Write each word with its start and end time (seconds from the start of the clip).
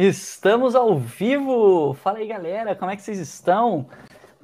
Estamos 0.00 0.76
ao 0.76 0.96
vivo! 0.96 1.92
Fala 1.92 2.18
aí, 2.18 2.28
galera, 2.28 2.76
como 2.76 2.88
é 2.88 2.94
que 2.94 3.02
vocês 3.02 3.18
estão? 3.18 3.90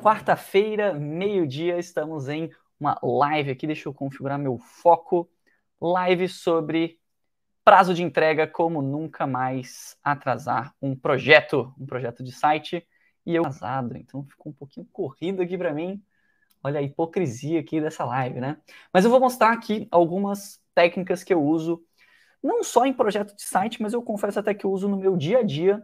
Quarta-feira, 0.03 0.93
meio-dia, 0.93 1.79
estamos 1.79 2.29
em 2.29 2.51
uma 2.79 2.99
live 3.01 3.53
aqui. 3.53 3.65
Deixa 3.65 3.89
eu 3.89 3.95
configurar 3.95 4.37
meu 4.37 4.59
foco. 4.59 5.31
Live 5.81 6.29
sobre 6.29 6.99
prazo 7.65 7.95
de 7.95 8.03
entrega, 8.03 8.49
como 8.49 8.83
nunca 8.83 9.29
mais 9.29 9.97
atrasar 10.03 10.75
um 10.83 10.97
projeto, 10.97 11.73
um 11.79 11.87
projeto 11.87 12.25
de 12.25 12.33
site. 12.33 12.85
E 13.25 13.37
eu 13.37 13.43
atrasado, 13.43 13.97
então 13.97 14.25
ficou 14.25 14.51
um 14.51 14.57
pouquinho 14.57 14.89
corrido 14.93 15.41
aqui 15.41 15.57
para 15.57 15.73
mim. 15.73 16.03
Olha 16.65 16.81
a 16.81 16.83
hipocrisia 16.83 17.61
aqui 17.61 17.81
dessa 17.81 18.05
live, 18.05 18.41
né? 18.41 18.57
Mas 18.93 19.05
eu 19.05 19.11
vou 19.13 19.21
mostrar 19.21 19.53
aqui 19.53 19.87
algumas 19.93 20.61
técnicas 20.75 21.23
que 21.23 21.33
eu 21.33 21.41
uso 21.41 21.81
não 22.45 22.63
só 22.63 22.85
em 22.85 22.93
projeto 22.93 23.35
de 23.35 23.43
site, 23.43 23.81
mas 23.81 23.95
eu 23.95 24.03
confesso 24.03 24.39
até 24.39 24.53
que 24.53 24.67
uso 24.67 24.87
no 24.87 24.99
meu 24.99 25.17
dia 25.17 25.39
a 25.39 25.43
dia 25.43 25.83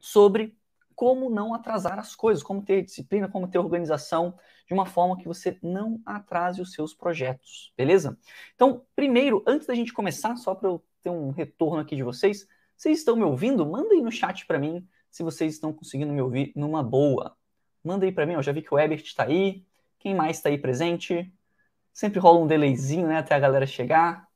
sobre 0.00 0.58
como 0.96 1.30
não 1.30 1.54
atrasar 1.54 1.98
as 1.98 2.16
coisas, 2.16 2.42
como 2.42 2.62
ter 2.62 2.82
disciplina, 2.82 3.28
como 3.28 3.46
ter 3.46 3.58
organização 3.58 4.36
de 4.66 4.74
uma 4.74 4.86
forma 4.86 5.16
que 5.16 5.28
você 5.28 5.58
não 5.62 6.00
atrase 6.04 6.60
os 6.60 6.72
seus 6.72 6.92
projetos, 6.92 7.72
beleza? 7.76 8.18
Então, 8.54 8.84
primeiro, 8.96 9.44
antes 9.46 9.66
da 9.66 9.74
gente 9.74 9.92
começar, 9.92 10.34
só 10.36 10.54
para 10.54 10.68
eu 10.68 10.82
ter 11.02 11.10
um 11.10 11.30
retorno 11.30 11.80
aqui 11.80 11.94
de 11.94 12.02
vocês, 12.02 12.48
vocês 12.76 12.98
estão 12.98 13.14
me 13.14 13.22
ouvindo? 13.22 13.64
Manda 13.64 13.94
aí 13.94 14.02
no 14.02 14.10
chat 14.10 14.44
para 14.46 14.58
mim 14.58 14.86
se 15.08 15.22
vocês 15.22 15.54
estão 15.54 15.72
conseguindo 15.72 16.12
me 16.12 16.20
ouvir 16.20 16.52
numa 16.56 16.82
boa. 16.82 17.36
Manda 17.84 18.04
aí 18.04 18.10
para 18.10 18.26
mim, 18.26 18.32
eu 18.32 18.42
já 18.42 18.50
vi 18.50 18.60
que 18.60 18.74
o 18.74 18.78
Ebert 18.78 19.04
está 19.04 19.24
aí. 19.24 19.64
Quem 19.98 20.14
mais 20.14 20.38
está 20.38 20.48
aí 20.48 20.58
presente? 20.58 21.32
Sempre 21.92 22.18
rola 22.18 22.40
um 22.40 22.46
delayzinho, 22.46 23.06
né, 23.06 23.18
até 23.18 23.34
a 23.34 23.38
galera 23.38 23.66
chegar. 23.66 24.26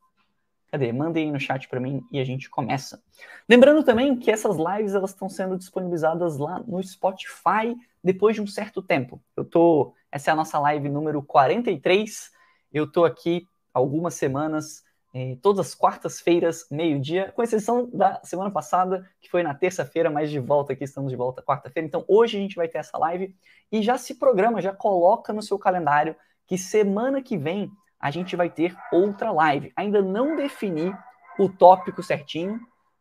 Cadê? 0.71 0.93
Mandem 0.93 1.27
aí 1.27 1.33
no 1.33 1.41
chat 1.41 1.69
para 1.69 1.81
mim 1.81 2.03
e 2.13 2.21
a 2.21 2.25
gente 2.25 2.49
começa. 2.49 3.03
Lembrando 3.49 3.83
também 3.83 4.17
que 4.17 4.31
essas 4.31 4.57
lives 4.57 4.95
elas 4.95 5.11
estão 5.11 5.29
sendo 5.29 5.59
disponibilizadas 5.59 6.39
lá 6.39 6.61
no 6.61 6.81
Spotify 6.83 7.77
depois 8.03 8.37
de 8.37 8.43
um 8.43 8.47
certo 8.47 8.81
tempo. 8.81 9.21
Eu 9.37 9.45
tô, 9.45 9.93
essa 10.13 10.31
é 10.31 10.33
a 10.33 10.37
nossa 10.37 10.59
live 10.61 10.89
número 10.89 11.23
43. 11.23 12.31
Eu 12.73 12.91
tô 12.91 13.05
aqui 13.05 13.47
algumas 13.75 14.15
semanas, 14.15 14.85
eh, 15.13 15.37
todas 15.43 15.67
as 15.67 15.75
quartas-feiras, 15.75 16.67
meio-dia, 16.71 17.33
com 17.35 17.43
exceção 17.43 17.91
da 17.93 18.21
semana 18.23 18.51
passada, 18.51 19.09
que 19.21 19.29
foi 19.29 19.43
na 19.43 19.55
terça-feira, 19.55 20.09
mas 20.09 20.31
de 20.31 20.39
volta 20.39 20.73
aqui, 20.73 20.85
estamos 20.85 21.11
de 21.11 21.17
volta 21.17 21.43
quarta-feira. 21.43 21.87
Então 21.87 22.05
hoje 22.07 22.37
a 22.39 22.41
gente 22.41 22.55
vai 22.55 22.69
ter 22.69 22.79
essa 22.79 22.97
live 22.97 23.35
e 23.73 23.83
já 23.83 23.99
se 23.99 24.15
programa, 24.15 24.63
já 24.63 24.73
coloca 24.73 25.33
no 25.33 25.43
seu 25.43 25.59
calendário 25.59 26.15
que 26.47 26.57
semana 26.57 27.21
que 27.21 27.37
vem 27.37 27.71
a 28.01 28.11
gente 28.11 28.35
vai 28.35 28.49
ter 28.49 28.75
outra 28.91 29.31
live. 29.31 29.73
Ainda 29.77 30.01
não 30.01 30.35
defini 30.35 30.93
o 31.39 31.49
tópico 31.49 32.03
certinho, 32.03 32.59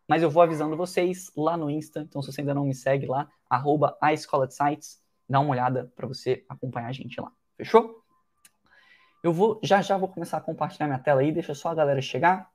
mas 0.07 0.21
eu 0.21 0.29
vou 0.29 0.43
avisando 0.43 0.75
vocês 0.75 1.31
lá 1.37 1.55
no 1.55 1.69
Insta. 1.69 2.01
Então, 2.01 2.21
se 2.21 2.31
você 2.31 2.41
ainda 2.41 2.53
não 2.53 2.65
me 2.65 2.75
segue 2.75 3.05
lá, 3.05 3.29
arroba 3.49 3.97
a 4.01 4.11
Escola 4.11 4.45
de 4.45 4.55
Sites, 4.55 5.01
dá 5.27 5.39
uma 5.39 5.51
olhada 5.51 5.91
para 5.95 6.07
você 6.07 6.43
acompanhar 6.49 6.87
a 6.87 6.91
gente 6.91 7.19
lá. 7.21 7.31
Fechou? 7.55 8.03
Eu 9.23 9.31
vou, 9.31 9.59
já 9.63 9.81
já 9.81 9.97
vou 9.97 10.09
começar 10.09 10.37
a 10.37 10.41
compartilhar 10.41 10.87
minha 10.87 10.99
tela 10.99 11.21
aí, 11.21 11.31
deixa 11.31 11.53
só 11.53 11.69
a 11.69 11.75
galera 11.75 12.01
chegar. 12.01 12.49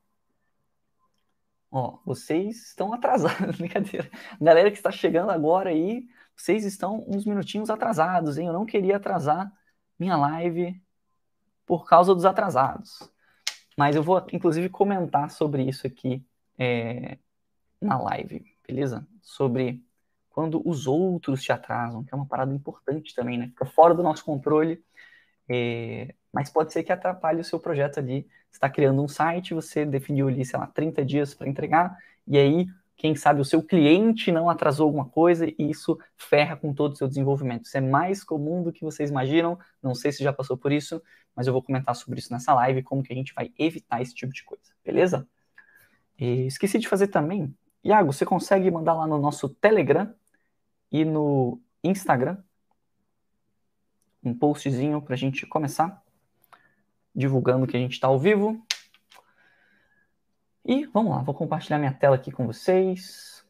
Ó, 1.70 1.98
vocês 2.04 2.68
estão 2.68 2.92
atrasados, 2.92 3.56
brincadeira. 3.58 4.10
Galera 4.40 4.70
que 4.70 4.76
está 4.76 4.90
chegando 4.90 5.30
agora 5.30 5.70
aí, 5.70 6.06
vocês 6.36 6.64
estão 6.64 7.04
uns 7.06 7.24
minutinhos 7.24 7.70
atrasados, 7.70 8.38
hein? 8.38 8.46
Eu 8.46 8.52
não 8.52 8.66
queria 8.66 8.96
atrasar 8.96 9.52
minha 9.98 10.16
live 10.16 10.83
por 11.66 11.86
causa 11.86 12.14
dos 12.14 12.24
atrasados. 12.24 12.98
Mas 13.76 13.96
eu 13.96 14.02
vou, 14.02 14.24
inclusive, 14.32 14.68
comentar 14.68 15.30
sobre 15.30 15.62
isso 15.64 15.86
aqui 15.86 16.24
é, 16.58 17.18
na 17.80 17.98
live, 17.98 18.44
beleza? 18.66 19.06
Sobre 19.22 19.82
quando 20.30 20.62
os 20.68 20.86
outros 20.86 21.42
te 21.42 21.52
atrasam, 21.52 22.04
que 22.04 22.12
é 22.12 22.16
uma 22.16 22.26
parada 22.26 22.52
importante 22.54 23.14
também, 23.14 23.38
né? 23.38 23.48
Fica 23.48 23.66
fora 23.66 23.94
do 23.94 24.02
nosso 24.02 24.24
controle, 24.24 24.82
é, 25.48 26.14
mas 26.32 26.50
pode 26.50 26.72
ser 26.72 26.82
que 26.82 26.92
atrapalhe 26.92 27.40
o 27.40 27.44
seu 27.44 27.60
projeto 27.60 27.98
ali. 27.98 28.22
Você 28.50 28.56
está 28.56 28.68
criando 28.68 29.02
um 29.02 29.08
site, 29.08 29.54
você 29.54 29.84
definiu 29.84 30.28
ali, 30.28 30.44
sei 30.44 30.58
lá, 30.58 30.66
30 30.66 31.04
dias 31.04 31.34
para 31.34 31.48
entregar, 31.48 31.96
e 32.26 32.38
aí 32.38 32.66
quem 32.96 33.14
sabe 33.14 33.40
o 33.40 33.44
seu 33.44 33.62
cliente 33.62 34.30
não 34.30 34.48
atrasou 34.48 34.86
alguma 34.86 35.04
coisa 35.04 35.46
e 35.46 35.70
isso 35.70 35.98
ferra 36.16 36.56
com 36.56 36.72
todo 36.72 36.92
o 36.92 36.96
seu 36.96 37.08
desenvolvimento. 37.08 37.66
Isso 37.66 37.76
é 37.76 37.80
mais 37.80 38.22
comum 38.22 38.62
do 38.62 38.72
que 38.72 38.84
vocês 38.84 39.10
imaginam, 39.10 39.58
não 39.82 39.94
sei 39.94 40.12
se 40.12 40.22
já 40.22 40.32
passou 40.32 40.56
por 40.56 40.72
isso, 40.72 41.02
mas 41.34 41.46
eu 41.46 41.52
vou 41.52 41.62
comentar 41.62 41.94
sobre 41.96 42.20
isso 42.20 42.32
nessa 42.32 42.54
live, 42.54 42.82
como 42.82 43.02
que 43.02 43.12
a 43.12 43.16
gente 43.16 43.34
vai 43.34 43.52
evitar 43.58 44.00
esse 44.00 44.14
tipo 44.14 44.32
de 44.32 44.44
coisa, 44.44 44.72
beleza? 44.84 45.26
E 46.18 46.46
esqueci 46.46 46.78
de 46.78 46.88
fazer 46.88 47.08
também, 47.08 47.54
Iago, 47.82 48.12
você 48.12 48.24
consegue 48.24 48.70
mandar 48.70 48.94
lá 48.94 49.06
no 49.06 49.18
nosso 49.18 49.48
Telegram 49.48 50.14
e 50.90 51.04
no 51.04 51.60
Instagram 51.82 52.38
um 54.22 54.32
postzinho 54.32 55.02
para 55.02 55.14
a 55.14 55.18
gente 55.18 55.46
começar 55.46 56.02
divulgando 57.14 57.66
que 57.66 57.76
a 57.76 57.80
gente 57.80 57.92
está 57.92 58.08
ao 58.08 58.18
vivo. 58.18 58.60
E 60.66 60.86
vamos 60.86 61.12
lá, 61.12 61.22
vou 61.22 61.34
compartilhar 61.34 61.78
minha 61.78 61.92
tela 61.92 62.16
aqui 62.16 62.32
com 62.32 62.46
vocês. 62.46 63.44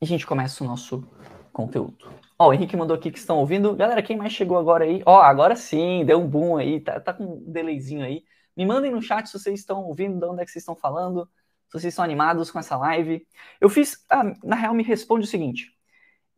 E 0.00 0.04
a 0.04 0.06
gente 0.06 0.24
começa 0.24 0.62
o 0.62 0.66
nosso 0.66 1.04
conteúdo. 1.52 2.08
Ó, 2.38 2.48
o 2.48 2.52
Henrique 2.52 2.76
mandou 2.76 2.96
aqui 2.96 3.10
que 3.10 3.18
estão 3.18 3.38
ouvindo. 3.38 3.74
Galera, 3.74 4.02
quem 4.02 4.16
mais 4.16 4.32
chegou 4.32 4.56
agora 4.56 4.84
aí? 4.84 5.02
Ó, 5.04 5.20
agora 5.20 5.56
sim, 5.56 6.04
deu 6.04 6.20
um 6.20 6.28
boom 6.28 6.56
aí, 6.56 6.80
tá, 6.80 7.00
tá 7.00 7.12
com 7.12 7.24
um 7.24 7.52
delayzinho 7.52 8.04
aí. 8.04 8.24
Me 8.56 8.64
mandem 8.64 8.92
no 8.92 9.02
chat 9.02 9.26
se 9.26 9.36
vocês 9.36 9.58
estão 9.58 9.82
ouvindo, 9.82 10.20
de 10.20 10.26
onde 10.26 10.42
é 10.42 10.44
que 10.44 10.50
vocês 10.52 10.62
estão 10.62 10.76
falando, 10.76 11.28
se 11.66 11.72
vocês 11.72 11.92
estão 11.92 12.04
animados 12.04 12.52
com 12.52 12.58
essa 12.60 12.76
live. 12.76 13.26
Eu 13.60 13.68
fiz, 13.68 14.04
ah, 14.08 14.22
na 14.44 14.54
real, 14.54 14.74
me 14.74 14.84
responde 14.84 15.24
o 15.24 15.28
seguinte. 15.28 15.76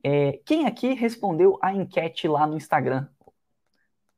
É, 0.03 0.41
quem 0.47 0.67
aqui 0.67 0.95
respondeu 0.95 1.59
a 1.61 1.75
enquete 1.75 2.27
lá 2.27 2.47
no 2.47 2.57
Instagram? 2.57 3.07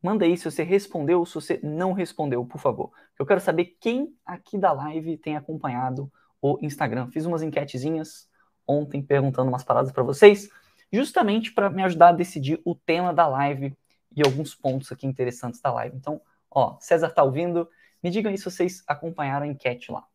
Manda 0.00 0.24
aí 0.24 0.36
se 0.36 0.44
você 0.44 0.62
respondeu 0.62 1.18
ou 1.20 1.26
se 1.26 1.34
você 1.34 1.60
não 1.60 1.92
respondeu, 1.92 2.44
por 2.44 2.60
favor. 2.60 2.92
Eu 3.18 3.26
quero 3.26 3.40
saber 3.40 3.76
quem 3.80 4.14
aqui 4.24 4.56
da 4.56 4.72
live 4.72 5.16
tem 5.16 5.36
acompanhado 5.36 6.10
o 6.40 6.58
Instagram. 6.62 7.10
Fiz 7.10 7.26
umas 7.26 7.42
enquetezinhas 7.42 8.28
ontem 8.66 9.02
perguntando 9.02 9.48
umas 9.48 9.64
paradas 9.64 9.90
para 9.90 10.02
vocês, 10.02 10.48
justamente 10.92 11.52
para 11.52 11.68
me 11.68 11.82
ajudar 11.82 12.10
a 12.10 12.12
decidir 12.12 12.60
o 12.64 12.74
tema 12.74 13.12
da 13.12 13.26
live 13.26 13.76
e 14.14 14.22
alguns 14.22 14.54
pontos 14.54 14.92
aqui 14.92 15.06
interessantes 15.06 15.60
da 15.60 15.72
live. 15.72 15.96
Então, 15.96 16.20
ó, 16.50 16.76
César 16.80 17.10
tá 17.10 17.22
ouvindo? 17.22 17.68
Me 18.02 18.10
digam 18.10 18.30
aí 18.30 18.38
se 18.38 18.44
vocês 18.44 18.84
acompanharam 18.86 19.46
a 19.46 19.48
enquete 19.48 19.90
lá. 19.90 20.06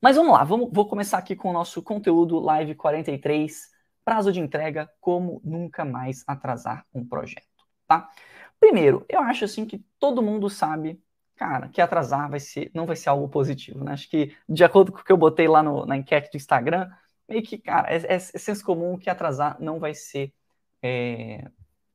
Mas 0.00 0.16
vamos 0.16 0.32
lá, 0.32 0.44
vamos, 0.44 0.70
vou 0.72 0.86
começar 0.86 1.18
aqui 1.18 1.34
com 1.34 1.50
o 1.50 1.52
nosso 1.52 1.82
conteúdo 1.82 2.38
Live 2.38 2.74
43, 2.74 3.70
prazo 4.04 4.30
de 4.30 4.40
entrega, 4.40 4.90
como 5.00 5.40
nunca 5.42 5.84
mais 5.84 6.22
atrasar 6.26 6.86
um 6.92 7.06
projeto, 7.06 7.64
tá? 7.86 8.10
Primeiro, 8.60 9.04
eu 9.08 9.20
acho 9.20 9.46
assim 9.46 9.64
que 9.64 9.84
todo 9.98 10.22
mundo 10.22 10.50
sabe, 10.50 11.02
cara, 11.36 11.68
que 11.68 11.80
atrasar 11.80 12.30
vai 12.30 12.40
ser, 12.40 12.70
não 12.74 12.86
vai 12.86 12.96
ser 12.96 13.08
algo 13.08 13.28
positivo, 13.28 13.84
né? 13.84 13.92
Acho 13.92 14.08
que, 14.08 14.36
de 14.48 14.64
acordo 14.64 14.92
com 14.92 15.00
o 15.00 15.04
que 15.04 15.12
eu 15.12 15.16
botei 15.16 15.48
lá 15.48 15.62
no, 15.62 15.84
na 15.86 15.96
enquete 15.96 16.30
do 16.30 16.36
Instagram, 16.36 16.90
meio 17.28 17.42
que, 17.42 17.58
cara, 17.58 17.92
é, 17.92 17.96
é, 17.96 18.14
é 18.14 18.18
senso 18.18 18.64
comum 18.64 18.98
que 18.98 19.10
atrasar 19.10 19.56
não 19.60 19.78
vai 19.78 19.94
ser, 19.94 20.32
é, 20.82 21.48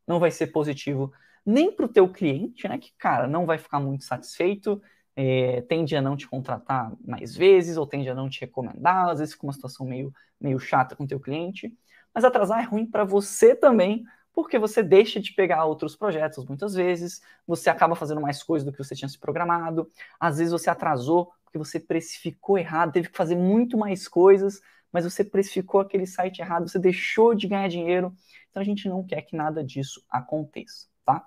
não 0.08 0.20
vai 0.20 0.32
ser 0.32 0.48
positivo 0.48 1.12
nem 1.46 1.72
para 1.72 1.86
o 1.86 1.90
teu 1.90 2.08
cliente, 2.10 2.68
né? 2.68 2.78
Que, 2.78 2.92
cara, 2.98 3.28
não 3.28 3.46
vai 3.46 3.58
ficar 3.58 3.80
muito 3.80 4.04
satisfeito, 4.04 4.82
é, 5.16 5.62
tende 5.64 5.96
a 5.96 6.02
não 6.02 6.16
te 6.16 6.28
contratar 6.28 6.92
mais 7.06 7.36
vezes, 7.36 7.78
ou 7.78 7.88
tende 7.88 8.10
a 8.10 8.16
não 8.16 8.30
te 8.30 8.42
recomendar, 8.42 9.10
às 9.10 9.20
vezes 9.20 9.34
fica 9.34 9.48
uma 9.48 9.54
situação 9.54 9.86
meio, 9.86 10.14
meio 10.40 10.60
chata 10.60 10.96
com 10.96 11.04
o 11.04 11.08
teu 11.08 11.20
cliente. 11.20 11.74
Mas 12.14 12.24
atrasar 12.24 12.60
é 12.62 12.64
ruim 12.64 12.86
para 12.86 13.04
você 13.04 13.56
também, 13.56 14.04
porque 14.42 14.58
você 14.58 14.82
deixa 14.82 15.20
de 15.20 15.34
pegar 15.34 15.66
outros 15.66 15.98
projetos 15.98 16.46
muitas 16.46 16.74
vezes, 16.74 17.22
você 17.46 17.70
acaba 17.70 17.94
fazendo 17.94 18.22
mais 18.22 18.42
coisas 18.42 18.66
do 18.66 18.72
que 18.72 18.78
você 18.78 18.96
tinha 18.96 19.10
se 19.10 19.20
programado, 19.20 19.92
às 20.18 20.38
vezes 20.38 20.54
você 20.54 20.70
atrasou 20.70 21.34
porque 21.44 21.58
você 21.58 21.80
precificou 21.80 22.58
errado, 22.58 22.94
teve 22.94 23.10
que 23.10 23.18
fazer 23.18 23.36
muito 23.36 23.78
mais 23.78 24.08
coisas, 24.08 24.62
mas 24.94 25.04
você 25.04 25.24
precificou 25.24 25.82
aquele 25.82 26.08
site 26.08 26.40
errado, 26.40 26.70
você 26.70 26.80
deixou 26.80 27.36
de 27.36 27.48
ganhar 27.48 27.68
dinheiro, 27.68 28.16
então 28.50 28.62
a 28.62 28.66
gente 28.66 28.88
não 28.88 29.04
quer 29.04 29.24
que 29.24 29.36
nada 29.36 29.64
disso 29.64 30.02
aconteça, 30.10 30.88
tá? 31.04 31.22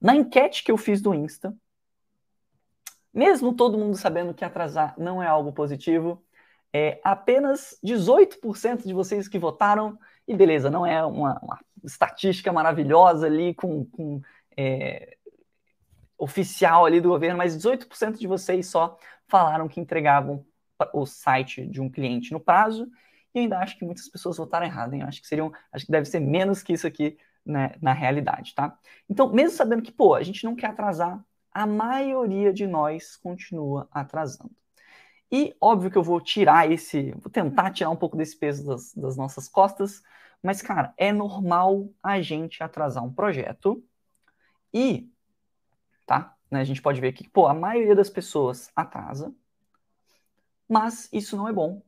Na 0.00 0.16
enquete 0.16 0.64
que 0.64 0.72
eu 0.72 0.78
fiz 0.78 1.02
do 1.02 1.12
Insta, 1.12 1.54
mesmo 3.12 3.52
todo 3.52 3.76
mundo 3.76 3.96
sabendo 3.96 4.32
que 4.32 4.44
atrasar 4.44 4.94
não 4.96 5.22
é 5.22 5.26
algo 5.26 5.52
positivo, 5.52 6.24
é, 6.72 7.00
apenas 7.04 7.78
18% 7.84 8.84
de 8.84 8.94
vocês 8.94 9.28
que 9.28 9.38
votaram, 9.38 9.98
e 10.26 10.34
beleza, 10.34 10.70
não 10.70 10.86
é 10.86 11.04
uma, 11.04 11.38
uma 11.40 11.60
estatística 11.82 12.52
maravilhosa 12.52 13.26
ali 13.26 13.54
com, 13.54 13.84
com 13.86 14.20
é, 14.56 15.16
oficial 16.18 16.86
ali 16.86 17.00
do 17.00 17.10
governo, 17.10 17.38
mas 17.38 17.56
18% 17.56 18.18
de 18.18 18.26
vocês 18.26 18.66
só 18.66 18.98
falaram 19.28 19.68
que 19.68 19.80
entregavam 19.80 20.44
o 20.92 21.06
site 21.06 21.66
de 21.66 21.80
um 21.80 21.90
cliente 21.90 22.32
no 22.32 22.40
prazo, 22.40 22.88
e 23.34 23.40
ainda 23.40 23.58
acho 23.58 23.76
que 23.78 23.84
muitas 23.84 24.08
pessoas 24.08 24.36
votaram 24.36 24.66
errado, 24.66 24.94
hein? 24.94 25.00
Eu 25.00 25.08
acho 25.08 25.20
que 25.20 25.26
seriam, 25.26 25.52
acho 25.72 25.86
que 25.86 25.92
deve 25.92 26.06
ser 26.06 26.20
menos 26.20 26.62
que 26.62 26.72
isso 26.72 26.86
aqui 26.86 27.18
né, 27.44 27.74
na 27.80 27.92
realidade, 27.92 28.54
tá? 28.54 28.78
Então, 29.08 29.32
mesmo 29.32 29.56
sabendo 29.56 29.82
que, 29.82 29.92
pô, 29.92 30.14
a 30.14 30.22
gente 30.22 30.44
não 30.44 30.54
quer 30.54 30.68
atrasar, 30.68 31.22
a 31.52 31.66
maioria 31.66 32.52
de 32.52 32.66
nós 32.66 33.16
continua 33.16 33.88
atrasando. 33.90 34.54
E 35.34 35.52
óbvio 35.60 35.90
que 35.90 35.98
eu 35.98 36.02
vou 36.04 36.20
tirar 36.20 36.70
esse, 36.70 37.10
vou 37.18 37.28
tentar 37.28 37.72
tirar 37.72 37.90
um 37.90 37.96
pouco 37.96 38.16
desse 38.16 38.36
peso 38.36 38.64
das, 38.64 38.94
das 38.94 39.16
nossas 39.16 39.48
costas, 39.48 40.00
mas, 40.40 40.62
cara, 40.62 40.94
é 40.96 41.12
normal 41.12 41.88
a 42.00 42.22
gente 42.22 42.62
atrasar 42.62 43.02
um 43.02 43.12
projeto 43.12 43.84
e, 44.72 45.10
tá? 46.06 46.36
Né, 46.48 46.60
a 46.60 46.64
gente 46.64 46.80
pode 46.80 47.00
ver 47.00 47.12
que, 47.12 47.28
pô, 47.28 47.48
a 47.48 47.52
maioria 47.52 47.96
das 47.96 48.08
pessoas 48.08 48.70
atrasa, 48.76 49.34
mas 50.68 51.08
isso 51.12 51.36
não 51.36 51.48
é 51.48 51.52
bom. 51.52 51.82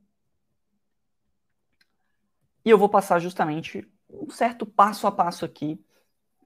E 2.64 2.70
eu 2.70 2.76
vou 2.76 2.88
passar 2.88 3.20
justamente 3.20 3.88
um 4.10 4.28
certo 4.28 4.66
passo 4.66 5.06
a 5.06 5.12
passo 5.12 5.44
aqui 5.44 5.80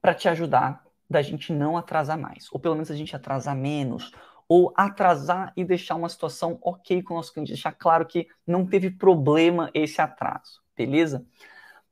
para 0.02 0.14
te 0.14 0.28
ajudar 0.28 0.84
da 1.08 1.22
gente 1.22 1.50
não 1.50 1.78
atrasar 1.78 2.18
mais, 2.18 2.46
ou 2.52 2.60
pelo 2.60 2.74
menos 2.74 2.90
a 2.90 2.94
gente 2.94 3.16
atrasar 3.16 3.56
menos, 3.56 4.12
ou 4.50 4.72
atrasar 4.74 5.52
e 5.56 5.64
deixar 5.64 5.94
uma 5.94 6.08
situação 6.08 6.58
ok 6.60 7.04
com 7.04 7.14
o 7.14 7.16
nosso 7.18 7.32
cliente, 7.32 7.52
deixar 7.52 7.70
claro 7.70 8.04
que 8.04 8.26
não 8.44 8.66
teve 8.66 8.90
problema 8.90 9.70
esse 9.72 10.02
atraso, 10.02 10.60
beleza? 10.76 11.24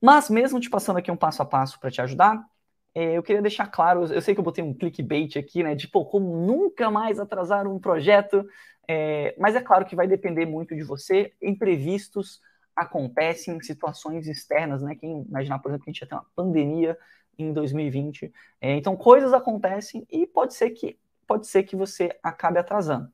Mas 0.01 0.29
mesmo 0.29 0.59
te 0.59 0.69
passando 0.69 0.97
aqui 0.97 1.09
um 1.09 1.17
passo 1.17 1.41
a 1.41 1.45
passo 1.45 1.79
para 1.79 1.89
te 1.89 2.03
ajudar, 2.03 2.45
é, 2.93 3.17
eu 3.17 3.23
queria 3.23 3.41
deixar 3.41 3.69
claro, 3.69 4.13
eu 4.13 4.21
sei 4.21 4.35
que 4.35 4.41
eu 4.41 4.45
botei 4.45 4.65
um 4.65 4.75
clickbait 4.75 5.37
aqui, 5.37 5.63
né, 5.63 5.77
de 5.77 5.87
pô, 5.87 6.05
como 6.05 6.37
nunca 6.37 6.91
mais 6.91 7.21
atrasar 7.21 7.65
um 7.69 7.79
projeto, 7.79 8.45
é, 8.89 9.37
mas 9.39 9.55
é 9.55 9.61
claro 9.61 9.85
que 9.85 9.95
vai 9.95 10.09
depender 10.09 10.45
muito 10.45 10.75
de 10.75 10.83
você. 10.83 11.33
Imprevistos 11.41 12.41
acontecem, 12.75 13.61
situações 13.61 14.27
externas, 14.27 14.83
né? 14.83 14.97
Quem 14.97 15.23
imaginar, 15.23 15.61
por 15.61 15.69
exemplo, 15.69 15.85
que 15.85 15.91
a 15.91 15.93
gente 15.93 16.01
ia 16.01 16.09
ter 16.09 16.15
uma 16.15 16.27
pandemia 16.35 16.99
em 17.39 17.53
2020. 17.53 18.33
É, 18.61 18.75
então, 18.75 18.97
coisas 18.97 19.33
acontecem 19.33 20.05
e 20.11 20.27
pode 20.27 20.55
ser 20.55 20.71
que, 20.71 20.99
pode 21.29 21.47
ser 21.47 21.63
que 21.63 21.77
você 21.77 22.19
acabe 22.23 22.59
atrasando. 22.59 23.13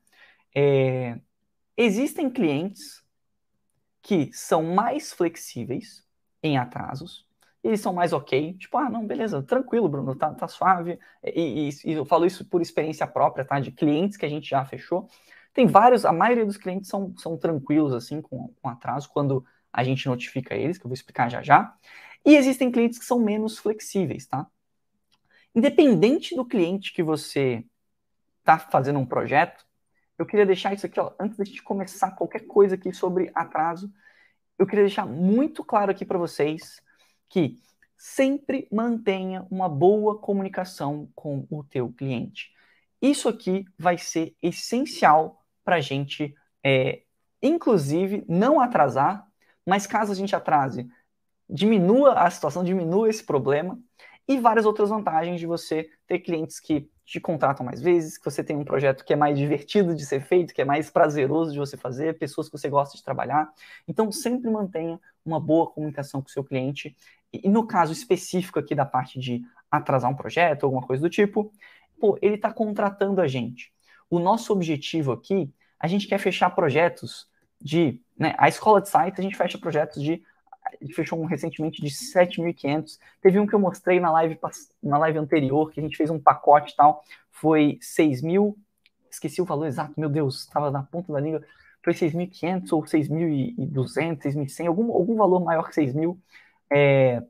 É, 0.54 1.18
existem 1.76 2.30
clientes 2.30 3.04
que 4.00 4.30
são 4.32 4.62
mais 4.62 5.12
flexíveis 5.12 6.06
em 6.42 6.56
atrasos, 6.56 7.26
eles 7.62 7.80
são 7.80 7.94
mais 7.94 8.12
ok, 8.12 8.52
tipo, 8.54 8.76
ah, 8.76 8.90
não, 8.90 9.06
beleza, 9.06 9.42
tranquilo, 9.42 9.88
Bruno, 9.88 10.14
tá, 10.14 10.32
tá 10.34 10.46
suave. 10.46 10.98
E, 11.24 11.70
e, 11.70 11.90
e, 11.90 11.92
eu 11.92 12.04
falo 12.04 12.26
isso 12.26 12.44
por 12.44 12.60
experiência 12.60 13.06
própria, 13.06 13.44
tá? 13.44 13.58
De 13.58 13.72
clientes 13.72 14.18
que 14.18 14.26
a 14.26 14.28
gente 14.28 14.48
já 14.48 14.62
fechou. 14.66 15.08
Tem 15.54 15.66
vários, 15.66 16.04
a 16.04 16.12
maioria 16.12 16.44
dos 16.44 16.58
clientes 16.58 16.90
são, 16.90 17.14
são 17.16 17.38
tranquilos, 17.38 17.94
assim, 17.94 18.20
com, 18.20 18.52
com 18.60 18.68
atraso, 18.68 19.08
quando 19.10 19.44
a 19.72 19.82
gente 19.82 20.06
notifica 20.06 20.54
eles, 20.54 20.76
que 20.76 20.84
eu 20.84 20.90
vou 20.90 20.94
explicar 20.94 21.30
já 21.30 21.42
já. 21.42 21.74
E 22.24 22.36
existem 22.36 22.70
clientes 22.70 22.98
que 22.98 23.04
são 23.06 23.18
menos 23.18 23.56
flexíveis, 23.58 24.26
tá? 24.26 24.46
Independente 25.54 26.36
do 26.36 26.44
cliente 26.44 26.92
que 26.92 27.02
você 27.02 27.64
está 28.44 28.58
fazendo 28.58 28.98
um 28.98 29.06
projeto, 29.06 29.64
eu 30.18 30.26
queria 30.26 30.44
deixar 30.44 30.74
isso 30.74 30.84
aqui, 30.84 31.00
ó, 31.00 31.12
antes 31.18 31.36
da 31.38 31.44
gente 31.44 31.62
começar 31.62 32.10
qualquer 32.12 32.46
coisa 32.46 32.74
aqui 32.74 32.92
sobre 32.92 33.32
atraso, 33.34 33.90
eu 34.58 34.66
queria 34.66 34.84
deixar 34.84 35.06
muito 35.06 35.64
claro 35.64 35.90
aqui 35.90 36.04
para 36.04 36.18
vocês 36.18 36.80
que 37.28 37.56
sempre 37.96 38.68
mantenha 38.70 39.46
uma 39.50 39.68
boa 39.68 40.18
comunicação 40.18 41.08
com 41.14 41.46
o 41.50 41.64
teu 41.64 41.90
cliente. 41.90 42.52
Isso 43.00 43.28
aqui 43.28 43.64
vai 43.78 43.96
ser 43.98 44.36
essencial 44.42 45.42
para 45.64 45.76
a 45.76 45.80
gente, 45.80 46.34
é, 46.62 47.02
inclusive, 47.42 48.24
não 48.28 48.60
atrasar, 48.60 49.26
mas 49.66 49.86
caso 49.86 50.12
a 50.12 50.14
gente 50.14 50.36
atrase, 50.36 50.86
diminua 51.48 52.12
a 52.12 52.30
situação, 52.30 52.62
diminua 52.62 53.08
esse 53.08 53.24
problema 53.24 53.80
e 54.28 54.38
várias 54.38 54.66
outras 54.66 54.90
vantagens 54.90 55.40
de 55.40 55.46
você 55.46 55.90
ter 56.06 56.20
clientes 56.20 56.60
que 56.60 56.90
te 57.04 57.20
contratam 57.20 57.64
mais 57.64 57.82
vezes, 57.82 58.16
que 58.16 58.24
você 58.24 58.42
tem 58.42 58.56
um 58.56 58.64
projeto 58.64 59.04
que 59.04 59.12
é 59.12 59.16
mais 59.16 59.36
divertido 59.36 59.94
de 59.94 60.06
ser 60.06 60.20
feito, 60.22 60.54
que 60.54 60.62
é 60.62 60.64
mais 60.64 60.90
prazeroso 60.90 61.52
de 61.52 61.58
você 61.58 61.76
fazer, 61.76 62.18
pessoas 62.18 62.48
que 62.48 62.56
você 62.56 62.68
gosta 62.68 62.96
de 62.96 63.04
trabalhar. 63.04 63.52
Então, 63.86 64.10
sempre 64.10 64.50
mantenha 64.50 64.98
uma 65.24 65.38
boa 65.38 65.70
comunicação 65.70 66.22
com 66.22 66.28
o 66.28 66.30
seu 66.30 66.42
cliente. 66.42 66.96
E 67.32 67.48
no 67.48 67.66
caso 67.66 67.92
específico 67.92 68.58
aqui 68.58 68.74
da 68.74 68.86
parte 68.86 69.18
de 69.18 69.42
atrasar 69.70 70.10
um 70.10 70.16
projeto, 70.16 70.64
alguma 70.64 70.82
coisa 70.82 71.02
do 71.02 71.10
tipo, 71.10 71.52
pô, 72.00 72.18
ele 72.22 72.36
está 72.36 72.52
contratando 72.52 73.20
a 73.20 73.28
gente. 73.28 73.72
O 74.08 74.18
nosso 74.18 74.52
objetivo 74.52 75.12
aqui, 75.12 75.52
a 75.78 75.86
gente 75.86 76.06
quer 76.06 76.18
fechar 76.18 76.50
projetos 76.50 77.28
de. 77.60 78.00
Né, 78.16 78.34
a 78.38 78.48
escola 78.48 78.80
de 78.80 78.88
sites, 78.88 79.18
a 79.18 79.22
gente 79.22 79.36
fecha 79.36 79.58
projetos 79.58 80.02
de 80.02 80.22
fechou 80.94 81.20
um 81.20 81.26
recentemente 81.26 81.82
de 81.82 81.90
7.500. 81.90 82.98
Teve 83.20 83.38
um 83.38 83.46
que 83.46 83.54
eu 83.54 83.58
mostrei 83.58 84.00
na 84.00 84.10
live, 84.10 84.38
na 84.82 84.98
live 84.98 85.18
anterior, 85.18 85.70
que 85.70 85.80
a 85.80 85.82
gente 85.82 85.96
fez 85.96 86.10
um 86.10 86.18
pacote 86.18 86.72
e 86.72 86.76
tal, 86.76 87.02
foi 87.30 87.78
6 87.80 88.22
mil, 88.22 88.56
esqueci 89.10 89.40
o 89.40 89.44
valor 89.44 89.66
exato, 89.66 89.98
meu 89.98 90.08
Deus, 90.08 90.40
estava 90.40 90.70
na 90.70 90.82
ponta 90.82 91.12
da 91.12 91.20
língua, 91.20 91.42
foi 91.82 91.92
6.500 91.92 92.72
ou 92.72 92.82
6.200, 92.82 94.22
6.100, 94.22 94.66
algum, 94.66 94.92
algum 94.92 95.16
valor 95.16 95.40
maior 95.44 95.68
que 95.68 95.74
6 95.74 95.94
mil. 95.94 96.18
É, 96.70 97.22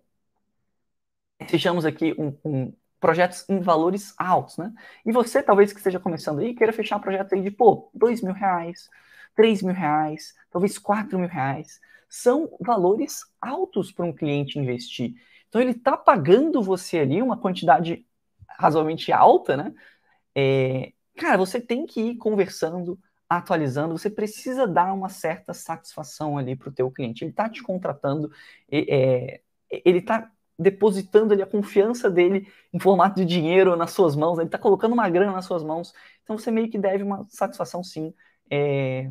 fechamos 1.48 1.84
aqui 1.84 2.14
um, 2.18 2.36
um, 2.44 2.72
projetos 3.00 3.44
em 3.48 3.60
valores 3.60 4.14
altos, 4.16 4.56
né? 4.56 4.72
E 5.04 5.12
você, 5.12 5.42
talvez 5.42 5.72
que 5.72 5.78
esteja 5.78 6.00
começando 6.00 6.38
aí, 6.40 6.54
queira 6.54 6.72
fechar 6.72 6.96
um 6.96 7.00
projeto 7.00 7.34
aí 7.34 7.42
de, 7.42 7.50
pô, 7.50 7.90
2 7.94 8.22
mil 8.22 8.32
reais, 8.32 8.88
3 9.34 9.62
mil 9.62 9.74
reais, 9.74 10.34
talvez 10.50 10.78
4 10.78 11.18
mil 11.18 11.28
reais 11.28 11.80
são 12.14 12.48
valores 12.60 13.24
altos 13.40 13.90
para 13.90 14.04
um 14.04 14.12
cliente 14.12 14.56
investir. 14.56 15.14
Então 15.48 15.60
ele 15.60 15.72
está 15.72 15.96
pagando 15.96 16.62
você 16.62 17.00
ali 17.00 17.20
uma 17.20 17.36
quantidade 17.36 18.06
razoavelmente 18.48 19.10
alta, 19.12 19.56
né? 19.56 19.74
É, 20.32 20.92
cara, 21.16 21.36
você 21.36 21.60
tem 21.60 21.84
que 21.84 22.00
ir 22.00 22.16
conversando, 22.16 22.96
atualizando, 23.28 23.98
você 23.98 24.08
precisa 24.08 24.64
dar 24.64 24.92
uma 24.92 25.08
certa 25.08 25.52
satisfação 25.52 26.38
ali 26.38 26.54
para 26.54 26.68
o 26.68 26.72
teu 26.72 26.88
cliente. 26.88 27.24
Ele 27.24 27.32
está 27.32 27.48
te 27.48 27.60
contratando, 27.64 28.30
é, 28.70 29.40
ele 29.68 29.98
está 29.98 30.30
depositando 30.56 31.32
ali 31.32 31.42
a 31.42 31.46
confiança 31.46 32.08
dele 32.08 32.46
em 32.72 32.78
formato 32.78 33.16
de 33.16 33.26
dinheiro 33.26 33.74
nas 33.74 33.90
suas 33.90 34.14
mãos, 34.14 34.38
ele 34.38 34.46
está 34.46 34.58
colocando 34.58 34.92
uma 34.92 35.08
grana 35.10 35.32
nas 35.32 35.46
suas 35.46 35.64
mãos, 35.64 35.92
então 36.22 36.38
você 36.38 36.52
meio 36.52 36.70
que 36.70 36.78
deve 36.78 37.02
uma 37.02 37.26
satisfação 37.28 37.82
sim 37.82 38.14
é, 38.48 39.10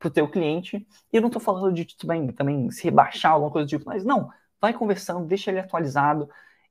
para 0.00 0.08
o 0.08 0.10
teu 0.10 0.26
cliente. 0.26 0.84
E 1.12 1.16
eu 1.16 1.20
não 1.20 1.28
estou 1.28 1.40
falando 1.40 1.74
de 1.74 1.84
também, 1.96 2.26
também 2.32 2.70
se 2.70 2.82
rebaixar, 2.84 3.32
alguma 3.32 3.52
coisa 3.52 3.66
do 3.66 3.68
tipo, 3.68 3.84
mas 3.86 4.04
não, 4.04 4.30
vai 4.60 4.72
conversando, 4.72 5.26
deixa 5.26 5.50
ele 5.50 5.60
atualizado 5.60 6.28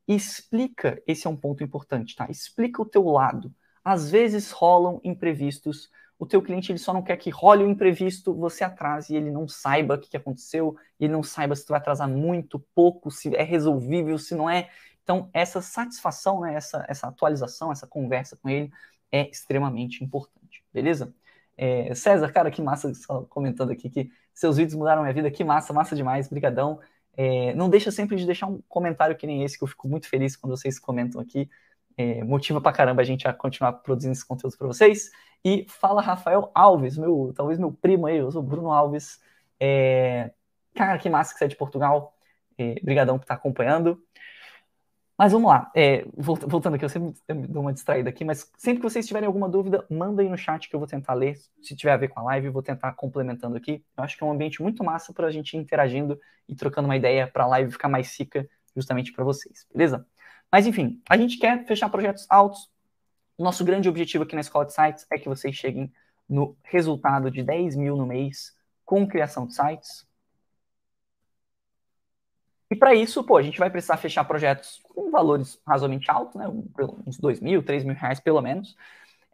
e 0.08 0.16
explica, 0.16 1.02
esse 1.08 1.28
é 1.28 1.30
um 1.30 1.38
ponto 1.38 1.64
importante, 1.64 2.16
tá? 2.16 2.28
Explica 2.30 2.82
o 2.82 2.86
teu 2.86 3.06
lado. 3.06 3.54
Às 3.86 4.10
vezes 4.10 4.52
rolam 4.52 5.00
imprevistos, 5.04 5.90
o 6.18 6.26
teu 6.26 6.42
cliente 6.42 6.72
ele 6.72 6.80
só 6.80 6.92
não 6.92 7.04
quer 7.04 7.16
que 7.18 7.30
role 7.30 7.64
o 7.64 7.70
imprevisto, 7.70 8.34
você 8.34 8.64
atrase 8.64 9.14
e 9.14 9.18
ele 9.18 9.30
não 9.30 9.48
saiba 9.48 9.96
o 9.96 10.00
que 10.00 10.18
aconteceu, 10.18 10.76
e 11.00 11.06
ele 11.06 11.14
não 11.14 11.24
saiba 11.24 11.56
se 11.56 11.64
tu 11.66 11.70
vai 11.70 11.80
atrasar 11.80 12.10
muito, 12.10 12.60
pouco, 12.74 13.12
se 13.12 13.34
é 13.36 13.44
resolvível, 13.44 14.18
se 14.18 14.34
não 14.34 14.50
é. 14.50 14.70
Então, 15.04 15.30
essa 15.32 15.62
satisfação, 15.62 16.42
né, 16.42 16.56
essa, 16.56 16.84
essa 16.90 17.08
atualização, 17.08 17.72
essa 17.72 17.88
conversa 17.88 18.36
com 18.36 18.50
ele 18.50 18.72
é 19.12 19.30
extremamente 19.30 20.04
importante, 20.04 20.64
beleza? 20.74 21.14
É, 21.62 21.94
César, 21.94 22.32
cara, 22.32 22.50
que 22.50 22.62
massa, 22.62 22.94
só 22.94 23.24
comentando 23.24 23.72
aqui 23.72 23.90
que 23.90 24.10
seus 24.34 24.56
vídeos 24.56 24.76
mudaram 24.76 25.02
minha 25.02 25.14
vida, 25.14 25.30
que 25.30 25.44
massa, 25.44 25.74
massa 25.74 25.94
demais, 25.94 26.30
brigadão. 26.30 26.80
É, 27.18 27.54
não 27.54 27.70
deixa 27.70 27.92
sempre 27.92 28.16
de 28.16 28.26
deixar 28.26 28.48
um 28.48 28.62
comentário 28.70 29.14
que 29.18 29.28
nem 29.28 29.44
esse, 29.44 29.58
que 29.58 29.64
eu 29.66 29.68
fico 29.68 29.90
muito 29.90 30.08
feliz 30.08 30.38
quando 30.38 30.56
vocês 30.56 30.80
comentam 30.80 31.20
aqui. 31.20 31.50
É, 31.98 32.24
motiva 32.24 32.62
pra 32.62 32.72
caramba 32.72 33.02
a 33.02 33.06
gente 33.06 33.28
a 33.28 33.34
continuar 33.34 33.74
produzindo 33.74 34.14
esse 34.14 34.26
conteúdo 34.26 34.58
para 34.58 34.68
vocês. 34.68 35.12
E 35.44 35.66
fala 35.68 36.02
Rafael 36.02 36.50
Alves, 36.56 36.98
meu, 36.98 37.34
talvez 37.36 37.60
meu 37.60 37.74
primo 37.74 38.08
aí, 38.08 38.16
eu 38.16 38.32
sou 38.32 38.42
Bruno 38.42 38.72
Alves. 38.72 39.20
É, 39.60 40.32
cara, 40.74 40.98
que 40.98 41.10
massa 41.10 41.34
que 41.34 41.40
você 41.40 41.46
é 41.46 41.48
de 41.50 41.58
Portugal. 41.58 42.16
É, 42.58 42.76
brigadão 42.82 43.18
por 43.18 43.24
estar 43.26 43.36
acompanhando. 43.36 44.02
Mas 45.20 45.34
vamos 45.34 45.50
lá, 45.50 45.70
é, 45.76 46.06
voltando 46.16 46.76
aqui, 46.76 46.86
eu 46.86 46.88
sempre 46.88 47.14
dou 47.50 47.62
uma 47.62 47.74
distraída 47.74 48.10
aqui, 48.10 48.24
mas 48.24 48.50
sempre 48.58 48.80
que 48.80 48.90
vocês 48.90 49.06
tiverem 49.06 49.28
alguma 49.28 49.50
dúvida, 49.50 49.86
manda 49.90 50.22
aí 50.22 50.30
no 50.30 50.38
chat 50.38 50.70
que 50.70 50.74
eu 50.74 50.80
vou 50.80 50.88
tentar 50.88 51.14
ler. 51.14 51.36
Se 51.62 51.76
tiver 51.76 51.92
a 51.92 51.98
ver 51.98 52.08
com 52.08 52.22
a 52.22 52.24
live, 52.24 52.48
vou 52.48 52.64
tentar 52.64 52.94
complementando 52.94 53.58
aqui. 53.58 53.84
Eu 53.98 54.04
acho 54.06 54.18
que 54.18 54.24
é 54.24 54.26
um 54.26 54.32
ambiente 54.32 54.62
muito 54.62 54.82
massa 54.82 55.12
para 55.12 55.28
a 55.28 55.30
gente 55.30 55.56
ir 55.56 55.58
interagindo 55.58 56.18
e 56.48 56.56
trocando 56.56 56.88
uma 56.88 56.96
ideia 56.96 57.28
para 57.28 57.44
a 57.44 57.48
live 57.48 57.70
ficar 57.70 57.90
mais 57.90 58.18
rica 58.18 58.50
justamente 58.74 59.12
para 59.12 59.26
vocês, 59.26 59.68
beleza? 59.76 60.08
Mas 60.50 60.66
enfim, 60.66 61.02
a 61.10 61.18
gente 61.18 61.38
quer 61.38 61.66
fechar 61.66 61.90
projetos 61.90 62.26
altos. 62.30 62.72
Nosso 63.38 63.66
grande 63.66 63.90
objetivo 63.90 64.24
aqui 64.24 64.36
na 64.36 64.42
Escola 64.42 64.68
de 64.68 64.74
Sites 64.74 65.06
é 65.12 65.18
que 65.18 65.28
vocês 65.28 65.54
cheguem 65.54 65.92
no 66.30 66.56
resultado 66.64 67.30
de 67.30 67.44
10 67.44 67.76
mil 67.76 67.98
no 67.98 68.06
mês 68.06 68.56
com 68.86 69.06
criação 69.06 69.46
de 69.46 69.54
sites, 69.54 70.08
e 72.72 72.76
para 72.76 72.94
isso, 72.94 73.24
pô, 73.24 73.38
a 73.38 73.42
gente 73.42 73.60
vai 73.60 73.70
precisar 73.70 73.98
fechar 73.98 74.24
projetos 74.24 74.80
com 74.84 75.10
valores 75.10 75.60
razoavelmente 75.68 76.10
altos, 76.10 76.36
né? 76.36 76.48
Uns 77.06 77.18
dois 77.18 77.40
mil, 77.40 77.64
três 77.64 77.84
mil 77.84 77.96
reais 77.96 78.20
pelo 78.20 78.42
menos. 78.42 78.76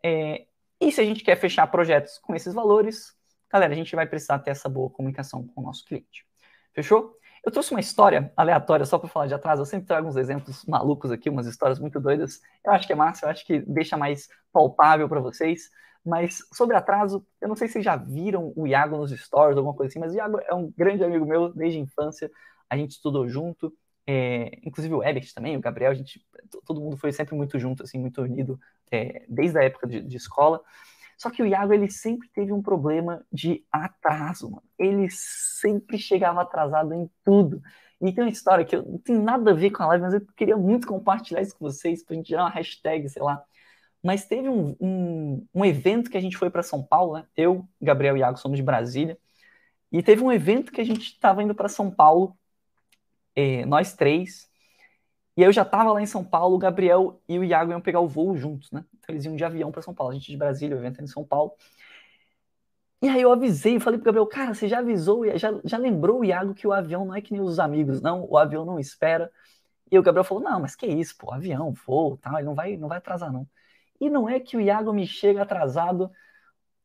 É, 0.04 0.46
e 0.80 0.92
se 0.92 1.02
a 1.02 1.04
gente 1.04 1.24
quer 1.24 1.36
fechar 1.36 1.68
projetos 1.68 2.18
com 2.20 2.36
esses 2.36 2.54
valores, 2.54 3.14
galera, 3.52 3.74
a 3.74 3.76
gente 3.76 3.96
vai 3.96 4.06
precisar 4.06 4.40
ter 4.40 4.52
essa 4.52 4.70
boa 4.70 4.90
comunicação 4.90 5.46
com 5.48 5.62
o 5.62 5.64
nosso 5.64 5.84
cliente. 5.86 6.26
Fechou? 6.74 7.18
Eu 7.46 7.52
trouxe 7.52 7.72
uma 7.72 7.80
história 7.80 8.34
aleatória 8.36 8.86
só 8.86 8.98
para 8.98 9.08
falar 9.08 9.28
de 9.28 9.34
atraso. 9.34 9.62
Eu 9.62 9.66
sempre 9.66 9.88
trago 9.88 10.08
uns 10.08 10.16
exemplos 10.16 10.66
malucos 10.66 11.12
aqui, 11.12 11.30
umas 11.30 11.46
histórias 11.46 11.80
muito 11.80 12.00
doidas. 12.00 12.42
Eu 12.66 12.72
acho 12.72 12.88
que 12.88 12.94
é 12.94 12.96
massa, 12.96 13.26
eu 13.26 13.30
acho 13.30 13.46
que 13.46 13.60
deixa 13.60 13.96
mais 13.96 14.28
palpável 14.52 15.08
para 15.08 15.20
vocês. 15.20 15.70
Mas 16.04 16.40
sobre 16.54 16.76
atraso, 16.76 17.26
eu 17.42 17.48
não 17.48 17.56
sei 17.56 17.68
se 17.68 17.74
vocês 17.74 17.86
já 17.86 17.96
viram 17.96 18.52
o 18.56 18.66
Iago 18.68 18.98
nos 18.98 19.12
stories, 19.12 19.58
alguma 19.58 19.76
coisa 19.76 19.92
assim, 19.92 20.00
mas 20.00 20.14
o 20.14 20.16
Iago 20.16 20.40
é 20.40 20.54
um 20.54 20.72
grande 20.76 21.04
amigo 21.04 21.26
meu 21.26 21.54
desde 21.54 21.78
a 21.80 21.82
infância. 21.82 22.32
A 22.70 22.78
gente 22.78 22.92
estudou 22.92 23.28
junto, 23.28 23.74
é, 24.08 24.60
inclusive 24.64 24.94
o 24.94 25.04
Ebert 25.04 25.34
também, 25.34 25.58
o 25.58 25.62
Gabriel, 25.62 25.92
a 25.92 25.96
gente, 25.96 26.24
todo 26.66 26.80
mundo 26.80 26.98
foi 26.98 27.12
sempre 27.12 27.36
muito 27.36 27.58
junto, 27.58 27.84
assim, 27.84 28.00
muito 28.00 28.22
unido, 28.22 28.60
é, 28.92 29.26
desde 29.28 29.58
a 29.58 29.64
época 29.64 29.88
de, 29.88 30.02
de, 30.02 30.18
escola. 30.18 30.62
Só 31.18 31.30
que 31.30 31.42
o 31.42 31.48
Iago, 31.48 31.74
ele 31.74 31.90
sempre 31.90 32.28
teve 32.30 32.52
um 32.52 32.62
problema 32.62 33.26
de 33.32 33.66
atraso, 33.72 34.52
mano. 34.52 34.64
Ele 34.78 35.08
sempre 35.10 35.98
chegava 35.98 36.42
atrasado 36.42 36.94
em 36.94 37.10
tudo. 37.24 37.62
E 38.02 38.12
tem 38.12 38.24
uma 38.24 38.30
história 38.30 38.66
que 38.66 38.76
eu, 38.76 38.84
não 38.84 38.98
tem 39.00 39.18
nada 39.18 39.52
a 39.52 39.54
ver 39.54 39.72
com 39.72 39.84
a 39.84 39.88
live, 39.88 40.04
mas 40.04 40.14
eu 40.14 40.22
queria 40.36 40.58
muito 40.58 40.88
compartilhar 40.88 41.42
isso 41.42 41.58
com 41.58 41.66
vocês, 41.66 42.04
pra 42.04 42.16
gente 42.16 42.30
gerar 42.30 42.44
uma 42.44 42.50
hashtag, 42.50 43.10
sei 43.10 43.24
lá. 43.24 43.44
Mas 44.04 44.28
teve 44.28 44.50
um, 44.50 44.76
um, 44.80 45.48
um 45.54 45.66
evento 45.66 46.12
que 46.12 46.18
a 46.18 46.22
gente 46.22 46.38
foi 46.38 46.50
para 46.50 46.62
São 46.62 46.84
Paulo, 46.84 47.14
né? 47.14 47.26
Eu, 47.36 47.68
Gabriel 47.82 48.16
e 48.18 48.20
Iago 48.20 48.38
somos 48.38 48.58
de 48.58 48.64
Brasília. 48.64 49.18
E 49.92 50.04
teve 50.04 50.24
um 50.24 50.32
evento 50.32 50.72
que 50.72 50.82
a 50.82 50.84
gente 50.84 51.04
estava 51.04 51.42
indo 51.42 51.56
para 51.56 51.70
São 51.70 51.90
Paulo, 51.90 52.38
é, 53.36 53.66
nós 53.66 53.94
três. 53.94 54.50
E 55.38 55.44
eu 55.44 55.52
já 55.52 55.64
estava 55.64 55.92
lá 55.92 56.02
em 56.02 56.06
São 56.06 56.24
Paulo, 56.24 56.56
o 56.56 56.60
Gabriel 56.60 57.22
e 57.28 57.38
o 57.38 57.44
Iago 57.44 57.72
iam 57.72 57.82
pegar 57.82 58.00
o 58.00 58.08
voo 58.08 58.36
juntos, 58.38 58.72
né? 58.72 58.86
Então 58.94 59.14
eles 59.14 59.26
iam 59.26 59.36
de 59.36 59.44
avião 59.44 59.72
para 59.72 59.82
São 59.82 59.94
Paulo. 59.94 60.12
A 60.12 60.16
gente 60.16 60.32
de 60.32 60.38
Brasília, 60.38 60.76
o 60.76 60.80
evento 60.80 60.96
era 60.96 61.04
em 61.04 61.08
São 61.08 61.26
Paulo. 61.26 61.54
E 63.02 63.10
aí 63.10 63.22
eu 63.22 63.32
avisei, 63.32 63.80
falei 63.80 64.00
pro 64.00 64.06
Gabriel, 64.06 64.26
cara, 64.26 64.54
você 64.54 64.68
já 64.68 64.80
avisou, 64.80 65.26
já, 65.38 65.50
já 65.64 65.78
lembrou 65.78 66.22
o 66.22 66.26
Iago 66.26 66.56
que 66.56 66.66
o 66.66 66.74
avião 66.74 67.06
não 67.06 67.14
é 67.14 67.22
que 67.22 67.34
nem 67.34 67.42
os 67.42 67.60
amigos, 67.60 68.02
não, 68.02 68.26
o 68.28 68.38
avião 68.38 68.66
não 68.66 68.80
espera. 68.80 69.32
E 69.92 70.00
o 70.00 70.02
Gabriel 70.02 70.24
falou, 70.24 70.44
não, 70.44 70.60
mas 70.60 70.76
que 70.76 70.88
isso, 70.88 71.16
pô, 71.18 71.32
avião, 71.32 71.72
voo, 71.74 72.18
tal, 72.18 72.36
ele 72.38 72.46
não 72.46 72.56
vai, 72.56 72.78
não 72.78 72.88
vai 72.88 72.98
atrasar, 72.98 73.32
não. 73.32 73.48
E 74.00 74.10
não 74.10 74.28
é 74.28 74.40
que 74.40 74.58
o 74.58 74.62
Iago 74.62 74.92
me 74.94 75.06
chega 75.06 75.44
atrasado, 75.44 76.12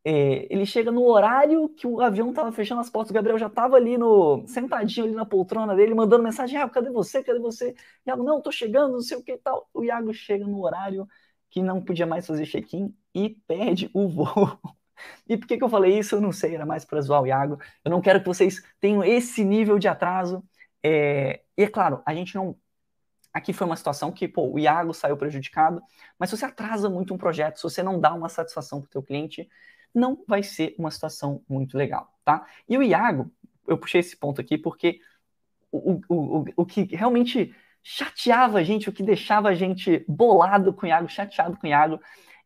é, 0.04 0.46
ele 0.52 0.64
chega 0.64 0.90
no 0.90 1.04
horário 1.04 1.68
que 1.68 1.86
o 1.86 2.00
avião 2.00 2.30
estava 2.30 2.50
fechando 2.52 2.80
as 2.80 2.88
portas, 2.88 3.10
o 3.10 3.14
Gabriel 3.14 3.38
já 3.38 3.48
estava 3.48 3.76
ali 3.76 3.98
no 3.98 4.46
sentadinho 4.46 5.06
ali 5.06 5.14
na 5.14 5.26
poltrona 5.26 5.74
dele, 5.76 5.94
mandando 5.94 6.24
mensagem, 6.24 6.58
Iago, 6.58 6.72
cadê 6.72 6.90
você? 6.90 7.22
Cadê 7.22 7.38
você? 7.38 7.74
Iago, 8.06 8.22
não, 8.22 8.40
tô 8.40 8.50
chegando, 8.50 8.92
não 8.92 9.00
sei 9.00 9.18
o 9.18 9.22
que 9.22 9.32
e 9.32 9.38
tal. 9.38 9.68
O 9.74 9.84
Iago 9.84 10.12
chega 10.14 10.46
no 10.46 10.62
horário 10.64 11.06
que 11.50 11.62
não 11.62 11.82
podia 11.82 12.06
mais 12.06 12.26
fazer 12.26 12.46
check-in 12.46 12.94
e 13.14 13.30
perde 13.46 13.90
o 13.94 14.08
voo. 14.08 14.58
E 15.26 15.34
por 15.34 15.46
que, 15.46 15.56
que 15.56 15.64
eu 15.64 15.68
falei 15.70 15.98
isso? 15.98 16.14
Eu 16.16 16.20
não 16.20 16.30
sei, 16.30 16.54
era 16.54 16.66
mais 16.66 16.84
para 16.84 17.00
zoar 17.00 17.22
o 17.22 17.26
Iago. 17.26 17.58
Eu 17.82 17.90
não 17.90 18.02
quero 18.02 18.20
que 18.20 18.26
vocês 18.26 18.62
tenham 18.78 19.02
esse 19.02 19.42
nível 19.42 19.78
de 19.78 19.88
atraso. 19.88 20.44
É... 20.82 21.40
E 21.56 21.62
é 21.62 21.68
claro, 21.68 22.02
a 22.04 22.14
gente 22.14 22.34
não 22.34 22.54
Aqui 23.32 23.52
foi 23.52 23.66
uma 23.66 23.76
situação 23.76 24.10
que, 24.10 24.26
pô, 24.26 24.50
o 24.50 24.58
Iago 24.58 24.92
saiu 24.92 25.16
prejudicado, 25.16 25.80
mas 26.18 26.30
se 26.30 26.36
você 26.36 26.44
atrasa 26.44 26.90
muito 26.90 27.14
um 27.14 27.18
projeto, 27.18 27.58
se 27.58 27.62
você 27.62 27.82
não 27.82 28.00
dá 28.00 28.12
uma 28.12 28.28
satisfação 28.28 28.80
para 28.80 28.88
o 28.88 28.90
teu 28.90 29.02
cliente, 29.02 29.48
não 29.94 30.22
vai 30.26 30.42
ser 30.42 30.74
uma 30.78 30.90
situação 30.90 31.42
muito 31.48 31.76
legal, 31.76 32.12
tá? 32.24 32.46
E 32.68 32.76
o 32.78 32.82
Iago, 32.82 33.30
eu 33.66 33.78
puxei 33.78 34.00
esse 34.00 34.16
ponto 34.16 34.40
aqui 34.40 34.56
porque 34.56 35.00
o, 35.70 36.00
o, 36.08 36.40
o, 36.40 36.44
o 36.56 36.66
que 36.66 36.82
realmente 36.94 37.54
chateava 37.82 38.58
a 38.58 38.62
gente, 38.62 38.88
o 38.88 38.92
que 38.92 39.02
deixava 39.02 39.48
a 39.48 39.54
gente 39.54 40.04
bolado 40.08 40.72
com 40.72 40.86
o 40.86 40.88
Iago, 40.88 41.08
chateado 41.08 41.56
com 41.56 41.66
o 41.66 41.70
Iago, 41.70 42.00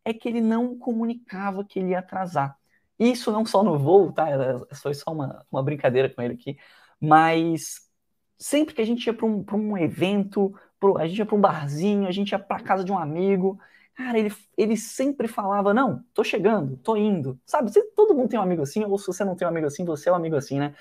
é 0.05 0.13
que 0.13 0.29
ele 0.29 0.41
não 0.41 0.79
comunicava 0.79 1.65
que 1.65 1.79
ele 1.79 1.91
ia 1.91 1.99
atrasar. 2.01 2.57
Isso 2.99 3.33
não 3.33 3.45
só 3.45 3.63
no 3.65 3.79
voo, 3.79 4.13
tá? 4.13 4.27
Foi 4.75 4.95
só 4.95 5.13
uma, 5.13 5.45
uma 5.51 5.63
brincadeira 5.63 6.09
com 6.09 6.23
ele 6.23 6.35
aqui, 6.35 6.57
mas 7.01 7.89
sempre 8.39 8.75
que 8.75 8.81
a 8.81 8.87
gente 8.87 9.07
ia 9.07 9.15
para 9.15 9.27
um, 9.27 9.45
um 9.53 9.79
evento, 9.79 10.55
a 10.99 11.07
gente 11.07 11.19
ia 11.19 11.27
para 11.27 11.37
um 11.37 11.41
barzinho, 11.41 12.07
a 12.07 12.13
gente 12.13 12.31
ia 12.31 12.39
para 12.39 12.63
casa 12.63 12.85
de 12.85 12.93
um 12.93 12.99
amigo. 12.99 13.59
Cara, 13.95 14.19
ele, 14.19 14.35
ele 14.57 14.77
sempre 14.77 15.29
falava: 15.29 15.73
Não, 15.73 16.05
tô 16.13 16.25
chegando, 16.25 16.77
tô 16.79 16.97
indo. 16.97 17.41
Sabe, 17.47 17.71
você, 17.71 17.83
todo 17.93 18.15
mundo 18.15 18.29
tem 18.29 18.39
um 18.39 18.43
amigo 18.43 18.63
assim, 18.63 18.85
ou 18.85 18.99
se 18.99 19.07
você 19.07 19.25
não 19.25 19.37
tem 19.37 19.47
um 19.47 19.51
amigo 19.51 19.67
assim, 19.67 19.85
você 19.85 20.09
é 20.09 20.13
um 20.13 20.17
amigo 20.17 20.37
assim, 20.37 20.59
né? 20.59 20.75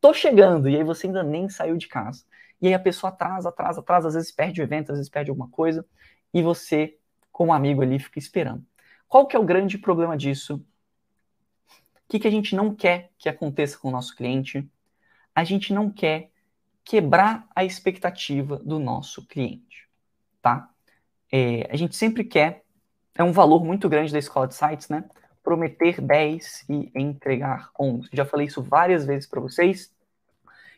Tô 0.00 0.12
chegando, 0.14 0.68
e 0.68 0.76
aí 0.76 0.84
você 0.84 1.06
ainda 1.06 1.22
nem 1.22 1.48
saiu 1.48 1.76
de 1.76 1.88
casa. 1.88 2.24
E 2.60 2.68
aí 2.68 2.74
a 2.74 2.78
pessoa 2.78 3.12
atrasa, 3.12 3.48
atrasa, 3.50 3.80
atrasa, 3.80 4.08
às 4.08 4.14
vezes 4.14 4.32
perde 4.32 4.60
o 4.60 4.64
evento, 4.64 4.92
às 4.92 4.98
vezes 4.98 5.10
perde 5.10 5.30
alguma 5.30 5.48
coisa, 5.48 5.86
e 6.34 6.42
você, 6.42 6.98
como 7.32 7.52
amigo 7.52 7.82
ali, 7.82 7.98
fica 7.98 8.18
esperando. 8.18 8.64
Qual 9.08 9.26
que 9.26 9.36
é 9.36 9.38
o 9.38 9.44
grande 9.44 9.78
problema 9.78 10.16
disso? 10.16 10.56
O 10.56 12.08
que, 12.08 12.18
que 12.20 12.28
a 12.28 12.30
gente 12.30 12.54
não 12.54 12.74
quer 12.74 13.10
que 13.18 13.28
aconteça 13.28 13.78
com 13.78 13.88
o 13.88 13.90
nosso 13.92 14.14
cliente? 14.14 14.68
A 15.34 15.44
gente 15.44 15.72
não 15.72 15.90
quer 15.90 16.30
quebrar 16.84 17.48
a 17.54 17.64
expectativa 17.64 18.58
do 18.58 18.78
nosso 18.78 19.26
cliente, 19.26 19.88
tá? 20.40 20.70
É, 21.32 21.68
a 21.70 21.76
gente 21.76 21.96
sempre 21.96 22.24
quer, 22.24 22.62
é 23.14 23.24
um 23.24 23.32
valor 23.32 23.64
muito 23.64 23.88
grande 23.88 24.12
da 24.12 24.18
escola 24.18 24.46
de 24.46 24.54
sites, 24.54 24.88
né? 24.88 25.04
Prometer 25.42 26.00
10 26.00 26.64
e 26.68 26.90
entregar 26.94 27.70
11. 27.78 28.08
Já 28.12 28.24
falei 28.24 28.46
isso 28.46 28.62
várias 28.62 29.04
vezes 29.04 29.26
para 29.26 29.40
vocês 29.40 29.92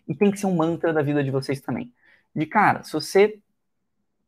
e 0.07 0.15
tem 0.15 0.31
que 0.31 0.39
ser 0.39 0.47
um 0.47 0.57
mantra 0.57 0.93
da 0.93 1.03
vida 1.03 1.23
de 1.23 1.31
vocês 1.31 1.61
também. 1.61 1.93
De 2.35 2.47
cara, 2.47 2.83
se 2.83 2.93
você 2.93 3.39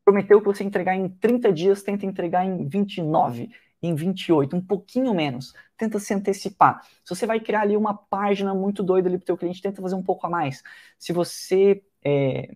prometeu 0.04 0.40
que 0.40 0.46
você 0.46 0.64
entregar 0.64 0.96
em 0.96 1.08
30 1.08 1.52
dias, 1.52 1.82
tenta 1.82 2.04
entregar 2.04 2.44
em 2.44 2.66
29 2.66 3.50
em 3.82 3.94
28, 3.94 4.54
um 4.56 4.60
pouquinho 4.60 5.14
menos. 5.14 5.54
Tenta 5.76 5.98
se 5.98 6.12
antecipar. 6.12 6.82
Se 7.04 7.14
você 7.14 7.26
vai 7.26 7.40
criar 7.40 7.62
ali 7.62 7.76
uma 7.76 7.94
página 7.94 8.54
muito 8.54 8.82
doida 8.82 9.08
ali 9.08 9.16
para 9.16 9.22
o 9.22 9.26
teu 9.26 9.38
cliente, 9.38 9.62
tenta 9.62 9.80
fazer 9.80 9.94
um 9.94 10.02
pouco 10.02 10.26
a 10.26 10.30
mais. 10.30 10.62
Se 10.98 11.12
você 11.12 11.82
é, 12.04 12.54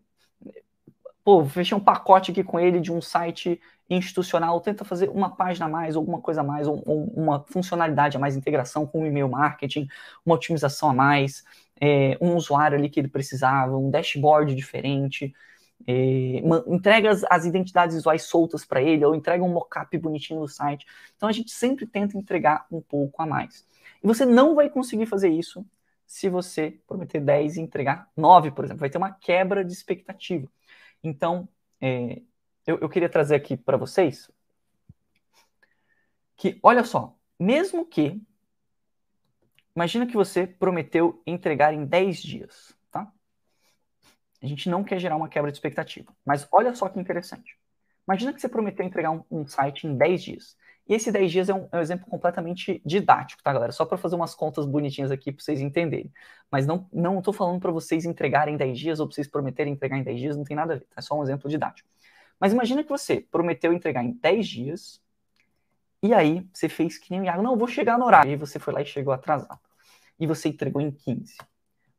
pô, 1.25 1.45
fechei 1.47 1.76
um 1.76 1.81
pacote 1.81 2.31
aqui 2.31 2.45
com 2.45 2.61
ele 2.61 2.81
de 2.81 2.93
um 2.93 3.00
site 3.00 3.61
institucional, 3.88 4.61
tenta 4.61 4.85
fazer 4.85 5.09
uma 5.09 5.35
página 5.35 5.66
a 5.66 5.69
mais, 5.69 5.97
alguma 5.97 6.21
coisa 6.21 6.43
a 6.43 6.45
mais, 6.45 6.69
ou, 6.69 6.83
ou 6.87 7.04
uma 7.16 7.45
funcionalidade 7.49 8.16
a 8.16 8.21
mais, 8.21 8.37
integração 8.37 8.87
com 8.87 9.02
o 9.02 9.07
e-mail 9.07 9.28
marketing, 9.28 9.88
uma 10.25 10.35
otimização 10.35 10.90
a 10.90 10.95
mais, 10.95 11.45
é, 11.81 12.16
um 12.21 12.35
usuário 12.37 12.78
ali 12.78 12.88
que 12.88 13.00
ele 13.00 13.09
precisava, 13.09 13.76
um 13.76 13.90
dashboard 13.90 14.54
diferente, 14.54 15.35
é, 15.87 16.43
entrega 16.66 17.11
as, 17.11 17.25
as, 17.28 17.45
identidades 17.45 17.97
visuais 17.97 18.23
soltas 18.23 18.64
para 18.64 18.83
ele, 18.83 19.04
ou 19.04 19.14
entrega 19.14 19.43
um 19.43 19.52
mockup 19.52 19.97
bonitinho 19.99 20.40
no 20.40 20.49
site. 20.49 20.87
Então 21.16 21.28
a 21.28 21.33
gente 21.33 21.50
sempre 21.50 21.87
tenta 21.87 22.16
entregar 22.16 22.66
um 22.71 22.81
pouco 22.81 23.21
a 23.23 23.26
mais. 23.26 23.66
E 24.02 24.07
você 24.07 24.25
não 24.25 24.54
vai 24.54 24.71
conseguir 24.71 25.07
fazer 25.07 25.28
isso 25.28 25.64
se 26.07 26.28
você 26.28 26.78
prometer 26.87 27.21
10 27.21 27.57
e 27.57 27.61
entregar 27.61 28.09
9, 28.16 28.50
por 28.50 28.64
exemplo. 28.64 28.81
Vai 28.81 28.90
ter 28.90 28.99
uma 28.99 29.11
quebra 29.12 29.64
de 29.64 29.73
expectativa. 29.73 30.49
Então, 31.05 31.49
é, 31.81 32.23
eu, 32.67 32.79
eu 32.81 32.89
queria 32.89 33.09
trazer 33.09 33.37
aqui 33.37 33.57
para 33.57 33.77
vocês 33.77 34.29
que, 36.37 36.59
olha 36.63 36.83
só, 36.83 37.17
mesmo 37.39 37.87
que. 37.87 38.21
Imagina 39.77 40.07
que 40.07 40.15
você 40.15 40.47
prometeu 40.47 41.23
entregar 41.27 41.75
em 41.75 41.85
10 41.85 42.23
dias. 42.23 42.75
A 44.45 44.47
gente 44.47 44.69
não 44.69 44.85
quer 44.85 44.99
gerar 44.99 45.17
uma 45.17 45.29
quebra 45.29 45.51
de 45.51 45.57
expectativa. 45.57 46.15
Mas 46.25 46.47
olha 46.53 46.75
só 46.75 46.87
que 46.91 47.01
interessante. 47.01 47.59
Imagina 48.07 48.31
que 48.31 48.41
você 48.41 48.49
prometeu 48.49 48.85
entregar 48.85 49.11
um, 49.11 49.25
um 49.31 49.47
site 49.47 49.87
em 49.87 49.97
10 49.97 50.23
dias. 50.23 50.57
E 50.88 50.95
esse 50.95 51.11
10 51.11 51.33
dias 51.33 51.49
é 51.49 51.55
um, 51.55 51.69
é 51.73 51.79
um 51.79 51.81
exemplo 51.81 52.07
completamente 52.07 52.83
didático, 52.85 53.43
tá, 53.43 53.53
galera? 53.53 53.73
Só 53.73 53.85
para 53.85 53.97
fazer 53.97 54.17
umas 54.17 54.35
contas 54.35 54.67
bonitinhas 54.67 55.11
aqui 55.11 55.33
para 55.33 55.43
vocês 55.43 55.61
entenderem. 55.61 56.12
Mas 56.50 56.67
não 56.67 56.88
não 56.93 57.19
estou 57.19 57.33
falando 57.33 57.61
para 57.61 57.73
vocês 57.73 58.05
entregarem 58.05 58.55
em 58.55 58.57
10 58.59 58.79
dias 58.79 59.00
ou 59.00 59.07
para 59.07 59.14
vocês 59.14 59.26
prometerem 59.26 59.73
entregar 59.73 59.99
em 59.99 60.03
10 60.03 60.21
dias, 60.21 60.37
não 60.37 60.45
tem 60.45 60.57
nada 60.57 60.75
a 60.75 60.76
ver. 60.76 60.85
Tá? 60.85 60.97
É 60.99 61.00
só 61.00 61.19
um 61.19 61.23
exemplo 61.23 61.49
didático. 61.49 61.88
Mas 62.38 62.53
imagina 62.53 62.83
que 62.83 62.91
você 62.91 63.21
prometeu 63.21 63.73
entregar 63.73 64.05
em 64.05 64.12
10 64.12 64.47
dias 64.47 65.00
e 66.03 66.12
aí 66.12 66.47
você 66.53 66.69
fez 66.69 66.99
que 66.99 67.11
nem 67.11 67.21
o 67.21 67.25
Iago, 67.25 67.43
não, 67.43 67.57
vou 67.57 67.69
chegar 67.69 67.99
no 67.99 68.05
horário. 68.05 68.31
E 68.31 68.33
aí 68.33 68.37
você 68.37 68.59
foi 68.59 68.75
lá 68.75 68.83
e 68.83 68.87
chegou 68.87 69.14
atrasado. 69.14 69.61
E 70.21 70.26
você 70.26 70.49
entregou 70.49 70.83
em 70.83 70.91
15. 70.91 71.38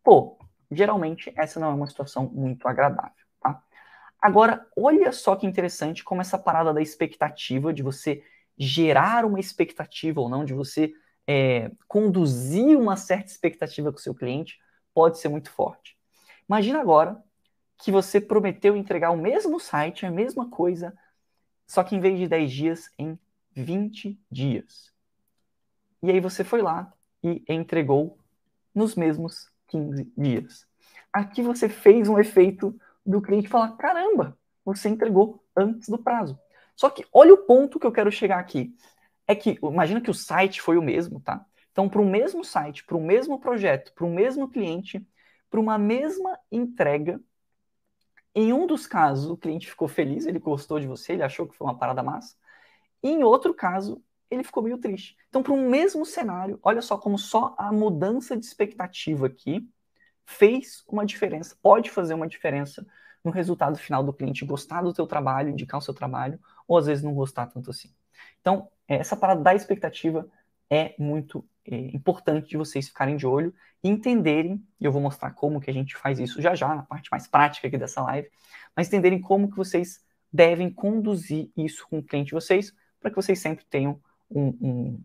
Pô, 0.04 0.38
Geralmente, 0.72 1.32
essa 1.36 1.60
não 1.60 1.70
é 1.70 1.74
uma 1.74 1.88
situação 1.88 2.30
muito 2.34 2.68
agradável, 2.68 3.12
tá? 3.40 3.62
Agora, 4.22 4.68
olha 4.76 5.12
só 5.12 5.36
que 5.36 5.46
interessante 5.46 6.04
como 6.04 6.22
essa 6.22 6.38
parada 6.38 6.74
da 6.74 6.82
expectativa, 6.82 7.74
de 7.74 7.84
você 7.84 8.24
gerar 8.58 9.26
uma 9.26 9.40
expectativa 9.40 10.22
ou 10.22 10.30
não, 10.30 10.46
de 10.46 10.54
você 10.54 10.94
é, 11.28 11.72
conduzir 11.88 12.78
uma 12.78 12.96
certa 12.96 13.32
expectativa 13.32 13.92
com 13.92 13.98
o 13.98 14.02
seu 14.02 14.14
cliente, 14.14 14.60
pode 14.94 15.20
ser 15.20 15.30
muito 15.30 15.52
forte. 15.52 15.98
Imagina 16.48 16.80
agora 16.80 17.22
que 17.78 17.92
você 17.92 18.22
prometeu 18.22 18.76
entregar 18.76 19.12
o 19.12 19.18
mesmo 19.18 19.60
site, 19.60 20.06
a 20.06 20.12
mesma 20.12 20.50
coisa, 20.50 20.98
só 21.68 21.84
que 21.84 21.96
em 21.96 22.00
vez 22.00 22.18
de 22.18 22.28
10 22.28 22.52
dias, 22.52 22.90
em 22.98 23.20
20 23.54 24.20
dias. 24.30 24.94
E 26.02 26.12
aí 26.12 26.20
você 26.20 26.44
foi 26.44 26.62
lá 26.62 26.94
e 27.24 27.44
entregou 27.50 28.18
nos 28.74 28.96
mesmos 28.96 29.50
15 29.68 30.12
dias. 30.16 30.68
Aqui 31.12 31.42
você 31.42 31.68
fez 31.68 32.08
um 32.08 32.20
efeito 32.20 32.80
do 33.06 33.22
cliente 33.22 33.48
falar: 33.48 33.76
caramba, 33.78 34.38
você 34.64 34.90
entregou 34.90 35.44
antes 35.56 35.90
do 35.90 35.98
prazo. 35.98 36.40
Só 36.76 36.90
que 36.90 37.06
olha 37.12 37.34
o 37.34 37.46
ponto 37.46 37.80
que 37.80 37.88
eu 37.88 37.92
quero 37.92 38.12
chegar 38.12 38.40
aqui. 38.40 38.76
É 39.28 39.34
que, 39.34 39.58
imagina 39.64 40.02
que 40.02 40.12
o 40.12 40.14
site 40.14 40.62
foi 40.62 40.78
o 40.78 40.82
mesmo, 40.82 41.20
tá? 41.20 41.46
Então, 41.72 41.90
para 41.90 42.02
o 42.02 42.06
mesmo 42.06 42.44
site, 42.44 42.86
para 42.86 42.96
o 42.96 43.02
mesmo 43.02 43.40
projeto, 43.40 43.94
para 43.94 44.06
o 44.06 44.10
mesmo 44.10 44.48
cliente, 44.48 45.06
para 45.50 45.60
uma 45.60 45.78
mesma 45.78 46.40
entrega, 46.52 47.20
em 48.34 48.52
um 48.52 48.68
dos 48.68 48.86
casos, 48.86 49.30
o 49.30 49.38
cliente 49.38 49.68
ficou 49.68 49.88
feliz, 49.88 50.26
ele 50.26 50.40
gostou 50.40 50.80
de 50.80 50.88
você, 50.88 51.14
ele 51.14 51.24
achou 51.24 51.48
que 51.48 51.56
foi 51.56 51.66
uma 51.66 51.78
parada 51.78 52.04
massa. 52.04 52.36
E 53.02 53.10
em 53.10 53.24
outro 53.24 53.54
caso, 53.54 54.04
ele 54.30 54.44
ficou 54.44 54.62
meio 54.64 54.78
triste. 54.78 55.16
Então, 55.30 55.42
para 55.42 55.54
um 55.54 55.70
mesmo 55.70 56.06
cenário, 56.06 56.60
olha 56.62 56.82
só 56.82 56.98
como 56.98 57.18
só 57.18 57.56
a 57.58 57.72
mudança 57.72 58.36
de 58.36 58.46
expectativa 58.46 59.28
aqui 59.28 59.68
fez 60.26 60.84
uma 60.88 61.06
diferença, 61.06 61.56
pode 61.62 61.90
fazer 61.90 62.14
uma 62.14 62.28
diferença 62.28 62.86
no 63.24 63.32
resultado 63.32 63.78
final 63.78 64.04
do 64.04 64.14
cliente 64.14 64.46
gostar 64.46 64.82
do 64.82 64.94
teu 64.94 65.08
trabalho, 65.08 65.50
indicar 65.50 65.80
o 65.80 65.84
seu 65.84 65.94
trabalho, 65.94 66.40
ou 66.68 66.78
às 66.78 66.86
vezes 66.86 67.04
não 67.04 67.14
gostar 67.14 67.48
tanto 67.48 67.70
assim. 67.70 67.94
Então, 68.42 68.70
essa 68.88 69.16
parada 69.16 69.42
da 69.42 69.54
expectativa 69.56 70.30
é 70.70 70.96
muito 70.98 71.48
é, 71.66 71.76
importante 71.96 72.50
de 72.50 72.58
vocês 72.58 72.88
ficarem 72.88 73.18
de 73.18 73.26
olho 73.26 73.54
e 73.84 73.90
entenderem, 73.90 74.64
e 74.80 74.86
eu 74.86 74.92
vou 74.92 75.02
mostrar 75.02 75.32
como 75.32 75.60
que 75.60 75.70
a 75.70 75.74
gente 75.74 75.96
faz 75.96 76.20
isso 76.20 76.42
já 76.42 76.56
já, 76.56 76.74
na 76.74 76.84
parte 76.84 77.10
mais 77.12 77.28
prática 77.28 77.68
aqui 77.68 77.78
dessa 77.78 78.02
live, 78.02 78.30
mas 78.76 78.88
entenderem 78.88 79.20
como 79.20 79.50
que 79.50 79.58
vocês 79.58 80.04
devem 80.32 80.72
conduzir 80.72 81.50
isso 81.56 81.88
com 81.88 82.00
o 82.00 82.04
cliente 82.04 82.28
de 82.28 82.34
vocês, 82.34 82.74
para 83.00 83.10
que 83.10 83.16
vocês 83.16 83.40
sempre 83.40 83.64
tenham 83.66 84.00
um, 84.30 84.48
um, 84.62 85.04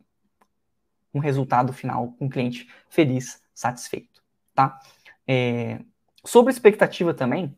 um, 1.14 1.18
resultado 1.20 1.72
final 1.72 2.12
com 2.12 2.26
um 2.26 2.28
cliente 2.28 2.68
feliz, 2.88 3.42
satisfeito, 3.54 4.22
tá? 4.54 4.80
É, 5.26 5.80
sobre 6.24 6.52
expectativa 6.52 7.14
também, 7.14 7.54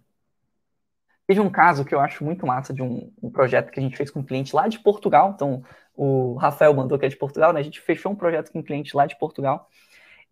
teve 1.32 1.40
um 1.40 1.50
caso 1.50 1.82
que 1.82 1.94
eu 1.94 2.00
acho 2.00 2.22
muito 2.22 2.46
massa 2.46 2.74
de 2.74 2.82
um, 2.82 3.10
um, 3.22 3.30
projeto 3.30 3.70
que 3.70 3.80
a 3.80 3.82
gente 3.82 3.96
fez 3.96 4.10
com 4.10 4.20
um 4.20 4.24
cliente 4.24 4.54
lá 4.54 4.68
de 4.68 4.78
Portugal, 4.78 5.32
então 5.34 5.64
o 5.96 6.34
Rafael 6.34 6.74
mandou 6.74 6.98
que 6.98 7.06
é 7.06 7.08
de 7.08 7.16
Portugal, 7.16 7.54
né? 7.54 7.60
A 7.60 7.62
gente 7.62 7.80
fechou 7.80 8.12
um 8.12 8.14
projeto 8.14 8.52
com 8.52 8.58
um 8.58 8.62
cliente 8.62 8.94
lá 8.94 9.06
de 9.06 9.18
Portugal, 9.18 9.70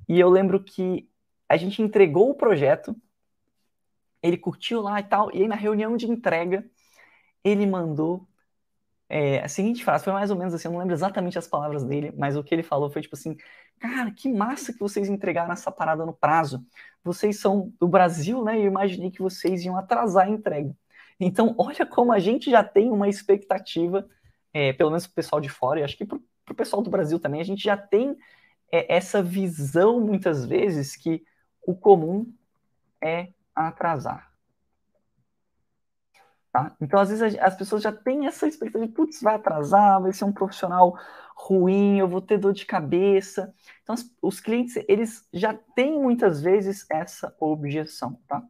e 0.07 0.21
eu 0.21 0.28
lembro 0.28 0.62
que 0.62 1.09
a 1.49 1.57
gente 1.57 1.80
entregou 1.80 2.28
o 2.28 2.35
projeto, 2.35 2.95
ele 4.23 4.37
curtiu 4.37 4.83
lá 4.83 5.00
e 5.00 5.04
tal, 5.04 5.35
e 5.35 5.40
aí 5.40 5.49
na 5.49 5.54
reunião 5.54 5.97
de 5.97 6.07
entrega, 6.07 6.66
ele 7.42 7.64
mandou 7.64 8.28
é, 9.09 9.40
a 9.40 9.49
seguinte 9.49 9.83
frase, 9.83 10.04
foi 10.04 10.12
mais 10.12 10.30
ou 10.30 10.37
menos 10.37 10.52
assim, 10.52 10.69
eu 10.69 10.73
não 10.73 10.80
lembro 10.80 10.95
exatamente 10.95 11.38
as 11.38 11.49
palavras 11.49 11.83
dele, 11.83 12.12
mas 12.14 12.37
o 12.37 12.45
que 12.45 12.54
ele 12.54 12.62
falou 12.62 12.90
foi 12.90 13.00
tipo 13.00 13.16
assim, 13.16 13.38
cara, 13.78 14.11
que 14.11 14.30
massa 14.30 14.71
que 14.71 14.78
vocês 14.78 15.09
entregaram 15.09 15.52
essa 15.52 15.73
parada 15.73 16.04
no 16.04 16.12
prazo. 16.12 16.62
Vocês 17.02 17.40
são 17.40 17.73
do 17.80 17.88
Brasil, 17.88 18.45
né? 18.45 18.59
Eu 18.59 18.66
imaginei 18.66 19.11
que 19.11 19.23
vocês 19.23 19.64
iam 19.64 19.76
atrasar 19.76 20.26
a 20.26 20.30
entrega. 20.30 20.76
Então, 21.20 21.54
olha 21.58 21.84
como 21.84 22.12
a 22.12 22.18
gente 22.18 22.50
já 22.50 22.64
tem 22.64 22.90
uma 22.90 23.08
expectativa, 23.08 24.08
é, 24.54 24.72
pelo 24.72 24.90
menos 24.90 25.06
para 25.06 25.12
o 25.12 25.14
pessoal 25.16 25.40
de 25.40 25.50
fora, 25.50 25.80
e 25.80 25.82
acho 25.82 25.96
que 25.96 26.06
para 26.06 26.16
o 26.16 26.54
pessoal 26.54 26.82
do 26.82 26.90
Brasil 26.90 27.20
também, 27.20 27.40
a 27.40 27.44
gente 27.44 27.62
já 27.62 27.76
tem 27.76 28.16
é, 28.72 28.96
essa 28.96 29.22
visão, 29.22 30.00
muitas 30.00 30.46
vezes, 30.46 30.96
que 30.96 31.22
o 31.62 31.74
comum 31.74 32.32
é 33.02 33.28
atrasar. 33.54 34.30
Tá? 36.52 36.74
Então, 36.80 36.98
às 36.98 37.10
vezes, 37.10 37.38
as 37.38 37.54
pessoas 37.54 37.82
já 37.82 37.92
têm 37.92 38.26
essa 38.26 38.46
expectativa 38.46 38.86
de, 38.86 38.92
putz, 38.92 39.22
vai 39.22 39.36
atrasar, 39.36 40.00
vai 40.00 40.12
ser 40.12 40.24
um 40.24 40.32
profissional 40.32 40.98
ruim, 41.36 41.98
eu 41.98 42.08
vou 42.08 42.20
ter 42.20 42.38
dor 42.38 42.52
de 42.52 42.66
cabeça. 42.66 43.54
Então, 43.82 43.94
os 44.20 44.40
clientes, 44.40 44.76
eles 44.88 45.28
já 45.32 45.54
têm 45.54 46.00
muitas 46.00 46.42
vezes 46.42 46.86
essa 46.90 47.34
objeção, 47.38 48.18
tá? 48.26 48.42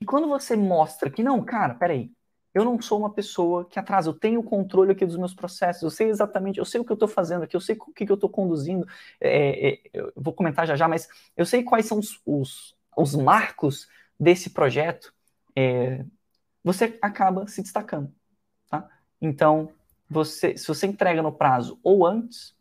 E 0.00 0.04
quando 0.04 0.28
você 0.28 0.56
mostra 0.56 1.10
que, 1.10 1.22
não, 1.22 1.42
cara, 1.44 1.74
peraí, 1.74 2.10
eu 2.56 2.64
não 2.64 2.80
sou 2.80 2.98
uma 2.98 3.12
pessoa 3.12 3.66
que 3.66 3.78
atrasa, 3.78 4.08
eu 4.08 4.14
tenho 4.14 4.40
o 4.40 4.42
controle 4.42 4.92
aqui 4.92 5.04
dos 5.04 5.18
meus 5.18 5.34
processos, 5.34 5.82
eu 5.82 5.90
sei 5.90 6.08
exatamente, 6.08 6.58
eu 6.58 6.64
sei 6.64 6.80
o 6.80 6.84
que 6.84 6.90
eu 6.90 6.94
estou 6.94 7.08
fazendo 7.08 7.42
aqui, 7.42 7.54
eu 7.54 7.60
sei 7.60 7.76
o 7.76 7.92
que, 7.92 8.06
que 8.06 8.10
eu 8.10 8.14
estou 8.14 8.30
conduzindo, 8.30 8.86
é, 9.20 9.68
é, 9.68 9.80
eu 9.92 10.12
vou 10.16 10.32
comentar 10.32 10.66
já 10.66 10.74
já, 10.74 10.88
mas 10.88 11.06
eu 11.36 11.44
sei 11.44 11.62
quais 11.62 11.84
são 11.84 11.98
os, 11.98 12.20
os, 12.24 12.74
os 12.96 13.14
marcos 13.14 13.86
desse 14.18 14.50
projeto, 14.50 15.12
é, 15.54 16.02
você 16.64 16.98
acaba 17.02 17.46
se 17.46 17.60
destacando. 17.62 18.10
Tá? 18.70 18.88
Então, 19.20 19.70
você, 20.08 20.56
se 20.56 20.66
você 20.66 20.86
entrega 20.86 21.22
no 21.22 21.32
prazo 21.32 21.78
ou 21.82 22.06
antes, 22.06 22.56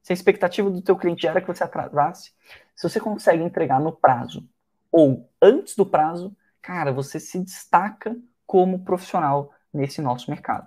se 0.00 0.12
a 0.12 0.14
expectativa 0.14 0.70
do 0.70 0.80
teu 0.80 0.96
cliente 0.96 1.26
era 1.26 1.40
que 1.40 1.48
você 1.48 1.64
atrasasse, 1.64 2.32
se 2.76 2.88
você 2.88 3.00
consegue 3.00 3.42
entregar 3.42 3.80
no 3.80 3.90
prazo 3.90 4.48
ou 4.92 5.28
antes 5.42 5.74
do 5.74 5.84
prazo, 5.84 6.36
cara, 6.64 6.90
você 6.90 7.20
se 7.20 7.38
destaca 7.38 8.16
como 8.46 8.78
profissional 8.78 9.52
nesse 9.72 10.00
nosso 10.00 10.30
mercado. 10.30 10.66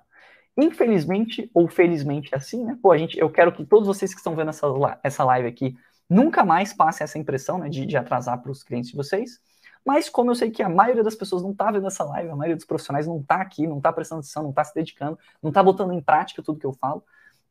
Infelizmente 0.56 1.50
ou 1.54 1.68
felizmente 1.68 2.34
é 2.34 2.38
assim, 2.38 2.64
né? 2.64 2.78
Pô, 2.82 2.92
a 2.92 2.98
gente, 2.98 3.18
eu 3.18 3.30
quero 3.32 3.52
que 3.52 3.66
todos 3.66 3.88
vocês 3.88 4.14
que 4.14 4.20
estão 4.20 4.36
vendo 4.36 4.50
essa, 4.50 4.68
essa 5.04 5.24
live 5.24 5.48
aqui 5.48 5.76
nunca 6.08 6.46
mais 6.46 6.72
passem 6.72 7.04
essa 7.04 7.18
impressão 7.18 7.58
né, 7.58 7.68
de, 7.68 7.86
de 7.86 7.98
atrasar 7.98 8.40
para 8.42 8.52
os 8.52 8.64
clientes 8.64 8.92
de 8.92 8.96
vocês. 8.96 9.40
Mas 9.84 10.08
como 10.08 10.30
eu 10.30 10.36
sei 10.36 10.52
que 10.52 10.62
a 10.62 10.70
maioria 10.70 11.04
das 11.04 11.16
pessoas 11.16 11.42
não 11.42 11.52
está 11.52 11.72
vendo 11.72 11.88
essa 11.88 12.04
live, 12.04 12.30
a 12.30 12.36
maioria 12.36 12.56
dos 12.56 12.66
profissionais 12.66 13.08
não 13.08 13.20
está 13.20 13.42
aqui, 13.42 13.66
não 13.66 13.78
está 13.78 13.92
prestando 13.92 14.20
atenção, 14.20 14.44
não 14.44 14.52
está 14.52 14.64
se 14.64 14.76
dedicando, 14.76 15.18
não 15.42 15.50
está 15.50 15.64
botando 15.64 15.94
em 15.94 16.02
prática 16.02 16.44
tudo 16.44 16.60
que 16.60 16.66
eu 16.66 16.74
falo, 16.74 17.04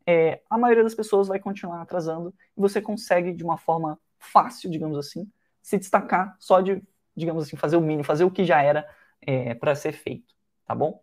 é, 0.07 0.41
a 0.49 0.57
maioria 0.57 0.85
das 0.85 0.95
pessoas 0.95 1.27
vai 1.27 1.41
continuar 1.41 1.83
atrasando 1.83 2.33
e 2.57 2.61
você 2.61 2.81
consegue, 2.81 3.33
de 3.33 3.43
uma 3.43 3.57
forma 3.57 3.99
fácil, 4.19 4.71
digamos 4.71 4.97
assim, 4.99 5.29
se 5.63 5.79
destacar 5.79 6.37
só 6.39 6.61
de, 6.61 6.81
digamos 7.17 7.45
assim, 7.45 7.57
fazer 7.57 7.77
o 7.77 7.81
mínimo, 7.81 8.05
fazer 8.05 8.25
o 8.25 8.31
que 8.31 8.45
já 8.45 8.63
era 8.63 8.89
é, 9.21 9.55
para 9.55 9.75
ser 9.75 9.93
feito, 9.93 10.35
tá 10.65 10.75
bom? 10.75 11.03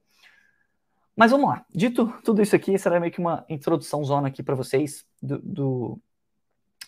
Mas 1.15 1.31
vamos 1.31 1.49
lá. 1.49 1.65
Dito 1.69 2.07
tudo 2.23 2.41
isso 2.41 2.55
aqui, 2.55 2.77
será 2.77 2.99
meio 2.99 3.11
que 3.11 3.19
uma 3.19 3.45
introdução 3.47 4.03
zona 4.03 4.27
aqui 4.27 4.41
para 4.41 4.55
vocês 4.55 5.05
do, 5.21 5.39
do 5.39 6.01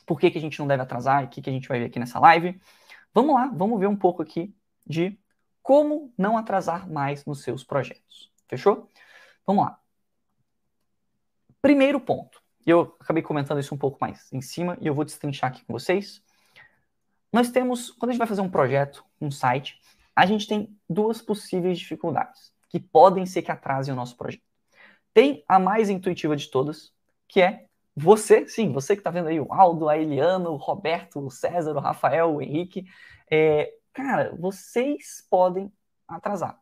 por 0.06 0.20
que, 0.20 0.32
que 0.32 0.38
a 0.38 0.42
gente 0.42 0.60
não 0.60 0.68
deve 0.68 0.84
atrasar 0.84 1.24
e 1.24 1.26
o 1.26 1.30
que, 1.30 1.42
que 1.42 1.50
a 1.50 1.54
gente 1.54 1.68
vai 1.68 1.80
ver 1.80 1.86
aqui 1.86 2.00
nessa 2.00 2.20
live. 2.20 2.60
Vamos 3.14 3.36
lá, 3.36 3.48
vamos 3.54 3.80
ver 3.80 3.88
um 3.88 3.96
pouco 3.96 4.22
aqui 4.22 4.54
de 4.86 5.18
como 5.62 6.14
não 6.18 6.38
atrasar 6.38 6.90
mais 6.90 7.26
nos 7.26 7.42
seus 7.42 7.64
projetos. 7.64 8.32
Fechou? 8.48 8.90
Vamos 9.46 9.66
lá. 9.66 9.80
Primeiro 11.62 12.00
ponto. 12.00 12.44
Eu 12.66 12.96
acabei 13.00 13.22
comentando 13.24 13.60
isso 13.60 13.74
um 13.74 13.78
pouco 13.78 13.98
mais 14.02 14.32
em 14.34 14.42
cima 14.42 14.78
e 14.82 14.88
eu 14.88 14.94
vou 14.94 15.06
destrinchar 15.06 15.52
aqui 15.52 15.64
com 15.66 15.74
vocês. 15.74 16.22
Nós 17.36 17.52
temos, 17.52 17.92
quando 17.92 18.12
a 18.12 18.14
gente 18.14 18.20
vai 18.20 18.28
fazer 18.30 18.40
um 18.40 18.50
projeto, 18.50 19.04
um 19.20 19.30
site, 19.30 19.78
a 20.16 20.26
gente 20.26 20.48
tem 20.48 20.74
duas 20.90 21.22
possíveis 21.22 21.78
dificuldades 21.78 22.54
que 22.70 22.80
podem 22.80 23.26
ser 23.26 23.42
que 23.42 23.52
atrasem 23.52 23.94
o 23.94 23.98
nosso 23.98 24.16
projeto. 24.16 24.42
Tem 25.14 25.44
a 25.46 25.60
mais 25.60 25.90
intuitiva 25.90 26.34
de 26.38 26.50
todas, 26.50 26.94
que 27.28 27.42
é 27.42 27.66
você, 27.94 28.48
sim, 28.48 28.72
você 28.72 28.96
que 28.96 29.02
está 29.02 29.12
vendo 29.12 29.28
aí, 29.28 29.38
o 29.38 29.52
Aldo, 29.52 29.90
a 29.90 29.98
Eliana, 29.98 30.50
o 30.50 30.56
Roberto, 30.56 31.20
o 31.20 31.30
César, 31.30 31.76
o 31.76 31.82
Rafael, 31.82 32.34
o 32.34 32.42
Henrique, 32.42 32.86
é, 33.30 33.70
cara, 33.92 34.34
vocês 34.40 35.22
podem 35.30 35.70
atrasar. 36.08 36.58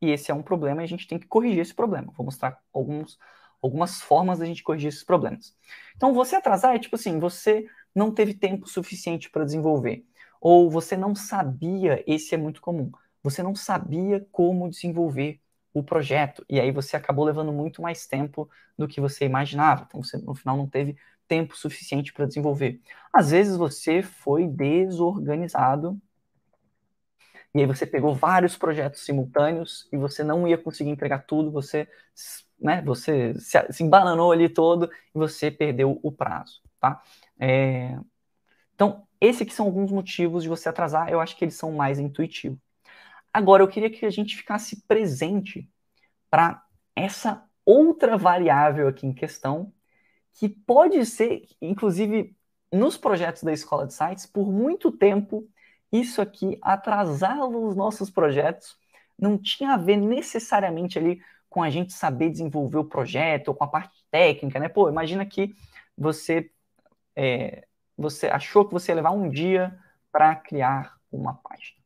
E 0.00 0.10
esse 0.10 0.30
é 0.30 0.34
um 0.34 0.42
problema 0.42 0.80
e 0.80 0.84
a 0.84 0.88
gente 0.88 1.06
tem 1.06 1.18
que 1.18 1.26
corrigir 1.26 1.60
esse 1.60 1.74
problema. 1.74 2.10
Vou 2.16 2.24
mostrar 2.24 2.58
alguns, 2.72 3.18
algumas 3.60 4.00
formas 4.00 4.38
da 4.38 4.46
gente 4.46 4.62
corrigir 4.62 4.88
esses 4.88 5.04
problemas. 5.04 5.54
Então, 5.94 6.14
você 6.14 6.36
atrasar 6.36 6.74
é 6.74 6.78
tipo 6.78 6.96
assim, 6.96 7.18
você 7.18 7.66
não 7.94 8.10
teve 8.10 8.32
tempo 8.32 8.66
suficiente 8.66 9.28
para 9.28 9.44
desenvolver. 9.44 10.02
Ou 10.44 10.70
você 10.70 10.94
não 10.94 11.14
sabia, 11.14 12.04
esse 12.06 12.34
é 12.34 12.38
muito 12.38 12.60
comum, 12.60 12.92
você 13.22 13.42
não 13.42 13.54
sabia 13.54 14.26
como 14.30 14.68
desenvolver 14.68 15.40
o 15.72 15.82
projeto. 15.82 16.44
E 16.50 16.60
aí 16.60 16.70
você 16.70 16.96
acabou 16.96 17.24
levando 17.24 17.50
muito 17.50 17.80
mais 17.80 18.06
tempo 18.06 18.48
do 18.78 18.86
que 18.86 19.00
você 19.00 19.24
imaginava. 19.24 19.86
Então 19.88 20.02
você 20.02 20.18
no 20.18 20.34
final 20.34 20.56
não 20.58 20.68
teve 20.68 20.98
tempo 21.26 21.56
suficiente 21.56 22.12
para 22.12 22.26
desenvolver. 22.26 22.78
Às 23.10 23.30
vezes 23.30 23.56
você 23.56 24.02
foi 24.02 24.46
desorganizado 24.46 25.98
e 27.54 27.60
aí 27.60 27.66
você 27.66 27.86
pegou 27.86 28.14
vários 28.14 28.54
projetos 28.56 29.00
simultâneos 29.02 29.88
e 29.90 29.96
você 29.96 30.22
não 30.22 30.46
ia 30.46 30.58
conseguir 30.58 30.90
entregar 30.90 31.20
tudo, 31.20 31.50
você, 31.50 31.88
né, 32.60 32.82
você 32.82 33.32
se, 33.38 33.72
se 33.72 33.82
embananou 33.82 34.30
ali 34.30 34.48
todo 34.48 34.90
e 35.14 35.18
você 35.18 35.50
perdeu 35.50 35.98
o 36.02 36.12
prazo, 36.12 36.60
tá? 36.78 37.02
É... 37.38 37.96
Então, 38.74 39.06
esses 39.24 39.42
aqui 39.42 39.54
são 39.54 39.66
alguns 39.66 39.90
motivos 39.90 40.42
de 40.42 40.48
você 40.48 40.68
atrasar, 40.68 41.08
eu 41.08 41.20
acho 41.20 41.36
que 41.36 41.44
eles 41.44 41.54
são 41.54 41.72
mais 41.72 41.98
intuitivos. 41.98 42.58
Agora, 43.32 43.62
eu 43.62 43.68
queria 43.68 43.90
que 43.90 44.06
a 44.06 44.10
gente 44.10 44.36
ficasse 44.36 44.82
presente 44.86 45.68
para 46.30 46.62
essa 46.94 47.44
outra 47.64 48.16
variável 48.16 48.88
aqui 48.88 49.06
em 49.06 49.12
questão, 49.12 49.72
que 50.32 50.48
pode 50.48 51.04
ser, 51.06 51.46
inclusive, 51.60 52.36
nos 52.72 52.96
projetos 52.96 53.42
da 53.42 53.52
escola 53.52 53.86
de 53.86 53.94
sites, 53.94 54.26
por 54.26 54.52
muito 54.52 54.90
tempo, 54.90 55.48
isso 55.92 56.20
aqui 56.20 56.58
atrasava 56.60 57.46
os 57.56 57.76
nossos 57.76 58.10
projetos, 58.10 58.76
não 59.18 59.38
tinha 59.38 59.74
a 59.74 59.76
ver 59.76 59.96
necessariamente 59.96 60.98
ali 60.98 61.20
com 61.48 61.62
a 61.62 61.70
gente 61.70 61.92
saber 61.92 62.30
desenvolver 62.30 62.78
o 62.78 62.84
projeto 62.84 63.48
ou 63.48 63.54
com 63.54 63.62
a 63.62 63.68
parte 63.68 64.04
técnica, 64.10 64.58
né? 64.58 64.68
Pô, 64.68 64.88
imagina 64.88 65.24
que 65.24 65.54
você, 65.96 66.50
é, 67.14 67.64
você 67.96 68.26
achou 68.28 68.66
que 68.66 68.72
você 68.72 68.92
ia 68.92 68.96
levar 68.96 69.10
um 69.10 69.28
dia 69.28 69.78
para 70.10 70.34
criar 70.36 70.96
uma 71.10 71.34
página 71.34 71.84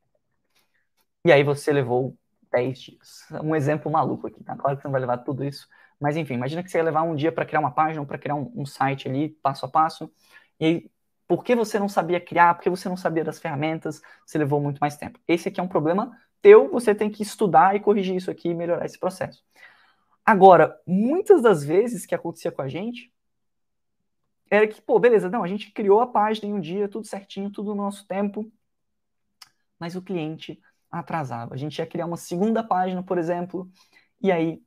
e 1.28 1.32
aí 1.32 1.42
você 1.42 1.72
levou 1.72 2.16
10 2.50 2.80
dias. 2.80 3.26
Um 3.42 3.54
exemplo 3.54 3.90
maluco 3.92 4.26
aqui, 4.26 4.42
tá? 4.42 4.56
Claro 4.56 4.76
que 4.76 4.82
você 4.82 4.88
não 4.88 4.92
vai 4.92 5.00
levar 5.00 5.18
tudo 5.18 5.44
isso, 5.44 5.68
mas 6.00 6.16
enfim, 6.16 6.34
imagina 6.34 6.62
que 6.62 6.70
você 6.70 6.78
ia 6.78 6.84
levar 6.84 7.02
um 7.02 7.14
dia 7.14 7.30
para 7.30 7.44
criar 7.44 7.60
uma 7.60 7.70
página 7.70 8.04
para 8.06 8.18
criar 8.18 8.34
um, 8.34 8.50
um, 8.56 8.64
site 8.64 9.08
ali, 9.08 9.28
passo 9.28 9.66
a 9.66 9.68
passo, 9.68 10.10
e 10.58 10.64
aí, 10.64 10.90
por 11.26 11.44
que 11.44 11.54
você 11.54 11.78
não 11.78 11.88
sabia 11.88 12.18
criar, 12.20 12.54
porque 12.54 12.70
você 12.70 12.88
não 12.88 12.96
sabia 12.96 13.22
das 13.22 13.38
ferramentas, 13.38 14.00
você 14.24 14.38
levou 14.38 14.60
muito 14.60 14.78
mais 14.78 14.96
tempo. 14.96 15.20
Esse 15.28 15.48
aqui 15.48 15.60
é 15.60 15.62
um 15.62 15.68
problema 15.68 16.16
teu, 16.40 16.70
você 16.70 16.94
tem 16.94 17.10
que 17.10 17.22
estudar 17.22 17.76
e 17.76 17.80
corrigir 17.80 18.16
isso 18.16 18.30
aqui 18.30 18.48
e 18.48 18.54
melhorar 18.54 18.86
esse 18.86 18.98
processo. 18.98 19.44
Agora, 20.24 20.80
muitas 20.86 21.42
das 21.42 21.62
vezes 21.62 22.06
que 22.06 22.14
acontecia 22.14 22.50
com 22.50 22.62
a 22.62 22.68
gente, 22.68 23.12
era 24.50 24.66
que, 24.66 24.80
pô, 24.80 24.98
beleza, 24.98 25.28
não, 25.28 25.42
a 25.42 25.48
gente 25.48 25.70
criou 25.72 26.00
a 26.00 26.06
página 26.06 26.48
em 26.48 26.54
um 26.54 26.60
dia, 26.60 26.88
tudo 26.88 27.06
certinho, 27.06 27.50
tudo 27.50 27.74
no 27.74 27.82
nosso 27.82 28.06
tempo, 28.06 28.50
mas 29.78 29.96
o 29.96 30.02
cliente 30.02 30.60
atrasava. 30.90 31.54
A 31.54 31.56
gente 31.56 31.78
ia 31.78 31.86
criar 31.86 32.06
uma 32.06 32.16
segunda 32.16 32.62
página, 32.62 33.02
por 33.02 33.18
exemplo, 33.18 33.70
e 34.22 34.32
aí 34.32 34.62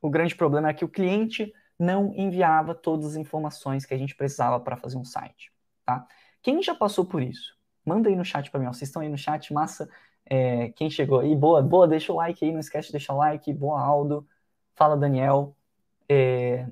o 0.00 0.10
grande 0.10 0.34
problema 0.34 0.68
é 0.68 0.74
que 0.74 0.84
o 0.84 0.88
cliente 0.88 1.52
não 1.78 2.12
enviava 2.14 2.74
todas 2.74 3.06
as 3.06 3.16
informações 3.16 3.84
que 3.84 3.94
a 3.94 3.98
gente 3.98 4.14
precisava 4.14 4.58
para 4.60 4.76
fazer 4.76 4.96
um 4.96 5.04
site, 5.04 5.52
tá? 5.84 6.06
Quem 6.42 6.62
já 6.62 6.74
passou 6.74 7.04
por 7.04 7.22
isso? 7.22 7.56
Manda 7.84 8.08
aí 8.08 8.16
no 8.16 8.24
chat 8.24 8.50
para 8.50 8.60
mim, 8.60 8.66
ó. 8.66 8.72
vocês 8.72 8.88
estão 8.88 9.02
aí 9.02 9.08
no 9.08 9.18
chat, 9.18 9.52
massa. 9.52 9.88
É, 10.24 10.70
quem 10.70 10.88
chegou 10.88 11.20
aí, 11.20 11.34
boa, 11.34 11.62
boa, 11.62 11.86
deixa 11.86 12.12
o 12.12 12.16
like 12.16 12.44
aí, 12.44 12.52
não 12.52 12.60
esquece 12.60 12.88
de 12.88 12.92
deixar 12.92 13.14
o 13.14 13.18
like, 13.18 13.52
boa 13.52 13.80
Aldo, 13.80 14.26
fala 14.74 14.96
Daniel. 14.96 15.56
É... 16.08 16.66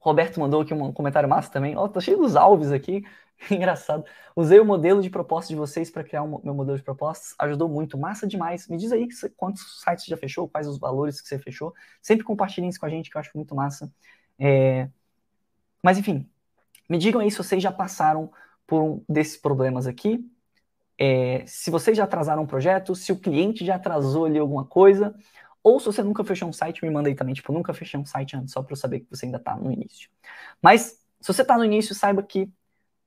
Roberto 0.00 0.40
mandou 0.40 0.62
aqui 0.62 0.72
um 0.72 0.92
comentário 0.92 1.28
massa 1.28 1.50
também. 1.50 1.76
Ó, 1.76 1.84
oh, 1.84 1.88
tá 1.88 2.00
cheio 2.00 2.16
dos 2.16 2.34
alves 2.34 2.72
aqui. 2.72 3.04
Engraçado. 3.50 4.04
Usei 4.34 4.58
o 4.58 4.64
modelo 4.64 5.02
de 5.02 5.10
proposta 5.10 5.48
de 5.48 5.56
vocês 5.56 5.90
para 5.90 6.02
criar 6.02 6.22
um, 6.22 6.40
meu 6.42 6.54
modelo 6.54 6.76
de 6.76 6.82
propostas. 6.82 7.34
Ajudou 7.38 7.68
muito. 7.68 7.98
Massa 7.98 8.26
demais. 8.26 8.66
Me 8.66 8.78
diz 8.78 8.92
aí 8.92 9.06
quantos 9.36 9.82
sites 9.82 10.04
você 10.04 10.10
já 10.10 10.16
fechou, 10.16 10.48
quais 10.48 10.66
os 10.66 10.78
valores 10.78 11.20
que 11.20 11.28
você 11.28 11.38
fechou. 11.38 11.74
Sempre 12.00 12.24
compartilhem 12.24 12.70
isso 12.70 12.80
com 12.80 12.86
a 12.86 12.88
gente, 12.88 13.10
que 13.10 13.16
eu 13.16 13.20
acho 13.20 13.30
muito 13.34 13.54
massa. 13.54 13.92
É... 14.38 14.88
Mas, 15.82 15.98
enfim, 15.98 16.28
me 16.88 16.96
digam 16.96 17.20
aí 17.20 17.30
se 17.30 17.36
vocês 17.36 17.62
já 17.62 17.70
passaram 17.70 18.32
por 18.66 18.82
um 18.82 19.04
desses 19.06 19.36
problemas 19.36 19.86
aqui. 19.86 20.26
É... 20.98 21.44
se 21.46 21.70
vocês 21.70 21.94
já 21.94 22.04
atrasaram 22.04 22.42
um 22.42 22.46
projeto, 22.46 22.94
se 22.94 23.12
o 23.12 23.18
cliente 23.18 23.66
já 23.66 23.74
atrasou 23.74 24.24
ali 24.24 24.38
alguma 24.38 24.64
coisa, 24.64 25.14
ou 25.62 25.78
se 25.78 25.86
você 25.86 26.02
nunca 26.02 26.24
fechou 26.24 26.48
um 26.48 26.52
site, 26.52 26.84
me 26.84 26.90
manda 26.90 27.08
aí 27.08 27.14
também, 27.14 27.34
tipo, 27.34 27.52
nunca 27.52 27.74
fechei 27.74 27.98
um 27.98 28.04
site 28.04 28.36
antes, 28.36 28.52
só 28.52 28.62
para 28.62 28.72
eu 28.72 28.76
saber 28.76 29.00
que 29.00 29.10
você 29.10 29.26
ainda 29.26 29.38
está 29.38 29.56
no 29.56 29.70
início. 29.70 30.10
Mas, 30.62 31.04
se 31.20 31.32
você 31.32 31.42
está 31.42 31.56
no 31.56 31.64
início, 31.64 31.94
saiba 31.94 32.22
que 32.22 32.50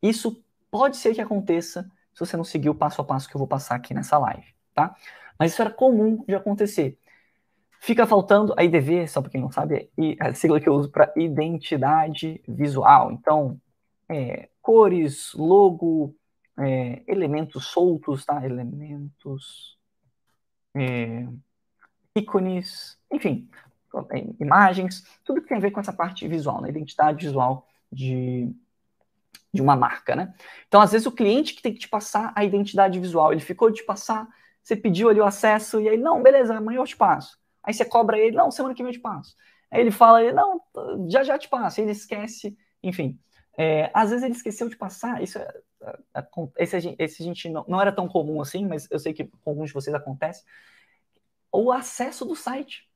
isso 0.02 0.44
pode 0.70 0.98
ser 0.98 1.16
que 1.16 1.22
aconteça 1.22 1.90
se 2.14 2.20
você 2.20 2.38
não 2.38 2.44
seguir 2.44 2.70
o 2.70 2.76
passo 2.76 3.02
a 3.02 3.04
passo 3.04 3.28
que 3.28 3.36
eu 3.36 3.40
vou 3.40 3.48
passar 3.48 3.76
aqui 3.76 3.94
nessa 3.94 4.18
live, 4.20 4.54
tá? 4.74 4.96
Mas 5.38 5.54
isso 5.54 5.62
era 5.62 5.72
comum 5.72 6.24
de 6.28 6.36
acontecer. 6.36 6.98
Fica 7.80 8.06
faltando 8.06 8.54
a 8.58 8.64
IDV, 8.64 9.08
só 9.08 9.22
para 9.22 9.32
quem 9.32 9.42
não 9.42 9.52
sabe, 9.52 9.92
é 9.98 10.16
a 10.20 10.34
sigla 10.34 10.60
que 10.60 10.70
eu 10.70 10.74
uso 10.74 10.90
para 10.90 11.12
identidade 11.18 12.42
visual. 12.48 13.12
Então, 13.12 13.60
é, 14.08 14.50
cores, 14.62 15.34
logo, 15.34 16.16
é, 16.58 17.04
elementos 17.08 17.66
soltos, 17.66 18.26
tá? 18.26 18.46
Elementos. 18.46 19.78
É, 20.76 21.28
ícones, 22.16 22.98
enfim, 23.12 23.50
imagens, 24.40 25.06
tudo 25.24 25.42
que 25.42 25.48
tem 25.48 25.58
a 25.58 25.62
ver 25.62 25.72
com 25.72 25.80
essa 25.80 25.94
parte 25.94 26.28
visual, 26.28 26.62
né? 26.62 26.70
identidade 26.70 27.26
visual 27.26 27.68
de, 27.92 28.52
de 29.54 29.62
uma 29.62 29.76
marca, 29.76 30.16
né? 30.16 30.34
Então, 30.68 30.82
às 30.82 30.92
vezes, 30.92 31.06
o 31.06 31.12
cliente 31.12 31.54
que 31.54 31.62
tem 31.62 31.74
que 31.74 31.80
te 31.80 31.88
passar 31.88 32.32
a 32.36 32.44
identidade 32.44 33.00
visual, 33.00 33.32
ele 33.32 33.42
ficou 33.42 33.70
de 33.70 33.78
te 33.78 33.86
passar, 33.86 34.28
você 34.62 34.76
pediu 34.76 35.10
ali 35.10 35.20
o 35.20 35.26
acesso, 35.26 35.80
e 35.82 35.90
aí, 35.90 35.98
não, 35.98 36.22
beleza, 36.22 36.56
amanhã 36.56 36.80
eu 36.80 36.86
te 36.86 36.98
passo. 36.98 37.38
Aí 37.64 37.74
você 37.74 37.86
cobra 37.86 38.18
ele, 38.18 38.36
não, 38.36 38.52
semana 38.52 38.74
que 38.74 38.84
vem 38.84 38.92
eu 38.92 38.98
te 38.98 39.02
passo. 39.02 39.36
Aí 39.70 39.82
ele 39.82 39.92
fala, 39.92 40.32
não, 40.32 40.62
já 41.10 41.24
já 41.24 41.38
te 41.38 41.50
passo, 41.50 41.80
aí 41.80 41.86
ele 41.86 41.92
esquece, 41.92 42.58
enfim. 42.82 43.20
É, 43.56 43.92
às 43.94 44.10
vezes 44.10 44.24
ele 44.24 44.34
esqueceu 44.34 44.68
de 44.68 44.76
passar, 44.76 45.22
isso 45.22 45.38
é, 45.38 45.48
é, 46.16 46.20
é 46.20 46.64
esse, 46.64 46.96
esse 46.98 47.24
gente 47.24 47.50
não, 47.50 47.64
não 47.68 47.80
era 47.80 47.92
tão 47.92 48.08
comum 48.08 48.42
assim, 48.42 48.66
mas 48.68 48.88
eu 48.90 48.98
sei 48.98 49.14
que 49.14 49.26
com 49.26 49.52
alguns 49.52 49.68
de 49.68 49.74
vocês 49.74 49.96
acontece 49.96 50.44
o 51.54 51.72
acesso 51.72 52.26
do 52.26 52.36
site. 52.36 52.90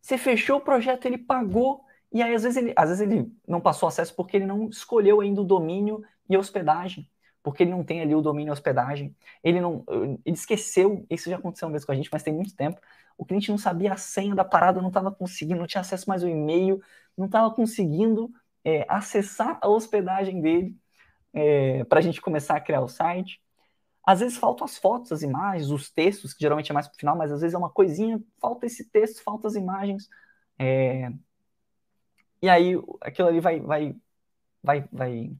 Você 0.00 0.18
fechou 0.18 0.58
o 0.58 0.60
projeto, 0.60 1.06
ele 1.06 1.18
pagou, 1.18 1.84
e 2.12 2.22
aí 2.22 2.34
às 2.34 2.42
vezes 2.42 2.56
ele, 2.56 2.72
às 2.76 2.88
vezes 2.88 3.02
ele 3.02 3.32
não 3.46 3.60
passou 3.60 3.88
acesso 3.88 4.14
porque 4.14 4.36
ele 4.36 4.46
não 4.46 4.68
escolheu 4.68 5.20
ainda 5.20 5.40
o 5.40 5.44
domínio 5.44 6.02
e 6.28 6.36
hospedagem, 6.36 7.08
porque 7.42 7.62
ele 7.62 7.70
não 7.70 7.84
tem 7.84 8.00
ali 8.00 8.14
o 8.14 8.20
domínio 8.20 8.50
e 8.50 8.52
hospedagem. 8.52 9.14
Ele 9.44 9.60
não, 9.60 9.84
ele 10.24 10.36
esqueceu, 10.36 11.06
isso 11.08 11.30
já 11.30 11.36
aconteceu 11.36 11.68
uma 11.68 11.72
vez 11.72 11.84
com 11.84 11.92
a 11.92 11.94
gente, 11.94 12.10
mas 12.12 12.22
tem 12.22 12.34
muito 12.34 12.54
tempo. 12.54 12.80
O 13.16 13.24
cliente 13.24 13.50
não 13.50 13.58
sabia 13.58 13.92
a 13.92 13.96
senha 13.96 14.34
da 14.34 14.44
parada, 14.44 14.80
não 14.80 14.88
estava 14.88 15.12
conseguindo, 15.12 15.60
não 15.60 15.66
tinha 15.66 15.82
acesso 15.82 16.08
mais 16.08 16.22
ao 16.24 16.28
e-mail, 16.28 16.82
não 17.16 17.26
estava 17.26 17.50
conseguindo 17.54 18.32
é, 18.64 18.84
acessar 18.88 19.58
a 19.60 19.68
hospedagem 19.68 20.40
dele 20.40 20.76
é, 21.32 21.84
para 21.84 21.98
a 21.98 22.02
gente 22.02 22.20
começar 22.20 22.56
a 22.56 22.60
criar 22.60 22.80
o 22.80 22.88
site. 22.88 23.40
Às 24.04 24.20
vezes 24.20 24.38
faltam 24.38 24.64
as 24.64 24.78
fotos, 24.78 25.12
as 25.12 25.22
imagens, 25.22 25.70
os 25.70 25.90
textos, 25.90 26.32
que 26.32 26.40
geralmente 26.40 26.70
é 26.70 26.74
mais 26.74 26.86
para 26.88 26.94
o 26.96 26.98
final, 26.98 27.16
mas 27.16 27.30
às 27.32 27.40
vezes 27.40 27.54
é 27.54 27.58
uma 27.58 27.70
coisinha, 27.70 28.20
falta 28.40 28.66
esse 28.66 28.88
texto, 28.90 29.22
falta 29.22 29.46
as 29.46 29.54
imagens. 29.54 30.08
É... 30.58 31.10
E 32.42 32.48
aí 32.48 32.74
aquilo 33.02 33.28
ali 33.28 33.40
vai, 33.40 33.60
vai, 33.60 33.96
vai, 34.62 34.88
vai, 34.90 35.32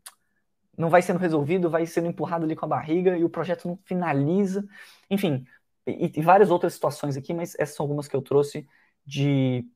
não 0.76 0.90
vai 0.90 1.02
sendo 1.02 1.18
resolvido, 1.18 1.70
vai 1.70 1.86
sendo 1.86 2.08
empurrado 2.08 2.44
ali 2.44 2.54
com 2.54 2.66
a 2.66 2.68
barriga 2.68 3.16
e 3.16 3.24
o 3.24 3.30
projeto 3.30 3.66
não 3.68 3.78
finaliza. 3.84 4.66
Enfim, 5.10 5.46
e, 5.86 6.12
e 6.16 6.22
várias 6.22 6.50
outras 6.50 6.74
situações 6.74 7.16
aqui, 7.16 7.32
mas 7.34 7.54
essas 7.58 7.76
são 7.76 7.84
algumas 7.84 8.08
que 8.08 8.16
eu 8.16 8.22
trouxe 8.22 8.66
de 9.04 9.66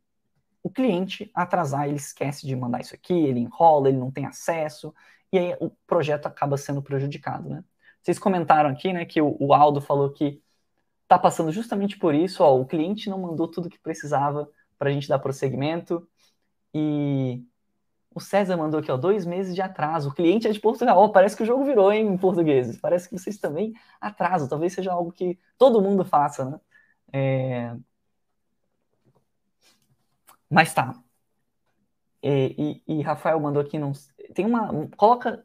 o 0.63 0.71
cliente 0.71 1.31
atrasar, 1.35 1.87
ele 1.87 1.97
esquece 1.97 2.47
de 2.47 2.57
mandar 2.57 2.81
isso 2.81 2.95
aqui, 2.95 3.13
ele 3.13 3.41
enrola, 3.41 3.89
ele 3.89 3.99
não 3.99 4.11
tem 4.11 4.25
acesso, 4.25 4.95
e 5.31 5.39
aí 5.39 5.57
o 5.61 5.71
projeto 5.87 6.27
acaba 6.27 6.57
sendo 6.57 6.83
prejudicado, 6.83 7.49
né? 7.51 7.65
Vocês 8.05 8.19
comentaram 8.19 8.69
aqui, 8.69 8.93
né, 8.93 9.07
que 9.07 9.21
o, 9.23 9.55
Aldo 9.55 9.81
falou 9.81 10.11
que 10.11 10.43
está 11.05 11.19
passando 11.19 11.51
justamente 11.51 11.99
por 11.99 12.15
isso, 12.15 12.45
ó, 12.45 12.55
o 12.61 12.67
cliente 12.67 13.09
não 13.09 13.19
mandou 13.19 13.49
tudo 13.49 13.71
que 13.71 13.79
precisava 13.79 14.47
para 14.79 14.91
a 14.91 14.93
gente 14.93 15.09
dar 15.09 15.19
prosseguimento 15.19 16.07
e 16.75 17.43
o 18.15 18.21
César 18.21 18.59
mandou 18.59 18.81
aqui, 18.81 18.93
ó, 18.93 18.97
dois 18.99 19.25
meses 19.25 19.55
de 19.55 19.63
atraso. 19.63 20.11
O 20.11 20.15
cliente 20.15 20.47
é 20.47 20.53
de 20.53 20.61
Portugal. 20.61 21.03
Oh, 21.03 21.11
parece 21.11 21.37
que 21.37 21.43
o 21.43 21.47
jogo 21.47 21.65
virou 21.65 21.91
hein, 21.93 22.07
em 22.07 22.19
português. 22.19 22.79
Parece 22.79 23.09
que 23.09 23.19
vocês 23.19 23.39
também 23.39 23.75
atrasam. 24.01 24.49
Talvez 24.49 24.73
seja 24.75 24.93
algo 24.93 25.11
que 25.11 25.39
todo 25.59 25.83
mundo 25.83 26.05
faça, 26.05 26.45
né? 26.45 26.61
É... 27.13 27.77
Mas 30.51 30.73
tá. 30.75 30.95
É, 32.23 32.47
e, 32.59 32.83
e, 32.87 33.03
Rafael 33.03 33.39
mandou 33.41 33.63
aqui, 33.63 33.79
não... 33.79 33.93
tem 34.35 34.47
uma... 34.47 34.89
Coloca 34.97 35.45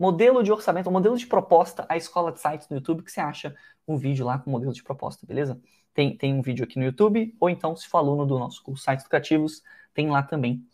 modelo 0.00 0.42
de 0.42 0.50
orçamento, 0.50 0.90
modelo 0.90 1.18
de 1.18 1.26
proposta, 1.26 1.84
a 1.86 1.94
escola 1.94 2.32
de 2.32 2.40
sites 2.40 2.66
no 2.70 2.76
YouTube, 2.76 3.02
que 3.02 3.12
você 3.12 3.20
acha 3.20 3.54
um 3.86 3.98
vídeo 3.98 4.24
lá 4.24 4.38
com 4.38 4.50
modelo 4.50 4.72
de 4.72 4.82
proposta, 4.82 5.26
beleza? 5.26 5.60
Tem, 5.92 6.16
tem 6.16 6.32
um 6.32 6.40
vídeo 6.40 6.64
aqui 6.64 6.78
no 6.78 6.86
YouTube, 6.86 7.36
ou 7.38 7.50
então, 7.50 7.76
se 7.76 7.86
for 7.86 7.98
aluno 7.98 8.24
do 8.24 8.38
nosso 8.38 8.62
curso 8.62 8.82
Sites 8.82 9.04
Educativos, 9.04 9.62
tem 9.92 10.08
lá 10.08 10.22
também. 10.22 10.66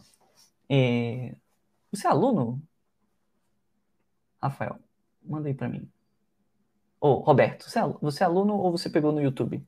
É... 0.68 1.34
Você 1.90 2.06
é 2.06 2.10
aluno? 2.10 2.62
Rafael, 4.40 4.78
manda 5.24 5.48
aí 5.48 5.54
para 5.54 5.68
mim. 5.68 5.90
Ô, 7.00 7.08
oh, 7.08 7.14
Roberto, 7.16 7.68
você 7.68 7.80
é, 7.80 7.82
você 8.00 8.22
é 8.22 8.26
aluno 8.26 8.54
ou 8.56 8.70
você 8.70 8.88
pegou 8.88 9.10
no 9.10 9.20
YouTube? 9.20 9.66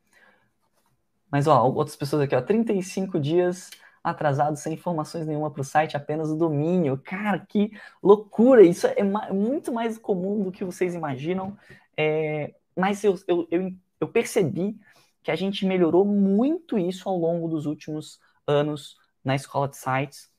Mas, 1.29 1.49
ó, 1.49 1.69
outras 1.69 1.97
pessoas 1.97 2.23
aqui, 2.23 2.37
ó, 2.37 2.41
35 2.41 3.19
dias 3.19 3.71
atrasado 4.11 4.57
sem 4.57 4.75
informações 4.75 5.27
nenhuma 5.27 5.51
para 5.51 5.61
o 5.61 5.65
site, 5.65 5.97
apenas 5.97 6.31
o 6.31 6.37
domínio. 6.37 6.99
Cara, 6.99 7.39
que 7.39 7.71
loucura! 8.03 8.63
Isso 8.63 8.87
é 8.87 9.03
muito 9.33 9.73
mais 9.73 9.99
comum 9.99 10.43
do 10.43 10.53
que 10.53 10.65
vocês 10.65 10.95
imaginam. 10.95 11.57
É, 11.97 12.55
mas 12.77 13.03
eu, 13.05 13.19
eu, 13.27 13.49
eu, 13.51 13.73
eu 14.01 14.09
percebi 14.09 14.79
que 15.23 15.31
a 15.31 15.37
gente 15.37 15.67
melhorou 15.67 16.05
muito 16.05 16.79
isso 16.79 17.09
ao 17.09 17.17
longo 17.17 17.49
dos 17.49 17.67
últimos 17.67 18.21
anos 18.47 18.97
na 19.25 19.35
escola 19.35 19.69
de 19.69 19.77
sites. 19.77 20.31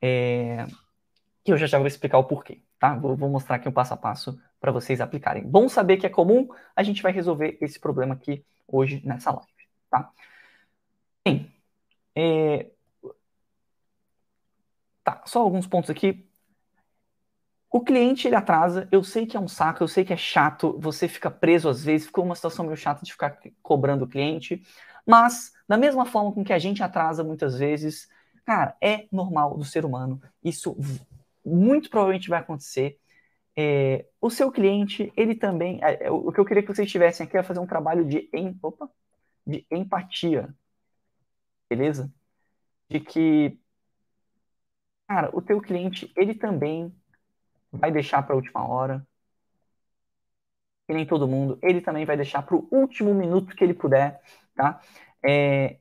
É, 0.00 0.66
que 1.44 1.52
eu 1.52 1.56
já 1.56 1.66
já 1.66 1.78
vou 1.78 1.86
explicar 1.86 2.18
o 2.18 2.24
porquê, 2.24 2.62
tá? 2.78 2.94
Vou, 2.94 3.16
vou 3.16 3.28
mostrar 3.28 3.56
aqui 3.56 3.68
um 3.68 3.72
passo 3.72 3.94
a 3.94 3.96
passo 3.96 4.40
para 4.60 4.72
vocês 4.72 5.00
aplicarem. 5.00 5.44
Bom 5.44 5.68
saber 5.68 5.96
que 5.96 6.06
é 6.06 6.08
comum, 6.08 6.48
a 6.74 6.82
gente 6.82 7.02
vai 7.02 7.12
resolver 7.12 7.58
esse 7.60 7.80
problema 7.80 8.14
aqui 8.14 8.44
hoje 8.66 9.02
nessa 9.04 9.30
live, 9.32 9.48
tá? 9.90 10.12
Bem, 11.24 11.52
é, 12.14 12.70
Tá, 15.04 15.22
só 15.26 15.40
alguns 15.40 15.66
pontos 15.66 15.90
aqui. 15.90 16.28
O 17.70 17.80
cliente 17.80 18.28
ele 18.28 18.36
atrasa, 18.36 18.86
eu 18.92 19.02
sei 19.02 19.26
que 19.26 19.36
é 19.36 19.40
um 19.40 19.48
saco, 19.48 19.82
eu 19.82 19.88
sei 19.88 20.04
que 20.04 20.12
é 20.12 20.16
chato, 20.16 20.78
você 20.78 21.08
fica 21.08 21.30
preso 21.30 21.68
às 21.70 21.82
vezes, 21.82 22.06
ficou 22.06 22.24
uma 22.24 22.34
situação 22.34 22.66
meio 22.66 22.76
chata 22.76 23.02
de 23.02 23.12
ficar 23.12 23.38
cobrando 23.62 24.04
o 24.04 24.08
cliente, 24.08 24.62
mas 25.06 25.52
da 25.66 25.78
mesma 25.78 26.04
forma 26.04 26.32
com 26.32 26.44
que 26.44 26.52
a 26.52 26.58
gente 26.58 26.82
atrasa 26.82 27.24
muitas 27.24 27.58
vezes, 27.58 28.08
cara, 28.44 28.76
é 28.80 29.06
normal 29.10 29.56
do 29.56 29.64
ser 29.64 29.86
humano, 29.86 30.20
isso 30.44 30.76
muito 31.44 31.88
provavelmente 31.88 32.28
vai 32.28 32.40
acontecer. 32.40 32.98
É, 33.56 34.06
o 34.20 34.30
seu 34.30 34.52
cliente, 34.52 35.12
ele 35.16 35.34
também, 35.34 35.80
é, 35.82 36.06
é, 36.06 36.10
o 36.10 36.30
que 36.30 36.40
eu 36.40 36.44
queria 36.44 36.62
que 36.62 36.74
vocês 36.74 36.90
tivessem 36.90 37.26
aqui 37.26 37.36
é 37.38 37.42
fazer 37.42 37.60
um 37.60 37.66
trabalho 37.66 38.04
de, 38.04 38.28
em, 38.34 38.58
opa, 38.62 38.90
de 39.46 39.66
empatia, 39.70 40.54
beleza? 41.68 42.12
De 42.88 43.00
que 43.00 43.58
Cara, 45.06 45.30
o 45.32 45.40
teu 45.40 45.60
cliente, 45.60 46.12
ele 46.16 46.34
também 46.34 46.92
vai 47.72 47.92
deixar 47.92 48.22
para 48.22 48.34
a 48.34 48.36
última 48.36 48.66
hora. 48.68 49.06
Que 50.86 50.94
nem 50.94 51.06
todo 51.06 51.28
mundo. 51.28 51.58
Ele 51.62 51.80
também 51.80 52.04
vai 52.04 52.16
deixar 52.16 52.42
para 52.42 52.56
o 52.56 52.66
último 52.70 53.14
minuto 53.14 53.54
que 53.54 53.62
ele 53.64 53.74
puder, 53.74 54.20
tá? 54.54 54.80
É, 55.24 55.78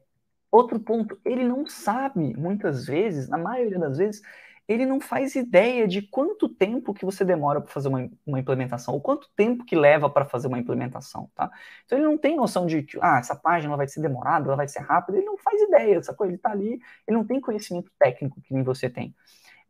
outro 0.51 0.79
ponto, 0.79 1.19
ele 1.25 1.43
não 1.45 1.65
sabe, 1.67 2.35
muitas 2.37 2.85
vezes, 2.87 3.29
na 3.29 3.37
maioria 3.37 3.79
das 3.79 3.97
vezes, 3.97 4.21
ele 4.67 4.85
não 4.85 4.99
faz 4.99 5.35
ideia 5.35 5.87
de 5.87 6.01
quanto 6.01 6.47
tempo 6.47 6.93
que 6.93 7.05
você 7.05 7.25
demora 7.25 7.59
para 7.59 7.71
fazer 7.71 7.89
uma, 7.89 8.09
uma, 8.25 8.39
implementação, 8.39 8.93
ou 8.93 9.01
quanto 9.01 9.29
tempo 9.35 9.65
que 9.65 9.75
leva 9.75 10.09
para 10.09 10.25
fazer 10.25 10.47
uma 10.47 10.59
implementação, 10.59 11.29
tá? 11.35 11.51
Então 11.85 11.97
ele 11.97 12.07
não 12.07 12.17
tem 12.17 12.35
noção 12.35 12.65
de 12.65 12.83
que, 12.83 12.97
ah, 13.01 13.19
essa 13.19 13.35
página 13.35 13.75
vai 13.75 13.87
ser 13.87 14.01
demorada, 14.01 14.47
ela 14.47 14.55
vai 14.55 14.67
ser 14.67 14.79
rápida, 14.79 15.17
ele 15.17 15.25
não 15.25 15.37
faz 15.37 15.61
ideia, 15.61 16.01
coisa, 16.15 16.31
ele 16.31 16.35
está 16.35 16.51
ali, 16.51 16.79
ele 17.07 17.17
não 17.17 17.25
tem 17.25 17.39
conhecimento 17.39 17.91
técnico 17.99 18.41
que 18.41 18.53
nem 18.53 18.63
você 18.63 18.89
tem. 18.89 19.13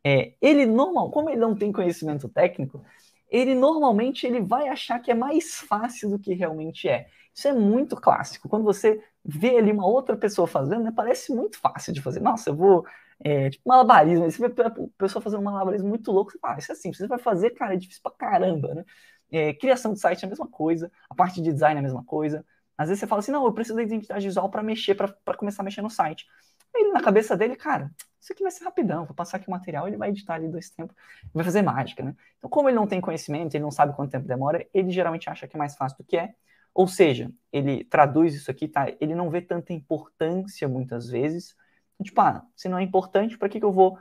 É, 0.04 0.32
ele 0.40 0.66
normal, 0.66 1.10
como 1.10 1.30
ele 1.30 1.40
não 1.40 1.54
tem 1.54 1.72
conhecimento 1.72 2.28
técnico, 2.28 2.84
ele 3.30 3.54
normalmente 3.54 4.26
ele 4.26 4.40
vai 4.40 4.68
achar 4.68 4.98
que 4.98 5.10
é 5.10 5.14
mais 5.14 5.56
fácil 5.56 6.10
do 6.10 6.18
que 6.18 6.34
realmente 6.34 6.88
é. 6.88 7.08
Isso 7.34 7.48
é 7.48 7.52
muito 7.52 7.96
clássico. 7.96 8.48
Quando 8.48 8.64
você 8.64 9.02
vê 9.24 9.56
ali 9.56 9.72
uma 9.72 9.86
outra 9.86 10.16
pessoa 10.16 10.46
fazendo, 10.46 10.84
né, 10.84 10.92
parece 10.94 11.34
muito 11.34 11.58
fácil 11.58 11.92
de 11.92 12.02
fazer. 12.02 12.20
Nossa, 12.20 12.50
eu 12.50 12.56
vou. 12.56 12.84
É, 13.24 13.50
tipo, 13.50 13.62
malabarismo. 13.68 14.30
Você 14.30 14.48
vê 14.48 14.62
a 14.62 14.72
pessoa 14.98 15.22
fazendo 15.22 15.40
um 15.40 15.44
malabarismo 15.44 15.88
muito 15.88 16.10
louco, 16.10 16.32
você 16.32 16.38
fala, 16.38 16.54
ah, 16.54 16.58
isso 16.58 16.72
é 16.72 16.74
simples. 16.74 16.98
Você 16.98 17.06
vai 17.06 17.18
fazer, 17.18 17.50
cara, 17.50 17.74
é 17.74 17.76
difícil 17.76 18.02
pra 18.02 18.12
caramba, 18.12 18.74
né? 18.74 18.84
É, 19.30 19.54
criação 19.54 19.92
de 19.92 20.00
site 20.00 20.22
é 20.22 20.26
a 20.26 20.28
mesma 20.28 20.46
coisa, 20.46 20.90
a 21.08 21.14
parte 21.14 21.40
de 21.40 21.52
design 21.52 21.76
é 21.76 21.80
a 21.80 21.82
mesma 21.82 22.04
coisa. 22.04 22.44
Às 22.76 22.88
vezes 22.88 23.00
você 23.00 23.06
fala 23.06 23.20
assim, 23.20 23.32
não, 23.32 23.44
eu 23.44 23.52
preciso 23.52 23.76
da 23.76 23.82
identidade 23.82 24.26
visual 24.26 24.50
para 24.50 24.62
mexer, 24.62 24.94
para 24.94 25.36
começar 25.36 25.62
a 25.62 25.64
mexer 25.64 25.82
no 25.82 25.90
site. 25.90 26.26
Aí 26.74 26.90
na 26.92 27.00
cabeça 27.00 27.36
dele, 27.36 27.54
cara, 27.56 27.90
isso 28.20 28.32
aqui 28.32 28.42
vai 28.42 28.50
ser 28.52 28.64
rapidão, 28.64 29.04
vou 29.04 29.14
passar 29.14 29.36
aqui 29.36 29.48
o 29.48 29.50
material, 29.50 29.86
ele 29.88 29.96
vai 29.96 30.08
editar 30.08 30.34
ali 30.34 30.48
dois 30.48 30.70
tempos, 30.70 30.94
vai 31.32 31.44
fazer 31.44 31.62
mágica, 31.62 32.02
né? 32.02 32.14
Então, 32.38 32.48
como 32.48 32.68
ele 32.68 32.76
não 32.76 32.86
tem 32.86 33.00
conhecimento, 33.00 33.54
ele 33.54 33.62
não 33.62 33.70
sabe 33.70 33.94
quanto 33.94 34.10
tempo 34.10 34.26
demora, 34.26 34.66
ele 34.72 34.90
geralmente 34.90 35.28
acha 35.28 35.46
que 35.46 35.56
é 35.56 35.58
mais 35.58 35.76
fácil 35.76 35.98
do 35.98 36.04
que 36.04 36.16
é. 36.16 36.34
Ou 36.74 36.88
seja, 36.88 37.30
ele 37.52 37.84
traduz 37.84 38.34
isso 38.34 38.50
aqui, 38.50 38.66
tá? 38.68 38.86
Ele 39.00 39.14
não 39.14 39.28
vê 39.30 39.42
tanta 39.42 39.72
importância 39.72 40.66
muitas 40.68 41.08
vezes. 41.08 41.54
Tipo, 42.02 42.20
ah, 42.20 42.46
se 42.56 42.68
não 42.68 42.78
é 42.78 42.82
importante, 42.82 43.38
para 43.38 43.48
que, 43.48 43.58
que 43.58 43.64
eu 43.64 43.72
vou 43.72 43.98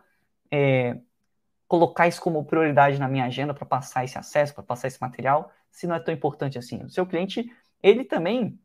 é, 0.51 0.99
colocar 1.67 2.07
isso 2.07 2.21
como 2.21 2.45
prioridade 2.45 2.99
na 2.99 3.07
minha 3.07 3.25
agenda 3.25 3.53
para 3.53 3.65
passar 3.65 4.03
esse 4.03 4.17
acesso, 4.17 4.53
para 4.53 4.63
passar 4.63 4.87
esse 4.87 5.01
material, 5.01 5.51
se 5.71 5.87
não 5.87 5.95
é 5.95 5.99
tão 5.99 6.13
importante 6.13 6.57
assim? 6.57 6.83
O 6.83 6.89
seu 6.89 7.05
cliente, 7.05 7.49
ele 7.81 8.03
também 8.03 8.59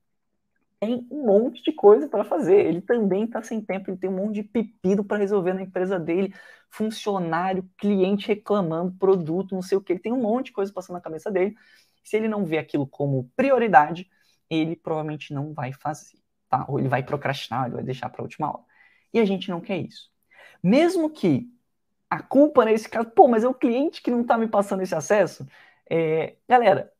tem 0.80 1.06
um 1.10 1.24
monte 1.24 1.62
de 1.62 1.72
coisa 1.72 2.08
para 2.08 2.24
fazer. 2.24 2.66
Ele 2.66 2.80
também 2.80 3.24
está 3.24 3.42
sem 3.42 3.60
tempo, 3.60 3.90
ele 3.90 3.96
tem 3.96 4.10
um 4.10 4.16
monte 4.16 4.34
de 4.34 4.42
pepino 4.42 5.04
para 5.04 5.18
resolver 5.18 5.54
na 5.54 5.62
empresa 5.62 5.98
dele, 5.98 6.34
funcionário, 6.70 7.68
cliente 7.78 8.28
reclamando, 8.28 8.96
produto, 8.98 9.54
não 9.54 9.62
sei 9.62 9.78
o 9.78 9.80
que. 9.80 9.92
Ele 9.92 10.00
tem 10.00 10.12
um 10.12 10.20
monte 10.20 10.46
de 10.46 10.52
coisa 10.52 10.72
passando 10.72 10.96
na 10.96 11.00
cabeça 11.00 11.30
dele. 11.30 11.56
Se 12.04 12.16
ele 12.16 12.28
não 12.28 12.44
vê 12.44 12.58
aquilo 12.58 12.86
como 12.86 13.30
prioridade, 13.36 14.08
ele 14.50 14.76
provavelmente 14.76 15.32
não 15.34 15.52
vai 15.52 15.72
fazer, 15.72 16.18
tá? 16.48 16.64
Ou 16.68 16.78
ele 16.78 16.88
vai 16.88 17.02
procrastinar, 17.02 17.66
ele 17.66 17.74
vai 17.76 17.84
deixar 17.84 18.08
para 18.08 18.20
a 18.22 18.24
última 18.24 18.48
hora. 18.48 18.64
E 19.16 19.18
a 19.18 19.24
gente 19.24 19.48
não 19.48 19.62
quer 19.62 19.78
isso. 19.78 20.10
Mesmo 20.62 21.08
que 21.08 21.50
a 22.10 22.22
culpa 22.22 22.66
nesse 22.66 22.86
caso, 22.86 23.08
pô, 23.08 23.26
mas 23.26 23.44
é 23.44 23.48
o 23.48 23.54
cliente 23.54 24.02
que 24.02 24.10
não 24.10 24.20
está 24.20 24.36
me 24.36 24.46
passando 24.46 24.82
esse 24.82 24.94
acesso. 24.94 25.46
É, 25.88 26.36
galera, 26.46 26.92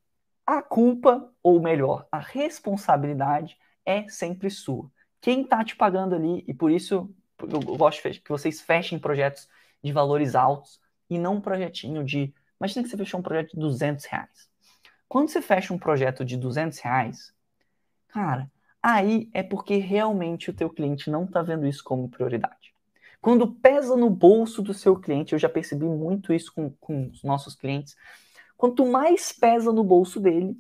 a 0.47 0.63
culpa, 0.63 1.31
ou 1.43 1.61
melhor, 1.61 2.09
a 2.11 2.19
responsabilidade 2.19 3.59
é 3.85 4.09
sempre 4.09 4.49
sua. 4.49 4.91
Quem 5.21 5.43
está 5.43 5.63
te 5.63 5.77
pagando 5.77 6.15
ali, 6.15 6.43
e 6.49 6.55
por 6.55 6.71
isso 6.71 7.15
eu 7.39 7.61
gosto 7.77 8.01
que 8.01 8.31
vocês 8.31 8.63
fechem 8.63 8.99
projetos 8.99 9.47
de 9.85 9.93
valores 9.93 10.35
altos 10.35 10.81
e 11.11 11.19
não 11.19 11.35
um 11.35 11.41
projetinho 11.43 12.03
de. 12.03 12.33
Imagina 12.59 12.83
que 12.83 12.89
você 12.89 12.97
fechou 12.97 13.21
um 13.21 13.23
projeto 13.23 13.51
de 13.51 13.61
200 13.61 14.07
reais. 14.07 14.49
Quando 15.07 15.29
você 15.29 15.43
fecha 15.43 15.75
um 15.75 15.79
projeto 15.79 16.25
de 16.25 16.39
200 16.39 16.79
reais, 16.79 17.35
cara, 18.09 18.51
aí 18.87 19.29
é 19.35 19.43
porque 19.43 19.79
realmente 19.79 20.49
o 20.49 20.55
teu 20.55 20.71
cliente 20.71 21.11
não 21.11 21.25
está 21.25 21.43
vendo 21.43 21.67
isso 21.67 21.83
como 21.83 22.09
prioridade. 22.09 22.73
Quando 23.21 23.53
pesa 23.53 23.97
no 23.97 24.09
bolso 24.09 24.63
do 24.63 24.73
seu 24.73 24.95
cliente, 24.95 25.33
eu 25.33 25.39
já 25.41 25.49
percebi 25.49 25.85
muito 25.85 26.33
isso 26.33 26.55
com, 26.55 26.71
com 26.81 27.09
os 27.09 27.25
nossos 27.25 27.57
clientes, 27.57 27.97
quanto 28.57 28.87
mais 28.87 29.33
pesa 29.33 29.73
no 29.73 29.83
bolso 29.83 30.21
dele, 30.21 30.57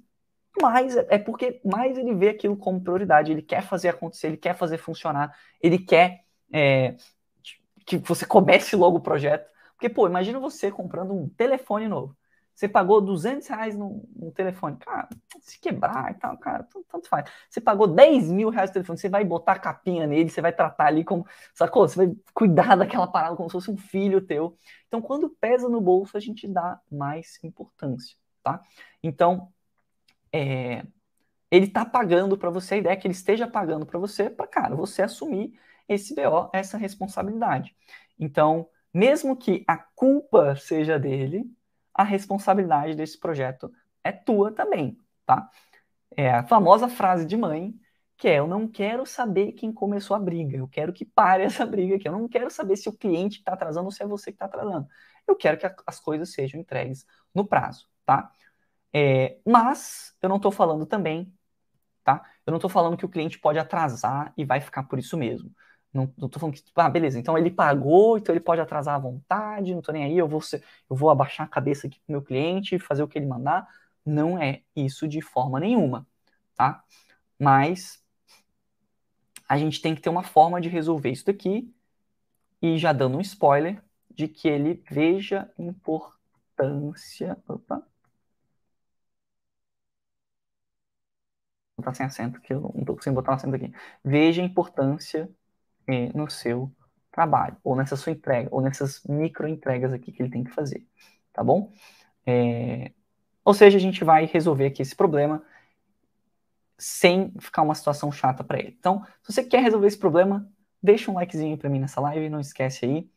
mais 0.61 0.97
é, 0.97 1.07
é 1.11 1.19
porque 1.19 1.61
mais 1.65 1.97
ele 1.97 2.15
vê 2.17 2.31
aquilo 2.31 2.57
como 2.57 2.81
prioridade, 2.81 3.31
ele 3.31 3.43
quer 3.43 3.63
fazer 3.63 3.91
acontecer, 3.91 4.27
ele 4.27 4.37
quer 4.37 4.57
fazer 4.57 4.79
funcionar, 4.79 5.33
ele 5.63 5.79
quer 5.79 6.25
é, 6.53 6.97
que 7.87 7.97
você 7.99 8.27
comece 8.27 8.75
logo 8.75 8.97
o 8.97 9.03
projeto. 9.03 9.49
Porque, 9.75 9.89
pô, 9.89 10.09
imagina 10.09 10.41
você 10.41 10.73
comprando 10.73 11.15
um 11.15 11.29
telefone 11.29 11.87
novo. 11.87 12.17
Você 12.57 12.67
pagou 12.67 13.03
200 13.03 13.47
reais 13.49 13.77
no, 13.77 14.09
no, 14.17 14.33
telefone. 14.33 14.79
Cara, 14.79 15.11
se 15.43 15.61
quebrar 15.61 16.11
e 16.11 16.15
tal, 16.15 16.39
cara, 16.39 16.67
tanto, 16.91 17.07
faz. 17.07 17.31
Você 17.51 17.61
pagou 17.61 17.87
10 17.87 18.31
mil 18.31 18.49
reais 18.49 18.71
no 18.71 18.75
telefone, 18.75 18.99
você 18.99 19.11
vai 19.11 19.25
botar 19.25 19.59
capinha 19.59 20.07
nele, 20.07 20.31
você 20.31 20.41
vai 20.41 20.55
tratar 20.55 20.87
ali 20.87 21.05
como, 21.05 21.27
sacou? 21.53 21.87
Você 21.87 22.07
vai 22.07 22.17
cuidar 22.33 22.75
daquela 22.75 23.07
parada 23.07 23.37
como 23.37 23.51
se 23.51 23.53
fosse 23.53 23.71
um 23.71 23.77
filho 23.77 24.23
teu. 24.23 24.57
Então, 24.89 25.03
quando 25.03 25.29
pesa 25.29 25.69
no 25.69 25.83
bolso, 25.83 26.17
a 26.17 26.21
gente 26.21 26.49
dá 26.49 26.81
mais 26.91 27.39
importância, 27.45 28.17
tá? 28.43 28.63
Então, 29.03 29.53
é, 30.33 30.83
ele 31.51 31.67
tá 31.69 31.85
pagando 31.85 32.39
para 32.39 32.49
você, 32.49 32.77
a 32.77 32.79
ideia 32.79 32.95
é 32.95 32.97
que 32.97 33.07
ele 33.07 33.13
esteja 33.13 33.47
pagando 33.47 33.85
para 33.85 33.99
você, 33.99 34.31
para, 34.31 34.47
cara, 34.47 34.75
você 34.75 35.03
assumir 35.03 35.53
esse 35.87 36.15
BO, 36.15 36.51
essa 36.55 36.79
responsabilidade. 36.79 37.77
Então, 38.19 38.67
mesmo 38.95 39.37
que 39.37 39.63
a 39.69 39.77
culpa 39.77 40.57
seja 40.57 40.99
dele, 40.99 41.45
a 41.97 42.05
responsabilidade 42.05 42.95
desse 42.95 43.19
projeto 43.19 43.73
é 44.05 44.13
tua 44.13 44.53
também, 44.53 44.99
tá? 45.25 45.49
É 46.17 46.31
a 46.31 46.45
famosa 46.47 46.89
frase 46.89 47.27
de 47.27 47.37
mãe, 47.37 47.75
que 48.17 48.29
é: 48.29 48.39
eu 48.39 48.47
não 48.47 48.69
quero 48.69 49.07
saber 49.07 49.53
quem 49.53 49.73
começou 49.73 50.15
a 50.17 50.21
briga, 50.21 50.57
eu 50.59 50.69
quero 50.69 50.93
que 50.93 51.05
pare 51.05 51.45
essa 51.45 51.65
briga 51.67 51.97
aqui. 51.97 52.09
Eu 52.09 52.13
não 52.13 52.29
quero 52.29 52.51
saber 52.51 52.77
se 52.77 52.89
o 52.89 52.93
cliente 52.93 53.39
está 53.39 53.55
atrasando 53.55 53.87
ou 53.87 53.93
se 53.93 54.03
é 54.03 54.07
você 54.07 54.31
que 54.31 54.37
está 54.37 54.47
atrasando. 54.47 54.87
Eu 55.27 55.35
quero 55.37 55.59
que 55.59 55.67
as 55.87 55.99
coisas 55.99 56.33
sejam 56.33 56.61
entregues 56.61 57.07
no 57.35 57.47
prazo, 57.47 57.89
tá? 58.05 58.31
É, 58.93 59.39
mas 59.47 60.15
eu 60.23 60.29
não 60.29 60.37
estou 60.37 60.53
falando 60.53 60.87
também, 60.87 61.33
tá? 62.05 62.23
Eu 62.47 62.51
não 62.53 62.59
estou 62.59 62.71
falando 62.71 62.97
que 62.97 63.05
o 63.05 63.09
cliente 63.09 63.39
pode 63.39 63.59
atrasar 63.59 64.33
e 64.37 64.45
vai 64.45 64.61
ficar 64.61 64.85
por 64.85 64.99
isso 64.99 65.17
mesmo. 65.17 65.51
Não, 65.97 66.13
não 66.17 66.29
tô 66.29 66.39
falando 66.39 66.55
que, 66.55 66.63
tipo, 66.63 66.81
ah, 66.81 66.91
beleza, 66.91 67.19
então 67.19 67.39
ele 67.39 67.51
pagou, 67.51 68.19
então 68.19 68.35
ele 68.35 68.41
pode 68.41 68.61
atrasar 68.61 68.95
à 68.97 68.99
vontade, 68.99 69.75
não 69.75 69.81
tô 69.83 69.93
nem 69.93 70.05
aí, 70.05 70.19
eu 70.19 70.29
vou, 70.29 70.41
ser, 70.41 70.63
eu 70.91 70.97
vou 70.97 71.11
abaixar 71.11 71.47
a 71.47 71.49
cabeça 71.49 71.87
aqui 71.87 71.99
pro 72.01 72.13
meu 72.13 72.23
cliente, 72.23 72.79
fazer 72.79 73.03
o 73.03 73.09
que 73.09 73.19
ele 73.19 73.27
mandar. 73.27 73.67
Não 74.05 74.41
é 74.41 74.63
isso 74.75 75.09
de 75.09 75.21
forma 75.23 75.59
nenhuma, 75.61 76.07
tá? 76.55 76.85
Mas 77.39 78.03
a 79.49 79.57
gente 79.57 79.81
tem 79.81 79.95
que 79.95 80.01
ter 80.03 80.09
uma 80.11 80.23
forma 80.23 80.61
de 80.61 80.69
resolver 80.69 81.11
isso 81.11 81.27
daqui 81.27 81.73
e 82.63 82.79
já 82.79 82.93
dando 82.93 83.19
um 83.19 83.21
spoiler 83.21 83.83
de 84.11 84.29
que 84.29 84.49
ele 84.49 84.83
veja 84.91 85.51
importância. 85.59 87.37
Opa. 87.49 87.77
Vou 91.77 91.85
botar 91.85 91.95
sem 91.95 92.07
acento, 92.07 92.41
que 92.41 92.53
eu 92.53 92.61
não 92.75 92.85
tô 92.85 92.95
conseguindo 92.95 93.21
botar 93.21 93.33
um 93.33 93.35
acento 93.35 93.55
aqui. 93.57 93.73
Veja 94.05 94.43
importância 94.43 95.29
é, 95.87 96.11
no 96.15 96.31
seu 96.31 96.71
trabalho, 97.13 97.57
ou 97.65 97.75
nessa 97.75 97.97
sua 97.97 98.13
entrega, 98.13 98.49
ou 98.53 98.61
nessas 98.61 99.03
micro 99.05 99.49
entregas 99.49 99.93
aqui 99.93 100.13
que 100.13 100.23
ele 100.23 100.31
tem 100.31 100.45
que 100.45 100.51
fazer, 100.51 100.87
tá 101.33 101.43
bom? 101.43 101.73
É, 102.27 102.93
ou 103.45 103.55
seja, 103.55 103.79
a 103.79 103.81
gente 103.81 104.05
vai 104.05 104.27
resolver 104.27 104.67
aqui 104.67 104.83
esse 104.83 104.95
problema 104.95 105.43
sem 106.79 107.33
ficar 107.39 107.63
uma 107.63 107.75
situação 107.75 108.13
chata 108.13 108.45
para 108.45 108.59
ele. 108.59 108.77
Então, 108.79 109.05
se 109.23 109.33
você 109.33 109.45
quer 109.45 109.63
resolver 109.63 109.87
esse 109.87 109.99
problema, 109.99 110.47
deixa 110.83 111.11
um 111.11 111.15
likezinho 111.15 111.57
para 111.57 111.71
mim 111.71 111.79
nessa 111.79 112.01
live, 112.01 112.29
não 112.29 112.41
esquece 112.41 112.85
aí. 112.85 113.09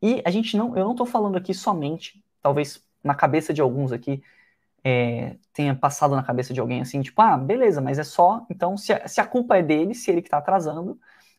E 0.00 0.22
a 0.24 0.30
gente 0.30 0.56
não, 0.56 0.76
eu 0.76 0.84
não 0.84 0.92
estou 0.92 1.06
falando 1.06 1.36
aqui 1.36 1.52
somente, 1.52 2.22
talvez 2.40 2.84
na 3.02 3.14
cabeça 3.14 3.52
de 3.52 3.60
alguns 3.60 3.90
aqui 3.90 4.22
é, 4.84 5.36
tenha 5.52 5.74
passado 5.74 6.14
na 6.14 6.22
cabeça 6.22 6.54
de 6.54 6.60
alguém 6.60 6.80
assim, 6.80 7.02
tipo, 7.02 7.20
ah, 7.20 7.36
beleza, 7.36 7.80
mas 7.80 7.98
é 7.98 8.04
só, 8.04 8.46
então 8.48 8.76
se 8.76 8.92
a, 8.92 9.08
se 9.08 9.20
a 9.20 9.26
culpa 9.26 9.56
é 9.56 9.62
dele, 9.62 9.94
se 9.94 10.10
ele 10.10 10.22
que 10.22 10.28
está 10.28 10.38
atrasando, 10.38 10.98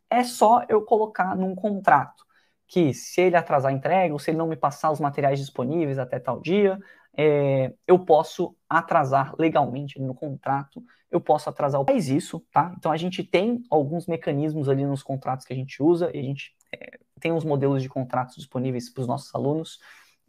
é 0.10 0.24
só 0.24 0.64
eu 0.68 0.82
colocar 0.84 1.36
num 1.36 1.56
contrato 1.56 2.26
que 2.68 2.94
se 2.94 3.22
ele 3.22 3.36
atrasar 3.36 3.72
a 3.72 3.76
entrega, 3.76 4.14
ou 4.14 4.20
se 4.20 4.30
ele 4.30 4.38
não 4.38 4.48
me 4.48 4.56
passar 4.56 4.92
os 4.92 5.00
materiais 5.00 5.40
disponíveis 5.40 5.98
até 5.98 6.20
tal 6.20 6.40
dia, 6.40 6.80
é, 7.18 7.74
eu 7.88 7.98
posso 8.00 8.56
atrasar 8.70 9.34
legalmente 9.40 10.00
no 10.00 10.14
contrato, 10.14 10.84
eu 11.10 11.20
posso 11.20 11.50
atrasar 11.50 11.82
o 11.82 11.86
faz 11.86 12.10
isso, 12.10 12.46
tá? 12.52 12.74
Então 12.78 12.92
a 12.92 12.98
gente 12.98 13.24
tem 13.24 13.64
alguns 13.72 14.06
mecanismos 14.06 14.70
ali 14.70 14.86
nos 14.86 15.02
contratos 15.02 15.46
que 15.46 15.54
a 15.54 15.56
gente 15.56 15.82
usa, 15.82 16.12
e 16.16 16.20
a 16.20 16.24
gente 16.24 16.56
é, 16.72 17.00
tem 17.20 17.32
uns 17.32 17.44
modelos 17.44 17.82
de 17.82 17.90
contratos 17.90 18.36
disponíveis 18.36 18.90
para 18.90 19.02
os 19.02 19.08
nossos 19.08 19.34
alunos. 19.34 19.80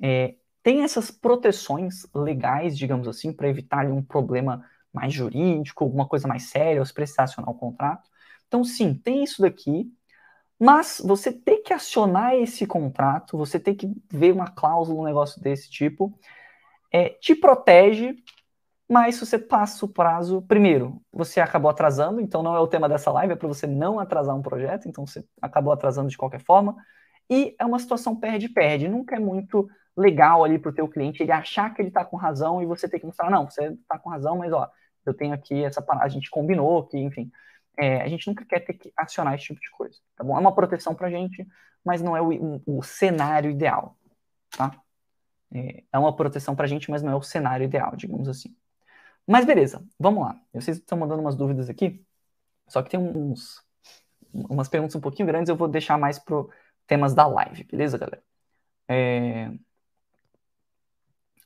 É, 0.03 0.35
tem 0.63 0.83
essas 0.83 1.11
proteções 1.11 2.07
legais, 2.15 2.77
digamos 2.77 3.07
assim, 3.07 3.33
para 3.33 3.49
evitar 3.49 3.81
ali, 3.81 3.93
um 3.93 4.03
problema 4.03 4.65
mais 4.93 5.13
jurídico, 5.13 5.85
alguma 5.85 6.09
coisa 6.09 6.27
mais 6.27 6.45
séria, 6.45 6.81
ou 6.81 6.87
se 6.87 6.93
precisar 6.95 7.25
acionar 7.25 7.51
o 7.51 7.59
contrato. 7.59 8.09
Então, 8.51 8.65
sim, 8.65 8.95
tem 8.95 9.23
isso 9.23 9.41
daqui, 9.41 9.89
mas 10.59 11.01
você 11.05 11.33
tem 11.33 11.63
que 11.63 11.73
acionar 11.73 12.35
esse 12.35 12.67
contrato, 12.67 13.39
você 13.39 13.61
tem 13.61 13.77
que 13.77 13.89
ver 14.13 14.33
uma 14.33 14.49
cláusula, 14.51 15.01
um 15.01 15.05
negócio 15.05 15.41
desse 15.41 15.71
tipo, 15.71 16.13
é, 16.93 17.11
te 17.11 17.33
protege, 17.33 18.17
mas 18.89 19.15
se 19.15 19.25
você 19.25 19.39
passa 19.39 19.87
o 19.87 19.89
prazo, 19.89 20.43
primeiro, 20.43 21.01
você 21.13 21.41
acabou 21.41 21.71
atrasando, 21.71 22.21
então 22.21 22.43
não 22.43 22.57
é 22.57 22.59
o 22.59 22.67
tema 22.67 22.89
dessa 22.89 23.13
live, 23.13 23.35
é 23.35 23.37
para 23.37 23.47
você 23.47 23.69
não 23.69 24.01
atrasar 24.01 24.35
um 24.37 24.43
projeto, 24.43 24.89
então 24.89 25.07
você 25.07 25.25
acabou 25.41 25.73
atrasando 25.73 26.09
de 26.09 26.19
qualquer 26.19 26.41
forma. 26.41 26.77
e 27.31 27.55
é 27.61 27.65
uma 27.65 27.79
situação 27.79 28.17
perde-perde. 28.17 28.89
Nunca 28.89 29.15
é 29.17 29.21
muito 29.21 29.69
legal 29.97 30.45
ali 30.45 30.59
para 30.59 30.71
o 30.71 30.75
teu 30.75 30.89
cliente 30.89 31.23
ele 31.23 31.33
achar 31.33 31.73
que 31.75 31.83
ele 31.83 31.89
está 31.89 32.05
com 32.05 32.17
razão 32.17 32.63
e 32.63 32.67
você 32.67 32.89
ter 32.89 32.99
que 32.99 33.07
mostrar, 33.07 33.31
não, 33.31 33.49
você 33.49 33.67
está 33.67 33.99
com 33.99 34.11
razão, 34.11 34.39
mas 34.39 34.53
ó, 34.53 34.69
eu 35.07 35.15
tenho 35.15 35.35
aqui 35.35 35.65
essa 35.65 35.83
parada, 35.83 36.07
a 36.07 36.09
gente 36.09 36.31
combinou 36.31 36.85
que, 36.87 36.99
enfim, 36.99 37.31
é, 37.81 38.03
a 38.03 38.09
gente 38.09 38.27
nunca 38.29 38.45
quer 38.45 38.61
ter 38.61 38.75
que 38.75 38.93
acionar 38.97 39.35
esse 39.35 39.45
tipo 39.45 39.61
de 39.61 39.71
coisa, 39.71 39.99
tá 40.15 40.23
bom? 40.23 40.37
É 40.37 40.41
uma 40.41 40.55
proteção 40.55 40.95
para 40.95 41.09
a 41.09 41.11
gente, 41.11 41.47
mas 41.85 42.03
não 42.03 42.17
é 42.17 42.21
o, 42.21 42.63
o, 42.67 42.83
cenário 42.83 43.51
ideal, 43.51 43.97
tá? 44.51 44.79
É, 45.53 45.85
é 45.93 45.99
uma 45.99 46.15
proteção 46.15 46.55
para 46.55 46.67
a 46.67 46.69
gente, 46.69 46.91
mas 46.91 47.03
não 47.03 47.13
é 47.13 47.17
o 47.17 47.23
cenário 47.23 47.65
ideal, 47.65 47.97
digamos 47.97 48.29
assim. 48.29 48.55
Mas 49.27 49.47
beleza, 49.47 49.85
vamos 49.99 50.25
lá. 50.25 50.39
Vocês 50.53 50.77
estão 50.79 50.99
mandando 50.99 51.23
umas 51.23 51.37
dúvidas 51.37 51.71
aqui, 51.71 52.05
só 52.69 52.83
que 52.83 52.91
tem 52.91 53.01
uns, 53.01 53.65
umas 54.33 54.69
perguntas 54.69 54.97
um 54.97 55.01
pouquinho 55.01 55.27
grandes, 55.27 55.49
eu 55.49 55.57
vou 55.57 55.69
deixar 55.69 55.99
mais 55.99 56.19
para 56.19 56.45
temas 56.87 57.15
da 57.15 57.27
live, 57.27 57.65
beleza, 57.65 57.97
galera? 57.97 58.23
É... 58.89 59.51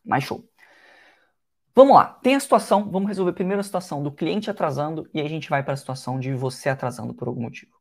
Mais 0.04 0.24
show. 0.24 0.44
Vamos 1.76 1.96
lá, 1.96 2.06
tem 2.06 2.36
a 2.36 2.40
situação, 2.40 2.88
vamos 2.88 3.08
resolver 3.08 3.32
primeiro 3.32 3.58
a 3.58 3.64
situação 3.64 4.00
do 4.00 4.12
cliente 4.12 4.48
atrasando 4.48 5.10
e 5.12 5.18
aí 5.18 5.26
a 5.26 5.28
gente 5.28 5.50
vai 5.50 5.60
para 5.60 5.74
a 5.74 5.76
situação 5.76 6.20
de 6.20 6.32
você 6.32 6.68
atrasando 6.68 7.12
por 7.12 7.26
algum 7.26 7.42
motivo. 7.42 7.72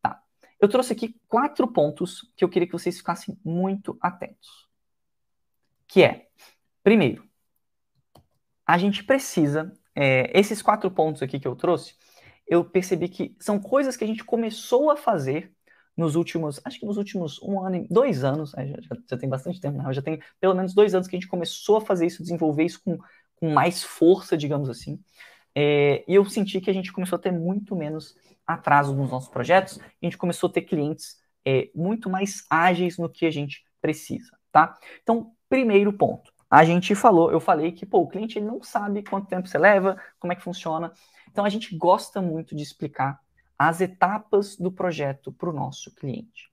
Tá. 0.00 0.22
Eu 0.60 0.68
trouxe 0.68 0.92
aqui 0.92 1.16
quatro 1.26 1.66
pontos 1.66 2.32
que 2.36 2.44
eu 2.44 2.48
queria 2.48 2.66
que 2.66 2.72
vocês 2.72 2.98
ficassem 2.98 3.36
muito 3.44 3.98
atentos. 4.00 4.68
Que 5.88 6.04
é, 6.04 6.28
primeiro, 6.84 7.28
a 8.64 8.78
gente 8.78 9.02
precisa, 9.02 9.72
é, 9.96 10.30
esses 10.38 10.62
quatro 10.62 10.88
pontos 10.88 11.20
aqui 11.20 11.40
que 11.40 11.48
eu 11.48 11.56
trouxe, 11.56 11.96
eu 12.46 12.64
percebi 12.64 13.08
que 13.08 13.34
são 13.40 13.58
coisas 13.58 13.96
que 13.96 14.04
a 14.04 14.06
gente 14.06 14.22
começou 14.22 14.92
a 14.92 14.96
fazer 14.96 15.52
nos 15.96 16.14
últimos, 16.14 16.60
acho 16.64 16.78
que 16.78 16.86
nos 16.86 16.96
últimos 16.96 17.42
um 17.42 17.64
ano, 17.64 17.84
dois 17.90 18.22
anos, 18.22 18.52
já, 18.52 18.64
já, 18.64 18.96
já 19.10 19.18
tem 19.18 19.28
bastante 19.28 19.60
tempo, 19.60 19.76
né? 19.76 19.92
já 19.92 20.00
tem 20.00 20.22
pelo 20.40 20.54
menos 20.54 20.72
dois 20.72 20.94
anos 20.94 21.08
que 21.08 21.16
a 21.16 21.18
gente 21.18 21.28
começou 21.28 21.78
a 21.78 21.80
fazer 21.80 22.06
isso, 22.06 22.22
desenvolver 22.22 22.64
isso 22.64 22.80
com 22.84 22.96
com 23.40 23.50
mais 23.50 23.82
força, 23.82 24.36
digamos 24.36 24.68
assim. 24.68 25.00
É, 25.54 26.04
e 26.06 26.14
eu 26.14 26.24
senti 26.24 26.60
que 26.60 26.70
a 26.70 26.72
gente 26.72 26.92
começou 26.92 27.16
a 27.16 27.20
ter 27.20 27.32
muito 27.32 27.74
menos 27.74 28.14
atraso 28.46 28.94
nos 28.94 29.10
nossos 29.10 29.28
projetos, 29.28 29.80
a 29.80 30.04
gente 30.04 30.18
começou 30.18 30.48
a 30.48 30.52
ter 30.52 30.62
clientes 30.62 31.16
é, 31.44 31.70
muito 31.74 32.08
mais 32.10 32.44
ágeis 32.48 32.98
no 32.98 33.08
que 33.08 33.26
a 33.26 33.30
gente 33.30 33.64
precisa, 33.80 34.36
tá? 34.52 34.78
Então, 35.02 35.32
primeiro 35.48 35.92
ponto, 35.92 36.32
a 36.48 36.64
gente 36.64 36.94
falou, 36.94 37.30
eu 37.30 37.40
falei 37.40 37.72
que 37.72 37.86
pô, 37.86 38.00
o 38.00 38.08
cliente 38.08 38.38
ele 38.38 38.46
não 38.46 38.62
sabe 38.62 39.02
quanto 39.02 39.28
tempo 39.28 39.48
você 39.48 39.58
leva, 39.58 39.96
como 40.18 40.32
é 40.32 40.36
que 40.36 40.42
funciona. 40.42 40.92
Então, 41.30 41.44
a 41.44 41.48
gente 41.48 41.76
gosta 41.76 42.20
muito 42.20 42.54
de 42.54 42.62
explicar 42.62 43.20
as 43.58 43.80
etapas 43.80 44.56
do 44.56 44.72
projeto 44.72 45.32
para 45.32 45.48
o 45.48 45.52
nosso 45.52 45.94
cliente. 45.94 46.50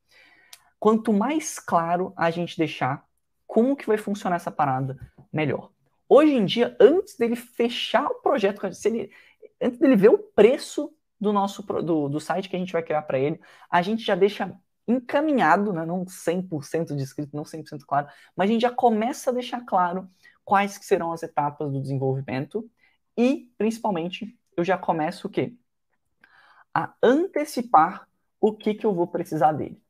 Quanto 0.80 1.12
mais 1.12 1.58
claro 1.58 2.13
a 2.15 2.30
gente 2.30 2.58
deixar 2.58 3.04
como 3.47 3.76
que 3.76 3.88
vai 3.88 3.97
funcionar 3.97 4.36
essa 4.36 4.52
parada, 4.52 4.97
melhor. 5.34 5.71
Hoje 6.10 6.34
em 6.34 6.46
dia, 6.46 6.76
antes 6.80 7.17
dele 7.17 7.36
fechar 7.36 8.06
o 8.08 8.22
projeto, 8.22 8.62
ele, 8.86 9.12
antes 9.62 9.80
dele 9.80 9.96
ver 9.96 10.10
o 10.10 10.17
preço 10.17 10.93
do 11.20 11.34
nosso 11.34 11.62
do, 11.63 12.08
do 12.08 12.20
site 12.20 12.50
que 12.50 12.56
a 12.56 12.60
gente 12.60 12.72
vai 12.74 12.84
criar 12.84 13.02
para 13.04 13.20
ele, 13.20 13.39
a 13.70 13.82
gente 13.82 14.04
já 14.04 14.15
deixa 14.15 14.58
encaminhado, 14.88 15.74
né, 15.74 15.86
não 15.86 16.06
100% 16.08 16.96
descrito, 16.96 17.36
não 17.36 17.43
100% 17.43 17.86
claro, 17.86 18.08
mas 18.36 18.50
a 18.50 18.54
gente 18.54 18.62
já 18.62 18.72
começa 18.72 19.30
a 19.30 19.34
deixar 19.34 19.65
claro 19.65 20.10
quais 20.46 20.78
que 20.78 20.86
serão 20.86 21.12
as 21.12 21.24
etapas 21.24 21.72
do 21.72 21.82
desenvolvimento 21.82 22.70
e, 23.17 23.52
principalmente, 23.58 24.38
eu 24.56 24.63
já 24.63 24.78
começo 24.78 25.28
o 25.28 25.30
quê? 25.30 25.54
A 26.74 26.93
antecipar 27.04 28.08
o 28.39 28.56
que, 28.56 28.74
que 28.74 28.86
eu 28.86 28.93
vou 28.93 29.08
precisar 29.08 29.52
dele. 29.52 29.82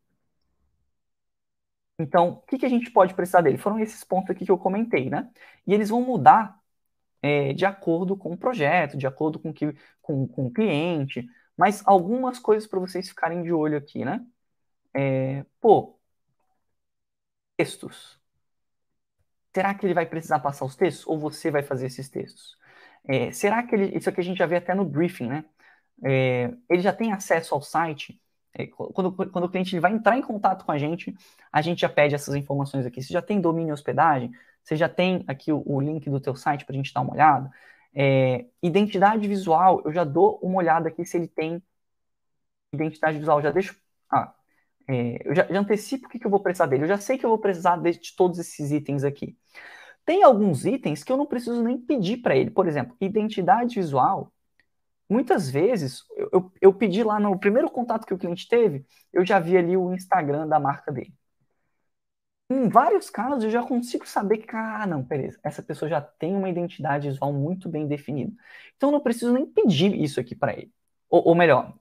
Então, 1.99 2.29
o 2.29 2.41
que, 2.43 2.57
que 2.60 2.65
a 2.65 2.69
gente 2.69 2.91
pode 2.91 3.13
precisar 3.15 3.41
dele? 3.41 3.57
Foram 3.57 3.79
esses 3.79 4.03
pontos 4.03 4.29
aqui 4.29 4.45
que 4.45 4.51
eu 4.51 4.57
comentei, 4.57 5.10
né? 5.10 5.29
E 5.65 5.73
eles 5.73 5.89
vão 5.89 6.01
mudar 6.01 6.60
é, 7.21 7.53
de 7.53 7.65
acordo 7.65 8.17
com 8.17 8.33
o 8.33 8.38
projeto, 8.38 8.97
de 8.97 9.07
acordo 9.07 9.39
com, 9.39 9.53
que, 9.53 9.73
com, 10.01 10.27
com 10.27 10.47
o 10.47 10.53
cliente, 10.53 11.27
mas 11.57 11.83
algumas 11.88 12.39
coisas 12.39 12.67
para 12.69 12.79
vocês 12.79 13.10
ficarem 13.10 13.43
de 13.43 13.51
olho 13.53 13.77
aqui, 13.77 14.05
né? 14.05 14.25
É, 14.93 15.45
pô, 15.62 15.97
textos. 17.55 18.19
Será 19.53 19.73
que 19.73 19.86
ele 19.86 19.93
vai 19.93 20.05
precisar 20.05 20.39
passar 20.39 20.65
os 20.65 20.75
textos 20.75 21.07
ou 21.07 21.17
você 21.19 21.49
vai 21.49 21.63
fazer 21.63 21.88
esses 21.88 22.10
textos? 22.10 22.57
É, 23.07 23.31
será 23.31 23.63
que 23.63 23.73
ele, 23.75 23.97
isso 23.97 24.10
aqui 24.10 24.21
a 24.21 24.23
gente 24.23 24.38
já 24.38 24.45
vê 24.45 24.57
até 24.57 24.75
no 24.75 24.86
briefing, 24.86 25.27
né? 25.27 25.45
É, 26.05 26.53
ele 26.69 26.81
já 26.81 26.93
tem 26.93 27.12
acesso 27.13 27.55
ao 27.55 27.62
site 27.62 28.21
quando, 28.65 29.11
quando 29.11 29.43
o 29.43 29.49
cliente 29.49 29.77
vai 29.79 29.91
entrar 29.91 30.17
em 30.17 30.21
contato 30.21 30.65
com 30.65 30.71
a 30.71 30.77
gente, 30.77 31.15
a 31.51 31.61
gente 31.61 31.81
já 31.81 31.89
pede 31.89 32.15
essas 32.15 32.33
informações 32.33 32.85
aqui. 32.85 33.03
Você 33.03 33.13
já 33.13 33.21
tem 33.21 33.39
domínio 33.39 33.71
e 33.71 33.73
hospedagem? 33.73 34.31
Você 34.63 34.75
já 34.75 34.89
tem 34.89 35.23
aqui 35.27 35.51
o, 35.51 35.61
o 35.65 35.79
link 35.79 36.09
do 36.09 36.19
teu 36.19 36.35
site 36.35 36.65
para 36.65 36.73
a 36.73 36.77
gente 36.77 36.93
dar 36.93 37.01
uma 37.01 37.13
olhada? 37.13 37.51
É, 37.93 38.45
identidade 38.63 39.27
visual, 39.27 39.81
eu 39.85 39.91
já 39.91 40.03
dou 40.03 40.39
uma 40.41 40.57
olhada 40.57 40.89
aqui 40.89 41.05
se 41.05 41.17
ele 41.17 41.27
tem 41.27 41.61
identidade 42.73 43.17
visual. 43.17 43.41
Já 43.41 43.51
deixo. 43.51 43.75
Ah, 44.11 44.33
é, 44.87 45.27
eu 45.27 45.35
já, 45.35 45.47
já, 45.47 45.59
antecipo 45.59 46.07
o 46.07 46.09
que, 46.09 46.19
que 46.19 46.25
eu 46.25 46.31
vou 46.31 46.39
precisar 46.39 46.65
dele. 46.65 46.83
Eu 46.83 46.87
já 46.87 46.97
sei 46.97 47.17
que 47.17 47.25
eu 47.25 47.29
vou 47.29 47.39
precisar 47.39 47.77
de, 47.77 47.91
de 47.91 48.15
todos 48.15 48.39
esses 48.39 48.71
itens 48.71 49.03
aqui. 49.03 49.37
Tem 50.05 50.23
alguns 50.23 50.65
itens 50.65 51.03
que 51.03 51.11
eu 51.11 51.17
não 51.17 51.25
preciso 51.25 51.61
nem 51.63 51.77
pedir 51.77 52.17
para 52.17 52.35
ele. 52.35 52.51
Por 52.51 52.67
exemplo, 52.67 52.95
identidade 53.01 53.75
visual 53.75 54.31
muitas 55.09 55.49
vezes, 55.49 56.03
eu, 56.31 56.51
eu 56.61 56.73
pedi 56.73 57.03
lá 57.03 57.19
no 57.19 57.37
primeiro 57.39 57.69
contato 57.69 58.05
que 58.05 58.13
o 58.13 58.17
cliente 58.17 58.47
teve, 58.47 58.85
eu 59.13 59.25
já 59.25 59.39
vi 59.39 59.57
ali 59.57 59.77
o 59.77 59.93
Instagram 59.93 60.47
da 60.47 60.59
marca 60.59 60.91
dele. 60.91 61.13
Em 62.49 62.69
vários 62.69 63.09
casos, 63.09 63.43
eu 63.43 63.49
já 63.49 63.61
consigo 63.61 64.07
saber 64.07 64.37
que, 64.37 64.55
ah, 64.55 64.87
não, 64.87 65.03
beleza, 65.03 65.37
essa 65.43 65.61
pessoa 65.61 65.89
já 65.89 65.99
tem 65.99 66.33
uma 66.33 66.49
identidade 66.49 67.09
visual 67.09 67.33
muito 67.33 67.67
bem 67.67 67.87
definida. 67.87 68.31
Então, 68.75 68.89
eu 68.89 68.93
não 68.93 69.01
preciso 69.01 69.33
nem 69.33 69.45
pedir 69.45 69.93
isso 70.01 70.19
aqui 70.19 70.33
para 70.33 70.53
ele. 70.53 70.71
Ou, 71.09 71.27
ou, 71.29 71.35
melhor, 71.35 71.73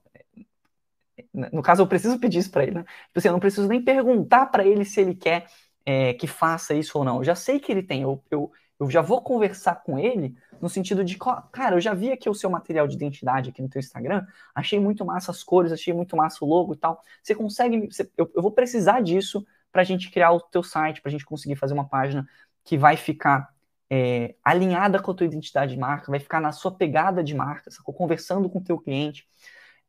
no 1.33 1.61
caso, 1.61 1.81
eu 1.81 1.87
preciso 1.87 2.19
pedir 2.19 2.39
isso 2.39 2.51
para 2.51 2.63
ele, 2.63 2.73
né? 2.73 2.83
Tipo 2.83 3.19
assim, 3.19 3.27
eu 3.29 3.33
não 3.33 3.39
preciso 3.39 3.67
nem 3.67 3.81
perguntar 3.83 4.47
para 4.47 4.65
ele 4.65 4.83
se 4.83 4.99
ele 4.99 5.15
quer 5.15 5.47
é, 5.85 6.13
que 6.13 6.27
faça 6.27 6.73
isso 6.73 6.97
ou 6.97 7.05
não. 7.05 7.17
Eu 7.17 7.23
já 7.23 7.35
sei 7.35 7.59
que 7.59 7.71
ele 7.71 7.81
tem, 7.83 8.01
eu, 8.01 8.21
eu, 8.29 8.51
eu 8.79 8.89
já 8.89 9.01
vou 9.01 9.21
conversar 9.21 9.75
com 9.83 9.97
ele 9.97 10.35
no 10.61 10.69
sentido 10.69 11.03
de, 11.03 11.17
cara, 11.51 11.75
eu 11.75 11.81
já 11.81 11.93
vi 11.93 12.11
aqui 12.11 12.29
o 12.29 12.33
seu 12.33 12.49
material 12.49 12.87
de 12.87 12.95
identidade 12.95 13.49
aqui 13.49 13.61
no 13.61 13.69
teu 13.69 13.79
Instagram, 13.79 14.25
achei 14.53 14.79
muito 14.79 15.05
massa 15.05 15.31
as 15.31 15.43
cores, 15.43 15.71
achei 15.71 15.93
muito 15.93 16.15
massa 16.15 16.43
o 16.43 16.47
logo 16.47 16.73
e 16.73 16.77
tal. 16.77 17.01
Você 17.21 17.35
consegue, 17.35 17.87
você, 17.87 18.09
eu, 18.17 18.31
eu, 18.35 18.41
vou 18.41 18.51
precisar 18.51 19.01
disso 19.01 19.45
para 19.71 19.81
a 19.81 19.85
gente 19.85 20.11
criar 20.11 20.31
o 20.31 20.39
teu 20.39 20.63
site, 20.63 21.01
para 21.01 21.09
a 21.09 21.11
gente 21.11 21.25
conseguir 21.25 21.55
fazer 21.55 21.73
uma 21.73 21.87
página 21.87 22.27
que 22.63 22.77
vai 22.77 22.97
ficar 22.97 23.49
é, 23.89 24.35
alinhada 24.43 25.01
com 25.01 25.11
a 25.11 25.13
tua 25.13 25.25
identidade 25.25 25.73
de 25.73 25.79
marca, 25.79 26.11
vai 26.11 26.19
ficar 26.19 26.41
na 26.41 26.51
sua 26.51 26.71
pegada 26.71 27.23
de 27.23 27.35
marca, 27.35 27.71
sacou? 27.71 27.93
conversando 27.93 28.49
com 28.49 28.59
o 28.59 28.63
teu 28.63 28.77
cliente. 28.77 29.27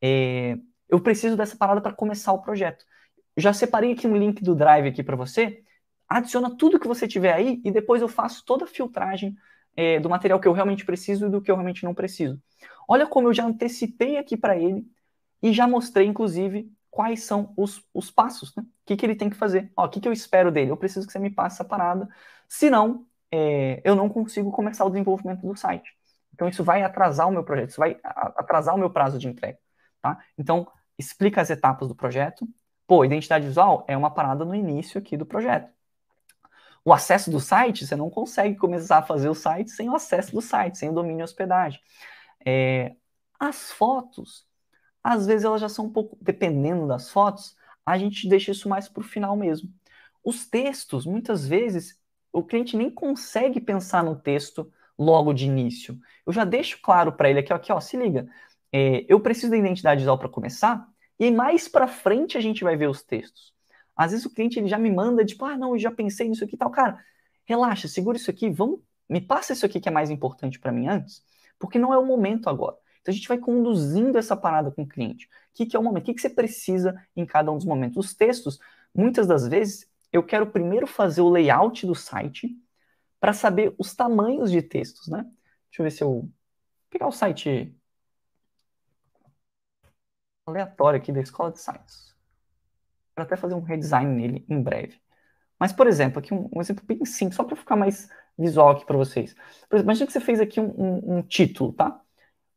É, 0.00 0.56
eu 0.88 1.00
preciso 1.00 1.36
dessa 1.36 1.56
parada 1.56 1.80
para 1.80 1.92
começar 1.92 2.32
o 2.32 2.40
projeto. 2.40 2.84
já 3.36 3.52
separei 3.52 3.92
aqui 3.92 4.06
um 4.06 4.16
link 4.16 4.42
do 4.42 4.54
Drive 4.54 4.88
aqui 4.88 5.02
para 5.02 5.16
você. 5.16 5.62
Adiciona 6.08 6.56
tudo 6.56 6.78
que 6.80 6.88
você 6.88 7.06
tiver 7.06 7.32
aí 7.32 7.60
e 7.64 7.70
depois 7.70 8.00
eu 8.00 8.08
faço 8.08 8.44
toda 8.44 8.64
a 8.64 8.68
filtragem 8.68 9.36
é, 9.76 10.00
do 10.00 10.08
material 10.08 10.40
que 10.40 10.48
eu 10.48 10.52
realmente 10.52 10.84
preciso 10.84 11.26
e 11.26 11.30
do 11.30 11.40
que 11.40 11.50
eu 11.50 11.54
realmente 11.54 11.84
não 11.84 11.94
preciso. 11.94 12.40
Olha 12.88 13.06
como 13.06 13.28
eu 13.28 13.34
já 13.34 13.44
antecipei 13.44 14.16
aqui 14.16 14.36
para 14.36 14.56
ele 14.56 14.86
e 15.42 15.52
já 15.52 15.68
mostrei, 15.68 16.06
inclusive, 16.06 16.72
quais 16.90 17.22
são 17.22 17.52
os, 17.56 17.84
os 17.94 18.10
passos, 18.10 18.54
né? 18.56 18.62
O 18.62 18.66
que, 18.86 18.96
que 18.96 19.06
ele 19.06 19.14
tem 19.14 19.30
que 19.30 19.36
fazer. 19.36 19.70
O 19.76 19.88
que, 19.88 20.00
que 20.00 20.08
eu 20.08 20.12
espero 20.12 20.50
dele? 20.50 20.70
Eu 20.70 20.76
preciso 20.76 21.06
que 21.06 21.12
você 21.12 21.18
me 21.18 21.30
passe 21.30 21.56
essa 21.56 21.64
parada, 21.64 22.08
senão 22.48 23.06
é, 23.30 23.80
eu 23.84 23.94
não 23.94 24.08
consigo 24.08 24.50
começar 24.50 24.84
o 24.84 24.90
desenvolvimento 24.90 25.46
do 25.46 25.54
site. 25.54 25.94
Então, 26.32 26.48
isso 26.48 26.64
vai 26.64 26.82
atrasar 26.82 27.28
o 27.28 27.30
meu 27.30 27.44
projeto, 27.44 27.70
isso 27.70 27.80
vai 27.80 27.98
atrasar 28.02 28.74
o 28.74 28.78
meu 28.78 28.90
prazo 28.90 29.18
de 29.18 29.28
entrega. 29.28 29.58
Tá? 30.02 30.18
Então, 30.36 30.66
explica 30.98 31.40
as 31.40 31.50
etapas 31.50 31.88
do 31.88 31.94
projeto. 31.94 32.48
Pô, 32.86 33.04
identidade 33.04 33.46
visual 33.46 33.84
é 33.86 33.96
uma 33.96 34.10
parada 34.10 34.44
no 34.44 34.54
início 34.54 34.98
aqui 34.98 35.16
do 35.16 35.26
projeto. 35.26 35.70
O 36.88 36.92
acesso 36.94 37.30
do 37.30 37.38
site, 37.38 37.86
você 37.86 37.94
não 37.94 38.08
consegue 38.08 38.56
começar 38.56 38.96
a 38.96 39.02
fazer 39.02 39.28
o 39.28 39.34
site 39.34 39.70
sem 39.70 39.90
o 39.90 39.94
acesso 39.94 40.32
do 40.32 40.40
site, 40.40 40.78
sem 40.78 40.88
o 40.88 40.94
domínio 40.94 41.22
hospedagem. 41.22 41.78
É, 42.46 42.96
as 43.38 43.70
fotos, 43.70 44.46
às 45.04 45.26
vezes 45.26 45.44
elas 45.44 45.60
já 45.60 45.68
são 45.68 45.84
um 45.84 45.92
pouco, 45.92 46.16
dependendo 46.18 46.88
das 46.88 47.10
fotos, 47.10 47.54
a 47.84 47.98
gente 47.98 48.26
deixa 48.26 48.52
isso 48.52 48.70
mais 48.70 48.88
para 48.88 49.02
o 49.02 49.04
final 49.04 49.36
mesmo. 49.36 49.68
Os 50.24 50.46
textos, 50.48 51.04
muitas 51.04 51.46
vezes, 51.46 52.00
o 52.32 52.42
cliente 52.42 52.74
nem 52.74 52.90
consegue 52.90 53.60
pensar 53.60 54.02
no 54.02 54.16
texto 54.16 54.72
logo 54.98 55.34
de 55.34 55.44
início. 55.44 56.00
Eu 56.24 56.32
já 56.32 56.46
deixo 56.46 56.80
claro 56.80 57.12
para 57.12 57.28
ele 57.28 57.40
aqui, 57.40 57.52
ó, 57.52 57.56
aqui, 57.56 57.70
ó, 57.70 57.80
se 57.80 57.98
liga, 57.98 58.26
é, 58.72 59.04
eu 59.10 59.20
preciso 59.20 59.50
da 59.50 59.58
identidade 59.58 60.00
visual 60.00 60.18
para 60.18 60.30
começar, 60.30 60.88
e 61.18 61.30
mais 61.30 61.68
para 61.68 61.86
frente 61.86 62.38
a 62.38 62.40
gente 62.40 62.64
vai 62.64 62.78
ver 62.78 62.88
os 62.88 63.02
textos. 63.02 63.57
Às 63.98 64.12
vezes 64.12 64.26
o 64.26 64.30
cliente 64.30 64.60
ele 64.60 64.68
já 64.68 64.78
me 64.78 64.90
manda, 64.90 65.24
tipo, 65.24 65.44
ah, 65.44 65.56
não, 65.58 65.74
eu 65.74 65.78
já 65.78 65.90
pensei 65.90 66.28
nisso 66.28 66.44
aqui 66.44 66.54
e 66.54 66.58
tal. 66.58 66.70
Cara, 66.70 67.04
relaxa, 67.44 67.88
segura 67.88 68.16
isso 68.16 68.30
aqui, 68.30 68.48
vamos, 68.48 68.80
me 69.08 69.20
passa 69.20 69.52
isso 69.52 69.66
aqui 69.66 69.80
que 69.80 69.88
é 69.88 69.92
mais 69.92 70.08
importante 70.10 70.60
para 70.60 70.70
mim 70.70 70.86
antes, 70.88 71.24
porque 71.58 71.78
não 71.78 71.92
é 71.92 71.98
o 71.98 72.06
momento 72.06 72.48
agora. 72.48 72.76
Então 73.00 73.12
a 73.12 73.16
gente 73.16 73.26
vai 73.28 73.38
conduzindo 73.38 74.16
essa 74.16 74.36
parada 74.36 74.70
com 74.70 74.82
o 74.82 74.88
cliente. 74.88 75.26
O 75.26 75.30
que, 75.54 75.66
que 75.66 75.76
é 75.76 75.80
o 75.80 75.82
momento? 75.82 76.04
O 76.04 76.06
que, 76.06 76.14
que 76.14 76.20
você 76.20 76.30
precisa 76.30 76.94
em 77.16 77.26
cada 77.26 77.50
um 77.50 77.56
dos 77.56 77.66
momentos? 77.66 77.96
Os 77.96 78.14
textos, 78.14 78.60
muitas 78.94 79.26
das 79.26 79.48
vezes, 79.48 79.90
eu 80.12 80.22
quero 80.22 80.46
primeiro 80.50 80.86
fazer 80.86 81.20
o 81.22 81.28
layout 81.30 81.86
do 81.86 81.94
site 81.94 82.56
para 83.20 83.32
saber 83.32 83.74
os 83.78 83.94
tamanhos 83.94 84.50
de 84.50 84.62
textos, 84.62 85.08
né? 85.08 85.22
Deixa 85.70 85.82
eu 85.82 85.84
ver 85.84 85.90
se 85.90 86.04
eu 86.04 86.08
vou 86.08 86.30
pegar 86.90 87.08
o 87.08 87.12
site 87.12 87.74
aleatório 90.46 90.98
aqui 91.00 91.12
da 91.12 91.20
Escola 91.20 91.52
de 91.52 91.60
Science. 91.60 92.17
Para 93.18 93.24
até 93.24 93.36
fazer 93.36 93.54
um 93.54 93.60
redesign 93.60 94.14
nele 94.14 94.44
em 94.48 94.62
breve. 94.62 95.00
Mas, 95.58 95.72
por 95.72 95.88
exemplo, 95.88 96.20
aqui 96.20 96.32
um, 96.32 96.48
um 96.54 96.60
exemplo 96.60 96.84
bem 96.86 97.04
simples, 97.04 97.34
só 97.34 97.42
para 97.42 97.56
ficar 97.56 97.74
mais 97.74 98.08
visual 98.38 98.70
aqui 98.70 98.86
para 98.86 98.96
vocês. 98.96 99.34
Por 99.68 99.74
exemplo, 99.74 99.86
imagina 99.86 100.06
que 100.06 100.12
você 100.12 100.20
fez 100.20 100.40
aqui 100.40 100.60
um, 100.60 100.68
um, 100.68 101.18
um, 101.18 101.22
título, 101.22 101.72
tá? 101.72 102.00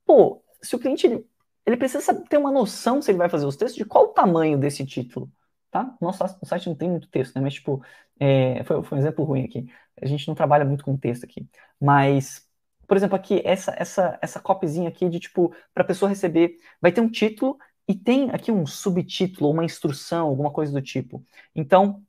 Pô, 0.05 0.43
se 0.62 0.76
o 0.76 0.80
cliente 0.80 1.07
ele, 1.07 1.26
ele 1.66 1.78
precisa 1.78 2.14
ter 2.30 2.38
uma 2.38 2.51
noção 2.51 3.01
se 3.01 3.09
ele 3.09 3.18
vai 3.18 3.28
fazer 3.28 3.47
os 3.47 3.55
textos 3.55 3.76
de 3.76 3.86
qual 3.86 4.05
o 4.05 4.09
tamanho 4.09 4.59
desse 4.59 4.86
título 4.86 5.32
tá? 5.72 5.95
Nosso 6.01 6.24
site 6.43 6.68
não 6.68 6.76
tem 6.76 6.89
muito 6.89 7.09
texto, 7.09 7.36
né? 7.36 7.41
Mas, 7.41 7.55
tipo, 7.55 7.84
é, 8.20 8.64
foi, 8.66 8.84
foi, 8.84 8.97
um 8.97 9.01
exemplo 9.01 9.24
ruim 9.26 9.45
aqui. 9.45 9.66
A 10.01 10.05
gente 10.05 10.28
não 10.28 10.36
trabalha 10.36 10.66
muito 10.66 10.84
com 10.84 10.97
texto 10.97 11.24
aqui. 11.24 11.47
Mas, 11.80 12.45
por 12.88 12.97
exemplo, 12.97 13.16
aqui, 13.16 13.41
essa, 13.45 13.74
essa, 13.78 14.20
essa 14.22 14.39
copyzinha 14.39 14.89
aqui 14.89 15.07
de, 15.09 15.20
tipo, 15.20 15.55
para 15.74 15.84
a 15.84 15.88
pessoa 15.88 16.09
receber, 16.09 16.57
vai 16.82 16.91
ter 16.91 17.01
um 17.01 17.09
título 17.09 17.57
e 17.91 17.95
tem 17.95 18.31
aqui 18.31 18.53
um 18.53 18.65
subtítulo, 18.65 19.49
uma 19.49 19.65
instrução, 19.65 20.27
alguma 20.27 20.49
coisa 20.49 20.71
do 20.71 20.81
tipo. 20.81 21.21
Então, 21.53 22.01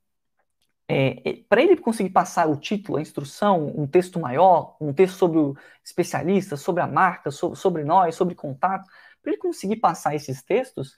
é, 0.87 1.29
é 1.29 1.43
para 1.49 1.61
ele 1.61 1.75
conseguir 1.75 2.11
passar 2.11 2.47
o 2.47 2.55
título, 2.55 2.97
a 2.97 3.01
instrução, 3.01 3.67
um 3.75 3.85
texto 3.85 4.17
maior, 4.17 4.77
um 4.79 4.93
texto 4.93 5.15
sobre 5.17 5.39
o 5.39 5.57
especialista, 5.83 6.55
sobre 6.55 6.81
a 6.81 6.87
marca, 6.87 7.31
so, 7.31 7.53
sobre 7.53 7.83
nós, 7.83 8.15
sobre 8.15 8.33
contato, 8.33 8.89
para 9.21 9.33
ele 9.33 9.41
conseguir 9.41 9.75
passar 9.75 10.15
esses 10.15 10.41
textos, 10.41 10.95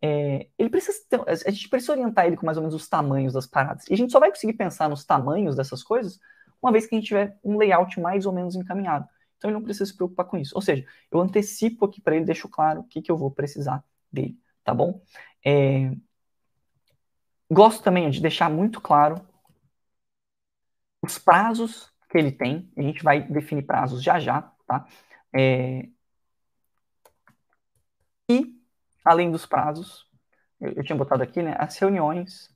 é, 0.00 0.46
ele 0.56 0.70
precisa 0.70 0.98
ter, 1.08 1.20
a 1.26 1.50
gente 1.50 1.68
precisa 1.68 1.94
orientar 1.94 2.24
ele 2.26 2.36
com 2.36 2.46
mais 2.46 2.58
ou 2.58 2.62
menos 2.62 2.76
os 2.76 2.88
tamanhos 2.88 3.32
das 3.32 3.46
paradas. 3.48 3.88
E 3.88 3.94
a 3.94 3.96
gente 3.96 4.12
só 4.12 4.20
vai 4.20 4.30
conseguir 4.30 4.52
pensar 4.52 4.88
nos 4.88 5.04
tamanhos 5.04 5.56
dessas 5.56 5.82
coisas 5.82 6.20
uma 6.62 6.70
vez 6.70 6.86
que 6.86 6.94
a 6.94 6.98
gente 6.98 7.08
tiver 7.08 7.36
um 7.42 7.58
layout 7.58 7.98
mais 7.98 8.24
ou 8.24 8.32
menos 8.32 8.54
encaminhado. 8.54 9.04
Então 9.36 9.50
ele 9.50 9.58
não 9.58 9.64
precisa 9.64 9.86
se 9.86 9.96
preocupar 9.96 10.26
com 10.26 10.38
isso. 10.38 10.54
Ou 10.54 10.62
seja, 10.62 10.86
eu 11.10 11.20
antecipo 11.20 11.84
aqui 11.84 12.00
para 12.00 12.14
ele, 12.14 12.24
deixo 12.24 12.48
claro 12.48 12.82
o 12.82 12.84
que, 12.84 13.02
que 13.02 13.10
eu 13.10 13.16
vou 13.16 13.32
precisar 13.32 13.82
dele, 14.12 14.38
tá 14.64 14.74
bom? 14.74 15.02
É... 15.44 15.90
Gosto 17.50 17.82
também 17.82 18.10
de 18.10 18.20
deixar 18.20 18.50
muito 18.50 18.80
claro 18.80 19.26
os 21.02 21.18
prazos 21.18 21.92
que 22.10 22.18
ele 22.18 22.32
tem. 22.32 22.70
A 22.76 22.82
gente 22.82 23.02
vai 23.02 23.22
definir 23.22 23.62
prazos 23.64 24.02
já 24.02 24.18
já, 24.20 24.42
tá? 24.66 24.86
É... 25.34 25.88
E 28.30 28.54
além 29.04 29.30
dos 29.30 29.46
prazos, 29.46 30.06
eu, 30.60 30.72
eu 30.72 30.84
tinha 30.84 30.96
botado 30.96 31.22
aqui, 31.22 31.42
né, 31.42 31.54
as 31.58 31.76
reuniões. 31.78 32.54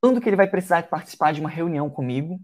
Quando 0.00 0.20
que 0.20 0.28
ele 0.28 0.36
vai 0.36 0.48
precisar 0.48 0.82
participar 0.88 1.32
de 1.32 1.40
uma 1.40 1.48
reunião 1.48 1.88
comigo 1.88 2.40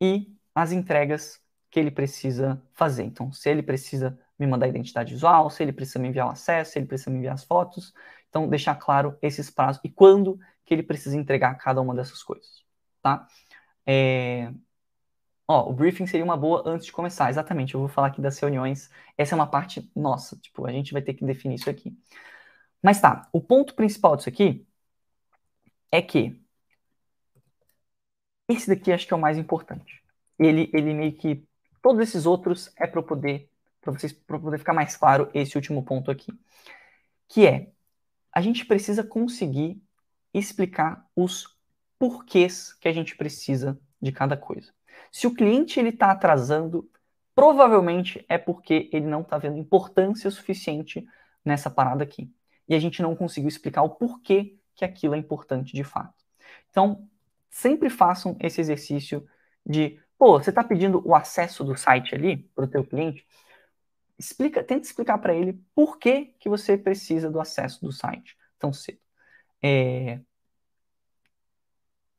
e 0.00 0.34
as 0.54 0.72
entregas 0.72 1.40
que 1.70 1.78
ele 1.78 1.90
precisa 1.90 2.62
fazer. 2.72 3.04
Então, 3.04 3.32
se 3.32 3.50
ele 3.50 3.62
precisa 3.62 4.18
me 4.40 4.46
mandar 4.46 4.66
a 4.66 4.68
identidade 4.68 5.12
visual, 5.12 5.50
se 5.50 5.62
ele 5.62 5.72
precisa 5.72 5.98
me 5.98 6.08
enviar 6.08 6.26
o 6.28 6.30
acesso, 6.30 6.72
se 6.72 6.78
ele 6.78 6.86
precisa 6.86 7.10
me 7.10 7.18
enviar 7.18 7.34
as 7.34 7.44
fotos. 7.44 7.92
Então, 8.28 8.48
deixar 8.48 8.74
claro 8.76 9.16
esses 9.22 9.50
prazos 9.50 9.80
e 9.84 9.88
quando 9.90 10.38
que 10.64 10.74
ele 10.74 10.82
precisa 10.82 11.16
entregar 11.16 11.54
cada 11.56 11.80
uma 11.80 11.94
dessas 11.94 12.22
coisas, 12.22 12.64
tá? 13.02 13.26
É, 13.86 14.52
Ó, 15.50 15.68
o 15.68 15.72
briefing 15.72 16.06
seria 16.06 16.24
uma 16.24 16.36
boa 16.36 16.62
antes 16.64 16.86
de 16.86 16.92
começar. 16.92 17.28
Exatamente, 17.28 17.74
eu 17.74 17.80
vou 17.80 17.88
falar 17.88 18.06
aqui 18.06 18.20
das 18.20 18.38
reuniões. 18.38 18.88
Essa 19.18 19.34
é 19.34 19.36
uma 19.36 19.48
parte 19.50 19.90
nossa, 19.96 20.36
tipo, 20.36 20.64
a 20.64 20.70
gente 20.70 20.92
vai 20.92 21.02
ter 21.02 21.12
que 21.14 21.24
definir 21.24 21.56
isso 21.56 21.68
aqui. 21.68 21.92
Mas 22.82 23.00
tá, 23.00 23.28
o 23.32 23.40
ponto 23.40 23.74
principal 23.74 24.16
disso 24.16 24.28
aqui 24.28 24.66
é 25.90 26.00
que 26.02 26.40
esse 28.48 28.68
daqui 28.68 28.92
acho 28.92 29.06
que 29.08 29.12
é 29.12 29.16
o 29.16 29.20
mais 29.20 29.38
importante. 29.38 30.02
Ele, 30.38 30.70
ele 30.72 30.94
meio 30.94 31.16
que 31.16 31.44
todos 31.82 32.00
esses 32.00 32.26
outros 32.26 32.72
é 32.76 32.86
para 32.86 33.02
poder 33.02 33.50
para 33.80 33.92
vocês 33.92 34.12
para 34.12 34.38
poder 34.38 34.58
ficar 34.58 34.72
mais 34.72 34.96
claro 34.96 35.30
esse 35.34 35.56
último 35.56 35.82
ponto 35.84 36.10
aqui, 36.10 36.32
que 37.28 37.46
é 37.46 37.70
a 38.32 38.40
gente 38.40 38.64
precisa 38.64 39.02
conseguir 39.02 39.82
explicar 40.32 41.06
os 41.16 41.58
porquês 41.98 42.72
que 42.74 42.88
a 42.88 42.92
gente 42.92 43.16
precisa 43.16 43.78
de 44.00 44.12
cada 44.12 44.36
coisa. 44.36 44.72
Se 45.10 45.26
o 45.26 45.34
cliente 45.34 45.78
ele 45.78 45.88
está 45.90 46.10
atrasando, 46.10 46.88
provavelmente 47.34 48.24
é 48.28 48.38
porque 48.38 48.88
ele 48.92 49.06
não 49.06 49.22
está 49.22 49.38
vendo 49.38 49.58
importância 49.58 50.30
suficiente 50.30 51.06
nessa 51.44 51.70
parada 51.70 52.04
aqui. 52.04 52.32
E 52.68 52.74
a 52.74 52.78
gente 52.78 53.02
não 53.02 53.16
conseguiu 53.16 53.48
explicar 53.48 53.82
o 53.82 53.90
porquê 53.90 54.56
que 54.74 54.84
aquilo 54.84 55.14
é 55.14 55.18
importante 55.18 55.74
de 55.74 55.82
fato. 55.82 56.14
Então, 56.70 57.08
sempre 57.50 57.90
façam 57.90 58.36
esse 58.40 58.60
exercício 58.60 59.26
de, 59.66 60.00
pô, 60.16 60.38
você 60.38 60.50
está 60.50 60.62
pedindo 60.62 61.02
o 61.06 61.14
acesso 61.14 61.64
do 61.64 61.76
site 61.76 62.14
ali 62.14 62.36
para 62.54 62.64
o 62.64 62.68
teu 62.68 62.84
cliente, 62.84 63.26
explica, 64.20 64.62
tenta 64.62 64.86
explicar 64.86 65.18
para 65.18 65.34
ele 65.34 65.60
por 65.74 65.98
que, 65.98 66.26
que 66.38 66.48
você 66.48 66.76
precisa 66.76 67.30
do 67.30 67.40
acesso 67.40 67.82
do 67.82 67.90
site 67.90 68.36
tão 68.58 68.72
cedo. 68.72 69.00
É... 69.62 70.20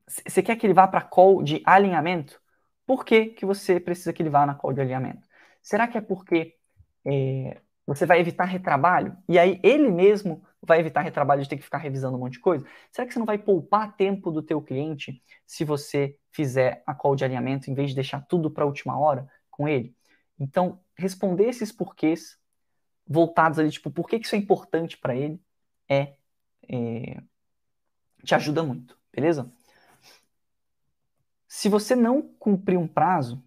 Você 0.08 0.42
quer 0.44 0.58
que 0.58 0.66
ele 0.66 0.74
vá 0.74 0.88
para 0.88 1.00
a 1.00 1.04
call 1.04 1.44
de 1.44 1.62
alinhamento? 1.66 2.42
Por 2.86 3.06
que, 3.06 3.28
que 3.28 3.46
você 3.46 3.80
precisa 3.80 4.12
que 4.12 4.22
ele 4.22 4.30
vá 4.30 4.46
na 4.46 4.56
call 4.56 4.74
de 4.74 4.82
alinhamento? 4.82 5.26
Será 5.62 5.88
que 5.88 5.98
é 5.98 6.02
porque 6.02 6.58
é, 7.06 7.62
você 7.86 8.06
vai 8.06 8.20
evitar 8.20 8.46
retrabalho? 8.46 9.16
E 9.30 9.40
aí 9.40 9.60
ele 9.64 9.90
mesmo 9.90 10.44
vai 10.62 10.80
evitar 10.80 11.02
retrabalho 11.02 11.44
de 11.44 11.48
ter 11.50 11.56
que 11.56 11.64
ficar 11.64 11.78
revisando 11.78 12.18
um 12.18 12.20
monte 12.20 12.34
de 12.34 12.40
coisa? 12.40 12.66
Será 12.92 13.08
que 13.08 13.14
você 13.14 13.20
não 13.20 13.26
vai 13.26 13.38
poupar 13.38 13.96
tempo 13.96 14.32
do 14.32 14.42
teu 14.42 14.62
cliente 14.62 15.22
se 15.46 15.64
você 15.64 16.18
fizer 16.32 16.84
a 16.86 16.94
call 16.94 17.16
de 17.16 17.24
alinhamento 17.24 17.70
em 17.70 17.74
vez 17.74 17.90
de 17.92 17.96
deixar 17.96 18.26
tudo 18.28 18.52
para 18.52 18.64
a 18.64 18.68
última 18.68 19.00
hora 19.00 19.30
com 19.50 19.68
ele? 19.68 19.96
Então, 20.42 20.80
responder 20.98 21.50
esses 21.50 21.72
porquês 21.72 22.36
voltados 23.06 23.60
ali, 23.60 23.70
tipo, 23.70 23.92
por 23.92 24.08
que, 24.08 24.16
isso 24.16 24.34
é 24.34 24.40
importante 24.40 24.98
para 24.98 25.16
ele, 25.16 25.40
é, 25.88 26.16
é, 26.68 27.22
te 28.24 28.34
ajuda 28.34 28.64
muito, 28.64 28.98
beleza? 29.12 29.54
Se 31.48 31.70
você 31.70 31.96
não 31.96 32.24
cumprir 32.40 32.76
um 32.76 32.88
prazo, 32.88 33.44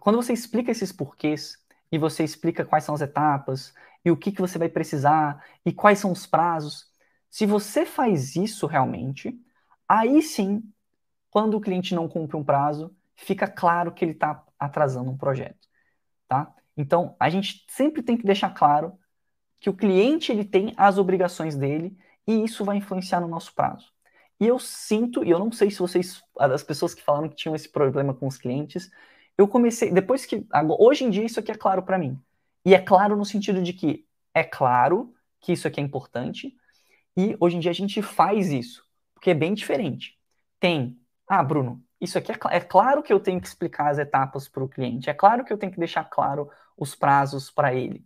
quando 0.00 0.16
você 0.16 0.32
explica 0.32 0.72
esses 0.72 0.90
porquês 0.90 1.56
e 1.92 1.96
você 1.96 2.24
explica 2.24 2.64
quais 2.64 2.82
são 2.82 2.94
as 2.96 3.02
etapas 3.02 3.72
e 4.04 4.10
o 4.10 4.16
que, 4.16 4.32
que 4.32 4.40
você 4.40 4.58
vai 4.58 4.68
precisar 4.68 5.44
e 5.64 5.72
quais 5.72 6.00
são 6.00 6.10
os 6.10 6.26
prazos, 6.26 6.90
se 7.30 7.46
você 7.46 7.86
faz 7.86 8.34
isso 8.34 8.66
realmente, 8.66 9.40
aí 9.88 10.20
sim, 10.22 10.60
quando 11.30 11.56
o 11.56 11.60
cliente 11.60 11.94
não 11.94 12.08
cumpre 12.08 12.36
um 12.36 12.42
prazo, 12.42 12.92
fica 13.14 13.46
claro 13.46 13.92
que 13.92 14.04
ele 14.04 14.12
está 14.12 14.44
atrasando 14.58 15.08
um 15.08 15.16
projeto, 15.16 15.69
tá? 16.30 16.54
Então, 16.76 17.16
a 17.18 17.28
gente 17.28 17.64
sempre 17.68 18.04
tem 18.04 18.16
que 18.16 18.24
deixar 18.24 18.50
claro 18.50 18.96
que 19.58 19.68
o 19.68 19.74
cliente 19.74 20.30
ele 20.30 20.44
tem 20.44 20.72
as 20.76 20.96
obrigações 20.96 21.56
dele 21.56 21.98
e 22.24 22.44
isso 22.44 22.64
vai 22.64 22.76
influenciar 22.76 23.20
no 23.20 23.26
nosso 23.26 23.52
prazo. 23.52 23.92
E 24.38 24.46
eu 24.46 24.56
sinto, 24.60 25.24
e 25.24 25.30
eu 25.30 25.40
não 25.40 25.50
sei 25.50 25.72
se 25.72 25.80
vocês, 25.80 26.22
as 26.38 26.62
pessoas 26.62 26.94
que 26.94 27.02
falaram 27.02 27.28
que 27.28 27.34
tinham 27.34 27.54
esse 27.56 27.68
problema 27.68 28.14
com 28.14 28.28
os 28.28 28.38
clientes, 28.38 28.88
eu 29.36 29.48
comecei, 29.48 29.90
depois 29.90 30.24
que, 30.24 30.46
hoje 30.78 31.04
em 31.04 31.10
dia 31.10 31.24
isso 31.24 31.40
aqui 31.40 31.50
é 31.50 31.56
claro 31.56 31.82
para 31.82 31.98
mim. 31.98 32.16
E 32.64 32.76
é 32.76 32.78
claro 32.78 33.16
no 33.16 33.24
sentido 33.24 33.60
de 33.60 33.72
que 33.72 34.06
é 34.32 34.44
claro 34.44 35.12
que 35.40 35.52
isso 35.52 35.66
aqui 35.66 35.80
é 35.80 35.82
importante, 35.82 36.56
e 37.16 37.36
hoje 37.40 37.56
em 37.56 37.60
dia 37.60 37.72
a 37.72 37.74
gente 37.74 38.00
faz 38.02 38.52
isso, 38.52 38.84
porque 39.14 39.30
é 39.30 39.34
bem 39.34 39.52
diferente. 39.52 40.16
Tem, 40.60 40.96
ah, 41.26 41.42
Bruno, 41.42 41.82
isso 42.00 42.18
aqui 42.18 42.32
é, 42.32 42.36
é 42.50 42.60
claro 42.60 43.02
que 43.02 43.12
eu 43.12 43.20
tenho 43.20 43.40
que 43.40 43.46
explicar 43.48 43.90
as 43.90 43.98
etapas 43.98 44.48
para 44.48 44.64
o 44.64 44.68
cliente, 44.68 45.10
é 45.10 45.14
claro 45.14 45.44
que 45.44 45.52
eu 45.52 45.58
tenho 45.58 45.72
que 45.72 45.78
deixar 45.78 46.04
claro 46.04 46.50
os 46.76 46.94
prazos 46.94 47.50
para 47.50 47.74
ele. 47.74 48.04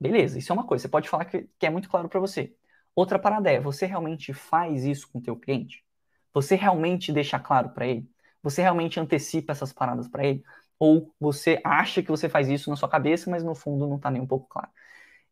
Beleza, 0.00 0.38
isso 0.38 0.52
é 0.52 0.54
uma 0.54 0.66
coisa, 0.66 0.82
você 0.82 0.88
pode 0.88 1.08
falar 1.08 1.24
que, 1.26 1.48
que 1.58 1.66
é 1.66 1.70
muito 1.70 1.88
claro 1.88 2.08
para 2.08 2.20
você. 2.20 2.54
Outra 2.94 3.18
parada 3.18 3.50
é, 3.50 3.60
você 3.60 3.86
realmente 3.86 4.32
faz 4.32 4.84
isso 4.84 5.08
com 5.10 5.18
o 5.18 5.22
teu 5.22 5.36
cliente? 5.36 5.84
Você 6.32 6.54
realmente 6.56 7.12
deixa 7.12 7.38
claro 7.38 7.70
para 7.70 7.86
ele? 7.86 8.10
Você 8.42 8.62
realmente 8.62 9.00
antecipa 9.00 9.52
essas 9.52 9.72
paradas 9.72 10.08
para 10.08 10.24
ele? 10.26 10.44
Ou 10.78 11.14
você 11.18 11.60
acha 11.64 12.02
que 12.02 12.10
você 12.10 12.28
faz 12.28 12.48
isso 12.48 12.70
na 12.70 12.76
sua 12.76 12.88
cabeça, 12.88 13.30
mas 13.30 13.42
no 13.42 13.54
fundo 13.54 13.86
não 13.86 13.96
está 13.96 14.10
nem 14.10 14.20
um 14.22 14.26
pouco 14.26 14.48
claro? 14.48 14.70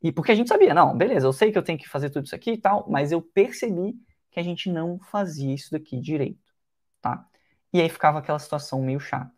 E 0.03 0.13
porque 0.13 0.33
a 0.33 0.35
gente 0.35 0.49
sabia, 0.49 0.75
não, 0.75 0.97
beleza, 0.97 1.27
eu 1.27 1.33
sei 1.33 1.51
que 1.53 1.59
eu 1.59 1.63
tenho 1.63 1.79
que 1.79 1.89
fazer 1.89 2.11
tudo 2.11 2.27
isso 2.27 2.35
aqui 2.35 2.53
e 2.53 2.59
tal, 2.59 2.87
mas 2.91 3.13
eu 3.13 3.23
percebi 3.23 3.95
que 4.31 4.41
a 4.41 4.43
gente 4.43 4.71
não 4.71 4.99
fazia 4.99 5.55
isso 5.55 5.71
daqui 5.73 5.99
direito, 6.01 6.53
tá? 7.01 7.27
E 7.75 7.81
aí 7.83 7.91
ficava 7.91 8.21
aquela 8.21 8.39
situação 8.39 8.83
meio 8.83 9.01
chata. 9.01 9.33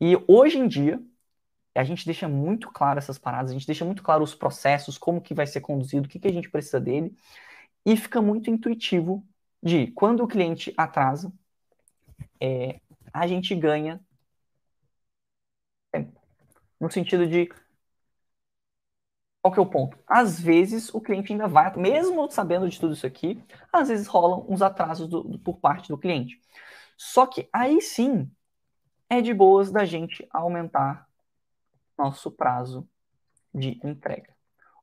E 0.00 0.16
hoje 0.28 0.58
em 0.58 0.68
dia, 0.68 1.00
a 1.74 1.84
gente 1.84 2.06
deixa 2.06 2.28
muito 2.28 2.70
claro 2.72 2.98
essas 2.98 3.18
paradas, 3.18 3.50
a 3.52 3.54
gente 3.54 3.66
deixa 3.66 3.84
muito 3.84 4.02
claro 4.02 4.24
os 4.24 4.34
processos, 4.34 4.98
como 4.98 5.20
que 5.22 5.34
vai 5.34 5.46
ser 5.46 5.60
conduzido, 5.62 6.06
o 6.06 6.10
que, 6.10 6.18
que 6.20 6.28
a 6.28 6.32
gente 6.32 6.50
precisa 6.50 6.80
dele, 6.80 7.16
e 7.86 7.96
fica 7.96 8.22
muito 8.22 8.50
intuitivo 8.50 9.26
de 9.62 9.88
quando 9.88 10.22
o 10.24 10.28
cliente 10.28 10.74
atrasa, 10.76 11.32
é, 12.40 12.80
a 13.12 13.26
gente 13.26 13.54
ganha 13.54 14.00
tempo. 15.92 16.20
No 16.80 16.90
sentido 16.90 17.26
de, 17.28 17.48
qual 19.42 19.52
que 19.52 19.60
é 19.60 19.62
o 19.62 19.66
ponto? 19.66 19.98
Às 20.06 20.40
vezes 20.40 20.92
o 20.92 21.00
cliente 21.00 21.32
ainda 21.32 21.46
vai, 21.46 21.74
mesmo 21.76 22.28
sabendo 22.30 22.68
de 22.68 22.78
tudo 22.80 22.94
isso 22.94 23.06
aqui, 23.06 23.40
às 23.72 23.88
vezes 23.88 24.06
rolam 24.06 24.44
uns 24.48 24.60
atrasos 24.62 25.08
do, 25.08 25.22
do, 25.22 25.38
por 25.38 25.58
parte 25.58 25.88
do 25.88 25.98
cliente. 25.98 26.40
Só 26.96 27.26
que 27.26 27.48
aí 27.52 27.80
sim 27.80 28.30
é 29.08 29.20
de 29.20 29.32
boas 29.32 29.70
da 29.70 29.84
gente 29.84 30.26
aumentar 30.30 31.06
nosso 31.96 32.30
prazo 32.30 32.88
de 33.54 33.80
entrega. 33.84 34.34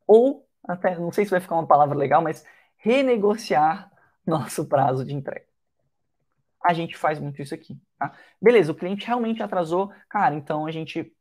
Ou, 0.08 0.48
até, 0.64 0.98
não 0.98 1.12
sei 1.12 1.26
se 1.26 1.32
vai 1.32 1.40
ficar 1.40 1.56
uma 1.56 1.68
palavra 1.68 1.98
legal, 1.98 2.22
mas 2.22 2.46
renegociar 2.78 3.92
nosso 4.26 4.66
prazo 4.66 5.06
de 5.06 5.14
entrega. 5.14 5.46
A 6.64 6.74
gente 6.74 6.98
faz 6.98 7.20
muito 7.20 7.42
isso 7.42 7.54
aqui. 7.54 7.78
Tá? 7.98 8.14
Beleza, 8.42 8.72
o 8.72 8.76
cliente 8.76 9.06
realmente 9.06 9.44
atrasou, 9.44 9.92
cara, 10.10 10.36
então 10.36 10.66
a 10.66 10.72
gente 10.72 11.14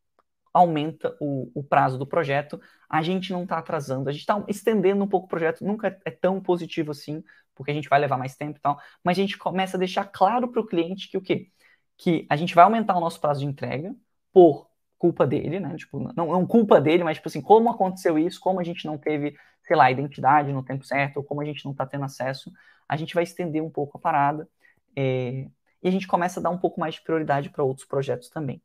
aumenta 0.52 1.16
o, 1.20 1.50
o 1.54 1.62
prazo 1.62 1.98
do 1.98 2.06
projeto, 2.06 2.60
a 2.88 3.02
gente 3.02 3.32
não 3.32 3.44
está 3.44 3.58
atrasando, 3.58 4.08
a 4.08 4.12
gente 4.12 4.20
está 4.22 4.42
estendendo 4.48 5.02
um 5.02 5.08
pouco 5.08 5.26
o 5.26 5.28
projeto, 5.28 5.64
nunca 5.64 5.98
é 6.04 6.10
tão 6.10 6.40
positivo 6.40 6.90
assim, 6.90 7.22
porque 7.54 7.70
a 7.70 7.74
gente 7.74 7.88
vai 7.88 7.98
levar 7.98 8.18
mais 8.18 8.36
tempo 8.36 8.58
e 8.58 8.60
tal, 8.60 8.78
mas 9.02 9.18
a 9.18 9.20
gente 9.20 9.38
começa 9.38 9.76
a 9.76 9.80
deixar 9.80 10.04
claro 10.04 10.48
para 10.48 10.60
o 10.60 10.66
cliente 10.66 11.08
que 11.08 11.16
o 11.16 11.22
quê? 11.22 11.48
Que 11.96 12.26
a 12.28 12.36
gente 12.36 12.54
vai 12.54 12.64
aumentar 12.64 12.96
o 12.96 13.00
nosso 13.00 13.20
prazo 13.20 13.40
de 13.40 13.46
entrega 13.46 13.94
por 14.32 14.70
culpa 14.98 15.26
dele, 15.26 15.58
né? 15.58 15.76
Tipo, 15.76 15.98
não, 16.14 16.26
não 16.28 16.46
culpa 16.46 16.80
dele, 16.80 17.04
mas 17.04 17.16
tipo 17.16 17.28
assim, 17.28 17.40
como 17.40 17.70
aconteceu 17.70 18.18
isso, 18.18 18.40
como 18.40 18.60
a 18.60 18.64
gente 18.64 18.86
não 18.86 18.98
teve, 18.98 19.36
sei 19.66 19.76
lá, 19.76 19.90
identidade 19.90 20.52
no 20.52 20.62
tempo 20.62 20.84
certo, 20.84 21.18
ou 21.18 21.24
como 21.24 21.40
a 21.40 21.44
gente 21.44 21.64
não 21.64 21.72
está 21.72 21.86
tendo 21.86 22.04
acesso, 22.04 22.52
a 22.88 22.96
gente 22.96 23.14
vai 23.14 23.24
estender 23.24 23.62
um 23.62 23.70
pouco 23.70 23.98
a 23.98 24.00
parada 24.00 24.48
é, 24.96 25.48
e 25.82 25.88
a 25.88 25.90
gente 25.90 26.06
começa 26.06 26.40
a 26.40 26.42
dar 26.42 26.50
um 26.50 26.58
pouco 26.58 26.78
mais 26.80 26.94
de 26.96 27.02
prioridade 27.02 27.50
para 27.50 27.64
outros 27.64 27.86
projetos 27.86 28.28
também 28.28 28.62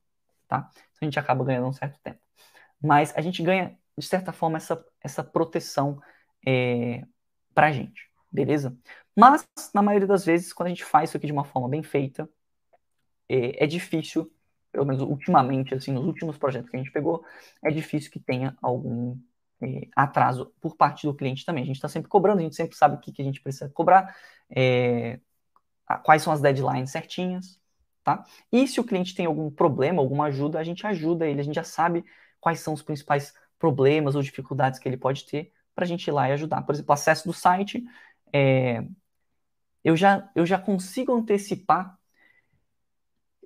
tá? 0.47 0.69
Então 0.71 0.99
a 1.01 1.05
gente 1.05 1.19
acaba 1.19 1.43
ganhando 1.43 1.67
um 1.67 1.73
certo 1.73 1.99
tempo. 2.01 2.19
Mas 2.81 3.13
a 3.15 3.21
gente 3.21 3.41
ganha, 3.43 3.77
de 3.97 4.05
certa 4.05 4.31
forma, 4.31 4.57
essa, 4.57 4.83
essa 5.01 5.23
proteção 5.23 6.01
é, 6.45 7.03
para 7.53 7.71
gente, 7.71 8.09
beleza? 8.31 8.77
Mas, 9.15 9.47
na 9.73 9.81
maioria 9.81 10.07
das 10.07 10.25
vezes, 10.25 10.53
quando 10.53 10.67
a 10.67 10.69
gente 10.69 10.85
faz 10.85 11.09
isso 11.09 11.17
aqui 11.17 11.25
de 11.27 11.33
uma 11.33 11.43
forma 11.43 11.67
bem 11.67 11.81
feita, 11.83 12.29
é, 13.27 13.63
é 13.63 13.67
difícil, 13.67 14.31
pelo 14.71 14.85
menos 14.85 15.01
ultimamente, 15.01 15.73
assim, 15.73 15.91
nos 15.91 16.05
últimos 16.05 16.37
projetos 16.37 16.69
que 16.69 16.77
a 16.77 16.79
gente 16.79 16.91
pegou, 16.91 17.25
é 17.63 17.71
difícil 17.71 18.11
que 18.11 18.19
tenha 18.19 18.55
algum 18.61 19.17
é, 19.61 19.87
atraso 19.95 20.53
por 20.61 20.75
parte 20.75 21.07
do 21.07 21.15
cliente 21.15 21.45
também. 21.45 21.63
A 21.63 21.67
gente 21.67 21.77
está 21.77 21.89
sempre 21.89 22.09
cobrando, 22.09 22.39
a 22.39 22.43
gente 22.43 22.55
sempre 22.55 22.75
sabe 22.77 22.95
o 22.95 22.99
que, 22.99 23.11
que 23.11 23.21
a 23.21 23.25
gente 23.25 23.41
precisa 23.41 23.69
cobrar, 23.69 24.15
é, 24.49 25.19
quais 26.03 26.21
são 26.21 26.31
as 26.33 26.41
deadlines 26.41 26.91
certinhas, 26.91 27.59
tá? 28.07 28.23
E 28.49 28.65
se 28.65 28.79
o 28.79 28.85
cliente 28.85 29.13
tem 29.13 29.25
algum 29.25 29.51
problema, 29.51 30.01
alguma 30.01 30.27
ajuda, 30.27 30.57
a 30.57 30.63
gente 30.63 30.87
ajuda 30.87 31.27
ele, 31.27 31.41
a 31.41 31.43
gente 31.43 31.55
já 31.55 31.63
sabe 31.63 32.05
quais 32.39 32.61
são 32.61 32.73
os 32.73 32.81
principais 32.81 33.33
problemas 33.59 34.15
ou 34.15 34.21
dificuldades 34.21 34.79
que 34.79 34.87
ele 34.87 34.95
pode 34.95 35.25
ter 35.25 35.51
para 35.75 35.83
a 35.83 35.87
gente 35.87 36.07
ir 36.07 36.11
lá 36.11 36.29
e 36.29 36.31
ajudar. 36.31 36.61
Por 36.61 36.73
exemplo, 36.73 36.93
acesso 36.93 37.27
do 37.27 37.33
site, 37.33 37.83
é, 38.31 38.81
eu, 39.83 39.97
já, 39.97 40.29
eu 40.33 40.45
já 40.45 40.57
consigo 40.57 41.13
antecipar, 41.13 41.99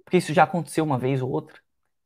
porque 0.06 0.18
isso 0.18 0.32
já 0.32 0.44
aconteceu 0.44 0.84
uma 0.84 1.00
vez 1.00 1.24
ou 1.24 1.32
outra, 1.32 1.58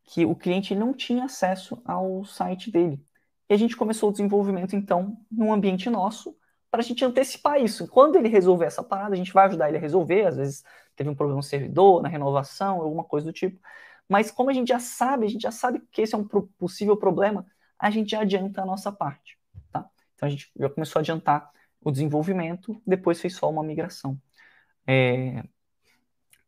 que 0.05 0.25
o 0.25 0.33
cliente 0.33 0.73
não 0.73 0.93
tinha 0.93 1.25
acesso 1.25 1.81
ao 1.83 2.23
site 2.23 2.71
dele. 2.71 3.03
E 3.49 3.53
a 3.53 3.57
gente 3.57 3.75
começou 3.75 4.09
o 4.09 4.11
desenvolvimento, 4.13 4.77
então, 4.77 5.17
num 5.29 5.51
ambiente 5.51 5.89
nosso, 5.89 6.33
para 6.71 6.79
a 6.79 6.83
gente 6.83 7.03
antecipar 7.03 7.61
isso. 7.61 7.85
Quando 7.89 8.15
ele 8.15 8.29
resolver 8.29 8.65
essa 8.65 8.81
parada, 8.81 9.13
a 9.13 9.17
gente 9.17 9.33
vai 9.33 9.45
ajudar 9.45 9.67
ele 9.67 9.77
a 9.77 9.81
resolver, 9.81 10.27
às 10.27 10.37
vezes 10.37 10.63
teve 10.95 11.09
um 11.09 11.15
problema 11.15 11.37
no 11.37 11.43
servidor, 11.43 12.01
na 12.01 12.09
renovação, 12.09 12.81
alguma 12.81 13.03
coisa 13.03 13.25
do 13.25 13.33
tipo. 13.33 13.59
Mas 14.07 14.31
como 14.31 14.49
a 14.49 14.53
gente 14.53 14.69
já 14.69 14.79
sabe, 14.79 15.25
a 15.25 15.29
gente 15.29 15.41
já 15.41 15.51
sabe 15.51 15.81
que 15.91 16.01
esse 16.01 16.15
é 16.15 16.17
um 16.17 16.27
possível 16.57 16.95
problema, 16.95 17.45
a 17.77 17.89
gente 17.89 18.11
já 18.11 18.21
adianta 18.21 18.61
a 18.61 18.65
nossa 18.65 18.91
parte, 18.91 19.37
tá? 19.71 19.89
Então 20.15 20.27
a 20.27 20.29
gente 20.29 20.51
já 20.55 20.69
começou 20.69 20.99
a 20.99 21.01
adiantar 21.01 21.51
o 21.81 21.91
desenvolvimento, 21.91 22.81
depois 22.85 23.19
fez 23.19 23.35
só 23.35 23.49
uma 23.49 23.63
migração. 23.63 24.19
É... 24.87 25.43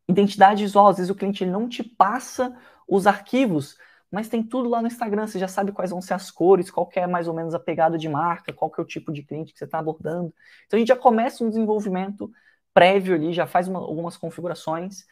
Identidade 0.08 0.64
visual, 0.64 0.88
às 0.88 0.98
vezes 0.98 1.10
o 1.10 1.16
cliente 1.16 1.46
não 1.46 1.68
te 1.68 1.84
passa 1.84 2.56
os 2.88 3.06
arquivos, 3.06 3.78
mas 4.10 4.30
tem 4.30 4.42
tudo 4.42 4.70
lá 4.70 4.82
no 4.82 4.88
Instagram, 4.88 5.28
você 5.28 5.38
já 5.38 5.50
sabe 5.50 5.74
quais 5.74 5.92
vão 5.92 6.02
ser 6.02 6.14
as 6.14 6.32
cores, 6.32 6.72
qual 6.72 6.90
é 6.96 7.06
mais 7.06 7.28
ou 7.28 7.34
menos 7.34 7.54
a 7.54 7.60
pegada 7.60 7.98
de 7.98 8.08
marca, 8.08 8.54
qual 8.54 8.72
é 8.78 8.82
o 8.82 8.86
tipo 8.86 9.12
de 9.12 9.22
cliente 9.22 9.52
que 9.52 9.60
você 9.60 9.66
está 9.66 9.80
abordando. 9.80 10.34
Então 10.66 10.78
a 10.78 10.80
gente 10.80 10.88
já 10.88 10.96
começa 10.96 11.44
um 11.44 11.50
desenvolvimento 11.50 12.32
prévio 12.78 13.16
ali, 13.16 13.34
já 13.34 13.48
faz 13.48 13.68
uma, 13.68 13.80
algumas 13.80 14.16
configurações, 14.16 15.08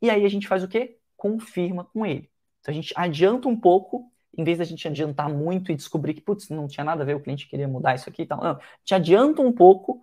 e 0.00 0.08
aí 0.08 0.24
a 0.24 0.28
gente 0.28 0.48
faz 0.48 0.64
o 0.64 0.68
quê? 0.68 0.96
Confirma 1.18 1.84
com 1.84 2.06
ele. 2.06 2.30
Então 2.60 2.72
a 2.72 2.74
gente 2.74 2.94
adianta 2.96 3.46
um 3.46 3.54
pouco, 3.54 4.10
em 4.34 4.42
vez 4.42 4.56
da 4.56 4.64
gente 4.64 4.88
adiantar 4.88 5.28
muito 5.28 5.70
e 5.70 5.76
descobrir 5.76 6.14
que, 6.14 6.22
putz, 6.22 6.48
não 6.48 6.66
tinha 6.66 6.82
nada 6.82 7.02
a 7.02 7.04
ver, 7.04 7.14
o 7.14 7.20
cliente 7.20 7.46
queria 7.46 7.68
mudar 7.68 7.94
isso 7.94 8.08
aqui 8.08 8.22
e 8.22 8.26
tal. 8.26 8.42
Não, 8.42 8.58
gente 8.78 8.94
adianta 8.94 9.42
um 9.42 9.52
pouco 9.52 10.00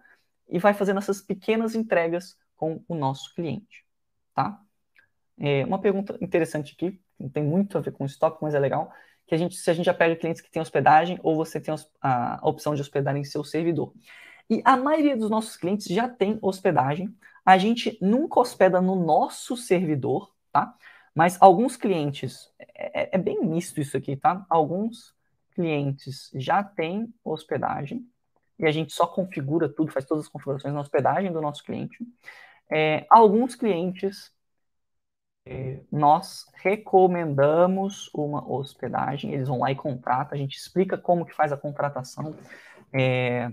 e 0.48 0.60
vai 0.60 0.76
fazendo 0.76 1.00
essas 1.00 1.20
pequenas 1.20 1.74
entregas 1.74 2.38
com 2.56 2.84
o 2.88 2.94
nosso 2.94 3.34
cliente, 3.34 3.84
tá? 4.36 4.62
É, 5.40 5.66
uma 5.66 5.82
pergunta 5.82 6.16
interessante 6.22 6.76
aqui, 6.76 7.02
não 7.20 7.30
tem 7.30 7.44
muito 7.44 7.80
a 7.80 7.82
ver 7.82 7.94
com 7.94 8.06
estoque, 8.06 8.38
mas 8.44 8.54
é 8.54 8.60
legal, 8.60 8.94
que 9.26 9.34
a 9.34 9.38
gente, 9.40 9.56
se 9.56 9.72
a 9.72 9.74
gente 9.74 9.88
já 9.88 9.94
pega 9.94 10.16
clientes 10.16 10.40
que 10.44 10.52
têm 10.52 10.62
hospedagem 10.62 11.20
ou 11.24 11.36
você 11.36 11.60
tem 11.60 11.74
a 12.00 12.40
opção 12.44 12.76
de 12.76 12.82
hospedar 12.82 13.18
em 13.18 13.24
seu 13.24 13.44
servidor. 13.44 13.92
E 14.50 14.62
a 14.64 14.78
maioria 14.78 15.18
dos 15.18 15.30
nossos 15.30 15.58
clientes 15.58 15.88
já 15.88 16.08
tem 16.08 16.40
hospedagem. 16.42 17.16
A 17.46 17.58
gente 17.58 17.98
nunca 18.02 18.40
hospeda 18.40 18.82
no 18.82 18.96
nosso 18.96 19.58
servidor, 19.58 20.34
tá? 20.52 20.74
Mas 21.14 21.38
alguns 21.42 21.76
clientes, 21.76 22.52
é, 22.60 23.02
é, 23.02 23.10
é 23.14 23.18
bem 23.18 23.44
misto 23.44 23.82
isso 23.82 23.98
aqui, 23.98 24.16
tá? 24.16 24.46
Alguns 24.50 25.16
clientes 25.54 26.30
já 26.36 26.64
têm 26.64 27.12
hospedagem 27.24 28.08
e 28.60 28.66
a 28.66 28.72
gente 28.72 28.94
só 28.94 29.08
configura 29.08 29.68
tudo, 29.68 29.92
faz 29.92 30.06
todas 30.06 30.26
as 30.26 30.30
configurações 30.30 30.74
na 30.74 30.80
hospedagem 30.80 31.32
do 31.32 31.42
nosso 31.42 31.64
cliente. 31.64 31.98
É, 32.70 33.06
alguns 33.10 33.56
clientes 33.56 34.32
é, 35.46 35.80
nós 35.92 36.46
recomendamos 36.56 38.10
uma 38.14 38.46
hospedagem, 38.52 39.34
eles 39.34 39.48
vão 39.48 39.60
lá 39.60 39.72
e 39.72 39.76
contratam, 39.76 40.36
a 40.36 40.38
gente 40.38 40.58
explica 40.58 40.98
como 40.98 41.26
que 41.26 41.34
faz 41.34 41.52
a 41.54 41.58
contratação, 41.58 42.36
é, 42.94 43.50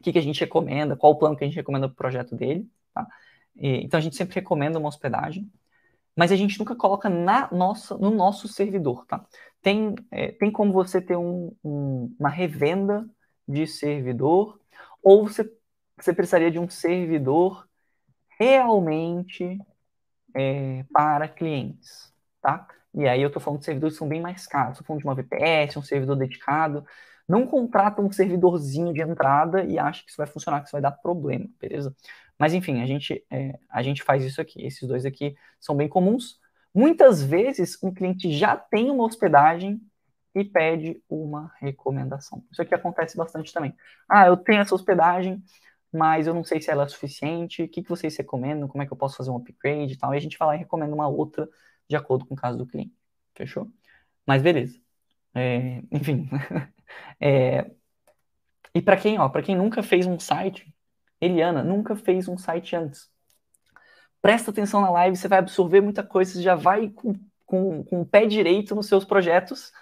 o 0.00 0.02
que, 0.02 0.12
que 0.12 0.18
a 0.18 0.22
gente 0.22 0.40
recomenda, 0.40 0.96
qual 0.96 1.12
o 1.12 1.16
plano 1.16 1.36
que 1.36 1.44
a 1.44 1.46
gente 1.46 1.56
recomenda 1.56 1.86
para 1.86 1.92
o 1.92 1.96
projeto 1.96 2.34
dele. 2.34 2.66
Tá? 2.94 3.06
E, 3.54 3.84
então 3.84 3.98
a 3.98 4.00
gente 4.00 4.16
sempre 4.16 4.34
recomenda 4.34 4.78
uma 4.78 4.88
hospedagem, 4.88 5.50
mas 6.16 6.32
a 6.32 6.36
gente 6.36 6.58
nunca 6.58 6.74
coloca 6.74 7.08
na 7.10 7.50
nossa, 7.52 7.96
no 7.98 8.10
nosso 8.10 8.48
servidor. 8.48 9.04
Tá? 9.06 9.24
Tem, 9.60 9.94
é, 10.10 10.32
tem 10.32 10.50
como 10.50 10.72
você 10.72 11.02
ter 11.02 11.16
um, 11.16 11.54
um, 11.62 12.14
uma 12.18 12.30
revenda 12.30 13.06
de 13.46 13.66
servidor, 13.66 14.58
ou 15.02 15.28
você, 15.28 15.50
você 15.98 16.14
precisaria 16.14 16.50
de 16.50 16.58
um 16.58 16.68
servidor 16.68 17.68
realmente 18.38 19.58
é, 20.34 20.82
para 20.90 21.28
clientes. 21.28 22.10
Tá? 22.40 22.66
E 22.94 23.06
aí 23.06 23.20
eu 23.20 23.26
estou 23.26 23.40
falando 23.40 23.60
de 23.60 23.66
servidores 23.66 23.94
que 23.94 23.98
são 23.98 24.08
bem 24.08 24.20
mais 24.20 24.46
caros. 24.46 24.72
Estou 24.72 24.86
falando 24.86 25.02
de 25.02 25.08
uma 25.08 25.14
VPS, 25.14 25.76
um 25.76 25.82
servidor 25.82 26.16
dedicado. 26.16 26.86
Não 27.30 27.46
contrata 27.46 28.02
um 28.02 28.10
servidorzinho 28.10 28.92
de 28.92 29.00
entrada 29.00 29.62
e 29.62 29.78
acha 29.78 30.02
que 30.02 30.10
isso 30.10 30.16
vai 30.16 30.26
funcionar, 30.26 30.58
que 30.58 30.66
isso 30.66 30.72
vai 30.72 30.82
dar 30.82 30.90
problema, 30.90 31.48
beleza? 31.60 31.94
Mas 32.36 32.52
enfim, 32.52 32.82
a 32.82 32.86
gente, 32.86 33.24
é, 33.30 33.56
a 33.68 33.84
gente 33.84 34.02
faz 34.02 34.24
isso 34.24 34.40
aqui. 34.40 34.60
Esses 34.66 34.88
dois 34.88 35.06
aqui 35.06 35.36
são 35.60 35.76
bem 35.76 35.88
comuns. 35.88 36.40
Muitas 36.74 37.22
vezes 37.22 37.78
um 37.84 37.94
cliente 37.94 38.32
já 38.32 38.56
tem 38.56 38.90
uma 38.90 39.04
hospedagem 39.04 39.80
e 40.34 40.44
pede 40.44 41.00
uma 41.08 41.52
recomendação. 41.60 42.44
Isso 42.50 42.62
aqui 42.62 42.74
acontece 42.74 43.16
bastante 43.16 43.52
também. 43.52 43.76
Ah, 44.08 44.26
eu 44.26 44.36
tenho 44.36 44.60
essa 44.60 44.74
hospedagem, 44.74 45.40
mas 45.92 46.26
eu 46.26 46.34
não 46.34 46.42
sei 46.42 46.60
se 46.60 46.68
ela 46.68 46.82
é 46.82 46.88
suficiente. 46.88 47.62
O 47.62 47.68
que, 47.68 47.80
que 47.80 47.88
vocês 47.88 48.16
recomendam? 48.16 48.66
Como 48.66 48.82
é 48.82 48.86
que 48.86 48.92
eu 48.92 48.96
posso 48.96 49.16
fazer 49.16 49.30
um 49.30 49.36
upgrade 49.36 49.92
e 49.92 49.96
tal? 49.96 50.12
E 50.12 50.16
a 50.16 50.20
gente 50.20 50.36
vai 50.36 50.48
lá 50.48 50.56
e 50.56 50.58
recomenda 50.58 50.92
uma 50.92 51.06
outra 51.06 51.48
de 51.88 51.94
acordo 51.94 52.26
com 52.26 52.34
o 52.34 52.36
caso 52.36 52.58
do 52.58 52.66
cliente. 52.66 52.92
Fechou? 53.36 53.70
Mas 54.26 54.42
beleza. 54.42 54.80
É, 55.34 55.80
enfim. 55.92 56.28
É, 57.20 57.70
e 58.74 58.80
para 58.80 58.96
quem, 58.96 59.18
ó, 59.18 59.28
para 59.28 59.42
quem 59.42 59.56
nunca 59.56 59.82
fez 59.82 60.06
um 60.06 60.18
site, 60.18 60.72
Eliana, 61.20 61.62
nunca 61.62 61.96
fez 61.96 62.28
um 62.28 62.38
site 62.38 62.76
antes. 62.76 63.10
Presta 64.22 64.50
atenção 64.50 64.80
na 64.80 64.90
live, 64.90 65.16
você 65.16 65.28
vai 65.28 65.38
absorver 65.38 65.80
muita 65.80 66.02
coisa, 66.02 66.32
você 66.32 66.42
já 66.42 66.54
vai 66.54 66.88
com, 66.90 67.14
com, 67.46 67.82
com 67.84 68.00
o 68.02 68.06
pé 68.06 68.26
direito 68.26 68.74
nos 68.74 68.86
seus 68.86 69.04
projetos, 69.04 69.72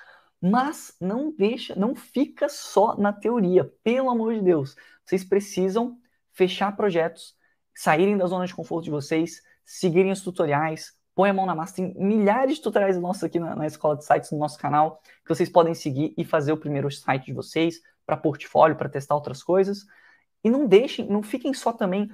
mas 0.41 0.97
não 1.01 1.33
deixa, 1.33 1.75
não 1.75 1.95
fica 1.95 2.49
só 2.49 2.97
na 2.97 3.13
teoria, 3.13 3.71
pelo 3.83 4.11
amor 4.11 4.35
de 4.35 4.43
Deus. 4.43 4.77
Vocês 5.05 5.25
precisam 5.25 5.99
fechar 6.33 6.77
projetos, 6.77 7.35
saírem 7.75 8.17
da 8.17 8.27
zona 8.27 8.47
de 8.47 8.55
conforto 8.55 8.85
de 8.85 8.91
vocês, 8.91 9.43
seguirem 9.65 10.13
os 10.13 10.23
tutoriais, 10.23 10.97
põe 11.19 11.31
a 11.31 11.35
mão 11.35 11.45
na 11.45 11.53
massa. 11.53 11.75
Tem 11.75 11.93
milhares 11.97 12.59
de 12.59 12.63
tutoriais 12.63 12.97
nossos 12.97 13.25
aqui 13.25 13.41
na, 13.41 13.57
na 13.57 13.67
Escola 13.67 13.97
de 13.97 14.05
Sites, 14.05 14.31
no 14.31 14.39
nosso 14.39 14.57
canal, 14.57 15.03
que 15.25 15.29
vocês 15.29 15.49
podem 15.49 15.75
seguir 15.75 16.15
e 16.17 16.25
fazer 16.25 16.53
o 16.53 16.57
primeiro 16.57 16.89
site 16.93 17.27
de 17.27 17.33
vocês 17.33 17.83
para 18.07 18.17
portfólio, 18.17 18.77
para 18.77 18.89
testar 18.89 19.17
outras 19.17 19.43
coisas. 19.43 19.85
E 20.45 20.49
não 20.49 20.65
deixem, 20.65 21.09
não 21.09 21.21
fiquem 21.21 21.53
só 21.53 21.73
também 21.73 22.09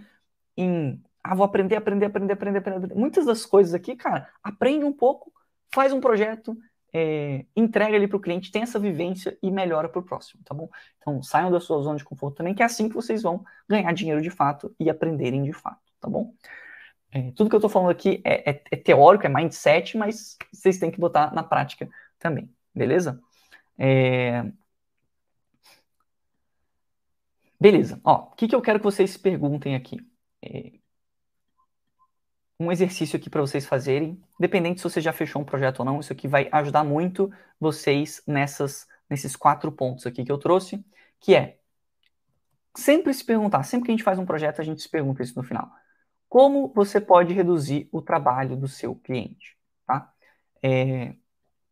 em, 0.56 1.04
ah, 1.22 1.34
vou 1.34 1.44
aprender, 1.44 1.76
aprender, 1.76 2.06
aprender, 2.06 2.32
aprender, 2.32 2.58
aprender. 2.60 2.94
Muitas 2.94 3.26
das 3.26 3.44
coisas 3.44 3.74
aqui, 3.74 3.94
cara, 3.94 4.26
aprende 4.42 4.86
um 4.86 4.92
pouco, 4.92 5.30
faz 5.70 5.92
um 5.92 6.00
projeto, 6.00 6.56
é, 6.90 7.44
entrega 7.54 7.96
ali 7.96 8.08
para 8.08 8.16
o 8.16 8.20
cliente, 8.20 8.50
tem 8.50 8.62
essa 8.62 8.78
vivência 8.78 9.36
e 9.42 9.50
melhora 9.50 9.86
para 9.86 10.00
o 10.00 10.02
próximo, 10.02 10.42
tá 10.42 10.54
bom? 10.54 10.70
Então 10.96 11.22
saiam 11.22 11.50
da 11.50 11.60
sua 11.60 11.82
zona 11.82 11.98
de 11.98 12.04
conforto 12.04 12.36
também, 12.36 12.54
que 12.54 12.62
é 12.62 12.64
assim 12.64 12.88
que 12.88 12.94
vocês 12.94 13.20
vão 13.20 13.44
ganhar 13.68 13.92
dinheiro 13.92 14.22
de 14.22 14.30
fato 14.30 14.74
e 14.80 14.88
aprenderem 14.88 15.42
de 15.42 15.52
fato, 15.52 15.92
tá 16.00 16.08
bom? 16.08 16.32
É, 17.14 17.30
tudo 17.30 17.48
que 17.48 17.54
eu 17.54 17.58
estou 17.58 17.70
falando 17.70 17.90
aqui 17.90 18.20
é, 18.24 18.50
é, 18.50 18.62
é, 18.72 18.76
teórico, 18.76 19.24
é 19.24 19.28
mindset, 19.28 19.96
mas 19.96 20.36
vocês 20.52 20.78
têm 20.78 20.90
que 20.90 20.98
botar 20.98 21.32
na 21.32 21.44
prática 21.44 21.88
também, 22.18 22.52
beleza? 22.74 23.20
É... 23.78 24.44
Beleza, 27.60 28.00
o 28.04 28.32
que, 28.34 28.48
que 28.48 28.54
eu 28.54 28.60
quero 28.60 28.80
que 28.80 28.84
vocês 28.84 29.12
se 29.12 29.18
perguntem 29.18 29.76
aqui? 29.76 30.04
É, 30.42 30.72
um 32.58 32.72
exercício 32.72 33.16
aqui 33.16 33.30
para 33.30 33.40
vocês 33.40 33.64
fazerem, 33.64 34.20
dependente 34.38 34.80
se 34.80 34.84
você 34.84 35.00
já 35.00 35.12
fechou 35.12 35.40
um 35.40 35.44
projeto 35.44 35.80
ou 35.80 35.84
não, 35.84 36.00
isso 36.00 36.12
aqui 36.12 36.26
vai 36.26 36.48
ajudar 36.50 36.82
muito 36.82 37.30
vocês 37.60 38.22
nessas, 38.26 38.88
nesses 39.08 39.36
quatro 39.36 39.70
pontos 39.70 40.04
aqui 40.04 40.24
que 40.24 40.32
eu 40.32 40.38
trouxe, 40.38 40.84
que 41.20 41.34
é 41.34 41.58
sempre 42.76 43.14
se 43.14 43.24
perguntar, 43.24 43.62
sempre 43.62 43.86
que 43.86 43.92
a 43.92 43.94
gente 43.94 44.04
faz 44.04 44.18
um 44.18 44.26
projeto, 44.26 44.60
a 44.60 44.64
gente 44.64 44.82
se 44.82 44.88
pergunta 44.88 45.22
isso 45.22 45.36
no 45.36 45.44
final 45.44 45.70
como 46.34 46.66
você 46.74 47.00
pode 47.00 47.32
reduzir 47.32 47.88
o 47.92 48.02
trabalho 48.02 48.56
do 48.56 48.66
seu 48.66 48.96
cliente, 48.96 49.56
tá? 49.86 50.12
É, 50.60 51.14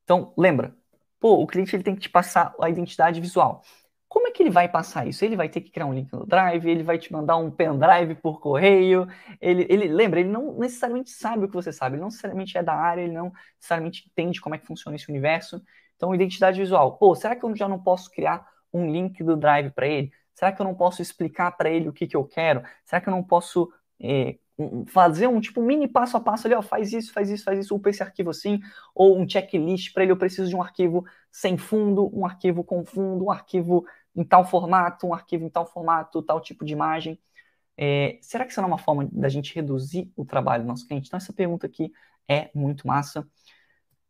então, 0.05 0.33
lembra, 0.39 0.73
pô, 1.19 1.43
o 1.43 1.49
cliente 1.49 1.75
ele 1.75 1.83
tem 1.83 1.97
que 1.97 2.03
te 2.03 2.09
passar 2.09 2.55
a 2.61 2.71
identidade 2.71 3.21
visual. 3.21 3.65
Como 4.07 4.29
é 4.29 4.31
que 4.31 4.41
ele 4.41 4.51
vai 4.51 4.69
passar 4.69 5.05
isso? 5.05 5.25
Ele 5.25 5.35
vai 5.35 5.49
ter 5.49 5.63
que 5.63 5.73
criar 5.73 5.87
um 5.87 5.93
link 5.93 6.13
no 6.13 6.25
Drive, 6.25 6.65
ele 6.65 6.85
vai 6.85 6.97
te 6.97 7.13
mandar 7.13 7.39
um 7.39 7.51
pendrive 7.51 8.15
por 8.15 8.39
correio, 8.39 9.09
ele, 9.41 9.67
ele 9.69 9.89
lembra, 9.89 10.21
ele 10.21 10.29
não 10.29 10.57
necessariamente 10.57 11.11
sabe 11.11 11.45
o 11.45 11.49
que 11.49 11.55
você 11.55 11.73
sabe, 11.73 11.97
ele 11.97 12.03
não 12.03 12.09
necessariamente 12.09 12.57
é 12.57 12.63
da 12.63 12.75
área, 12.75 13.03
ele 13.03 13.15
não 13.15 13.33
necessariamente 13.57 14.09
entende 14.13 14.41
como 14.41 14.55
é 14.55 14.59
que 14.59 14.67
funciona 14.69 14.95
esse 14.95 15.11
universo. 15.11 15.61
Então, 15.97 16.15
identidade 16.15 16.61
visual. 16.61 16.99
Pô, 16.99 17.17
será 17.17 17.35
que 17.35 17.45
eu 17.45 17.57
já 17.57 17.67
não 17.67 17.83
posso 17.83 18.09
criar 18.13 18.47
um 18.73 18.89
link 18.89 19.25
do 19.25 19.37
Drive 19.37 19.73
para 19.73 19.89
ele? 19.89 20.13
Será 20.37 20.53
que 20.53 20.63
eu 20.63 20.65
não 20.65 20.75
posso 20.77 21.03
explicar 21.03 21.51
para 21.51 21.69
ele 21.69 21.89
o 21.89 21.93
que, 21.93 22.07
que 22.07 22.17
eu 22.17 22.25
quero? 22.25 22.63
Será 22.85 23.01
que 23.01 23.09
eu 23.09 23.13
não 23.13 23.25
posso 23.25 23.69
é, 24.01 24.39
fazer 24.87 25.27
um 25.27 25.41
tipo 25.41 25.63
mini 25.63 25.89
passo 25.89 26.17
a 26.17 26.21
passo 26.21 26.47
ali, 26.47 26.55
ó, 26.55 26.63
faz 26.63 26.93
isso, 26.93 27.13
faz 27.13 27.31
isso, 27.31 27.45
faz 27.45 27.59
isso, 27.59 27.75
upa 27.75 27.91
esse 27.91 28.03
arquivo 28.03 28.31
assim, 28.31 28.61
ou 28.95 29.19
um 29.19 29.29
checklist 29.29 29.93
para 29.93 30.03
ele, 30.03 30.13
eu 30.13 30.17
preciso 30.17 30.49
de 30.49 30.57
um 30.57 30.63
arquivo 30.63 31.05
sem 31.31 31.57
fundo, 31.57 32.11
um 32.17 32.27
arquivo 32.27 32.65
com 32.65 32.85
fundo, 32.85 33.27
um 33.27 33.31
arquivo 33.31 33.85
em 34.15 34.25
tal 34.25 34.45
formato, 34.45 35.07
um 35.07 35.15
arquivo 35.15 35.45
em 35.45 35.51
tal 35.51 35.67
formato, 35.67 36.23
tal 36.23 36.41
tipo 36.41 36.65
de 36.65 36.73
imagem. 36.73 37.19
É, 37.77 38.19
será 38.21 38.45
que 38.45 38.51
isso 38.51 38.61
não 38.61 38.69
é 38.69 38.73
uma 38.73 38.79
forma 38.79 39.09
da 39.11 39.29
gente 39.29 39.55
reduzir 39.55 40.13
o 40.17 40.25
trabalho 40.25 40.65
do 40.65 40.69
nosso 40.69 40.87
cliente? 40.87 41.09
Então, 41.09 41.17
essa 41.17 41.33
pergunta 41.33 41.67
aqui 41.67 41.91
é 42.29 42.51
muito 42.55 42.87
massa. 42.87 43.27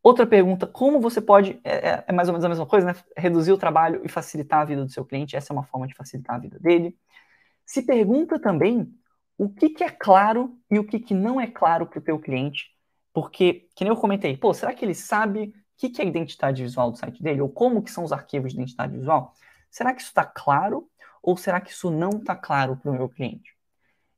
Outra 0.03 0.27
pergunta, 0.27 0.67
como 0.67 1.01
você 1.01 1.21
pode, 1.21 1.61
é, 1.63 1.91
é, 1.91 2.05
é 2.09 2.13
mais 2.13 2.29
ou 2.29 2.33
menos 2.33 2.45
a 2.45 2.49
mesma 2.49 2.67
coisa, 2.67 2.89
né? 2.89 2.95
Reduzir 3.17 3.53
o 3.53 3.59
trabalho 3.59 4.03
e 4.05 4.09
facilitar 4.09 4.61
a 4.61 4.65
vida 4.65 4.85
do 4.85 4.91
seu 4.91 5.05
cliente, 5.05 5.37
essa 5.37 5.53
é 5.53 5.55
uma 5.55 5.63
forma 5.63 5.87
de 5.87 5.95
facilitar 5.95 6.37
a 6.37 6.39
vida 6.41 6.59
dele. 6.59 6.97
Se 7.65 7.83
pergunta 7.83 8.41
também 8.41 8.93
o 9.43 9.49
que, 9.49 9.71
que 9.71 9.83
é 9.83 9.91
claro 9.91 10.57
e 10.71 10.79
o 10.79 10.85
que, 10.85 11.01
que 11.01 11.13
não 11.13 11.41
é 11.41 11.49
claro 11.49 11.85
para 11.85 11.99
o 11.99 12.03
teu 12.03 12.17
cliente. 12.17 12.71
Porque, 13.13 13.69
que 13.75 13.83
nem 13.85 13.89
eu 13.89 13.97
comentei, 13.97 14.37
pô, 14.37 14.55
será 14.55 14.73
que 14.73 14.85
ele 14.85 14.95
sabe 14.95 15.49
o 15.49 15.53
que, 15.77 15.91
que 15.91 16.01
é 16.01 16.05
a 16.05 16.09
identidade 16.09 16.63
visual 16.63 16.93
do 16.93 16.97
site 16.97 17.21
dele? 17.21 17.41
Ou 17.41 17.49
como 17.49 17.83
que 17.83 17.91
são 17.91 18.05
os 18.05 18.13
arquivos 18.13 18.53
de 18.53 18.59
identidade 18.59 18.97
visual? 18.97 19.35
Será 19.69 19.93
que 19.93 20.01
isso 20.01 20.11
está 20.11 20.25
claro? 20.25 20.89
Ou 21.21 21.37
será 21.37 21.61
que 21.61 21.73
isso 21.73 21.91
não 21.91 22.11
está 22.11 22.37
claro 22.37 22.77
para 22.77 22.91
o 22.91 22.95
meu 22.95 23.09
cliente? 23.09 23.53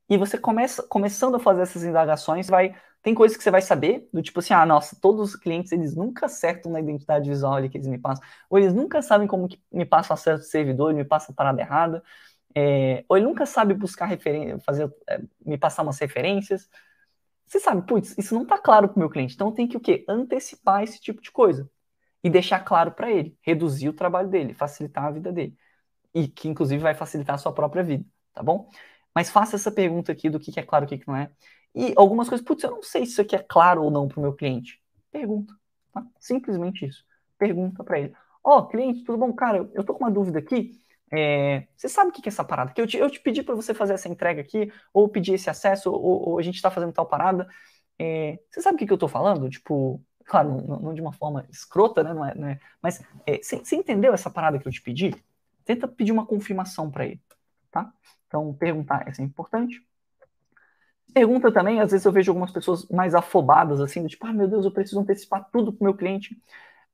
E 0.07 0.15
você 0.15 0.37
começa, 0.37 0.83
começando 0.83 1.35
a 1.35 1.39
fazer 1.39 1.63
essas 1.63 1.83
indagações, 1.83 2.47
vai 2.47 2.75
tem 3.01 3.13
coisas 3.13 3.37
que 3.37 3.43
você 3.43 3.51
vai 3.51 3.61
saber, 3.61 4.09
do 4.11 4.19
tipo 4.19 4.39
assim, 4.39 4.51
ah, 4.55 4.65
nossa, 4.65 4.97
todos 4.99 5.29
os 5.29 5.35
clientes, 5.35 5.71
eles 5.71 5.95
nunca 5.95 6.25
acertam 6.25 6.71
na 6.71 6.79
identidade 6.79 7.29
visual 7.29 7.53
ali 7.53 7.69
que 7.69 7.77
eles 7.77 7.87
me 7.87 7.99
passam, 7.99 8.25
ou 8.49 8.57
eles 8.57 8.73
nunca 8.73 8.99
sabem 8.99 9.27
como 9.27 9.47
que 9.47 9.61
me 9.71 9.85
passam 9.85 10.15
acesso 10.15 10.43
do 10.43 10.49
servidor, 10.49 10.91
me 10.91 11.05
passa 11.05 11.31
a 11.31 11.35
parada 11.35 11.61
errada, 11.61 12.03
é, 12.55 13.03
ou 13.09 13.17
ele 13.17 13.25
nunca 13.25 13.45
sabe 13.45 13.73
buscar 13.73 14.05
referência, 14.05 14.59
fazer, 14.59 14.93
é, 15.09 15.21
me 15.45 15.57
passar 15.57 15.83
umas 15.83 15.99
referências. 15.99 16.69
Você 17.45 17.59
sabe, 17.59 17.85
putz, 17.85 18.17
isso 18.17 18.33
não 18.33 18.43
está 18.43 18.57
claro 18.57 18.87
para 18.87 18.95
o 18.95 18.99
meu 18.99 19.09
cliente. 19.09 19.35
Então 19.35 19.51
tem 19.51 19.67
que 19.67 19.77
o 19.77 19.79
quê? 19.79 20.05
Antecipar 20.07 20.83
esse 20.83 20.99
tipo 20.99 21.21
de 21.21 21.31
coisa 21.31 21.69
e 22.23 22.29
deixar 22.29 22.61
claro 22.61 22.91
para 22.91 23.11
ele, 23.11 23.37
reduzir 23.41 23.89
o 23.89 23.93
trabalho 23.93 24.29
dele, 24.29 24.53
facilitar 24.53 25.05
a 25.05 25.11
vida 25.11 25.31
dele 25.31 25.55
e 26.15 26.29
que 26.29 26.47
inclusive 26.47 26.81
vai 26.81 26.95
facilitar 26.95 27.35
a 27.35 27.37
sua 27.37 27.53
própria 27.53 27.83
vida, 27.83 28.05
tá 28.33 28.41
bom? 28.41 28.69
Mas 29.13 29.29
faça 29.29 29.57
essa 29.57 29.71
pergunta 29.71 30.11
aqui 30.13 30.29
do 30.29 30.39
que, 30.39 30.57
é 30.57 30.63
claro 30.63 30.85
e 30.85 30.87
o 30.87 30.89
que, 30.89 30.97
que 30.99 31.07
não 31.07 31.15
é. 31.15 31.29
E 31.75 31.93
algumas 31.97 32.29
coisas, 32.29 32.45
putz, 32.45 32.63
eu 32.63 32.71
não 32.71 32.81
sei 32.81 33.05
se 33.05 33.11
isso 33.11 33.21
aqui 33.21 33.35
é 33.35 33.39
claro 33.39 33.83
ou 33.83 33.91
não 33.91 34.07
para 34.07 34.19
o 34.19 34.21
meu 34.21 34.33
cliente. 34.33 34.81
Pergunta, 35.11 35.53
tá? 35.93 36.05
Simplesmente 36.17 36.85
isso. 36.85 37.05
Pergunta 37.37 37.83
para 37.83 37.99
ele. 37.99 38.13
Ó, 38.41 38.59
oh, 38.59 38.67
cliente, 38.67 39.03
tudo 39.03 39.17
bom? 39.17 39.33
Cara, 39.33 39.69
eu 39.73 39.83
tô 39.83 39.93
com 39.93 40.05
uma 40.05 40.11
dúvida 40.11 40.39
aqui. 40.39 40.79
É, 41.15 41.67
você 41.75 41.87
sabe 41.87 42.09
o 42.09 42.13
que 42.13 42.27
é 42.27 42.29
essa 42.29 42.43
parada? 42.43 42.73
Que 42.73 42.81
eu 42.81 42.87
te, 42.87 42.97
eu 42.97 43.09
te 43.09 43.19
pedi 43.19 43.43
para 43.43 43.55
você 43.55 43.73
fazer 43.73 43.93
essa 43.93 44.09
entrega 44.09 44.41
aqui, 44.41 44.71
ou 44.93 45.07
pedir 45.07 45.33
esse 45.33 45.49
acesso, 45.49 45.91
ou, 45.91 46.29
ou 46.29 46.39
a 46.39 46.41
gente 46.41 46.55
está 46.55 46.69
fazendo 46.69 46.91
tal 46.93 47.05
parada. 47.05 47.47
É, 47.99 48.39
você 48.49 48.61
sabe 48.61 48.75
o 48.75 48.79
que, 48.79 48.85
que 48.85 48.91
eu 48.91 48.95
estou 48.95 49.09
falando? 49.09 49.49
Tipo, 49.49 50.01
claro, 50.25 50.61
não, 50.67 50.79
não, 50.79 50.93
de 50.93 51.01
uma 51.01 51.13
forma 51.13 51.45
escrota, 51.49 52.03
né? 52.03 52.13
Não 52.13 52.25
é, 52.25 52.35
não 52.35 52.47
é 52.47 52.59
mas 52.81 53.01
é, 53.25 53.37
você, 53.37 53.57
você, 53.57 53.75
entendeu 53.75 54.13
essa 54.13 54.29
parada 54.29 54.59
que 54.59 54.67
eu 54.67 54.71
te 54.71 54.81
pedi? 54.81 55.15
Tenta 55.63 55.87
pedir 55.87 56.11
uma 56.11 56.25
confirmação 56.25 56.91
para 56.91 57.05
ele, 57.05 57.21
tá? 57.71 57.91
Então, 58.27 58.53
perguntar 58.53 59.07
é 59.07 59.21
importante. 59.23 59.81
Pergunta 61.13 61.51
também, 61.51 61.79
às 61.79 61.91
vezes 61.91 62.05
eu 62.05 62.11
vejo 62.11 62.31
algumas 62.31 62.51
pessoas 62.51 62.87
mais 62.89 63.15
afobadas, 63.15 63.79
assim, 63.79 64.03
do 64.03 64.09
tipo, 64.09 64.27
ah, 64.27 64.33
meu 64.33 64.49
Deus, 64.49 64.65
eu 64.65 64.71
preciso 64.71 64.99
antecipar 64.99 65.49
tudo 65.49 65.71
para 65.71 65.81
o 65.81 65.85
meu 65.85 65.93
cliente. 65.95 66.37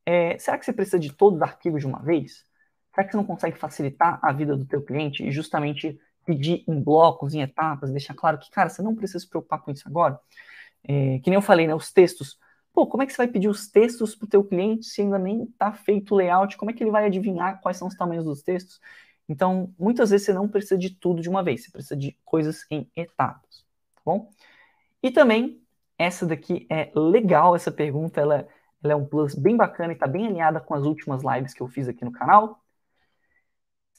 É, 0.05 0.37
será 0.37 0.57
que 0.57 0.65
você 0.65 0.73
precisa 0.73 0.99
de 0.99 1.11
todos 1.11 1.37
os 1.37 1.41
arquivos 1.41 1.81
de 1.81 1.87
uma 1.87 1.99
vez? 2.03 2.45
Será 2.93 3.05
que 3.05 3.11
você 3.11 3.17
não 3.17 3.23
consegue 3.23 3.57
facilitar 3.57 4.19
a 4.21 4.31
vida 4.31 4.55
do 4.55 4.65
teu 4.65 4.81
cliente 4.81 5.23
e 5.23 5.31
justamente 5.31 5.99
pedir 6.25 6.63
em 6.67 6.81
blocos, 6.81 7.33
em 7.33 7.41
etapas, 7.41 7.91
deixar 7.91 8.13
claro 8.13 8.37
que, 8.37 8.49
cara, 8.51 8.69
você 8.69 8.81
não 8.81 8.95
precisa 8.95 9.19
se 9.19 9.29
preocupar 9.29 9.61
com 9.61 9.71
isso 9.71 9.87
agora? 9.87 10.19
É, 10.83 11.19
que 11.19 11.29
nem 11.29 11.35
eu 11.35 11.41
falei, 11.41 11.67
né, 11.67 11.75
os 11.75 11.91
textos. 11.91 12.37
Pô, 12.73 12.87
como 12.87 13.03
é 13.03 13.05
que 13.05 13.11
você 13.11 13.17
vai 13.17 13.27
pedir 13.27 13.47
os 13.47 13.67
textos 13.67 14.15
para 14.15 14.25
o 14.25 14.29
teu 14.29 14.43
cliente 14.43 14.85
se 14.85 15.01
ainda 15.01 15.19
nem 15.19 15.43
está 15.43 15.71
feito 15.73 16.13
o 16.13 16.17
layout? 16.17 16.57
Como 16.57 16.71
é 16.71 16.73
que 16.73 16.83
ele 16.83 16.91
vai 16.91 17.05
adivinhar 17.05 17.59
quais 17.61 17.77
são 17.77 17.87
os 17.87 17.95
tamanhos 17.95 18.25
dos 18.25 18.41
textos? 18.41 18.79
Então, 19.27 19.73
muitas 19.79 20.09
vezes 20.09 20.25
você 20.25 20.33
não 20.33 20.47
precisa 20.47 20.77
de 20.77 20.89
tudo 20.89 21.21
de 21.21 21.29
uma 21.29 21.43
vez, 21.43 21.63
você 21.63 21.71
precisa 21.71 21.95
de 21.95 22.17
coisas 22.25 22.65
em 22.69 22.89
etapas, 22.95 23.65
tá 23.95 24.01
bom? 24.05 24.29
E 25.01 25.11
também, 25.11 25.61
essa 25.97 26.25
daqui 26.25 26.67
é 26.69 26.91
legal, 26.95 27.55
essa 27.55 27.71
pergunta, 27.71 28.19
ela, 28.21 28.47
ela 28.83 28.93
é 28.93 28.95
um 28.95 29.05
plus 29.05 29.35
bem 29.35 29.55
bacana 29.55 29.93
e 29.93 29.95
está 29.95 30.07
bem 30.07 30.27
alinhada 30.27 30.59
com 30.59 30.73
as 30.73 30.83
últimas 30.83 31.23
lives 31.23 31.53
que 31.53 31.61
eu 31.61 31.67
fiz 31.67 31.87
aqui 31.87 32.03
no 32.05 32.11
canal. 32.11 32.60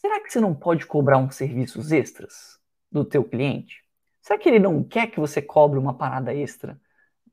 Será 0.02 0.20
que 0.20 0.32
você 0.32 0.40
não 0.40 0.52
pode 0.52 0.84
cobrar 0.84 1.16
uns 1.18 1.36
serviços 1.36 1.92
extras 1.92 2.58
do 2.90 3.04
teu 3.04 3.22
cliente? 3.22 3.84
Será 4.20 4.36
que 4.36 4.48
ele 4.48 4.58
não 4.58 4.82
quer 4.82 5.06
que 5.06 5.20
você 5.20 5.40
cobre 5.40 5.78
uma 5.78 5.96
parada 5.96 6.34
extra 6.34 6.78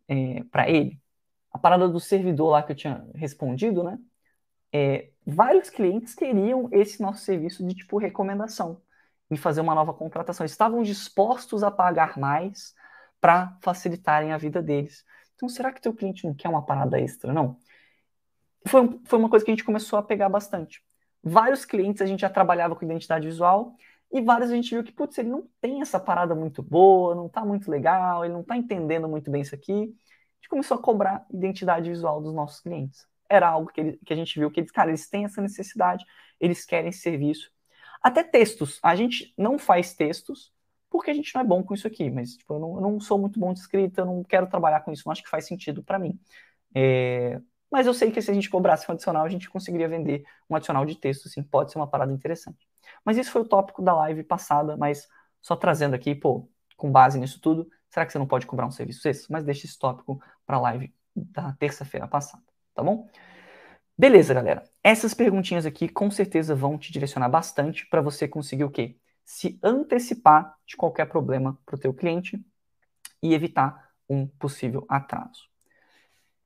é, 0.07 0.43
para 0.51 0.69
ele? 0.69 1.01
A 1.51 1.57
parada 1.57 1.89
do 1.89 1.99
servidor 1.99 2.51
lá 2.51 2.61
que 2.61 2.71
eu 2.71 2.75
tinha 2.75 3.07
respondido, 3.15 3.83
né? 3.83 3.97
É, 4.71 5.09
vários 5.25 5.71
clientes 5.71 6.13
queriam 6.13 6.69
esse 6.71 7.01
nosso 7.01 7.23
serviço 7.23 7.65
de 7.65 7.73
tipo 7.73 7.97
recomendação 7.97 8.79
e 9.31 9.35
fazer 9.35 9.61
uma 9.61 9.73
nova 9.73 9.91
contratação. 9.91 10.45
Estavam 10.45 10.83
dispostos 10.83 11.63
a 11.63 11.71
pagar 11.71 12.19
mais 12.19 12.75
para 13.19 13.57
facilitarem 13.61 14.31
a 14.31 14.37
vida 14.37 14.61
deles. 14.61 15.03
Então, 15.35 15.49
será 15.49 15.71
que 15.73 15.81
teu 15.81 15.93
cliente 15.93 16.23
não 16.23 16.35
quer 16.35 16.49
uma 16.49 16.63
parada 16.63 16.99
extra, 17.01 17.33
não? 17.33 17.57
Foi, 18.67 18.99
foi 19.05 19.17
uma 19.17 19.29
coisa 19.29 19.43
que 19.43 19.49
a 19.49 19.55
gente 19.55 19.63
começou 19.63 19.97
a 19.97 20.03
pegar 20.03 20.29
bastante. 20.29 20.83
Vários 21.23 21.65
clientes 21.65 22.01
a 22.01 22.05
gente 22.05 22.21
já 22.21 22.29
trabalhava 22.29 22.75
com 22.75 22.85
identidade 22.85 23.27
visual 23.27 23.75
e 24.11 24.21
vários 24.21 24.49
a 24.51 24.55
gente 24.55 24.73
viu 24.73 24.83
que, 24.83 24.91
putz, 24.91 25.17
ele 25.17 25.29
não 25.29 25.47
tem 25.61 25.81
essa 25.81 25.99
parada 25.99 26.33
muito 26.33 26.63
boa, 26.63 27.13
não 27.13 27.29
tá 27.29 27.45
muito 27.45 27.69
legal, 27.69 28.25
ele 28.25 28.33
não 28.33 28.43
tá 28.43 28.57
entendendo 28.57 29.07
muito 29.07 29.29
bem 29.29 29.41
isso 29.41 29.53
aqui. 29.53 29.73
A 29.73 30.35
gente 30.35 30.49
começou 30.49 30.77
a 30.77 30.81
cobrar 30.81 31.25
identidade 31.31 31.89
visual 31.89 32.21
dos 32.21 32.33
nossos 32.33 32.59
clientes. 32.61 33.07
Era 33.29 33.47
algo 33.49 33.71
que, 33.71 33.79
ele, 33.81 33.99
que 34.05 34.13
a 34.13 34.15
gente 34.15 34.39
viu 34.39 34.49
que 34.49 34.59
eles, 34.59 34.71
cara, 34.71 34.89
eles 34.89 35.07
têm 35.07 35.25
essa 35.25 35.41
necessidade, 35.41 36.05
eles 36.39 36.65
querem 36.65 36.89
esse 36.89 37.01
serviço. 37.01 37.51
Até 38.01 38.23
textos. 38.23 38.79
A 38.81 38.95
gente 38.95 39.33
não 39.37 39.59
faz 39.59 39.93
textos 39.93 40.51
porque 40.89 41.11
a 41.11 41.13
gente 41.13 41.33
não 41.35 41.41
é 41.41 41.43
bom 41.43 41.63
com 41.63 41.73
isso 41.73 41.85
aqui, 41.85 42.09
mas 42.09 42.35
tipo, 42.35 42.55
eu, 42.55 42.59
não, 42.59 42.75
eu 42.75 42.81
não 42.81 42.99
sou 42.99 43.19
muito 43.19 43.39
bom 43.39 43.53
de 43.53 43.59
escrita, 43.59 44.01
eu 44.01 44.05
não 44.05 44.23
quero 44.23 44.47
trabalhar 44.47 44.81
com 44.81 44.91
isso, 44.91 45.03
não 45.05 45.11
acho 45.11 45.21
que 45.23 45.29
faz 45.29 45.45
sentido 45.45 45.83
para 45.83 45.99
mim. 45.99 46.19
É, 46.73 47.39
mas 47.71 47.87
eu 47.87 47.93
sei 47.93 48.11
que 48.11 48.21
se 48.21 48.31
a 48.31 48.33
gente 48.33 48.49
cobrasse 48.49 48.89
um 48.89 48.93
adicional, 48.93 49.25
a 49.25 49.29
gente 49.29 49.49
conseguiria 49.49 49.87
vender 49.87 50.23
um 50.49 50.55
adicional 50.55 50.85
de 50.85 50.95
texto, 50.95 51.27
assim, 51.27 51.43
pode 51.43 51.71
ser 51.71 51.77
uma 51.77 51.87
parada 51.87 52.11
interessante. 52.11 52.67
Mas 53.05 53.17
isso 53.17 53.31
foi 53.31 53.41
o 53.41 53.47
tópico 53.47 53.81
da 53.81 53.95
live 53.95 54.23
passada, 54.23 54.75
mas 54.75 55.07
só 55.41 55.55
trazendo 55.55 55.95
aqui, 55.95 56.15
pô, 56.15 56.49
com 56.75 56.91
base 56.91 57.19
nisso 57.19 57.39
tudo, 57.41 57.69
será 57.89 58.05
que 58.05 58.11
você 58.11 58.17
não 58.19 58.27
pode 58.27 58.45
cobrar 58.45 58.65
um 58.65 58.71
serviço 58.71 59.03
desse? 59.03 59.31
Mas 59.31 59.43
deixa 59.43 59.65
esse 59.65 59.77
tópico 59.77 60.21
para 60.45 60.57
a 60.57 60.61
live 60.61 60.93
da 61.15 61.53
terça-feira 61.53 62.07
passada, 62.07 62.43
tá 62.73 62.83
bom? 62.83 63.07
Beleza, 63.97 64.33
galera. 64.33 64.63
Essas 64.81 65.13
perguntinhas 65.13 65.65
aqui 65.65 65.89
com 65.89 66.09
certeza 66.09 66.55
vão 66.55 66.77
te 66.77 66.91
direcionar 66.91 67.27
bastante 67.27 67.85
para 67.87 68.01
você 68.01 68.27
conseguir 68.27 68.63
o 68.63 68.71
quê? 68.71 68.97
Se 69.25 69.59
antecipar 69.61 70.55
de 70.65 70.77
qualquer 70.77 71.05
problema 71.05 71.59
para 71.65 71.75
o 71.75 71.79
teu 71.79 71.93
cliente 71.93 72.41
e 73.21 73.33
evitar 73.33 73.89
um 74.09 74.25
possível 74.25 74.85
atraso. 74.87 75.48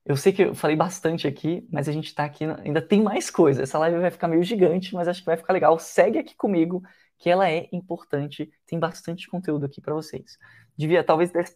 Eu 0.04 0.16
sei 0.16 0.32
que 0.32 0.42
eu 0.42 0.54
falei 0.54 0.76
bastante 0.76 1.26
aqui, 1.26 1.66
mas 1.72 1.88
a 1.88 1.92
gente 1.92 2.06
está 2.06 2.24
aqui, 2.24 2.44
ainda 2.44 2.82
tem 2.82 3.02
mais 3.02 3.30
coisa. 3.30 3.62
Essa 3.62 3.78
live 3.78 3.98
vai 3.98 4.10
ficar 4.10 4.28
meio 4.28 4.42
gigante, 4.42 4.94
mas 4.94 5.08
acho 5.08 5.20
que 5.20 5.26
vai 5.26 5.36
ficar 5.36 5.52
legal. 5.54 5.78
Segue 5.78 6.18
aqui 6.18 6.34
comigo, 6.36 6.82
que 7.18 7.30
ela 7.30 7.50
é 7.50 7.68
importante. 7.72 8.52
Tem 8.66 8.78
bastante 8.78 9.26
conteúdo 9.28 9.64
aqui 9.64 9.80
para 9.80 9.94
vocês. 9.94 10.38
Devia, 10.76 11.02
talvez 11.02 11.30
desse 11.30 11.54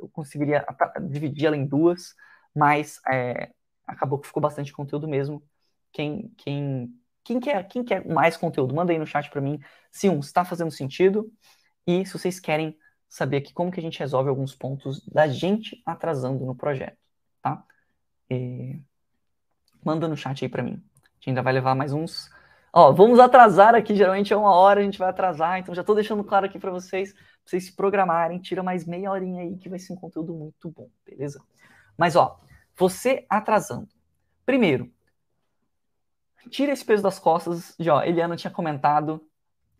eu 0.00 0.08
conseguiria 0.08 0.64
dividir 1.10 1.46
ela 1.46 1.56
em 1.56 1.66
duas, 1.66 2.14
mas 2.54 2.98
é, 3.10 3.50
acabou 3.86 4.18
que 4.18 4.26
ficou 4.26 4.40
bastante 4.40 4.72
conteúdo 4.72 5.06
mesmo. 5.06 5.42
Quem, 5.92 6.32
quem, 6.38 6.98
quem, 7.22 7.40
quer, 7.40 7.68
quem 7.68 7.84
quer 7.84 8.06
mais 8.06 8.36
conteúdo, 8.38 8.74
manda 8.74 8.92
aí 8.92 8.98
no 8.98 9.06
chat 9.06 9.28
para 9.30 9.40
mim 9.40 9.60
se 9.90 10.08
um 10.08 10.20
está 10.20 10.44
fazendo 10.44 10.70
sentido 10.70 11.30
e 11.86 12.06
se 12.06 12.12
vocês 12.14 12.40
querem 12.40 12.76
saber 13.08 13.38
aqui 13.38 13.52
como 13.52 13.70
que 13.70 13.80
a 13.80 13.82
gente 13.82 13.98
resolve 13.98 14.30
alguns 14.30 14.54
pontos 14.54 15.06
da 15.06 15.28
gente 15.28 15.82
atrasando 15.84 16.46
no 16.46 16.54
projeto, 16.54 16.96
tá? 17.42 17.62
E... 18.32 18.80
Manda 19.84 20.08
no 20.08 20.16
chat 20.16 20.44
aí 20.44 20.48
para 20.48 20.62
mim. 20.62 20.82
A 20.94 21.08
gente 21.16 21.30
ainda 21.30 21.42
vai 21.42 21.52
levar 21.52 21.74
mais 21.74 21.92
uns. 21.92 22.30
Ó, 22.72 22.92
vamos 22.92 23.18
atrasar 23.18 23.74
aqui, 23.74 23.94
geralmente 23.94 24.32
é 24.32 24.36
uma 24.36 24.54
hora, 24.54 24.80
a 24.80 24.82
gente 24.82 24.98
vai 24.98 25.10
atrasar, 25.10 25.58
então 25.58 25.74
já 25.74 25.82
estou 25.82 25.94
deixando 25.94 26.24
claro 26.24 26.46
aqui 26.46 26.58
para 26.58 26.70
vocês, 26.70 27.12
pra 27.12 27.22
vocês 27.44 27.66
se 27.66 27.76
programarem, 27.76 28.38
tira 28.38 28.62
mais 28.62 28.86
meia 28.86 29.10
horinha 29.10 29.42
aí 29.42 29.58
que 29.58 29.68
vai 29.68 29.78
ser 29.78 29.92
um 29.92 29.96
conteúdo 29.96 30.32
muito 30.32 30.70
bom, 30.70 30.88
beleza? 31.04 31.42
Mas 31.98 32.16
ó, 32.16 32.40
você 32.74 33.26
atrasando. 33.28 33.88
Primeiro, 34.46 34.90
tira 36.48 36.72
esse 36.72 36.84
peso 36.84 37.02
das 37.02 37.18
costas. 37.18 37.74
Já, 37.78 37.96
ó, 37.96 38.02
Eliana 38.02 38.36
tinha 38.36 38.50
comentado 38.50 39.22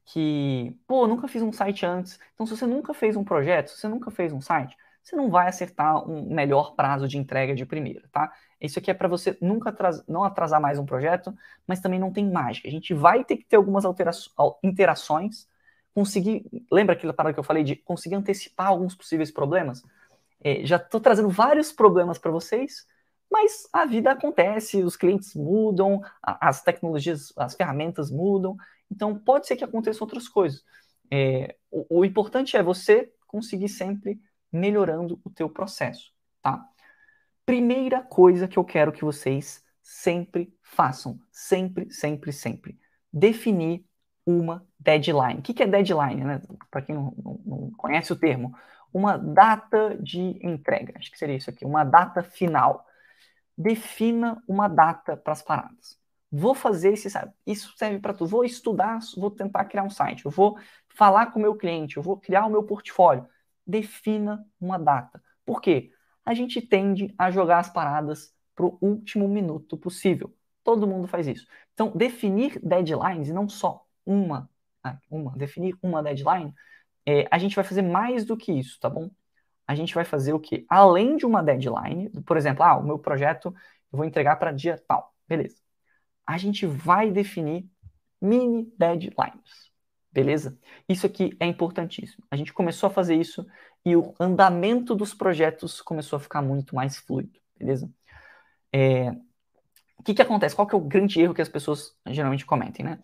que, 0.05 0.77
pô, 0.87 1.07
nunca 1.07 1.29
fiz 1.29 1.43
um 1.43 1.53
site 1.53 1.87
antes. 1.87 2.19
Então, 2.35 2.47
se 2.47 2.57
você 2.57 2.67
nunca 2.67 2.93
fez 2.93 3.17
um 3.17 3.25
projeto, 3.25 3.71
se 3.71 3.79
você 3.79 3.89
nunca 3.89 4.11
fez 4.11 4.33
um 4.33 4.41
site, 4.41 4.77
você 5.03 5.17
não 5.17 5.31
vai 5.31 5.49
acertar 5.49 6.09
um 6.09 6.33
melhor 6.33 6.75
prazo 6.75 7.09
de 7.09 7.19
entrega 7.19 7.55
de 7.55 7.67
primeira, 7.67 8.09
tá? 8.13 8.33
Isso 8.61 8.79
aqui 8.79 8.91
é 8.91 8.95
para 8.95 9.09
você 9.09 9.37
nunca 9.41 9.75
não 10.07 10.23
atrasar 10.23 10.61
mais 10.61 10.79
um 10.79 10.87
projeto, 10.87 11.35
mas 11.67 11.81
também 11.81 11.99
não 11.99 12.13
tem 12.13 12.31
mágica. 12.31 12.69
A 12.69 12.71
gente 12.71 12.95
vai 12.95 13.25
ter 13.25 13.37
que 13.37 13.45
ter 13.45 13.57
algumas 13.57 13.85
interações, 14.63 15.49
conseguir. 15.93 16.45
Lembra 16.71 16.95
aquela 16.95 17.13
parada 17.13 17.35
que 17.35 17.41
eu 17.41 17.45
falei 17.45 17.65
de 17.65 17.75
conseguir 17.75 18.15
antecipar 18.15 18.69
alguns 18.69 18.95
possíveis 18.95 19.31
problemas? 19.31 19.83
É, 20.41 20.65
já 20.65 20.77
estou 20.77 21.01
trazendo 21.01 21.29
vários 21.29 21.73
problemas 21.73 22.19
para 22.19 22.31
vocês, 22.31 22.87
mas 23.31 23.69
a 23.73 23.85
vida 23.85 24.13
acontece, 24.13 24.83
os 24.83 24.97
clientes 24.97 25.35
mudam, 25.35 26.01
as 26.23 26.63
tecnologias, 26.63 27.33
as 27.37 27.55
ferramentas 27.55 28.11
mudam, 28.11 28.57
então 28.91 29.19
pode 29.19 29.47
ser 29.47 29.57
que 29.57 29.65
aconteçam 29.65 30.05
outras 30.05 30.29
coisas. 30.29 30.65
É, 31.11 31.57
o, 31.71 32.01
o 32.01 32.05
importante 32.05 32.57
é 32.57 32.63
você 32.63 33.13
conseguir 33.27 33.69
sempre 33.69 34.21
melhorando 34.53 35.21
o 35.25 35.31
teu 35.31 35.49
processo, 35.49 36.13
tá? 36.43 36.65
Primeira 37.47 38.03
coisa 38.03 38.47
que 38.47 38.59
eu 38.59 38.65
quero 38.65 38.93
que 38.93 39.05
vocês 39.05 39.65
sempre 39.83 40.55
façam, 40.63 41.19
sempre, 41.31 41.91
sempre, 41.91 42.33
sempre, 42.33 42.79
definir 43.13 43.85
uma 44.25 44.65
deadline. 44.79 45.41
O 45.41 45.43
que 45.43 45.63
é 45.63 45.67
deadline, 45.67 46.23
né? 46.23 46.41
Para 46.71 46.83
quem 46.83 46.95
não, 46.95 47.13
não, 47.17 47.41
não, 47.45 47.71
conhece 47.73 48.13
o 48.13 48.17
termo, 48.17 48.55
uma 48.93 49.17
data 49.17 49.97
de 50.01 50.39
entrega. 50.47 50.95
Acho 50.97 51.11
que 51.11 51.19
seria 51.19 51.37
isso 51.37 51.51
aqui, 51.51 51.65
uma 51.65 51.83
data 51.83 52.23
final. 52.23 52.87
Defina 53.59 54.43
uma 54.47 54.69
data 54.69 55.17
para 55.17 55.33
as 55.33 55.43
paradas. 55.43 55.99
Vou 56.31 56.55
fazer 56.55 56.95
esse, 56.95 57.09
isso 57.47 57.75
serve 57.77 57.99
para 57.99 58.15
tudo. 58.15 58.31
Vou 58.31 58.45
estudar, 58.45 59.01
vou 59.17 59.31
tentar 59.31 59.65
criar 59.67 59.83
um 59.83 59.91
site, 59.91 60.25
eu 60.25 60.31
vou 60.31 60.57
falar 60.89 61.27
com 61.27 61.39
o 61.39 61.43
meu 61.43 61.55
cliente, 61.57 61.97
eu 61.97 62.03
vou 62.03 62.17
criar 62.17 62.47
o 62.47 62.51
meu 62.51 62.63
portfólio 62.63 63.27
defina 63.67 64.47
uma 64.61 64.79
data. 64.79 65.23
Por 65.45 65.61
quê? 65.61 65.91
A 66.25 66.35
gente 66.35 66.61
tende 66.61 67.15
a 67.19 67.31
jogar 67.31 67.59
as 67.59 67.71
paradas 67.71 68.35
para 68.55 68.67
o 68.67 68.79
último 68.81 69.29
minuto 69.29 69.77
possível. 69.77 70.35
Todo 70.63 70.87
mundo 70.87 71.09
faz 71.09 71.27
isso. 71.27 71.47
Então, 71.75 71.91
definir 71.91 72.61
deadlines, 72.63 73.29
e 73.29 73.33
não 73.33 73.49
só 73.49 73.85
uma, 74.07 74.49
uma 75.11 75.33
definir 75.37 75.77
uma 75.83 76.03
deadline, 76.03 76.55
é, 77.07 77.27
a 77.31 77.39
gente 77.39 77.57
vai 77.57 77.65
fazer 77.65 77.83
mais 77.83 78.25
do 78.25 78.37
que 78.37 78.53
isso, 78.53 78.79
tá 78.81 78.89
bom? 78.89 79.11
A 79.67 79.75
gente 79.75 79.95
vai 79.95 80.05
fazer 80.05 80.33
o 80.33 80.41
quê? 80.41 80.65
Além 80.69 81.17
de 81.17 81.27
uma 81.27 81.43
deadline, 81.43 82.11
por 82.27 82.37
exemplo, 82.37 82.63
ah, 82.63 82.77
o 82.77 82.85
meu 82.85 82.99
projeto 82.99 83.55
eu 83.93 83.97
vou 83.97 84.05
entregar 84.05 84.37
para 84.37 84.53
dia 84.53 84.83
tal, 84.87 85.15
beleza. 85.29 85.57
A 86.27 86.39
gente 86.39 86.67
vai 86.67 87.11
definir 87.11 87.69
mini 88.21 88.73
deadlines. 88.79 89.72
Beleza? 90.13 90.59
Isso 90.89 91.07
aqui 91.07 91.35
é 91.41 91.47
importantíssimo. 91.47 92.23
A 92.31 92.37
gente 92.37 92.53
começou 92.53 92.89
a 92.89 92.91
fazer 92.91 93.15
isso 93.15 93.47
e 93.85 93.97
o 93.97 94.15
andamento 94.21 94.95
dos 94.95 95.15
projetos 95.15 95.81
começou 95.81 96.19
a 96.19 96.21
ficar 96.21 96.43
muito 96.43 96.75
mais 96.75 96.99
fluido, 96.99 97.41
beleza? 97.59 97.91
É... 98.73 99.11
O 99.99 100.03
que, 100.05 100.15
que 100.15 100.23
acontece? 100.23 100.55
Qual 100.55 100.67
que 100.67 100.75
é 100.75 100.79
o 100.79 100.83
grande 100.83 101.21
erro 101.21 101.33
que 101.33 101.41
as 101.41 101.49
pessoas 101.49 101.97
geralmente 102.09 102.45
cometem, 102.45 102.85
né? 102.85 102.99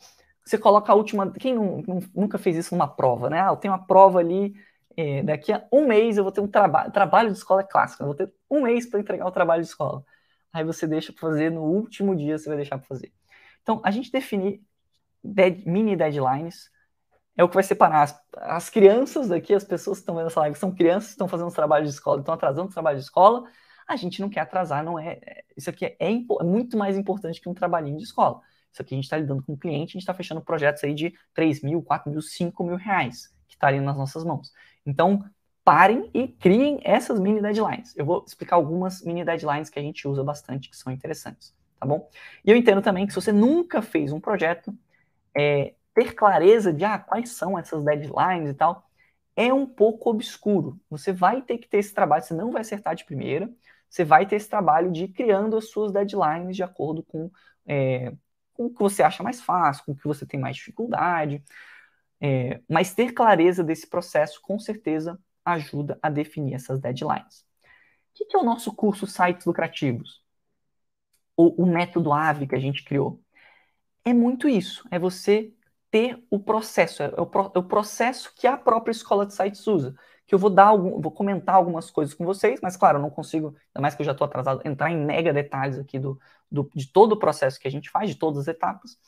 Você 0.45 0.59
coloca 0.59 0.93
a 0.93 0.97
última. 0.97 1.31
Quem 1.33 1.55
não, 1.55 1.83
não, 1.87 2.01
nunca 2.15 2.39
fez 2.39 2.57
isso 2.57 2.75
numa 2.75 2.89
prova, 2.89 3.31
né? 3.31 3.41
Ah, 3.41 3.51
eu 3.51 3.57
tenho 3.57 3.73
uma 3.73 3.87
prova 3.87 4.19
ali, 4.19 4.55
é, 4.97 5.23
daqui 5.23 5.53
a 5.53 5.65
um 5.73 5.87
mês 5.87 6.17
eu 6.17 6.25
vou 6.25 6.33
ter 6.33 6.41
um 6.41 6.49
trabalho. 6.49 6.91
Trabalho 6.91 7.31
de 7.31 7.39
escola 7.39 7.61
é 7.61 7.65
clássico, 7.65 8.03
eu 8.03 8.07
vou 8.09 8.17
ter 8.17 8.33
um 8.51 8.63
mês 8.63 8.87
para 8.87 8.99
entregar 8.99 9.27
o 9.27 9.31
trabalho 9.31 9.63
de 9.63 9.69
escola. 9.69 10.05
Aí 10.53 10.65
você 10.65 10.87
deixa 10.87 11.13
para 11.13 11.21
fazer 11.21 11.51
no 11.51 11.63
último 11.63 12.17
dia, 12.17 12.37
você 12.37 12.49
vai 12.49 12.57
deixar 12.57 12.79
para 12.79 12.87
fazer. 12.87 13.13
Então, 13.63 13.81
a 13.85 13.91
gente 13.91 14.11
definir 14.11 14.61
dead, 15.23 15.65
mini 15.67 15.95
deadlines 15.95 16.71
é 17.39 17.45
o 17.45 17.49
que 17.49 17.55
vai 17.55 17.63
separar 17.63 18.03
as, 18.03 18.21
as 18.37 18.69
crianças 18.69 19.29
daqui, 19.29 19.55
as 19.55 19.63
pessoas 19.63 19.99
que 19.99 20.03
estão 20.03 20.17
vendo 20.17 20.27
essa 20.27 20.41
live, 20.41 20.59
são 20.59 20.75
crianças 20.75 21.11
estão 21.11 21.29
fazendo 21.29 21.47
os 21.47 21.55
trabalhos 21.55 21.89
de 21.89 21.95
escola, 21.95 22.19
estão 22.19 22.35
atrasando 22.35 22.67
os 22.67 22.75
trabalhos 22.75 23.01
de 23.01 23.07
escola. 23.07 23.45
A 23.87 23.95
gente 23.95 24.21
não 24.21 24.29
quer 24.29 24.41
atrasar, 24.41 24.85
não 24.85 24.99
é. 24.99 25.21
é 25.23 25.45
isso 25.57 25.71
aqui 25.71 25.87
é, 25.87 25.97
é, 26.01 26.11
é 26.11 26.45
muito 26.45 26.77
mais 26.77 26.99
importante 26.99 27.41
que 27.41 27.49
um 27.49 27.55
trabalhinho 27.55 27.97
de 27.97 28.03
escola. 28.03 28.41
Isso 28.73 28.83
aqui 28.83 28.93
a 28.93 28.97
gente 28.97 29.05
está 29.05 29.17
lidando 29.17 29.43
com 29.45 29.53
o 29.53 29.57
cliente, 29.57 29.91
a 29.91 29.93
gente 29.93 29.99
está 30.03 30.13
fechando 30.13 30.41
projetos 30.41 30.83
aí 30.83 30.93
de 30.93 31.15
3 31.33 31.63
mil, 31.63 31.81
4 31.81 32.11
mil, 32.11 32.21
5 32.21 32.65
mil 32.65 32.77
reais 32.77 33.33
que 33.47 33.55
está 33.55 33.69
ali 33.69 33.81
nas 33.81 33.97
nossas 33.97 34.25
mãos. 34.25 34.53
Então, 34.85 35.25
parem 35.65 36.11
e 36.13 36.27
criem 36.27 36.81
essas 36.83 37.21
mini 37.21 37.41
deadlines. 37.41 37.97
Eu 37.97 38.05
vou 38.05 38.25
explicar 38.27 38.57
algumas 38.57 39.03
mini 39.03 39.25
deadlines 39.25 39.71
que 39.71 39.79
a 39.79 39.83
gente 39.83 40.09
usa 40.09 40.25
bastante, 40.25 40.69
que 40.69 40.77
são 40.77 40.93
interessantes, 40.93 41.55
tá 41.79 41.87
bom? 41.87 42.11
E 42.45 42.51
eu 42.51 42.57
entendo 42.57 42.83
também 42.83 43.07
que 43.07 43.13
se 43.13 43.21
você 43.21 43.33
nunca 43.33 43.81
fez 43.81 44.13
um 44.13 44.19
projeto, 44.19 44.77
é, 45.37 45.75
ter 45.99 46.15
clareza 46.15 46.73
de 46.73 46.85
ah, 46.85 46.99
quais 46.99 47.31
são 47.31 47.59
essas 47.59 47.83
deadlines 47.83 48.51
e 48.51 48.55
tal, 48.55 48.89
é 49.35 49.53
um 49.53 49.67
pouco 49.67 50.11
obscuro. 50.11 50.81
Você 50.89 51.13
vai 51.13 51.43
ter 51.43 51.59
que 51.59 51.69
ter 51.69 51.79
esse 51.79 51.93
trabalho, 51.93 52.23
você 52.23 52.35
não 52.35 52.53
vai 52.53 52.61
acertar 52.61 52.95
de 52.95 53.05
primeira, 53.05 53.51
você 53.89 54.05
vai 54.05 54.27
ter 54.27 54.37
esse 54.37 54.49
trabalho 54.49 54.93
de 54.93 55.05
ir 55.05 55.09
criando 55.09 55.57
as 55.57 55.71
suas 55.71 55.91
deadlines 55.93 56.55
de 56.55 56.63
acordo 56.63 57.03
com, 57.03 57.31
é, 57.67 58.13
com 58.55 58.67
o 58.67 58.71
que 58.71 58.79
você 58.79 59.03
acha 59.03 59.23
mais 59.23 59.41
fácil, 59.41 59.85
com 59.85 59.93
o 59.93 59.97
que 59.97 60.07
você 60.07 60.25
tem 60.25 60.39
mais 60.39 60.57
dificuldade. 60.57 61.43
É, 62.21 62.61
mas 62.69 62.95
ter 62.95 63.13
clareza 63.13 63.65
desse 63.65 63.87
processo, 63.89 64.41
com 64.41 64.59
certeza, 64.59 65.19
ajuda 65.45 65.99
a 66.01 66.11
definir 66.11 66.55
essas 66.55 66.81
deadlines. 66.81 67.45
O 68.21 68.25
que 68.25 68.37
é 68.37 68.39
o 68.39 68.45
nosso 68.45 68.73
curso 68.73 69.07
Sites 69.07 69.47
Lucrativos? 69.47 70.23
O, 71.37 71.63
o 71.63 71.67
método 71.67 72.13
AVE 72.13 72.47
que 72.47 72.55
a 72.55 72.61
gente 72.61 72.85
criou. 72.85 73.21
É 74.05 74.13
muito 74.13 74.49
isso, 74.49 74.87
é 74.91 74.99
você 74.99 75.53
ter 75.91 76.23
o 76.31 76.39
processo, 76.39 77.03
é 77.03 77.09
o, 77.21 77.27
pro, 77.27 77.51
é 77.55 77.59
o, 77.59 77.63
processo 77.63 78.33
que 78.37 78.47
a 78.47 78.57
própria 78.57 78.93
escola 78.93 79.27
de 79.27 79.35
sites 79.35 79.67
usa. 79.67 79.95
Que 80.27 80.35
eu 80.35 80.39
vou 80.39 80.51
dar 80.51 80.67
algum, 80.67 81.01
vou 81.01 81.11
comentar 81.11 81.55
algumas 81.55 81.91
coisas 81.91 82.15
com 82.15 82.25
vocês, 82.25 82.61
mas 82.63 82.77
claro, 82.77 82.99
eu 82.99 83.03
não 83.03 83.11
consigo, 83.11 83.49
ainda 83.49 83.81
mais 83.81 83.95
que 83.95 84.03
eu 84.03 84.07
já 84.07 84.13
estou 84.13 84.27
atrasado, 84.27 84.61
entrar 84.65 84.91
em 84.91 84.97
mega 84.97 85.33
detalhes 85.33 85.79
aqui 85.79 85.99
do, 85.99 86.21
do, 86.51 86.71
de 86.75 86.93
todo 86.93 87.13
o 87.13 87.19
processo 87.19 87.59
que 87.59 87.67
a 87.67 87.71
gente 87.71 87.89
faz, 87.91 88.11
de 88.11 88.17
todas 88.17 88.41
as 88.41 88.49
etapas. 88.49 88.99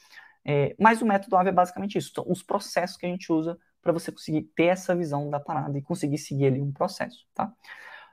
É, 0.45 0.75
mas 0.79 1.03
o 1.03 1.07
método 1.07 1.37
AVE 1.37 1.51
é 1.51 1.53
basicamente 1.53 1.99
isso, 1.99 2.13
são 2.15 2.25
os 2.27 2.43
processos 2.43 2.97
que 2.97 3.05
a 3.05 3.09
gente 3.09 3.31
usa 3.31 3.59
para 3.83 3.93
você 3.93 4.11
conseguir 4.11 4.43
ter 4.55 4.65
essa 4.65 4.95
visão 4.95 5.29
da 5.29 5.39
parada 5.39 5.77
e 5.77 5.83
conseguir 5.83 6.19
seguir 6.19 6.47
ali 6.47 6.61
um 6.61 6.73
processo, 6.73 7.27
tá? 7.35 7.53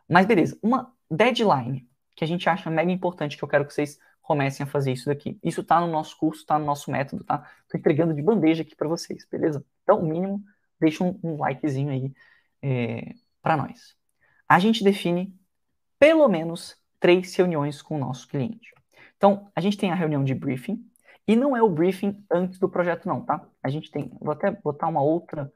Mas 0.10 0.26
beleza, 0.26 0.58
uma 0.62 0.94
deadline 1.10 1.88
que 2.16 2.24
a 2.24 2.28
gente 2.28 2.50
acha 2.50 2.70
mega 2.70 2.92
importante, 2.92 3.38
que 3.38 3.44
eu 3.44 3.48
quero 3.48 3.66
que 3.66 3.74
vocês 3.74 3.98
comecem 4.28 4.66
a 4.66 4.68
fazer 4.68 4.92
isso 4.92 5.06
daqui. 5.06 5.40
Isso 5.42 5.62
está 5.62 5.80
no 5.80 5.88
nosso 5.88 6.18
curso, 6.18 6.42
está 6.42 6.60
no 6.60 6.66
nosso 6.66 6.92
método, 6.92 7.24
tá? 7.24 7.50
Estou 7.64 7.80
entregando 7.80 8.14
de 8.14 8.22
bandeja 8.22 8.62
aqui 8.62 8.76
para 8.76 8.88
vocês, 8.88 9.26
beleza? 9.32 9.66
Então, 9.84 10.02
o 10.02 10.06
mínimo, 10.06 10.44
deixa 10.78 11.02
um, 11.02 11.18
um 11.24 11.38
likezinho 11.38 11.90
aí 11.90 12.14
é, 12.62 13.16
para 13.42 13.56
nós. 13.56 13.96
A 14.48 14.60
gente 14.60 14.84
define 14.84 15.34
pelo 15.98 16.28
menos 16.28 16.76
três 17.00 17.34
reuniões 17.36 17.82
com 17.82 17.96
o 17.96 18.00
nosso 18.00 18.28
cliente. 18.28 18.74
Então, 19.16 19.50
a 19.56 19.62
gente 19.62 19.78
tem 19.78 19.92
a 19.92 19.96
reunião 19.96 20.26
de 20.26 20.36
briefing, 20.36 20.86
e 21.26 21.34
não 21.36 21.56
é 21.56 21.64
o 21.64 21.70
briefing 21.70 22.22
antes 22.30 22.60
do 22.60 22.70
projeto, 22.70 23.08
não, 23.08 23.24
tá? 23.24 23.48
A 23.64 23.70
gente 23.70 23.90
tem, 23.90 24.12
vou 24.20 24.34
até 24.34 24.52
botar 24.52 24.88
uma 24.88 25.02
outra, 25.02 25.52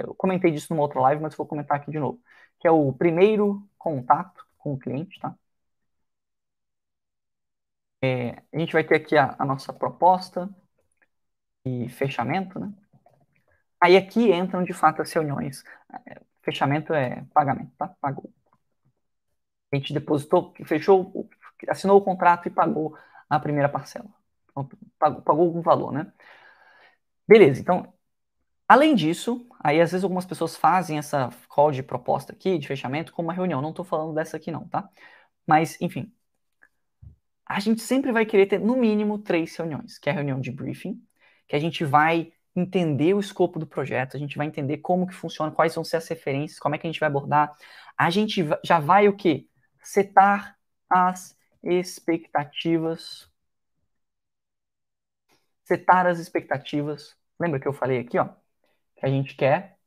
eu 0.00 0.14
comentei 0.14 0.52
disso 0.52 0.68
numa 0.70 0.82
outra 0.82 1.00
live, 1.00 1.20
mas 1.20 1.34
vou 1.34 1.46
comentar 1.46 1.76
aqui 1.76 1.90
de 1.90 1.98
novo, 1.98 2.20
que 2.60 2.68
é 2.68 2.70
o 2.70 2.92
primeiro 2.92 3.68
contato 3.76 4.46
com 4.56 4.74
o 4.74 4.78
cliente, 4.78 5.18
tá? 5.20 5.34
É, 8.02 8.42
a 8.52 8.58
gente 8.58 8.72
vai 8.72 8.84
ter 8.84 8.96
aqui 8.96 9.16
a, 9.16 9.34
a, 9.38 9.44
nossa 9.44 9.72
proposta 9.72 10.48
e 11.64 11.88
fechamento, 11.88 12.58
né? 12.58 12.72
Aí 13.80 13.96
aqui 13.96 14.32
entram 14.32 14.62
de 14.64 14.72
fato 14.72 15.02
as 15.02 15.12
reuniões. 15.12 15.62
É, 16.06 16.20
fechamento 16.42 16.92
é 16.92 17.24
pagamento, 17.32 17.72
tá? 17.76 17.88
Pagou. 18.00 18.32
A 19.72 19.76
gente 19.76 19.92
depositou, 19.92 20.54
fechou, 20.64 21.28
assinou 21.68 21.98
o 21.98 22.04
contrato 22.04 22.48
e 22.48 22.50
pagou 22.50 22.96
a 23.28 23.38
primeira 23.38 23.68
parcela. 23.68 24.08
Então, 24.50 24.68
pagou, 24.98 25.22
pagou 25.22 25.46
algum 25.46 25.60
valor, 25.62 25.92
né? 25.92 26.12
Beleza, 27.26 27.60
então, 27.60 27.92
além 28.68 28.94
disso, 28.94 29.46
aí 29.60 29.80
às 29.80 29.92
vezes 29.92 30.04
algumas 30.04 30.26
pessoas 30.26 30.56
fazem 30.56 30.98
essa 30.98 31.30
call 31.48 31.72
de 31.72 31.82
proposta 31.82 32.32
aqui, 32.32 32.58
de 32.58 32.68
fechamento, 32.68 33.12
como 33.12 33.28
uma 33.28 33.34
reunião. 33.34 33.62
Não 33.62 33.70
estou 33.70 33.84
falando 33.84 34.14
dessa 34.14 34.36
aqui 34.36 34.50
não, 34.50 34.68
tá? 34.68 34.88
Mas, 35.46 35.80
enfim, 35.80 36.12
a 37.48 37.60
gente 37.60 37.80
sempre 37.82 38.12
vai 38.12 38.26
querer 38.26 38.46
ter 38.46 38.60
no 38.60 38.76
mínimo 38.76 39.18
três 39.18 39.56
reuniões, 39.56 39.98
que 39.98 40.08
é 40.08 40.12
a 40.12 40.14
reunião 40.14 40.40
de 40.40 40.52
briefing, 40.52 41.02
que 41.48 41.56
a 41.56 41.58
gente 41.58 41.84
vai 41.84 42.32
entender 42.54 43.14
o 43.14 43.20
escopo 43.20 43.58
do 43.58 43.66
projeto, 43.66 44.16
a 44.16 44.20
gente 44.20 44.36
vai 44.36 44.46
entender 44.46 44.78
como 44.78 45.06
que 45.06 45.14
funciona, 45.14 45.52
quais 45.52 45.74
vão 45.74 45.84
ser 45.84 45.96
as 45.96 46.08
referências, 46.08 46.58
como 46.58 46.74
é 46.74 46.78
que 46.78 46.86
a 46.86 46.90
gente 46.90 47.00
vai 47.00 47.08
abordar. 47.08 47.56
A 47.96 48.10
gente 48.10 48.44
já 48.64 48.78
vai 48.80 49.08
o 49.08 49.16
quê? 49.16 49.48
Setar 49.82 50.58
as 50.90 51.36
expectativas. 51.62 53.30
Setar 55.64 56.06
as 56.06 56.18
expectativas. 56.18 57.16
Lembra 57.38 57.60
que 57.60 57.68
eu 57.68 57.72
falei 57.72 57.98
aqui, 58.00 58.18
ó? 58.18 58.28
Que 58.96 59.06
a 59.06 59.08
gente 59.08 59.34
quer, 59.36 59.78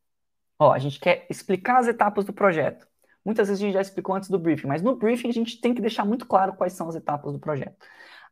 ó, 0.59 0.73
a 0.73 0.79
gente 0.79 0.99
quer 0.99 1.27
explicar 1.29 1.79
as 1.79 1.87
etapas 1.87 2.25
do 2.25 2.33
projeto. 2.33 2.87
Muitas 3.23 3.47
vezes 3.47 3.61
a 3.61 3.65
gente 3.65 3.73
já 3.73 3.81
explicou 3.81 4.15
antes 4.15 4.29
do 4.29 4.39
briefing, 4.39 4.67
mas 4.67 4.81
no 4.81 4.95
briefing 4.95 5.29
a 5.29 5.33
gente 5.33 5.59
tem 5.61 5.73
que 5.73 5.81
deixar 5.81 6.05
muito 6.05 6.25
claro 6.25 6.53
quais 6.53 6.73
são 6.73 6.89
as 6.89 6.95
etapas 6.95 7.31
do 7.31 7.39
projeto. 7.39 7.77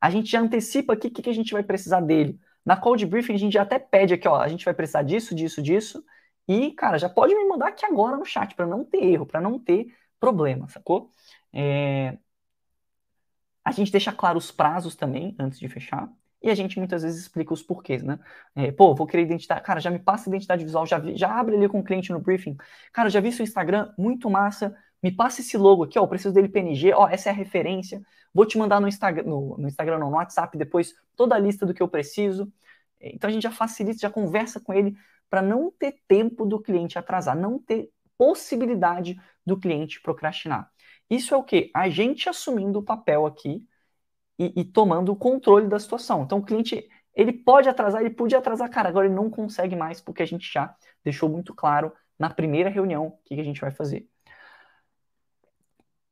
A 0.02 0.10
gente 0.10 0.30
já 0.32 0.40
antecipa 0.42 0.94
aqui 0.94 1.08
o 1.08 1.12
que, 1.12 1.22
que 1.22 1.30
a 1.30 1.34
gente 1.34 1.54
vai 1.54 1.64
precisar 1.64 2.02
dele. 2.02 2.40
Na 2.66 2.78
call 2.78 2.96
de 2.96 3.06
briefing 3.06 3.34
a 3.34 3.38
gente 3.38 3.54
já 3.54 3.62
até 3.64 3.80
pede 3.80 4.14
aqui, 4.14 4.28
ó, 4.28 4.40
a 4.40 4.48
gente 4.48 4.66
vai 4.66 4.74
precisar 4.74 5.04
disso, 5.04 5.36
disso, 5.36 5.62
disso. 5.62 6.04
E, 6.48 6.72
cara, 6.74 6.98
já 6.98 7.10
pode 7.10 7.36
me 7.36 7.46
mandar 7.46 7.68
aqui 7.70 7.86
agora 7.86 8.18
no 8.18 8.26
chat 8.26 8.56
para 8.56 8.66
não 8.66 8.84
ter 8.84 9.04
erro, 9.04 9.26
para 9.26 9.42
não 9.42 9.60
ter 9.60 9.96
problema, 10.20 10.68
sacou? 10.70 11.12
É... 11.54 12.18
A 13.64 13.72
gente 13.72 13.92
deixa 13.92 14.12
claro 14.12 14.38
os 14.38 14.52
prazos 14.52 14.96
também 14.96 15.36
antes 15.40 15.60
de 15.60 15.68
fechar. 15.70 16.12
E 16.42 16.50
a 16.50 16.56
gente 16.56 16.80
muitas 16.80 17.04
vezes 17.04 17.22
explica 17.22 17.54
os 17.54 17.62
porquês, 17.62 18.02
né? 18.02 18.18
É, 18.56 18.72
pô, 18.72 18.96
vou 18.96 19.06
querer 19.06 19.24
identidade. 19.24 19.62
Cara, 19.62 19.80
já 19.80 19.90
me 19.90 20.00
passa 20.00 20.30
identidade 20.30 20.64
visual, 20.64 20.86
já, 20.86 20.98
vi, 20.98 21.16
já 21.18 21.30
abre 21.38 21.56
ali 21.56 21.68
com 21.68 21.80
o 21.80 21.84
cliente 21.84 22.12
no 22.12 22.20
briefing. 22.20 22.56
Cara, 22.94 23.10
já 23.10 23.20
vi 23.20 23.32
seu 23.32 23.44
Instagram, 23.44 23.92
muito 23.98 24.30
massa. 24.30 24.76
Me 25.04 25.12
passa 25.12 25.42
esse 25.42 25.58
logo 25.58 25.84
aqui, 25.84 26.00
ó. 26.00 26.08
Preciso 26.08 26.34
dele 26.34 26.48
PNG, 26.48 26.94
ó. 26.94 27.08
Essa 27.10 27.30
é 27.30 27.32
a 27.32 27.36
referência. 27.36 28.02
Vou 28.34 28.46
te 28.46 28.58
mandar 28.58 28.80
no 28.80 28.88
Instagram, 28.88 29.24
no, 29.24 29.58
no 29.58 29.68
Instagram, 29.68 30.00
no 30.00 30.10
WhatsApp 30.10 30.58
depois 30.58 30.94
toda 31.16 31.36
a 31.36 31.40
lista 31.40 31.66
do 31.66 31.74
que 31.74 31.84
eu 31.84 31.88
preciso. 31.88 32.52
Então 33.02 33.30
a 33.30 33.34
gente 33.34 33.44
já 33.44 33.52
facilita, 33.52 34.00
já 34.00 34.10
conversa 34.10 34.60
com 34.60 34.74
ele 34.74 34.96
para 35.30 35.42
não 35.42 35.72
ter 35.72 36.00
tempo 36.08 36.46
do 36.46 36.60
cliente 36.60 36.98
atrasar, 36.98 37.36
não 37.36 37.60
ter 37.60 37.90
possibilidade 38.18 39.20
do 39.46 39.58
cliente 39.58 40.02
procrastinar. 40.02 40.70
Isso 41.10 41.34
é 41.34 41.38
o 41.38 41.44
que? 41.44 41.72
A 41.74 41.90
gente 41.90 42.30
assumindo 42.30 42.80
o 42.80 42.84
papel 42.84 43.26
aqui 43.26 43.66
e, 44.40 44.62
e, 44.62 44.64
tomando 44.64 45.12
o 45.12 45.16
controle 45.16 45.68
da 45.68 45.78
situação. 45.78 46.24
Então 46.24 46.40
o 46.40 46.46
cliente, 46.46 46.88
ele 47.14 47.34
pode 47.34 47.68
atrasar, 47.68 48.02
ele 48.02 48.10
podia 48.12 48.40
atrasar, 48.40 48.70
cara, 48.70 48.90
agora 48.90 49.06
ele 49.06 49.16
não 49.16 49.30
consegue 49.30 49.76
mais 49.76 50.00
porque 50.02 50.24
a 50.24 50.26
gente 50.26 50.52
já 50.52 50.74
deixou 51.04 51.30
muito 51.30 51.54
claro 51.54 51.92
na 52.18 52.30
primeira 52.30 52.70
reunião 52.70 53.08
o 53.08 53.18
que, 53.26 53.36
que 53.36 53.42
a 53.42 53.44
gente 53.44 53.62
vai 53.62 53.72
fazer. 53.72 54.08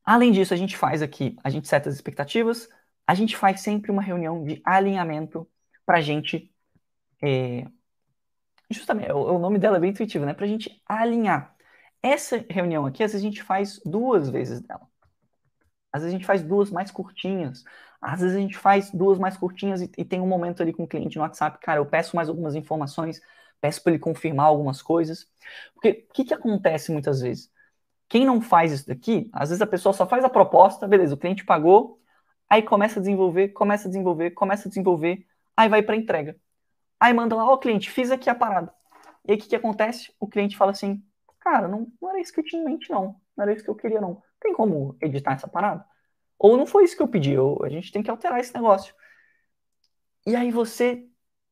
Além 0.04 0.32
disso, 0.32 0.54
a 0.54 0.56
gente 0.56 0.76
faz 0.76 1.02
aqui, 1.02 1.36
a 1.44 1.50
gente 1.50 1.68
seta 1.68 1.88
as 1.88 1.94
expectativas, 1.94 2.68
a 3.06 3.14
gente 3.14 3.36
faz 3.36 3.60
sempre 3.60 3.90
uma 3.90 4.02
reunião 4.02 4.44
de 4.44 4.60
alinhamento 4.64 5.48
para 5.84 5.98
a 5.98 6.00
gente. 6.00 6.52
É, 7.22 7.66
justamente, 8.70 9.10
o, 9.12 9.36
o, 9.36 9.38
nome 9.38 9.58
dela 9.58 9.76
é 9.78 9.80
bem 9.80 9.90
intuitivo, 9.90 10.24
né? 10.24 10.34
Para 10.34 10.44
a 10.46 10.48
gente 10.48 10.82
alinhar. 10.86 11.54
Essa 12.02 12.44
reunião 12.48 12.86
aqui, 12.86 13.02
às 13.02 13.12
vezes 13.12 13.24
a 13.24 13.28
gente 13.28 13.42
faz 13.42 13.80
duas 13.84 14.30
vezes 14.30 14.60
dela. 14.60 14.88
Às 15.92 16.02
vezes 16.02 16.14
a 16.14 16.18
gente 16.18 16.26
faz 16.26 16.42
duas 16.42 16.70
mais 16.70 16.90
curtinhas. 16.90 17.64
Às 18.00 18.20
vezes 18.20 18.36
a 18.36 18.40
gente 18.40 18.56
faz 18.56 18.90
duas 18.90 19.18
mais 19.18 19.36
curtinhas 19.36 19.80
e, 19.82 19.90
e 19.98 20.04
tem 20.04 20.20
um 20.20 20.26
momento 20.26 20.62
ali 20.62 20.72
com 20.72 20.84
o 20.84 20.88
cliente 20.88 21.16
no 21.16 21.22
WhatsApp, 21.22 21.58
cara, 21.60 21.80
eu 21.80 21.86
peço 21.86 22.14
mais 22.14 22.28
algumas 22.28 22.54
informações, 22.54 23.20
peço 23.60 23.82
para 23.82 23.92
ele 23.92 23.98
confirmar 23.98 24.46
algumas 24.46 24.80
coisas. 24.82 25.26
Porque 25.74 26.06
o 26.10 26.12
que, 26.12 26.24
que 26.24 26.34
acontece 26.34 26.92
muitas 26.92 27.20
vezes? 27.20 27.50
Quem 28.08 28.24
não 28.24 28.40
faz 28.40 28.72
isso 28.72 28.86
daqui, 28.86 29.28
às 29.32 29.50
vezes 29.50 29.62
a 29.62 29.66
pessoa 29.66 29.92
só 29.92 30.06
faz 30.06 30.24
a 30.24 30.30
proposta, 30.30 30.86
beleza, 30.88 31.14
o 31.14 31.18
cliente 31.18 31.44
pagou, 31.44 32.00
aí 32.48 32.62
começa 32.62 32.98
a 32.98 33.02
desenvolver, 33.02 33.48
começa 33.48 33.86
a 33.86 33.90
desenvolver, 33.90 34.30
começa 34.30 34.68
a 34.68 34.70
desenvolver, 34.70 35.26
aí 35.56 35.68
vai 35.68 35.82
para 35.82 35.96
entrega. 35.96 36.36
Aí 37.00 37.12
manda 37.12 37.36
lá, 37.36 37.46
ó, 37.46 37.54
oh, 37.54 37.58
cliente, 37.58 37.90
fiz 37.90 38.10
aqui 38.10 38.30
a 38.30 38.34
parada. 38.34 38.72
E 39.26 39.32
aí 39.32 39.38
o 39.38 39.40
que, 39.40 39.48
que 39.48 39.56
acontece? 39.56 40.12
O 40.18 40.26
cliente 40.26 40.56
fala 40.56 40.72
assim, 40.72 41.02
cara, 41.40 41.68
não, 41.68 41.92
não 42.00 42.10
era 42.10 42.20
isso 42.20 42.32
que 42.32 42.40
eu 42.40 42.44
tinha 42.44 42.62
em 42.62 42.64
mente, 42.64 42.90
não. 42.90 43.20
Não 43.36 43.42
era 43.42 43.52
isso 43.52 43.62
que 43.64 43.70
eu 43.70 43.74
queria, 43.74 44.00
não. 44.00 44.22
Tem 44.40 44.52
como 44.52 44.96
editar 45.00 45.32
essa 45.32 45.48
parada? 45.48 45.84
Ou 46.38 46.56
não 46.56 46.66
foi 46.66 46.84
isso 46.84 46.96
que 46.96 47.02
eu 47.02 47.08
pedi, 47.08 47.36
ou 47.36 47.64
a 47.64 47.68
gente 47.68 47.90
tem 47.90 48.02
que 48.02 48.10
alterar 48.10 48.38
esse 48.40 48.54
negócio. 48.54 48.94
E 50.26 50.36
aí 50.36 50.50
você 50.50 51.08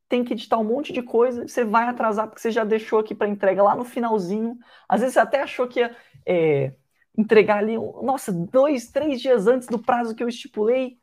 tem 0.08 0.24
que 0.24 0.34
editar 0.34 0.58
um 0.58 0.64
monte 0.64 0.92
de 0.92 1.02
coisa, 1.02 1.46
você 1.46 1.64
vai 1.64 1.88
atrasar 1.88 2.28
porque 2.28 2.40
você 2.40 2.50
já 2.50 2.64
deixou 2.64 2.98
aqui 3.00 3.14
para 3.14 3.28
entrega 3.28 3.62
lá 3.62 3.74
no 3.74 3.84
finalzinho. 3.84 4.56
Às 4.88 5.00
vezes 5.00 5.14
você 5.14 5.20
até 5.20 5.42
achou 5.42 5.66
que 5.66 5.80
ia 5.80 5.96
é, 6.24 6.72
entregar 7.16 7.58
ali, 7.58 7.76
nossa, 7.76 8.32
dois, 8.32 8.88
três 8.90 9.20
dias 9.20 9.46
antes 9.46 9.66
do 9.66 9.78
prazo 9.78 10.14
que 10.14 10.22
eu 10.22 10.28
estipulei. 10.28 10.98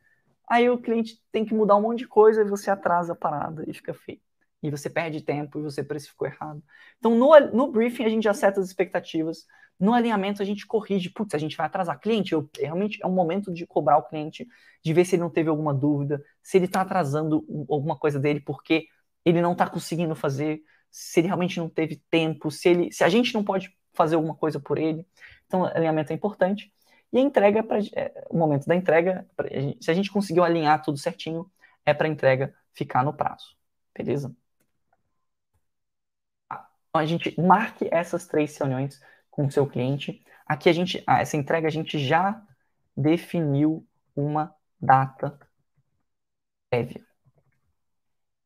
Aí 0.48 0.70
o 0.70 0.78
cliente 0.78 1.22
tem 1.32 1.44
que 1.46 1.54
mudar 1.54 1.76
um 1.76 1.82
monte 1.82 2.00
de 2.00 2.08
coisa 2.08 2.42
e 2.42 2.46
você 2.46 2.70
atrasa 2.70 3.14
a 3.14 3.16
parada 3.16 3.64
e 3.68 3.74
fica 3.74 3.94
feio. 3.94 4.22
E 4.62 4.70
você 4.70 4.90
perde 4.90 5.22
tempo 5.22 5.60
e 5.60 5.64
você 5.64 5.84
precificou 5.84 6.28
errado. 6.28 6.64
Então, 6.98 7.16
no, 7.16 7.38
no 7.52 7.72
briefing, 7.72 8.06
a 8.06 8.10
gente 8.10 8.24
já 8.24 8.34
seta 8.34 8.62
as 8.62 8.68
expectativas. 8.68 9.46
No 9.80 9.94
alinhamento, 9.94 10.42
a 10.42 10.46
gente 10.46 10.66
corrige. 10.66 11.10
Putz, 11.10 11.34
a 11.36 11.38
gente 11.38 11.58
vai 11.58 11.66
atrasar. 11.66 12.00
Cliente, 12.00 12.34
eu, 12.34 12.50
realmente 12.58 13.00
é 13.02 13.08
um 13.08 13.12
momento 13.12 13.54
de 13.54 13.66
cobrar 13.66 13.98
o 13.98 14.04
cliente, 14.04 14.48
de 14.84 14.94
ver 14.94 15.06
se 15.06 15.16
ele 15.16 15.24
não 15.24 15.30
teve 15.30 15.50
alguma 15.50 15.74
dúvida, 15.74 16.24
se 16.42 16.58
ele 16.58 16.66
está 16.66 16.82
atrasando 16.82 17.46
alguma 17.70 17.98
coisa 17.98 18.20
dele 18.20 18.40
porque 18.40 18.88
ele 19.26 19.42
não 19.42 19.54
está 19.54 19.70
conseguindo 19.70 20.16
fazer, 20.16 20.62
se 20.92 21.20
ele 21.20 21.28
realmente 21.28 21.60
não 21.60 21.70
teve 21.70 22.02
tempo, 22.10 22.52
se, 22.52 22.70
ele, 22.70 22.92
se 22.92 23.04
a 23.04 23.10
gente 23.10 23.34
não 23.34 23.44
pode 23.44 23.76
fazer 23.94 24.16
alguma 24.16 24.36
coisa 24.36 24.60
por 24.60 24.78
ele. 24.78 25.06
Então, 25.48 25.66
alinhamento 25.66 26.12
é 26.12 26.16
importante. 26.16 26.74
E 27.12 27.18
a 27.18 27.22
entrega, 27.22 27.64
pra, 27.64 27.80
é, 27.96 28.26
o 28.30 28.38
momento 28.38 28.66
da 28.66 28.76
entrega, 28.76 29.28
pra, 29.36 29.48
se 29.80 29.92
a 29.92 29.94
gente 29.94 30.12
conseguiu 30.12 30.44
alinhar 30.44 30.82
tudo 30.82 30.98
certinho, 30.98 31.50
é 31.86 31.94
para 31.94 32.08
a 32.08 32.10
entrega 32.12 32.54
ficar 32.74 33.04
no 33.04 33.14
prazo. 33.14 33.56
Beleza? 33.96 34.36
Então, 36.90 37.02
a 37.02 37.06
gente 37.06 37.40
marque 37.40 37.88
essas 37.92 38.28
três 38.28 38.56
reuniões 38.58 39.00
com 39.34 39.46
o 39.46 39.52
seu 39.52 39.68
cliente. 39.68 40.24
Aqui 40.46 40.70
a 40.70 40.74
gente, 40.74 41.04
ah, 41.08 41.22
essa 41.22 41.38
entrega 41.38 41.68
a 41.68 41.72
gente 41.72 42.00
já 42.00 42.42
definiu 42.96 43.86
uma 44.16 44.54
data 44.80 45.38
prévia. 46.70 47.02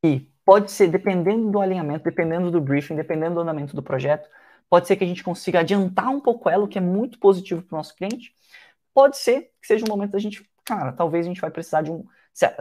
E 0.04 0.32
pode 0.46 0.72
ser, 0.72 0.88
dependendo 0.88 1.52
do 1.52 1.60
alinhamento, 1.60 2.04
dependendo 2.04 2.50
do 2.50 2.62
briefing, 2.62 2.96
dependendo 2.96 3.36
do 3.36 3.42
andamento 3.42 3.76
do 3.76 3.84
projeto, 3.84 4.30
Pode 4.70 4.88
ser 4.88 4.98
que 4.98 5.04
a 5.04 5.08
gente 5.08 5.24
consiga 5.24 5.62
adiantar 5.62 6.10
um 6.10 6.20
pouco 6.20 6.50
ela, 6.50 6.66
o 6.66 6.68
que 6.68 6.78
é 6.78 6.82
muito 6.82 7.20
positivo 7.20 7.62
para 7.62 7.76
o 7.76 7.78
nosso 7.78 7.96
cliente. 7.96 8.34
Pode 8.94 9.18
ser 9.18 9.52
que 9.62 9.68
seja 9.68 9.86
um 9.86 9.90
momento 9.90 10.12
da 10.12 10.20
gente, 10.20 10.50
cara, 10.66 10.92
talvez 10.92 11.26
a 11.26 11.30
gente 11.30 11.42
vai 11.42 11.52
precisar 11.52 11.84
de 11.84 11.92
um, 11.92 12.06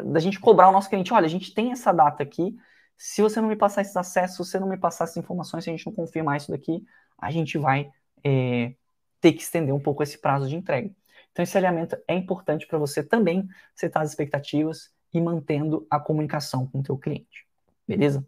da 0.04 0.20
gente 0.20 0.38
cobrar 0.38 0.68
o 0.68 0.72
nosso 0.72 0.88
cliente, 0.88 1.12
olha, 1.12 1.26
a 1.26 1.28
gente 1.28 1.52
tem 1.52 1.72
essa 1.72 1.92
data 1.92 2.22
aqui, 2.22 2.56
se 2.96 3.20
você 3.22 3.40
não 3.40 3.48
me 3.48 3.56
passar 3.56 3.82
esses 3.82 3.96
acessos, 3.96 4.36
se 4.36 4.52
você 4.52 4.58
não 4.58 4.68
me 4.68 4.76
passar 4.78 5.04
essas 5.04 5.16
informações, 5.16 5.64
se 5.64 5.70
a 5.70 5.72
gente 5.72 5.86
não 5.86 5.92
confirmar 5.92 6.36
isso 6.36 6.50
daqui, 6.50 6.84
a 7.18 7.30
gente 7.30 7.58
vai 7.58 7.90
é, 8.26 8.74
ter 9.20 9.32
que 9.32 9.42
estender 9.42 9.72
um 9.72 9.80
pouco 9.80 10.02
esse 10.02 10.18
prazo 10.18 10.48
de 10.48 10.56
entrega. 10.56 10.90
Então, 11.30 11.42
esse 11.42 11.56
alinhamento 11.56 11.96
é 12.08 12.14
importante 12.14 12.66
para 12.66 12.78
você 12.78 13.04
também 13.04 13.48
setar 13.74 14.02
as 14.02 14.10
expectativas 14.10 14.92
e 15.12 15.20
mantendo 15.20 15.86
a 15.90 16.00
comunicação 16.00 16.66
com 16.66 16.80
o 16.80 16.82
teu 16.82 16.98
cliente. 16.98 17.46
Beleza? 17.86 18.26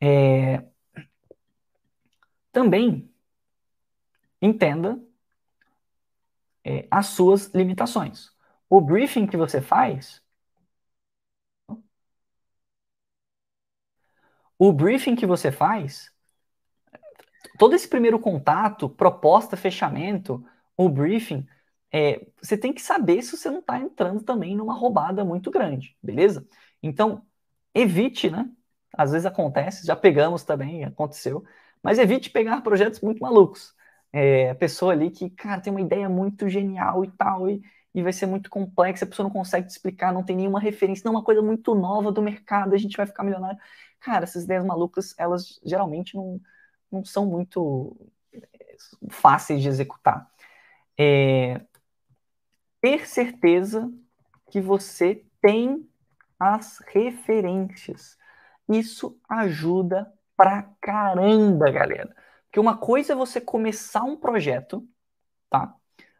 É, 0.00 0.64
também 2.52 3.12
entenda 4.40 4.98
é, 6.64 6.86
as 6.90 7.06
suas 7.08 7.48
limitações. 7.54 8.30
O 8.70 8.80
briefing 8.80 9.26
que 9.26 9.36
você 9.36 9.60
faz. 9.60 10.22
O 14.58 14.72
briefing 14.72 15.14
que 15.16 15.26
você 15.26 15.50
faz, 15.52 16.12
todo 17.58 17.74
esse 17.74 17.88
primeiro 17.88 18.18
contato, 18.18 18.88
proposta, 18.88 19.56
fechamento, 19.56 20.44
o 20.76 20.88
briefing, 20.88 21.46
é, 21.92 22.26
você 22.40 22.56
tem 22.56 22.72
que 22.72 22.80
saber 22.82 23.22
se 23.22 23.36
você 23.36 23.50
não 23.50 23.60
está 23.60 23.78
entrando 23.78 24.22
também 24.22 24.56
numa 24.56 24.74
roubada 24.74 25.24
muito 25.24 25.50
grande, 25.50 25.96
beleza? 26.02 26.46
Então, 26.82 27.22
evite, 27.74 28.30
né? 28.30 28.50
Às 28.92 29.12
vezes 29.12 29.26
acontece, 29.26 29.86
já 29.86 29.96
pegamos 29.96 30.44
também, 30.44 30.84
aconteceu, 30.84 31.44
mas 31.82 31.98
evite 31.98 32.30
pegar 32.30 32.62
projetos 32.62 33.00
muito 33.00 33.20
malucos. 33.20 33.74
É, 34.12 34.50
a 34.50 34.54
pessoa 34.54 34.92
ali 34.92 35.10
que, 35.10 35.28
cara, 35.30 35.60
tem 35.60 35.70
uma 35.72 35.80
ideia 35.80 36.08
muito 36.08 36.48
genial 36.48 37.04
e 37.04 37.10
tal, 37.12 37.48
e, 37.48 37.62
e 37.94 38.02
vai 38.02 38.12
ser 38.12 38.26
muito 38.26 38.48
complexa, 38.50 39.04
a 39.04 39.08
pessoa 39.08 39.24
não 39.24 39.32
consegue 39.32 39.66
te 39.66 39.70
explicar, 39.70 40.12
não 40.12 40.24
tem 40.24 40.36
nenhuma 40.36 40.60
referência, 40.60 41.02
não 41.04 41.14
é 41.14 41.16
uma 41.18 41.24
coisa 41.24 41.42
muito 41.42 41.74
nova 41.74 42.10
do 42.12 42.22
mercado, 42.22 42.74
a 42.74 42.78
gente 42.78 42.96
vai 42.96 43.06
ficar 43.06 43.22
milionário. 43.24 43.58
Cara, 44.00 44.24
essas 44.24 44.44
ideias 44.44 44.64
malucas, 44.64 45.14
elas 45.18 45.60
geralmente 45.64 46.16
não, 46.16 46.40
não 46.90 47.04
são 47.04 47.26
muito 47.26 47.96
é, 48.32 48.76
fáceis 49.10 49.62
de 49.62 49.68
executar. 49.68 50.30
É, 50.98 51.60
ter 52.80 53.06
certeza 53.06 53.92
que 54.50 54.60
você 54.60 55.24
tem 55.40 55.88
as 56.38 56.78
referências. 56.86 58.16
Isso 58.68 59.18
ajuda 59.28 60.12
pra 60.36 60.70
caramba, 60.80 61.70
galera. 61.70 62.14
Porque 62.44 62.60
uma 62.60 62.76
coisa 62.76 63.12
é 63.12 63.16
você 63.16 63.40
começar 63.40 64.02
um 64.04 64.16
projeto, 64.16 64.86
tá? 65.50 65.74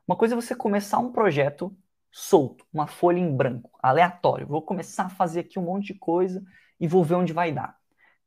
Uma 0.07 0.17
coisa 0.17 0.35
é 0.35 0.37
você 0.37 0.55
começar 0.55 0.99
um 0.99 1.13
projeto 1.13 1.77
solto, 2.11 2.67
uma 2.73 2.87
folha 2.87 3.19
em 3.19 3.35
branco, 3.35 3.71
aleatório. 3.83 4.47
Vou 4.47 4.63
começar 4.63 5.05
a 5.05 5.11
fazer 5.11 5.41
aqui 5.41 5.59
um 5.59 5.63
monte 5.63 5.93
de 5.93 5.99
coisa 5.99 6.43
e 6.81 6.89
vou 6.89 7.05
ver 7.05 7.15
onde 7.15 7.33
vai 7.33 7.53
dar. 7.53 7.79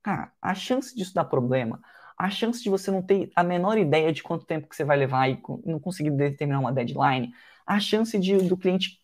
Cara, 0.01 0.31
a 0.41 0.53
chance 0.55 0.95
disso 0.95 1.13
dar 1.13 1.25
problema, 1.25 1.81
a 2.21 2.29
chance 2.29 2.61
de 2.61 2.69
você 2.69 2.91
não 2.91 3.01
ter 3.01 3.31
a 3.35 3.43
menor 3.43 3.79
ideia 3.79 4.13
de 4.13 4.21
quanto 4.21 4.45
tempo 4.45 4.69
que 4.69 4.75
você 4.75 4.83
vai 4.83 4.95
levar 4.95 5.27
e 5.27 5.41
não 5.65 5.79
conseguir 5.79 6.11
determinar 6.11 6.59
uma 6.59 6.71
deadline, 6.71 7.33
a 7.65 7.79
chance 7.79 8.17
de, 8.19 8.37
do 8.37 8.55
cliente 8.55 8.99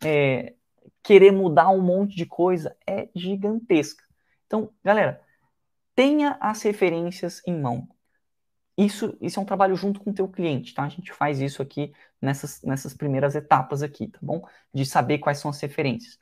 é, 0.00 0.54
querer 1.02 1.32
mudar 1.32 1.70
um 1.70 1.82
monte 1.82 2.14
de 2.14 2.24
coisa 2.24 2.76
é 2.86 3.08
gigantesca. 3.16 4.04
Então, 4.46 4.70
galera, 4.84 5.20
tenha 5.92 6.38
as 6.40 6.62
referências 6.62 7.42
em 7.48 7.60
mão. 7.60 7.88
Isso, 8.78 9.18
isso 9.20 9.40
é 9.40 9.42
um 9.42 9.46
trabalho 9.46 9.74
junto 9.74 9.98
com 9.98 10.10
o 10.10 10.14
teu 10.14 10.28
cliente, 10.28 10.72
tá? 10.72 10.84
A 10.84 10.88
gente 10.88 11.12
faz 11.12 11.40
isso 11.40 11.62
aqui 11.62 11.92
nessas, 12.20 12.62
nessas 12.62 12.94
primeiras 12.94 13.34
etapas 13.34 13.82
aqui, 13.82 14.06
tá 14.06 14.20
bom? 14.22 14.46
De 14.72 14.86
saber 14.86 15.18
quais 15.18 15.38
são 15.38 15.50
as 15.50 15.60
referências. 15.60 16.16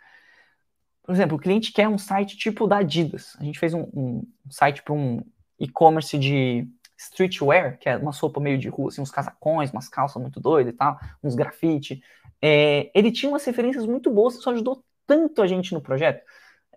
Por 1.03 1.15
exemplo, 1.15 1.37
o 1.37 1.41
cliente 1.41 1.71
quer 1.71 1.87
um 1.87 1.99
site 1.99 2.39
tipo 2.39 2.67
da 2.67 2.79
Adidas. 2.79 3.37
A 3.39 3.45
gente 3.45 3.59
fez 3.59 3.75
um, 3.75 3.83
um 3.93 4.27
site 4.49 4.83
para 4.83 4.95
um 4.95 5.23
e-commerce 5.61 6.19
de 6.19 6.67
streetwear, 6.97 7.79
que 7.79 7.89
é 7.89 7.97
uma 7.97 8.13
sopa 8.13 8.41
meio 8.41 8.59
de 8.59 8.69
rua, 8.69 8.89
assim, 8.89 9.01
uns 9.01 9.11
casacões, 9.11 9.71
umas 9.71 9.89
calças 9.89 10.21
muito 10.21 10.41
doidas 10.41 10.75
e 10.75 10.77
tal, 10.77 10.99
uns 11.23 11.35
grafite. 11.35 12.03
É, 12.43 12.91
ele 12.95 13.13
tinha 13.13 13.31
umas 13.31 13.45
referências 13.45 13.87
muito 13.87 14.11
boas, 14.11 14.35
isso 14.35 14.51
ajudou 14.51 14.85
tanto 15.07 15.43
a 15.43 15.47
gente 15.47 15.73
no 15.73 15.81
projeto, 15.81 16.25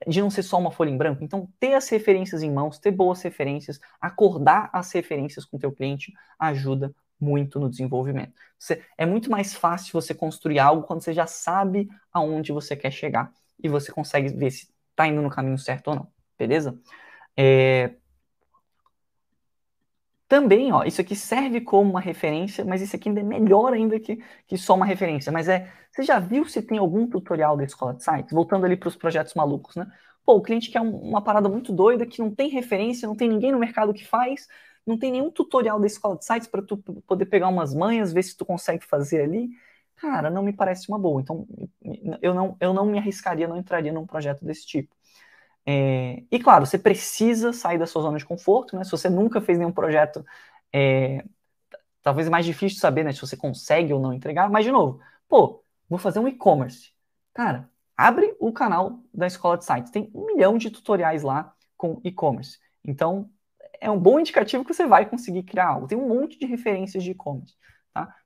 de 0.07 0.21
não 0.21 0.29
ser 0.29 0.43
só 0.43 0.57
uma 0.57 0.71
folha 0.71 0.89
em 0.89 0.97
branco. 0.97 1.23
Então, 1.23 1.49
ter 1.59 1.73
as 1.73 1.87
referências 1.89 2.41
em 2.41 2.51
mãos, 2.51 2.79
ter 2.79 2.91
boas 2.91 3.21
referências, 3.21 3.79
acordar 4.01 4.69
as 4.73 4.91
referências 4.91 5.45
com 5.45 5.57
o 5.57 5.59
teu 5.59 5.71
cliente 5.71 6.13
ajuda 6.39 6.93
muito 7.19 7.59
no 7.59 7.69
desenvolvimento. 7.69 8.33
Você, 8.57 8.81
é 8.97 9.05
muito 9.05 9.29
mais 9.31 9.53
fácil 9.53 9.93
você 9.93 10.13
construir 10.13 10.59
algo 10.59 10.83
quando 10.83 11.01
você 11.01 11.13
já 11.13 11.25
sabe 11.27 11.87
aonde 12.11 12.51
você 12.51 12.75
quer 12.75 12.91
chegar 12.91 13.31
e 13.61 13.69
você 13.69 13.91
consegue 13.91 14.29
ver 14.29 14.51
se 14.51 14.67
está 14.89 15.07
indo 15.07 15.21
no 15.21 15.29
caminho 15.29 15.57
certo 15.57 15.87
ou 15.89 15.95
não, 15.95 16.07
beleza? 16.37 16.77
É, 17.37 17.95
também, 20.33 20.71
ó, 20.73 20.83
isso 20.83 20.99
aqui 20.99 21.15
serve 21.15 21.61
como 21.61 21.91
uma 21.91 22.01
referência, 22.01 22.65
mas 22.65 22.81
isso 22.81 22.95
aqui 22.95 23.07
ainda 23.07 23.21
é 23.21 23.23
melhor 23.23 23.71
ainda 23.71 23.99
que, 23.99 24.17
que 24.47 24.57
só 24.57 24.73
uma 24.73 24.83
referência. 24.83 25.31
Mas 25.31 25.47
é, 25.47 25.71
você 25.91 26.01
já 26.01 26.17
viu 26.17 26.43
se 26.45 26.59
tem 26.59 26.79
algum 26.79 27.05
tutorial 27.07 27.55
da 27.55 27.63
escola 27.63 27.93
de 27.93 28.03
sites? 28.03 28.31
Voltando 28.33 28.65
ali 28.65 28.75
para 28.75 28.89
os 28.89 28.95
projetos 28.95 29.35
malucos, 29.35 29.75
né? 29.75 29.85
Pô, 30.25 30.33
o 30.37 30.41
cliente 30.41 30.71
quer 30.71 30.81
um, 30.81 30.89
uma 30.89 31.21
parada 31.21 31.47
muito 31.47 31.71
doida 31.71 32.03
que 32.03 32.19
não 32.19 32.33
tem 32.33 32.49
referência, 32.49 33.07
não 33.07 33.15
tem 33.15 33.29
ninguém 33.29 33.51
no 33.51 33.59
mercado 33.59 33.93
que 33.93 34.03
faz, 34.03 34.47
não 34.87 34.97
tem 34.97 35.11
nenhum 35.11 35.29
tutorial 35.29 35.79
da 35.79 35.85
escola 35.85 36.17
de 36.17 36.25
sites 36.25 36.47
para 36.47 36.63
tu 36.63 36.77
poder 37.05 37.27
pegar 37.27 37.47
umas 37.49 37.71
manhas, 37.75 38.11
ver 38.11 38.23
se 38.23 38.35
tu 38.35 38.43
consegue 38.43 38.83
fazer 38.83 39.21
ali. 39.21 39.49
Cara, 39.97 40.31
não 40.31 40.41
me 40.41 40.51
parece 40.51 40.89
uma 40.89 40.97
boa. 40.97 41.21
Então, 41.21 41.45
eu 42.23 42.33
não, 42.33 42.57
eu 42.59 42.73
não 42.73 42.87
me 42.87 42.97
arriscaria, 42.97 43.47
não 43.47 43.57
entraria 43.57 43.93
num 43.93 44.07
projeto 44.07 44.43
desse 44.43 44.65
tipo. 44.65 44.95
É, 45.65 46.23
e 46.31 46.39
claro, 46.39 46.65
você 46.65 46.77
precisa 46.77 47.53
sair 47.53 47.77
da 47.77 47.85
sua 47.85 48.01
zona 48.01 48.17
de 48.17 48.25
conforto, 48.25 48.75
né? 48.75 48.83
Se 48.83 48.91
você 48.91 49.09
nunca 49.09 49.41
fez 49.41 49.57
nenhum 49.57 49.71
projeto, 49.71 50.25
é, 50.73 51.23
talvez 52.01 52.27
é 52.27 52.29
mais 52.29 52.45
difícil 52.45 52.79
saber, 52.79 53.03
né? 53.03 53.13
Se 53.13 53.21
você 53.21 53.37
consegue 53.37 53.93
ou 53.93 53.99
não 53.99 54.13
entregar. 54.13 54.49
Mas 54.49 54.65
de 54.65 54.71
novo, 54.71 54.99
pô, 55.27 55.63
vou 55.89 55.99
fazer 55.99 56.19
um 56.19 56.27
e-commerce. 56.27 56.91
Cara, 57.33 57.69
abre 57.97 58.35
o 58.39 58.51
canal 58.51 58.99
da 59.13 59.27
Escola 59.27 59.57
de 59.57 59.65
Sites. 59.65 59.91
Tem 59.91 60.11
um 60.13 60.25
milhão 60.27 60.57
de 60.57 60.69
tutoriais 60.69 61.23
lá 61.23 61.55
com 61.77 61.99
e-commerce. 62.03 62.59
Então, 62.83 63.29
é 63.79 63.89
um 63.89 63.99
bom 63.99 64.19
indicativo 64.19 64.63
que 64.65 64.73
você 64.73 64.85
vai 64.85 65.05
conseguir 65.09 65.43
criar 65.43 65.67
algo. 65.67 65.87
Tem 65.87 65.97
um 65.97 66.07
monte 66.07 66.37
de 66.39 66.45
referências 66.45 67.03
de 67.03 67.11
e-commerce. 67.11 67.55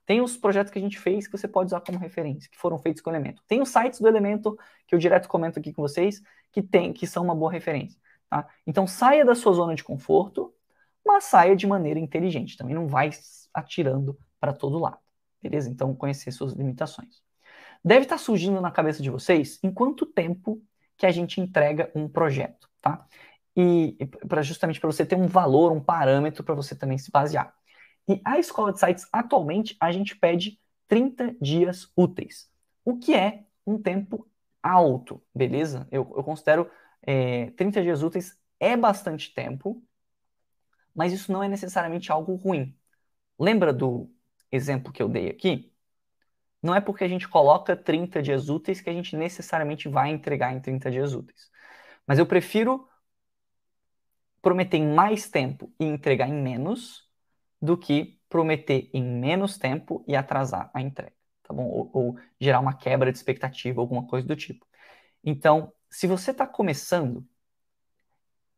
Tá? 0.07 0.13
Tem 0.13 0.21
os 0.21 0.37
projetos 0.37 0.71
que 0.71 0.79
a 0.79 0.81
gente 0.81 0.97
fez 0.97 1.27
que 1.27 1.37
você 1.37 1.47
pode 1.47 1.67
usar 1.67 1.81
como 1.81 1.99
referência, 1.99 2.49
que 2.49 2.57
foram 2.57 2.79
feitos 2.79 3.01
com 3.01 3.09
o 3.09 3.13
Elemento. 3.13 3.43
Tem 3.45 3.61
os 3.61 3.69
sites 3.69 3.99
do 3.99 4.07
Elemento, 4.07 4.57
que 4.87 4.95
eu 4.95 4.99
direto 4.99 5.27
comento 5.27 5.59
aqui 5.59 5.73
com 5.73 5.81
vocês, 5.81 6.21
que, 6.51 6.61
tem, 6.61 6.93
que 6.93 7.05
são 7.05 7.23
uma 7.23 7.35
boa 7.35 7.51
referência. 7.51 7.99
Tá? 8.29 8.47
Então 8.65 8.87
saia 8.87 9.25
da 9.25 9.35
sua 9.35 9.53
zona 9.53 9.75
de 9.75 9.83
conforto, 9.83 10.53
mas 11.05 11.25
saia 11.25 11.55
de 11.55 11.67
maneira 11.67 11.99
inteligente. 11.99 12.57
Também 12.57 12.73
não 12.73 12.87
vai 12.87 13.09
atirando 13.53 14.17
para 14.39 14.53
todo 14.53 14.79
lado. 14.79 14.99
Beleza? 15.41 15.69
Então 15.69 15.93
conhecer 15.93 16.31
suas 16.31 16.53
limitações. 16.53 17.21
Deve 17.83 18.03
estar 18.03 18.17
surgindo 18.17 18.59
na 18.59 18.71
cabeça 18.71 19.01
de 19.03 19.09
vocês 19.09 19.59
em 19.63 19.71
quanto 19.71 20.05
tempo 20.05 20.61
que 20.97 21.05
a 21.05 21.11
gente 21.11 21.39
entrega 21.39 21.91
um 21.93 22.09
projeto, 22.09 22.67
tá? 22.81 23.05
E, 23.55 23.95
e 23.99 24.05
para 24.05 24.41
justamente 24.41 24.79
para 24.79 24.91
você 24.91 25.05
ter 25.05 25.15
um 25.15 25.27
valor, 25.27 25.71
um 25.71 25.79
parâmetro 25.79 26.43
para 26.43 26.55
você 26.55 26.75
também 26.75 26.97
se 26.97 27.11
basear. 27.11 27.56
E 28.07 28.21
a 28.23 28.39
escola 28.39 28.71
de 28.71 28.79
sites, 28.79 29.07
atualmente, 29.11 29.75
a 29.79 29.91
gente 29.91 30.15
pede 30.15 30.59
30 30.87 31.35
dias 31.41 31.91
úteis, 31.95 32.49
o 32.85 32.97
que 32.97 33.13
é 33.13 33.45
um 33.65 33.81
tempo 33.81 34.27
alto, 34.63 35.21
beleza? 35.35 35.87
Eu, 35.91 36.13
eu 36.15 36.23
considero 36.23 36.69
é, 37.01 37.51
30 37.51 37.81
dias 37.81 38.01
úteis 38.03 38.37
é 38.59 38.75
bastante 38.77 39.33
tempo, 39.33 39.83
mas 40.95 41.13
isso 41.13 41.31
não 41.31 41.43
é 41.43 41.47
necessariamente 41.49 42.11
algo 42.11 42.35
ruim. 42.35 42.75
Lembra 43.39 43.73
do 43.73 44.09
exemplo 44.51 44.91
que 44.91 45.01
eu 45.01 45.09
dei 45.09 45.29
aqui? 45.29 45.71
Não 46.61 46.73
é 46.73 46.81
porque 46.81 47.03
a 47.03 47.07
gente 47.07 47.27
coloca 47.27 47.75
30 47.75 48.21
dias 48.21 48.49
úteis 48.49 48.81
que 48.81 48.89
a 48.89 48.93
gente 48.93 49.15
necessariamente 49.15 49.87
vai 49.87 50.09
entregar 50.09 50.53
em 50.53 50.59
30 50.59 50.89
dias 50.89 51.13
úteis. 51.13 51.51
Mas 52.05 52.19
eu 52.19 52.25
prefiro 52.25 52.87
prometer 54.41 54.77
em 54.77 54.93
mais 54.93 55.29
tempo 55.29 55.71
e 55.79 55.85
entregar 55.85 56.27
em 56.27 56.33
menos 56.41 57.06
do 57.61 57.77
que 57.77 58.19
prometer 58.29 58.89
em 58.93 59.03
menos 59.03 59.57
tempo 59.57 60.03
e 60.07 60.15
atrasar 60.15 60.69
a 60.73 60.81
entrega, 60.81 61.13
tá 61.43 61.53
bom? 61.53 61.65
Ou, 61.65 61.89
ou 61.93 62.19
gerar 62.39 62.59
uma 62.59 62.73
quebra 62.75 63.11
de 63.11 63.17
expectativa, 63.17 63.81
alguma 63.81 64.05
coisa 64.05 64.27
do 64.27 64.35
tipo. 64.35 64.65
Então, 65.23 65.71
se 65.89 66.07
você 66.07 66.31
está 66.31 66.45
começando, 66.45 67.25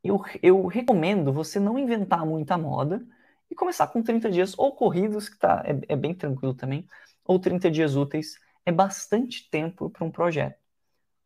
eu, 0.03 0.21
eu 0.41 0.65
recomendo 0.67 1.33
você 1.33 1.59
não 1.59 1.77
inventar 1.77 2.25
muita 2.25 2.57
moda 2.57 3.05
e 3.49 3.55
começar 3.55 3.87
com 3.87 4.01
30 4.01 4.29
dias 4.29 4.57
ou 4.57 4.75
corridos, 4.75 5.29
que 5.29 5.37
tá, 5.37 5.63
é, 5.65 5.93
é 5.93 5.95
bem 5.95 6.13
tranquilo 6.13 6.53
também, 6.53 6.87
ou 7.25 7.39
30 7.39 7.69
dias 7.69 7.95
úteis, 7.95 8.35
é 8.65 8.71
bastante 8.71 9.49
tempo 9.49 9.89
para 9.89 10.05
um 10.05 10.11
projeto, 10.11 10.59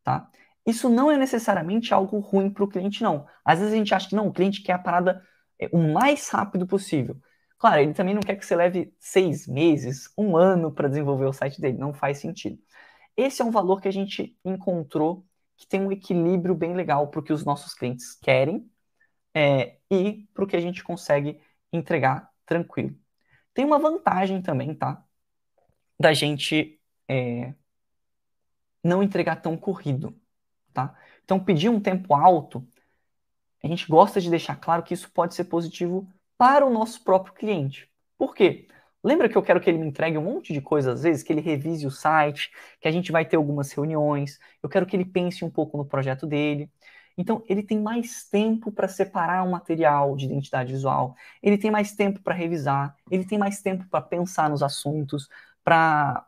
tá? 0.04 0.30
Isso 0.66 0.90
não 0.90 1.12
é 1.12 1.18
necessariamente 1.18 1.94
algo 1.94 2.20
ruim 2.20 2.50
para 2.50 2.64
o 2.64 2.68
cliente, 2.68 3.04
não. 3.04 3.28
Às 3.44 3.60
vezes 3.60 3.74
a 3.74 3.78
gente 3.78 3.94
acha 3.94 4.08
que 4.10 4.16
não, 4.16 4.28
o 4.28 4.34
cliente 4.34 4.62
quer 4.62 4.74
a 4.74 4.80
parada 4.80 5.22
é, 5.60 5.70
o 5.74 5.78
mais 5.78 6.30
rápido 6.30 6.66
possível. 6.66 7.18
Claro, 7.64 7.80
ele 7.82 7.94
também 7.94 8.14
não 8.14 8.22
quer 8.22 8.36
que 8.36 8.46
você 8.46 8.58
leve 8.58 8.94
seis 9.00 9.48
meses, 9.48 10.12
um 10.18 10.36
ano 10.36 10.70
para 10.70 10.90
desenvolver 10.90 11.28
o 11.28 11.32
site 11.32 11.62
dele, 11.62 11.78
não 11.78 11.94
faz 11.94 12.18
sentido. 12.18 12.62
Esse 13.16 13.42
é 13.42 13.46
um 13.46 13.52
valor 13.52 13.80
que 13.80 13.88
a 13.88 13.92
gente 13.92 14.38
encontrou 14.44 15.26
que 15.56 15.66
tem 15.66 15.80
um 15.80 15.90
equilíbrio 15.90 16.54
bem 16.56 16.74
legal 16.76 17.08
para 17.08 17.22
o 17.22 17.24
que 17.24 17.32
os 17.32 17.46
nossos 17.46 17.74
clientes 17.74 18.16
querem 18.16 18.70
é, 19.34 19.78
e 19.90 20.28
para 20.34 20.44
o 20.44 20.48
que 20.48 20.58
a 20.58 20.60
gente 20.60 20.84
consegue 20.84 21.40
entregar 21.72 22.30
tranquilo. 22.46 22.98
Tem 23.54 23.64
uma 23.64 23.80
vantagem 23.80 24.42
também, 24.42 24.76
tá? 24.76 25.02
Da 25.98 26.14
gente 26.14 26.82
é, 27.08 27.54
não 28.84 29.02
entregar 29.02 29.38
tão 29.38 29.56
corrido, 29.56 30.14
tá? 30.74 30.94
Então, 31.24 31.40
pedir 31.42 31.70
um 31.70 31.80
tempo 31.80 32.14
alto, 32.14 32.68
a 33.64 33.68
gente 33.68 33.88
gosta 33.88 34.20
de 34.20 34.30
deixar 34.30 34.58
claro 34.58 34.84
que 34.84 34.94
isso 34.94 35.10
pode 35.12 35.34
ser 35.34 35.46
positivo 35.46 36.12
para 36.38 36.66
o 36.66 36.70
nosso 36.70 37.04
próprio 37.04 37.34
cliente. 37.34 37.90
Por 38.18 38.34
quê? 38.34 38.68
Lembra 39.04 39.28
que 39.28 39.38
eu 39.38 39.44
quero 39.44 39.60
que 39.60 39.70
ele 39.70 39.78
me 39.78 39.88
entregue 39.88 40.18
um 40.18 40.24
monte 40.24 40.54
de 40.54 40.62
coisa 40.62 40.94
às 40.94 41.04
vezes, 41.04 41.24
que 41.24 41.34
ele 41.34 41.42
revise 41.42 41.86
o 41.86 41.92
site, 41.92 42.52
que 42.80 42.88
a 42.88 42.92
gente 42.92 43.12
vai 43.12 43.26
ter 43.26 43.36
algumas 43.36 43.72
reuniões, 43.72 44.40
eu 44.62 44.70
quero 44.70 44.86
que 44.86 44.96
ele 44.96 45.04
pense 45.04 45.44
um 45.44 45.50
pouco 45.50 45.78
no 45.78 45.86
projeto 45.86 46.26
dele. 46.26 46.72
Então, 47.18 47.44
ele 47.48 47.62
tem 47.62 47.80
mais 47.80 48.24
tempo 48.30 48.72
para 48.72 48.88
separar 48.88 49.44
o 49.44 49.52
material 49.52 50.16
de 50.16 50.26
identidade 50.26 50.72
visual, 50.72 51.16
ele 51.44 51.58
tem 51.58 51.70
mais 51.70 51.94
tempo 51.96 52.22
para 52.22 52.34
revisar, 52.34 52.96
ele 53.12 53.26
tem 53.26 53.38
mais 53.38 53.62
tempo 53.62 53.86
para 53.90 54.02
pensar 54.02 54.50
nos 54.50 54.64
assuntos, 54.64 55.30
para 55.64 56.26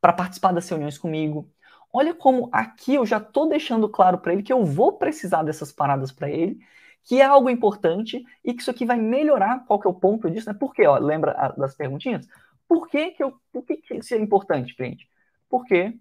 participar 0.00 0.52
das 0.52 0.68
reuniões 0.68 0.98
comigo. 0.98 1.50
Olha 1.92 2.14
como 2.14 2.48
aqui 2.52 2.94
eu 2.94 3.04
já 3.04 3.16
estou 3.16 3.48
deixando 3.48 3.88
claro 3.88 4.18
para 4.18 4.32
ele 4.32 4.42
que 4.42 4.52
eu 4.52 4.64
vou 4.64 4.92
precisar 4.92 5.42
dessas 5.42 5.72
paradas 5.72 6.12
para 6.12 6.30
ele 6.30 6.60
que 7.04 7.20
é 7.20 7.24
algo 7.24 7.50
importante 7.50 8.24
e 8.44 8.54
que 8.54 8.62
isso 8.62 8.70
aqui 8.70 8.84
vai 8.84 8.98
melhorar. 8.98 9.64
Qual 9.66 9.80
que 9.80 9.86
é 9.86 9.90
o 9.90 9.94
ponto 9.94 10.30
disso? 10.30 10.48
Né? 10.48 10.56
Por 10.58 10.74
quê? 10.74 10.86
Ó, 10.86 10.98
lembra 10.98 11.54
das 11.56 11.74
perguntinhas? 11.74 12.26
Por 12.68 12.88
que, 12.88 13.10
que, 13.12 13.22
eu, 13.22 13.34
por 13.52 13.64
que, 13.64 13.76
que 13.78 13.94
isso 13.94 14.14
é 14.14 14.18
importante, 14.18 14.74
cliente? 14.76 15.08
Porque 15.48 15.98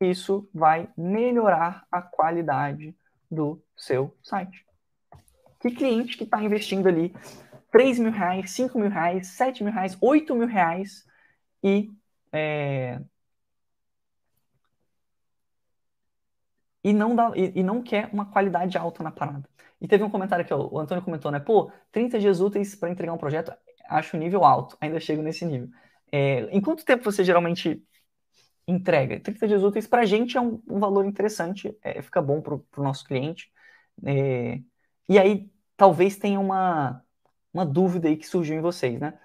isso 0.00 0.48
vai 0.52 0.88
melhorar 0.96 1.86
a 1.90 2.02
qualidade 2.02 2.94
do 3.30 3.62
seu 3.76 4.14
site. 4.22 4.64
Que 5.60 5.70
cliente 5.70 6.16
que 6.16 6.24
está 6.24 6.42
investindo 6.42 6.86
ali 6.86 7.14
3 7.72 7.98
mil 7.98 8.12
reais, 8.12 8.50
5 8.50 8.78
mil 8.78 8.90
reais, 8.90 9.28
7 9.28 9.64
mil 9.64 9.72
reais, 9.72 9.96
8 10.00 10.34
mil 10.34 10.46
reais 10.46 11.06
e 11.62 11.90
é, 12.32 13.00
e 16.86 16.92
não, 16.92 17.16
dá, 17.16 17.32
e, 17.34 17.50
e 17.58 17.62
não 17.64 17.82
quer 17.82 18.08
uma 18.12 18.26
qualidade 18.26 18.78
alta 18.78 19.02
na 19.02 19.10
parada. 19.10 19.48
E 19.80 19.88
teve 19.88 20.04
um 20.04 20.10
comentário 20.10 20.44
aqui, 20.44 20.54
ó, 20.54 20.68
o 20.70 20.78
Antônio 20.78 21.02
comentou, 21.02 21.32
né? 21.32 21.40
Pô, 21.40 21.68
30 21.90 22.16
dias 22.20 22.40
úteis 22.40 22.76
para 22.76 22.88
entregar 22.88 23.12
um 23.12 23.18
projeto, 23.18 23.52
acho 23.88 24.16
nível 24.16 24.44
alto, 24.44 24.76
ainda 24.80 25.00
chego 25.00 25.20
nesse 25.20 25.44
nível. 25.44 25.68
É, 26.12 26.42
em 26.56 26.60
quanto 26.60 26.84
tempo 26.84 27.02
você 27.02 27.24
geralmente 27.24 27.82
entrega? 28.68 29.18
30 29.18 29.48
dias 29.48 29.64
úteis 29.64 29.88
para 29.88 30.02
a 30.02 30.04
gente 30.04 30.36
é 30.36 30.40
um, 30.40 30.62
um, 30.68 30.78
valor 30.78 31.04
interessante, 31.06 31.76
é, 31.82 32.00
fica 32.00 32.22
bom 32.22 32.40
para 32.40 32.54
o 32.54 32.62
nosso 32.76 33.04
cliente. 33.04 33.50
É, 34.04 34.60
e 35.08 35.18
aí, 35.18 35.50
talvez 35.76 36.16
tenha 36.16 36.38
uma, 36.38 37.02
uma 37.52 37.66
dúvida 37.66 38.06
aí 38.06 38.16
que 38.16 38.28
surgiu 38.28 38.56
em 38.56 38.60
vocês, 38.60 39.00
né? 39.00 39.18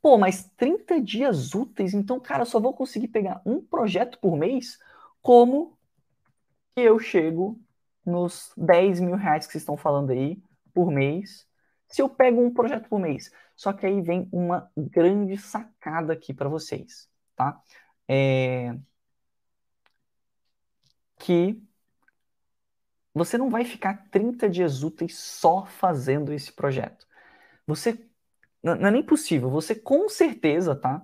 Pô, 0.00 0.16
mas 0.18 0.44
30 0.56 1.00
dias 1.00 1.52
úteis, 1.52 1.94
então, 1.94 2.20
cara, 2.20 2.44
só 2.44 2.60
vou 2.60 2.72
conseguir 2.72 3.08
pegar 3.08 3.42
um 3.44 3.60
projeto 3.60 4.20
por 4.20 4.36
mês? 4.36 4.78
Como 5.20 5.77
que 6.74 6.82
eu 6.82 6.98
chego 6.98 7.60
nos 8.04 8.52
10 8.56 9.00
mil 9.00 9.16
reais 9.16 9.46
que 9.46 9.52
vocês 9.52 9.62
estão 9.62 9.76
falando 9.76 10.10
aí 10.10 10.42
por 10.72 10.90
mês, 10.90 11.46
se 11.88 12.02
eu 12.02 12.08
pego 12.08 12.40
um 12.40 12.52
projeto 12.52 12.88
por 12.88 12.98
mês. 13.00 13.30
Só 13.56 13.72
que 13.72 13.86
aí 13.86 14.00
vem 14.00 14.28
uma 14.32 14.70
grande 14.76 15.36
sacada 15.36 16.12
aqui 16.12 16.32
para 16.32 16.48
vocês, 16.48 17.08
tá? 17.34 17.60
É... 18.06 18.78
Que 21.18 21.60
você 23.12 23.36
não 23.36 23.50
vai 23.50 23.64
ficar 23.64 24.08
30 24.10 24.48
dias 24.48 24.82
úteis 24.82 25.18
só 25.18 25.66
fazendo 25.66 26.32
esse 26.32 26.52
projeto. 26.52 27.06
Você 27.66 27.98
não 28.62 28.74
é 28.74 28.90
nem 28.90 29.02
possível, 29.02 29.50
você 29.50 29.74
com 29.74 30.08
certeza, 30.08 30.74
tá? 30.76 31.02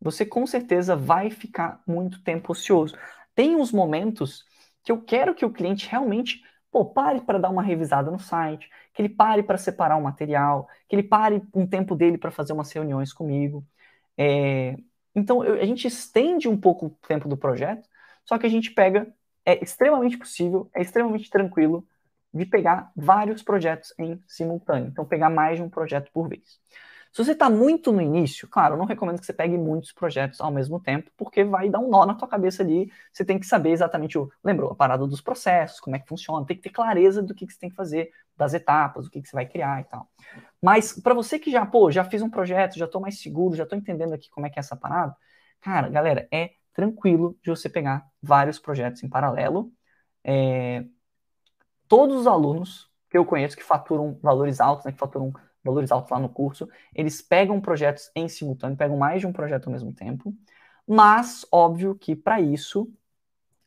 Você 0.00 0.24
com 0.26 0.46
certeza 0.46 0.94
vai 0.94 1.30
ficar 1.30 1.82
muito 1.86 2.22
tempo 2.22 2.52
ocioso. 2.52 2.96
Tem 3.34 3.56
uns 3.56 3.72
momentos 3.72 4.44
que 4.82 4.92
eu 4.92 5.02
quero 5.02 5.34
que 5.34 5.44
o 5.44 5.52
cliente 5.52 5.88
realmente 5.88 6.42
pô, 6.70 6.84
pare 6.84 7.20
para 7.20 7.38
dar 7.38 7.50
uma 7.50 7.62
revisada 7.62 8.10
no 8.10 8.18
site, 8.18 8.70
que 8.92 9.02
ele 9.02 9.08
pare 9.08 9.42
para 9.42 9.58
separar 9.58 9.96
o 9.96 10.02
material, 10.02 10.68
que 10.88 10.94
ele 10.96 11.02
pare 11.02 11.42
um 11.54 11.66
tempo 11.66 11.94
dele 11.96 12.18
para 12.18 12.30
fazer 12.30 12.52
umas 12.52 12.70
reuniões 12.72 13.12
comigo. 13.12 13.64
É, 14.16 14.76
então, 15.14 15.44
eu, 15.44 15.54
a 15.54 15.64
gente 15.64 15.86
estende 15.86 16.48
um 16.48 16.56
pouco 16.58 16.86
o 16.86 16.90
tempo 17.08 17.28
do 17.28 17.36
projeto, 17.36 17.88
só 18.24 18.38
que 18.38 18.46
a 18.46 18.50
gente 18.50 18.70
pega, 18.72 19.12
é 19.44 19.62
extremamente 19.62 20.18
possível, 20.18 20.70
é 20.74 20.82
extremamente 20.82 21.30
tranquilo 21.30 21.86
de 22.32 22.44
pegar 22.44 22.92
vários 22.94 23.42
projetos 23.42 23.94
em 23.98 24.22
simultâneo. 24.26 24.88
Então, 24.88 25.04
pegar 25.04 25.30
mais 25.30 25.56
de 25.56 25.62
um 25.62 25.70
projeto 25.70 26.10
por 26.12 26.28
vez. 26.28 26.60
Se 27.12 27.24
você 27.24 27.32
está 27.32 27.48
muito 27.50 27.90
no 27.92 28.00
início, 28.00 28.46
claro, 28.48 28.74
eu 28.74 28.78
não 28.78 28.84
recomendo 28.84 29.18
que 29.18 29.26
você 29.26 29.32
pegue 29.32 29.56
muitos 29.56 29.92
projetos 29.92 30.40
ao 30.40 30.50
mesmo 30.50 30.78
tempo, 30.78 31.10
porque 31.16 31.42
vai 31.44 31.68
dar 31.68 31.80
um 31.80 31.88
nó 31.88 32.04
na 32.06 32.14
tua 32.14 32.28
cabeça 32.28 32.62
ali. 32.62 32.92
Você 33.12 33.24
tem 33.24 33.38
que 33.38 33.46
saber 33.46 33.70
exatamente 33.70 34.18
o. 34.18 34.30
Lembrou? 34.44 34.72
A 34.72 34.74
parada 34.74 35.06
dos 35.06 35.20
processos, 35.20 35.80
como 35.80 35.96
é 35.96 35.98
que 35.98 36.08
funciona, 36.08 36.46
tem 36.46 36.56
que 36.56 36.62
ter 36.62 36.70
clareza 36.70 37.22
do 37.22 37.34
que, 37.34 37.46
que 37.46 37.52
você 37.52 37.58
tem 37.58 37.70
que 37.70 37.76
fazer, 37.76 38.10
das 38.36 38.54
etapas, 38.54 39.06
o 39.06 39.10
que, 39.10 39.20
que 39.20 39.28
você 39.28 39.34
vai 39.34 39.46
criar 39.46 39.80
e 39.80 39.84
tal. 39.84 40.08
Mas 40.62 40.92
para 40.92 41.12
você 41.12 41.38
que 41.38 41.50
já, 41.50 41.66
pô, 41.66 41.90
já 41.90 42.04
fiz 42.04 42.22
um 42.22 42.30
projeto, 42.30 42.78
já 42.78 42.84
estou 42.84 43.00
mais 43.00 43.20
seguro, 43.20 43.56
já 43.56 43.64
estou 43.64 43.76
entendendo 43.76 44.12
aqui 44.14 44.30
como 44.30 44.46
é 44.46 44.50
que 44.50 44.58
é 44.58 44.60
essa 44.60 44.76
parada, 44.76 45.16
cara, 45.60 45.88
galera, 45.88 46.28
é 46.32 46.52
tranquilo 46.72 47.36
de 47.42 47.50
você 47.50 47.68
pegar 47.68 48.06
vários 48.22 48.58
projetos 48.58 49.02
em 49.02 49.08
paralelo. 49.08 49.72
É... 50.22 50.84
Todos 51.88 52.20
os 52.20 52.26
alunos 52.26 52.88
que 53.10 53.18
eu 53.18 53.24
conheço 53.24 53.56
que 53.56 53.64
faturam 53.64 54.18
valores 54.22 54.60
altos, 54.60 54.84
né, 54.84 54.92
que 54.92 54.98
faturam 54.98 55.32
valores 55.68 55.92
altos 55.92 56.10
lá 56.10 56.18
no 56.18 56.28
curso, 56.28 56.68
eles 56.94 57.20
pegam 57.20 57.60
projetos 57.60 58.10
em 58.14 58.28
simultâneo, 58.28 58.76
pegam 58.76 58.96
mais 58.96 59.20
de 59.20 59.26
um 59.26 59.32
projeto 59.32 59.66
ao 59.66 59.72
mesmo 59.72 59.92
tempo, 59.92 60.34
mas 60.86 61.46
óbvio 61.52 61.94
que 61.94 62.16
para 62.16 62.40
isso 62.40 62.90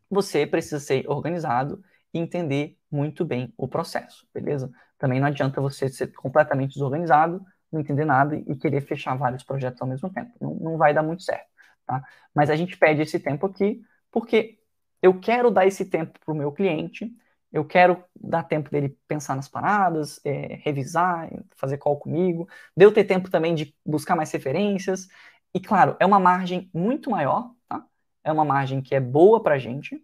você 0.10 0.46
precisa 0.46 0.80
ser 0.80 1.10
organizado 1.10 1.84
e 2.14 2.20
entender 2.20 2.78
muito 2.92 3.24
bem 3.24 3.54
o 3.58 3.68
processo, 3.68 4.28
beleza? 4.34 4.72
Também 4.98 5.20
não 5.20 5.28
adianta 5.28 5.62
você 5.62 5.88
ser 5.88 6.12
completamente 6.14 6.74
desorganizado, 6.74 7.46
não 7.72 7.80
entender 7.80 8.06
nada 8.06 8.36
e 8.36 8.56
querer 8.56 8.82
fechar 8.82 9.16
vários 9.16 9.44
projetos 9.44 9.82
ao 9.82 9.88
mesmo 9.88 10.10
tempo. 10.10 10.32
Não, 10.42 10.56
não 10.56 10.78
vai 10.78 10.94
dar 10.94 11.04
muito 11.04 11.24
certo, 11.24 11.48
tá? 11.86 12.04
Mas 12.36 12.50
a 12.50 12.56
gente 12.56 12.78
pede 12.78 13.02
esse 13.02 13.20
tempo 13.20 13.46
aqui 13.46 13.82
porque 14.12 14.60
eu 15.02 15.20
quero 15.20 15.50
dar 15.50 15.66
esse 15.66 15.86
tempo 15.86 16.20
para 16.20 16.34
o 16.34 16.38
meu 16.38 16.52
cliente 16.52 17.16
eu 17.52 17.66
quero 17.66 18.04
dar 18.16 18.44
tempo 18.44 18.70
dele 18.70 18.98
pensar 19.08 19.36
nas 19.36 19.48
paradas, 19.50 20.20
é, 20.26 20.56
revisar, 20.64 21.30
fazer 21.56 21.78
call 21.78 21.98
comigo, 22.00 22.48
de 22.76 22.86
eu 22.86 22.94
ter 22.94 23.04
tempo 23.06 23.30
também 23.30 23.54
de 23.56 23.76
buscar 23.86 24.16
mais 24.16 24.32
referências. 24.32 25.08
E 25.54 25.60
claro, 25.60 25.98
é 26.00 26.06
uma 26.06 26.20
margem 26.20 26.70
muito 26.74 27.10
maior, 27.10 27.54
tá? 27.68 27.86
É 28.24 28.32
uma 28.32 28.46
margem 28.46 28.82
que 28.82 28.96
é 28.96 29.00
boa 29.00 29.42
pra 29.44 29.58
gente. 29.58 30.02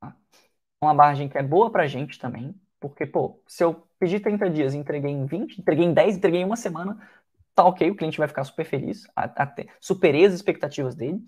Tá? 0.00 0.16
Uma 0.82 0.94
margem 0.94 1.28
que 1.28 1.38
é 1.38 1.44
boa 1.44 1.70
pra 1.72 1.86
gente 1.88 2.18
também, 2.18 2.54
porque, 2.80 3.06
pô, 3.06 3.42
se 3.46 3.64
eu 3.64 3.86
pedir 4.00 4.20
30 4.20 4.50
dias 4.50 4.74
entreguei 4.74 5.10
em 5.12 5.26
20, 5.26 5.60
entreguei 5.60 5.84
em 5.86 5.94
10, 5.94 6.16
entreguei 6.18 6.40
em 6.42 6.46
uma 6.46 6.56
semana, 6.56 6.98
tá 7.54 7.64
ok, 7.64 7.90
o 7.90 7.96
cliente 7.96 8.18
vai 8.18 8.28
ficar 8.28 8.44
super 8.44 8.64
feliz, 8.66 9.06
superei 9.80 10.26
as 10.26 10.34
expectativas 10.34 10.94
dele 10.96 11.24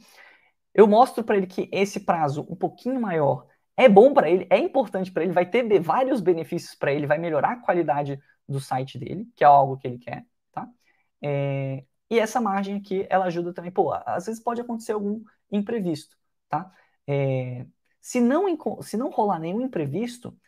eu 0.79 0.87
mostro 0.87 1.25
para 1.25 1.37
ele 1.37 1.49
que 1.49 1.69
esse 1.73 1.99
prazo 1.99 2.47
um 2.49 2.55
pouquinho 2.55 3.01
maior 3.01 3.49
é 3.77 3.89
bom 3.89 4.15
para 4.15 4.31
ele, 4.31 4.47
é 4.49 4.59
importante 4.59 5.11
para 5.11 5.25
ele, 5.25 5.33
vai 5.33 5.45
ter 5.45 5.81
vários 5.81 6.21
benefícios 6.21 6.77
para 6.77 6.93
ele, 6.93 7.05
vai 7.05 7.19
melhorar 7.19 7.53
a 7.55 7.61
qualidade 7.61 8.21
do 8.49 8.61
site 8.61 8.97
dele, 8.97 9.29
que 9.35 9.43
é 9.43 9.47
algo 9.49 9.77
que 9.77 9.89
ele 9.89 9.99
quer, 9.99 10.25
tá? 10.53 10.69
É, 11.21 11.85
e 12.09 12.21
essa 12.21 12.41
margem 12.41 12.77
aqui, 12.77 13.05
ela 13.11 13.25
ajuda 13.25 13.53
também, 13.53 13.73
pô, 13.73 13.93
às 14.07 14.27
vezes 14.27 14.41
pode 14.41 14.61
acontecer 14.61 14.93
algum 14.93 15.21
imprevisto, 15.51 16.17
tá? 16.49 16.73
É, 17.09 17.67
se, 18.01 18.21
não, 18.21 18.47
se 18.81 18.97
não 18.97 19.11
rolar 19.11 19.41
nenhum 19.41 19.61
imprevisto, 19.63 20.39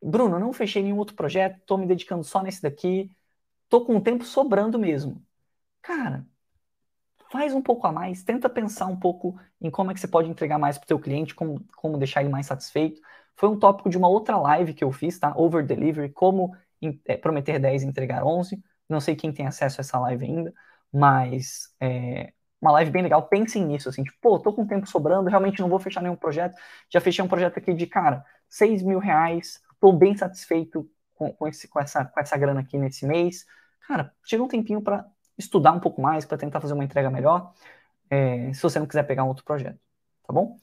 Bruno, 0.00 0.38
não 0.38 0.52
fechei 0.52 0.84
nenhum 0.84 0.98
outro 0.98 1.16
projeto, 1.16 1.60
tô 1.66 1.76
me 1.76 1.86
dedicando 1.86 2.22
só 2.22 2.40
nesse 2.42 2.62
daqui, 2.62 3.10
tô 3.68 3.84
com 3.84 3.96
o 3.96 4.00
tempo 4.00 4.24
sobrando 4.24 4.78
mesmo. 4.78 5.20
Cara, 5.82 6.26
faz 7.34 7.52
um 7.52 7.60
pouco 7.60 7.84
a 7.84 7.90
mais, 7.90 8.22
tenta 8.22 8.48
pensar 8.48 8.86
um 8.86 8.94
pouco 8.96 9.36
em 9.60 9.68
como 9.68 9.90
é 9.90 9.94
que 9.94 9.98
você 9.98 10.06
pode 10.06 10.30
entregar 10.30 10.56
mais 10.56 10.78
para 10.78 10.84
o 10.84 10.86
teu 10.86 11.00
cliente, 11.00 11.34
como, 11.34 11.66
como 11.76 11.98
deixar 11.98 12.20
ele 12.20 12.30
mais 12.30 12.46
satisfeito. 12.46 13.00
Foi 13.34 13.48
um 13.48 13.58
tópico 13.58 13.90
de 13.90 13.98
uma 13.98 14.06
outra 14.06 14.36
live 14.36 14.72
que 14.72 14.84
eu 14.84 14.92
fiz, 14.92 15.18
tá? 15.18 15.34
Over 15.36 15.66
Delivery, 15.66 16.10
como 16.10 16.56
é, 17.04 17.16
prometer 17.16 17.58
10 17.58 17.82
e 17.82 17.86
entregar 17.86 18.24
11. 18.24 18.62
Não 18.88 19.00
sei 19.00 19.16
quem 19.16 19.32
tem 19.32 19.48
acesso 19.48 19.80
a 19.80 19.82
essa 19.82 19.98
live 19.98 20.24
ainda, 20.24 20.54
mas 20.92 21.74
é 21.80 22.32
uma 22.60 22.70
live 22.70 22.92
bem 22.92 23.02
legal. 23.02 23.26
Pensem 23.26 23.64
nisso, 23.66 23.88
assim, 23.88 24.04
tipo, 24.04 24.16
pô, 24.20 24.38
tô 24.38 24.52
com 24.52 24.64
tempo 24.64 24.86
sobrando, 24.86 25.28
realmente 25.28 25.60
não 25.60 25.68
vou 25.68 25.80
fechar 25.80 26.02
nenhum 26.02 26.14
projeto. 26.14 26.54
Já 26.88 27.00
fechei 27.00 27.24
um 27.24 27.28
projeto 27.28 27.58
aqui 27.58 27.74
de, 27.74 27.88
cara, 27.88 28.24
6 28.48 28.80
mil 28.80 29.00
reais, 29.00 29.60
tô 29.80 29.92
bem 29.92 30.16
satisfeito 30.16 30.88
com, 31.14 31.32
com, 31.32 31.48
esse, 31.48 31.66
com, 31.66 31.80
essa, 31.80 32.04
com 32.04 32.20
essa 32.20 32.36
grana 32.36 32.60
aqui 32.60 32.78
nesse 32.78 33.04
mês. 33.04 33.44
Cara, 33.88 34.14
chega 34.22 34.44
um 34.44 34.48
tempinho 34.48 34.80
para 34.80 35.04
estudar 35.38 35.72
um 35.72 35.80
pouco 35.80 36.00
mais 36.00 36.24
para 36.24 36.38
tentar 36.38 36.60
fazer 36.60 36.74
uma 36.74 36.84
entrega 36.84 37.10
melhor, 37.10 37.52
é, 38.10 38.52
se 38.54 38.62
você 38.62 38.78
não 38.80 38.86
quiser 38.86 39.04
pegar 39.04 39.24
um 39.24 39.28
outro 39.28 39.44
projeto, 39.44 39.78
tá 40.26 40.32
bom? 40.32 40.58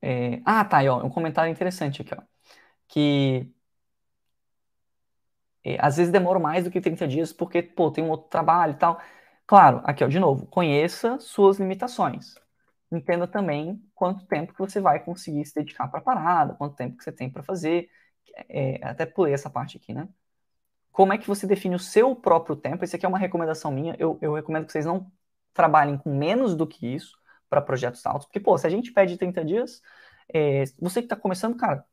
É, 0.00 0.40
ah, 0.44 0.64
tá, 0.64 0.78
aí, 0.78 0.88
ó, 0.88 1.04
um 1.04 1.10
comentário 1.10 1.50
interessante 1.50 2.02
aqui, 2.02 2.14
ó, 2.14 2.22
que 2.88 3.52
é, 5.64 5.76
às 5.84 5.96
vezes 5.96 6.12
demora 6.12 6.38
mais 6.38 6.64
do 6.64 6.70
que 6.70 6.80
30 6.80 7.06
dias 7.06 7.32
porque, 7.32 7.62
pô, 7.62 7.90
tem 7.90 8.04
um 8.04 8.10
outro 8.10 8.28
trabalho 8.28 8.72
e 8.72 8.76
tal. 8.76 9.00
Claro, 9.46 9.80
aqui, 9.84 10.04
ó, 10.04 10.08
de 10.08 10.18
novo, 10.18 10.46
conheça 10.46 11.18
suas 11.20 11.58
limitações. 11.58 12.34
Entenda 12.92 13.26
também 13.26 13.82
quanto 13.94 14.26
tempo 14.26 14.52
que 14.52 14.58
você 14.58 14.80
vai 14.80 15.00
conseguir 15.04 15.44
se 15.46 15.54
dedicar 15.54 15.88
para 15.88 16.00
a 16.00 16.02
parada, 16.02 16.54
quanto 16.54 16.74
tempo 16.76 16.96
que 16.96 17.04
você 17.04 17.12
tem 17.12 17.30
para 17.30 17.42
fazer 17.42 17.88
é, 18.48 18.80
até 18.82 19.06
pulei 19.06 19.32
essa 19.32 19.50
parte 19.50 19.76
aqui, 19.76 19.92
né? 19.92 20.08
Como 20.92 21.12
é 21.12 21.18
que 21.18 21.28
você 21.28 21.46
define 21.46 21.76
o 21.76 21.78
seu 21.78 22.14
próprio 22.16 22.56
tempo? 22.56 22.84
Isso 22.84 22.96
aqui 22.96 23.06
é 23.06 23.08
uma 23.08 23.18
recomendação 23.18 23.70
minha. 23.70 23.94
Eu, 23.98 24.18
eu 24.20 24.34
recomendo 24.34 24.66
que 24.66 24.72
vocês 24.72 24.86
não 24.86 25.10
trabalhem 25.54 25.96
com 25.96 26.14
menos 26.14 26.56
do 26.56 26.66
que 26.66 26.86
isso 26.86 27.18
para 27.48 27.60
projetos 27.60 28.04
altos. 28.04 28.26
Porque, 28.26 28.40
pô, 28.40 28.56
se 28.58 28.66
a 28.66 28.70
gente 28.70 28.92
pede 28.92 29.16
30 29.16 29.44
dias, 29.44 29.82
é, 30.32 30.64
você 30.80 31.00
que 31.00 31.06
está 31.06 31.16
começando, 31.16 31.56
cara, 31.56 31.84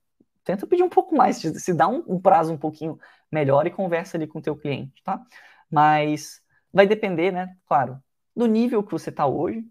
tenta 0.43 0.67
pedir 0.67 0.83
um 0.83 0.89
pouco 0.89 1.15
mais, 1.15 1.37
se 1.37 1.73
dá 1.73 1.87
um, 1.87 2.03
um, 2.07 2.19
prazo 2.19 2.53
um 2.53 2.57
pouquinho 2.57 2.99
melhor 3.31 3.65
e 3.67 3.71
conversa 3.71 4.17
ali 4.17 4.27
com 4.27 4.39
o 4.39 4.41
teu 4.41 4.55
cliente, 4.55 5.03
tá? 5.03 5.23
Mas 5.69 6.41
vai 6.71 6.85
depender, 6.87 7.31
né, 7.31 7.55
claro, 7.65 8.01
do 8.35 8.45
nível 8.45 8.83
que 8.83 8.91
você 8.91 9.09
está 9.09 9.25
hoje. 9.25 9.65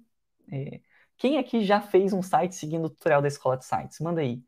É, 0.50 0.80
quem 1.16 1.38
aqui 1.38 1.64
já 1.64 1.80
fez 1.80 2.12
um 2.12 2.22
site 2.22 2.54
seguindo 2.54 2.86
o 2.86 2.90
tutorial 2.90 3.22
da 3.22 3.28
Escola 3.28 3.56
de 3.56 3.64
Sites? 3.64 4.00
Manda 4.00 4.20
aí. 4.20 4.42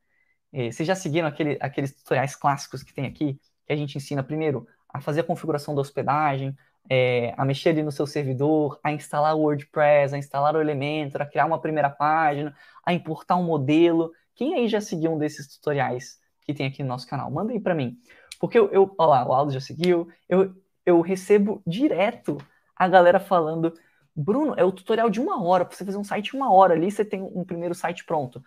É, 0.52 0.70
vocês 0.70 0.86
já 0.86 0.94
seguiram 0.94 1.28
aquele, 1.28 1.58
aqueles 1.60 1.94
tutoriais 1.94 2.34
clássicos 2.34 2.82
que 2.82 2.94
tem 2.94 3.06
aqui, 3.06 3.38
que 3.66 3.72
a 3.72 3.76
gente 3.76 3.96
ensina 3.96 4.22
primeiro 4.22 4.66
a 4.88 5.00
fazer 5.00 5.20
a 5.20 5.24
configuração 5.24 5.74
da 5.74 5.80
hospedagem, 5.80 6.56
é, 6.88 7.34
a 7.36 7.44
mexer 7.44 7.70
ali 7.70 7.82
no 7.82 7.90
seu 7.90 8.06
servidor, 8.06 8.78
a 8.82 8.92
instalar 8.92 9.34
o 9.34 9.40
WordPress, 9.40 10.14
a 10.14 10.18
instalar 10.18 10.54
o 10.54 10.60
Elementor, 10.60 11.22
a 11.22 11.26
criar 11.26 11.46
uma 11.46 11.60
primeira 11.60 11.90
página, 11.90 12.54
a 12.84 12.92
importar 12.92 13.36
um 13.36 13.44
modelo. 13.44 14.12
Quem 14.34 14.54
aí 14.54 14.68
já 14.68 14.80
seguiu 14.80 15.12
um 15.12 15.18
desses 15.18 15.48
tutoriais 15.48 16.18
que 16.42 16.54
tem 16.54 16.66
aqui 16.66 16.82
no 16.82 16.88
nosso 16.88 17.06
canal? 17.06 17.30
Manda 17.30 17.52
aí 17.52 17.60
para 17.60 17.74
mim. 17.74 17.98
Porque 18.38 18.58
eu, 18.58 18.70
eu, 18.70 18.94
olha 18.98 19.08
lá, 19.08 19.28
o 19.28 19.32
Aldo 19.32 19.52
já 19.52 19.60
seguiu, 19.60 20.08
eu, 20.28 20.54
eu 20.84 21.00
recebo 21.00 21.62
direto 21.66 22.38
a 22.76 22.86
galera 22.86 23.18
falando, 23.18 23.72
Bruno, 24.14 24.54
é 24.56 24.64
o 24.64 24.72
tutorial 24.72 25.10
de 25.10 25.20
uma 25.20 25.42
hora, 25.42 25.64
para 25.64 25.76
você 25.76 25.84
fazer 25.84 25.98
um 25.98 26.04
site 26.04 26.36
uma 26.36 26.52
hora 26.52 26.74
ali, 26.74 26.90
você 26.90 27.04
tem 27.04 27.22
um 27.22 27.44
primeiro 27.44 27.74
site 27.74 28.04
pronto. 28.04 28.42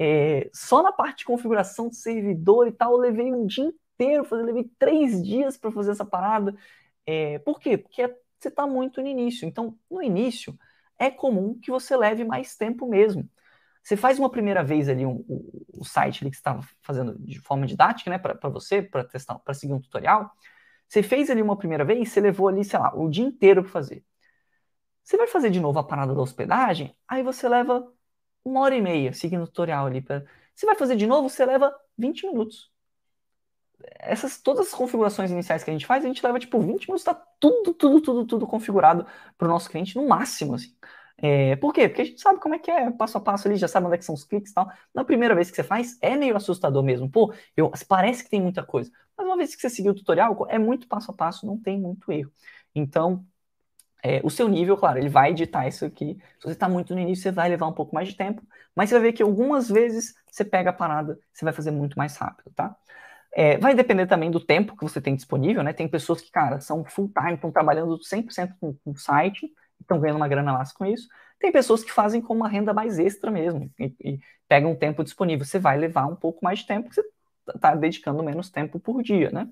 É, 0.00 0.48
só 0.54 0.80
na 0.82 0.92
parte 0.92 1.18
de 1.18 1.24
configuração 1.24 1.88
de 1.88 1.96
servidor 1.96 2.68
e 2.68 2.72
tal, 2.72 2.92
eu 2.92 2.98
levei 2.98 3.32
um 3.32 3.44
dia 3.46 3.64
inteiro, 3.64 4.24
eu 4.30 4.44
levei 4.44 4.70
três 4.78 5.20
dias 5.22 5.56
para 5.56 5.72
fazer 5.72 5.90
essa 5.90 6.04
parada. 6.04 6.54
É, 7.04 7.40
por 7.40 7.58
quê? 7.58 7.76
Porque 7.76 8.06
você 8.38 8.48
está 8.48 8.66
muito 8.66 9.02
no 9.02 9.08
início. 9.08 9.46
Então, 9.46 9.76
no 9.90 10.00
início, 10.00 10.56
é 10.98 11.10
comum 11.10 11.58
que 11.58 11.70
você 11.70 11.96
leve 11.96 12.24
mais 12.24 12.56
tempo 12.56 12.86
mesmo. 12.88 13.28
Você 13.82 13.96
faz 13.96 14.18
uma 14.18 14.30
primeira 14.30 14.62
vez 14.62 14.88
ali 14.88 15.06
um, 15.06 15.24
o, 15.74 15.84
site 15.84 16.22
ali 16.22 16.30
que 16.30 16.36
estava 16.36 16.62
fazendo 16.82 17.18
de 17.18 17.40
forma 17.40 17.66
didática, 17.66 18.10
né, 18.10 18.18
para 18.18 18.48
você, 18.50 18.82
para 18.82 19.02
testar, 19.04 19.38
para 19.40 19.54
seguir 19.54 19.72
um 19.72 19.80
tutorial. 19.80 20.30
Você 20.86 21.02
fez 21.02 21.30
ali 21.30 21.42
uma 21.42 21.56
primeira 21.56 21.84
vez, 21.84 22.10
você 22.10 22.20
levou 22.20 22.48
ali, 22.48 22.64
sei 22.64 22.78
lá, 22.78 22.94
o 22.94 23.08
dia 23.08 23.24
inteiro 23.24 23.62
para 23.62 23.72
fazer. 23.72 24.04
Você 25.02 25.16
vai 25.16 25.26
fazer 25.26 25.50
de 25.50 25.60
novo 25.60 25.78
a 25.78 25.84
parada 25.84 26.14
da 26.14 26.20
hospedagem, 26.20 26.94
aí 27.08 27.22
você 27.22 27.48
leva 27.48 27.90
uma 28.44 28.60
hora 28.60 28.76
e 28.76 28.80
meia 28.82 29.12
seguindo 29.12 29.42
o 29.42 29.46
tutorial 29.46 29.86
ali. 29.86 30.00
Pra... 30.00 30.24
Você 30.54 30.66
vai 30.66 30.74
fazer 30.74 30.96
de 30.96 31.06
novo, 31.06 31.28
você 31.28 31.44
leva 31.44 31.74
20 31.96 32.26
minutos. 32.26 32.70
Essas, 34.00 34.40
todas 34.40 34.68
as 34.68 34.74
configurações 34.74 35.30
iniciais 35.30 35.62
que 35.62 35.70
a 35.70 35.72
gente 35.72 35.86
faz, 35.86 36.04
a 36.04 36.08
gente 36.08 36.24
leva 36.24 36.38
tipo 36.38 36.60
20 36.60 36.88
minutos, 36.88 37.04
tá 37.04 37.14
tudo, 37.14 37.72
tudo, 37.74 38.00
tudo, 38.00 38.26
tudo 38.26 38.46
configurado 38.46 39.06
para 39.36 39.46
o 39.46 39.50
nosso 39.50 39.70
cliente 39.70 39.96
no 39.96 40.06
máximo, 40.08 40.54
assim. 40.54 40.74
É, 41.20 41.56
por 41.56 41.72
quê? 41.72 41.88
Porque 41.88 42.02
a 42.02 42.04
gente 42.04 42.20
sabe 42.20 42.38
como 42.40 42.54
é 42.54 42.58
que 42.58 42.70
é 42.70 42.90
passo 42.92 43.18
a 43.18 43.20
passo 43.20 43.48
ali, 43.48 43.56
já 43.56 43.66
sabe 43.66 43.86
onde 43.86 43.96
é 43.96 43.98
que 43.98 44.04
são 44.04 44.14
os 44.14 44.24
cliques 44.24 44.52
e 44.52 44.54
tal. 44.54 44.70
Na 44.94 45.04
primeira 45.04 45.34
vez 45.34 45.50
que 45.50 45.56
você 45.56 45.64
faz, 45.64 45.98
é 46.00 46.16
meio 46.16 46.36
assustador 46.36 46.82
mesmo. 46.82 47.10
Pô, 47.10 47.34
eu, 47.56 47.72
parece 47.88 48.22
que 48.24 48.30
tem 48.30 48.40
muita 48.40 48.64
coisa. 48.64 48.90
Mas 49.16 49.26
uma 49.26 49.36
vez 49.36 49.54
que 49.54 49.60
você 49.60 49.68
seguir 49.68 49.90
o 49.90 49.94
tutorial, 49.94 50.46
é 50.48 50.58
muito 50.58 50.86
passo 50.86 51.10
a 51.10 51.14
passo, 51.14 51.44
não 51.44 51.58
tem 51.58 51.78
muito 51.80 52.10
erro. 52.12 52.30
Então, 52.74 53.26
é, 54.02 54.20
o 54.22 54.30
seu 54.30 54.48
nível, 54.48 54.76
claro, 54.76 54.98
ele 54.98 55.08
vai 55.08 55.30
editar 55.30 55.66
isso 55.66 55.84
aqui. 55.84 56.18
Se 56.38 56.44
você 56.44 56.52
está 56.52 56.68
muito 56.68 56.94
no 56.94 57.00
início, 57.00 57.22
você 57.24 57.32
vai 57.32 57.48
levar 57.48 57.66
um 57.66 57.72
pouco 57.72 57.94
mais 57.94 58.08
de 58.08 58.16
tempo. 58.16 58.42
Mas 58.74 58.88
você 58.88 58.94
vai 58.94 59.10
ver 59.10 59.12
que 59.12 59.22
algumas 59.22 59.68
vezes 59.68 60.14
você 60.30 60.44
pega 60.44 60.70
a 60.70 60.72
parada, 60.72 61.18
você 61.32 61.44
vai 61.44 61.52
fazer 61.52 61.70
muito 61.70 61.98
mais 61.98 62.16
rápido, 62.16 62.50
tá? 62.54 62.76
É, 63.34 63.58
vai 63.58 63.74
depender 63.74 64.06
também 64.06 64.30
do 64.30 64.40
tempo 64.40 64.76
que 64.76 64.82
você 64.82 65.00
tem 65.00 65.14
disponível, 65.16 65.62
né? 65.62 65.72
Tem 65.72 65.88
pessoas 65.88 66.20
que, 66.20 66.30
cara, 66.30 66.60
são 66.60 66.84
full 66.84 67.12
time, 67.12 67.34
estão 67.34 67.50
trabalhando 67.52 67.98
100% 68.02 68.54
com, 68.60 68.76
o 68.84 68.96
site, 68.96 69.50
estão 69.80 70.00
ganhando 70.00 70.16
uma 70.16 70.28
grana 70.28 70.52
massa 70.52 70.74
com 70.74 70.84
isso. 70.86 71.08
Tem 71.38 71.52
pessoas 71.52 71.84
que 71.84 71.92
fazem 71.92 72.20
com 72.20 72.34
uma 72.34 72.48
renda 72.48 72.72
mais 72.72 72.98
extra 72.98 73.30
mesmo 73.30 73.70
e, 73.78 73.94
e 74.00 74.20
pegam 74.48 74.72
um 74.72 74.76
tempo 74.76 75.04
disponível. 75.04 75.44
Você 75.44 75.58
vai 75.58 75.76
levar 75.76 76.06
um 76.06 76.16
pouco 76.16 76.44
mais 76.44 76.60
de 76.60 76.66
tempo, 76.66 76.88
porque 76.88 77.00
você 77.00 77.08
está 77.54 77.74
dedicando 77.74 78.22
menos 78.22 78.50
tempo 78.50 78.80
por 78.80 79.02
dia, 79.02 79.30
né? 79.30 79.48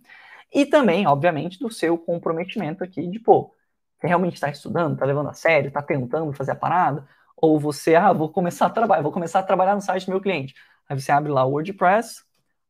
E 0.53 0.65
também, 0.65 1.07
obviamente, 1.07 1.59
do 1.59 1.71
seu 1.71 1.99
comprometimento 1.99 2.83
aqui 2.83 3.07
de, 3.09 3.19
pô, 3.19 3.53
realmente 4.01 4.35
está 4.35 4.49
estudando, 4.49 4.95
está 4.95 5.07
levando 5.07 5.29
a 5.29 5.33
sério, 5.33 5.69
está 5.69 5.83
tentando 5.83 6.33
fazer 6.33 6.53
a 6.53 6.57
parada, 6.57 7.07
ou 7.37 7.59
você, 7.59 7.95
ah, 7.95 8.13
vou 8.13 8.31
começar 8.31 8.67
a 8.67 8.71
trabalhar, 8.71 9.03
vou 9.03 9.13
começar 9.13 9.41
a 9.41 9.43
trabalhar 9.43 9.75
no 9.75 9.81
site 9.81 10.07
do 10.07 10.11
meu 10.11 10.21
cliente. 10.21 10.55
Aí 10.89 10.99
você 10.99 11.13
abre 11.13 11.31
lá 11.31 11.45
o 11.45 11.51
WordPress, 11.53 12.23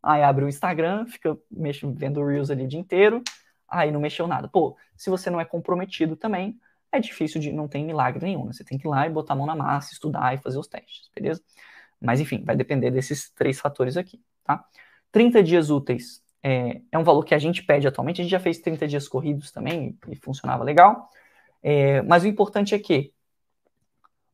aí 0.03 0.23
abre 0.23 0.44
o 0.44 0.48
Instagram, 0.48 1.07
fica 1.07 1.36
mexendo, 1.51 1.94
vendo 1.97 2.24
Reels 2.24 2.51
ali 2.51 2.65
o 2.65 2.69
dia 2.69 2.81
inteiro, 2.81 3.23
aí 3.69 3.90
não 3.90 4.01
mexeu 4.01 4.27
nada. 4.27 4.48
Pô, 4.48 4.77
se 4.97 5.11
você 5.11 5.31
não 5.31 5.40
é 5.40 5.44
comprometido 5.44 6.16
também, 6.16 6.59
é 6.90 6.98
difícil 7.01 7.40
de 7.40 7.53
não 7.53 7.69
tem 7.69 7.85
milagre 7.85 8.24
nenhum. 8.24 8.47
Né? 8.47 8.53
Você 8.53 8.65
tem 8.65 8.78
que 8.78 8.86
ir 8.86 8.90
lá 8.90 9.07
e 9.07 9.11
botar 9.11 9.35
a 9.35 9.36
mão 9.36 9.47
na 9.47 9.55
massa, 9.55 9.93
estudar 9.93 10.35
e 10.35 10.39
fazer 10.39 10.59
os 10.59 10.66
testes, 10.66 11.11
beleza? 11.15 11.43
Mas 12.01 12.20
enfim, 12.20 12.43
vai 12.44 12.57
depender 12.57 12.90
desses 12.90 13.31
três 13.31 13.59
fatores 13.59 13.97
aqui, 13.97 14.23
tá? 14.44 14.65
30 15.12 15.43
dias 15.43 15.70
úteis 15.70 16.23
é, 16.48 16.81
é, 16.93 16.97
um 16.98 17.02
valor 17.02 17.24
que 17.24 17.35
a 17.35 17.39
gente 17.39 17.64
pede 17.64 17.89
atualmente. 17.89 18.20
A 18.20 18.24
gente 18.24 18.31
já 18.31 18.39
fez 18.39 18.60
30 18.60 18.86
dias 18.86 19.09
corridos 19.09 19.51
também 19.51 19.98
e 20.09 20.14
funcionava 20.14 20.62
legal. 20.62 21.10
É, 21.60 22.01
mas 22.02 22.23
o 22.23 22.28
importante 22.28 22.73
é 22.73 22.78
que, 22.78 23.12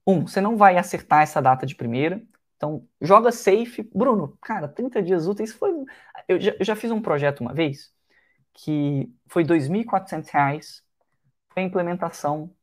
um, 0.06 0.26
você 0.26 0.38
não 0.38 0.54
vai 0.54 0.76
acertar 0.76 1.22
essa 1.22 1.40
data 1.40 1.64
de 1.64 1.74
primeira. 1.74 2.22
Então, 2.54 2.86
joga 3.00 3.32
safe. 3.32 3.88
Bruno, 3.94 4.36
cara, 4.42 4.68
30 4.68 5.02
dias 5.02 5.26
úteis 5.26 5.54
foi. 5.54 5.72
Eu 6.28 6.38
já, 6.38 6.52
eu 6.58 6.64
já 6.66 6.76
fiz 6.76 6.90
um 6.90 7.00
projeto 7.00 7.40
uma 7.40 7.54
vez 7.54 7.90
que 8.52 9.10
foi 9.26 9.42
R$ 9.44 9.48
2.400 9.48 10.82
a 11.56 11.62
implementação 11.62 12.54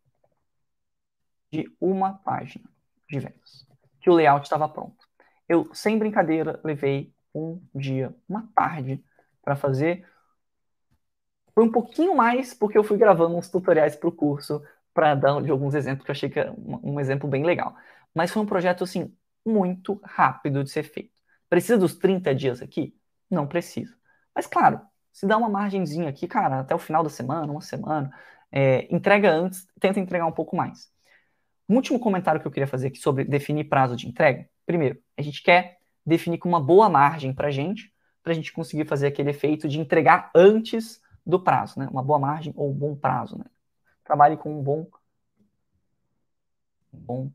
de 1.52 1.72
uma 1.82 2.14
página 2.14 2.70
de 3.10 3.20
vendas, 3.20 3.66
que 4.00 4.12
o 4.12 4.14
layout 4.14 4.44
estava 4.44 4.70
pronto. 4.70 5.08
Eu, 5.48 5.74
sem 5.74 5.98
brincadeira, 5.98 6.60
levei 6.64 7.12
um 7.34 7.60
dia, 7.74 8.16
uma 8.28 8.48
tarde, 8.54 9.04
para 9.44 9.56
fazer. 9.56 10.06
Foi 11.53 11.64
um 11.64 11.72
pouquinho 11.72 12.16
mais, 12.16 12.53
porque 12.53 12.78
eu 12.78 12.84
fui 12.84 12.98
gravando 12.98 13.36
uns 13.36 13.49
tutoriais 13.49 13.95
para 13.95 14.10
o 14.10 14.11
curso, 14.11 14.61
para 14.94 15.16
dar 15.16 15.41
de 15.41 15.52
alguns 15.52 15.74
exemplos, 15.76 16.06
que 16.06 16.11
eu 16.11 16.14
achei 16.14 16.30
que 16.30 16.40
era 16.40 16.52
um, 16.53 16.94
um 16.95 16.99
exemplo 16.99 17.30
bem 17.30 17.44
legal. 17.44 17.76
Mas 18.14 18.32
foi 18.32 18.41
um 18.41 18.45
projeto, 18.45 18.84
assim, 18.84 19.14
muito 19.45 19.99
rápido 20.03 20.64
de 20.64 20.70
ser 20.70 20.84
feito. 20.84 21.11
Precisa 21.49 21.78
dos 21.78 21.95
30 21.95 22.34
dias 22.34 22.61
aqui? 22.61 22.95
Não 23.30 23.48
precisa. 23.48 23.95
Mas, 24.34 24.48
claro, 24.48 24.82
se 25.11 25.26
dá 25.28 25.38
uma 25.38 25.49
margenzinha 25.49 26.10
aqui, 26.10 26.28
cara, 26.28 26.60
até 26.60 26.74
o 26.76 26.80
final 26.80 27.03
da 27.03 27.10
semana, 27.10 27.52
uma 27.52 27.61
semana, 27.61 28.11
é, 28.52 28.94
entrega 28.94 29.32
antes, 29.32 29.68
tenta 29.80 29.99
entregar 29.99 30.26
um 30.26 30.32
pouco 30.32 30.56
mais. 30.56 30.91
Um 31.68 31.76
último 31.76 31.99
comentário 31.99 32.41
que 32.41 32.48
eu 32.48 32.52
queria 32.52 32.68
fazer 32.68 32.88
aqui 32.88 32.99
sobre 32.99 33.24
definir 33.24 33.66
prazo 33.66 33.95
de 33.95 34.07
entrega. 34.07 34.49
Primeiro, 34.66 34.99
a 35.18 35.22
gente 35.22 35.44
quer 35.44 35.78
definir 36.06 36.38
com 36.40 36.49
uma 36.49 36.61
boa 36.61 36.90
margem 36.90 37.34
para 37.34 37.49
a 37.49 37.52
gente, 37.52 37.94
para 38.24 38.32
a 38.32 38.36
gente 38.36 38.52
conseguir 38.54 38.86
fazer 38.86 39.08
aquele 39.08 39.30
efeito 39.32 39.68
de 39.68 39.80
entregar 39.80 40.32
antes 40.36 41.02
do 41.26 41.40
prazo, 41.40 41.80
né? 41.80 41.88
Uma 41.91 42.04
boa 42.04 42.20
margem 42.20 42.54
ou 42.56 42.70
um 42.70 42.74
bom 42.74 42.96
prazo, 42.96 43.38
né? 43.38 43.46
Trabalhe 44.04 44.38
com 44.38 44.60
um 44.60 44.64
bom, 44.64 44.88
um 46.94 47.00
bom 47.00 47.32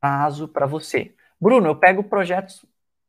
prazo 0.00 0.48
para 0.48 0.66
você. 0.66 1.14
Bruno, 1.40 1.66
eu 1.68 1.76
pego 1.76 2.04
projetos, 2.04 2.64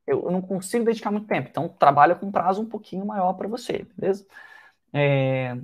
eu, 0.07 0.30
não 0.31 0.41
consigo 0.41 0.85
dedicar 0.85 1.11
muito 1.11 1.27
tempo, 1.27 1.49
então 1.49 1.69
trabalha 1.69 2.15
com 2.15 2.27
um 2.27 2.31
prazo 2.31 2.61
um 2.61 2.69
pouquinho 2.69 3.05
maior 3.05 3.34
para 3.34 3.47
você, 3.47 3.85
beleza? 3.95 4.26
É... 4.91 5.57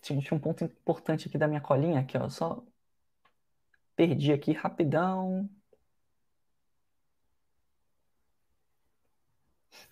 Tinha 0.00 0.20
um 0.32 0.38
ponto 0.38 0.64
importante 0.64 1.28
aqui 1.28 1.36
da 1.36 1.46
minha 1.46 1.60
colinha, 1.60 2.00
aqui, 2.00 2.16
ó, 2.16 2.28
só 2.30 2.62
perdi 3.96 4.32
aqui 4.32 4.52
rapidão. 4.52 5.48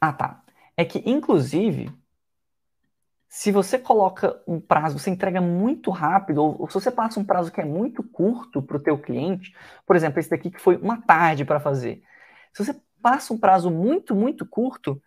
Ah, 0.02 0.12
tá. 0.12 0.42
É 0.76 0.84
que, 0.84 0.98
inclusive, 1.08 1.88
se 3.28 3.52
você 3.52 3.78
coloca 3.78 4.42
um 4.48 4.60
prazo, 4.60 4.98
você 4.98 5.10
entrega 5.10 5.40
muito 5.40 5.92
rápido, 5.92 6.42
ou, 6.42 6.68
se 6.68 6.74
você 6.74 6.90
passa 6.90 7.20
um 7.20 7.24
prazo 7.24 7.52
que 7.52 7.60
é 7.60 7.64
muito 7.64 8.02
curto 8.02 8.60
para 8.60 8.76
o 8.78 8.82
teu 8.82 8.98
cliente, 8.98 9.54
por 9.86 9.94
exemplo, 9.94 10.18
esse 10.18 10.28
daqui 10.28 10.50
que 10.50 10.60
foi 10.60 10.76
uma 10.76 11.00
tarde 11.00 11.44
para 11.44 11.60
fazer. 11.60 12.02
Se 12.52 12.64
você 12.64 12.74
passa 13.00 13.32
um 13.32 13.38
prazo 13.38 13.70
muito, 13.70 14.12
muito 14.12 14.44
curto, 14.44 15.00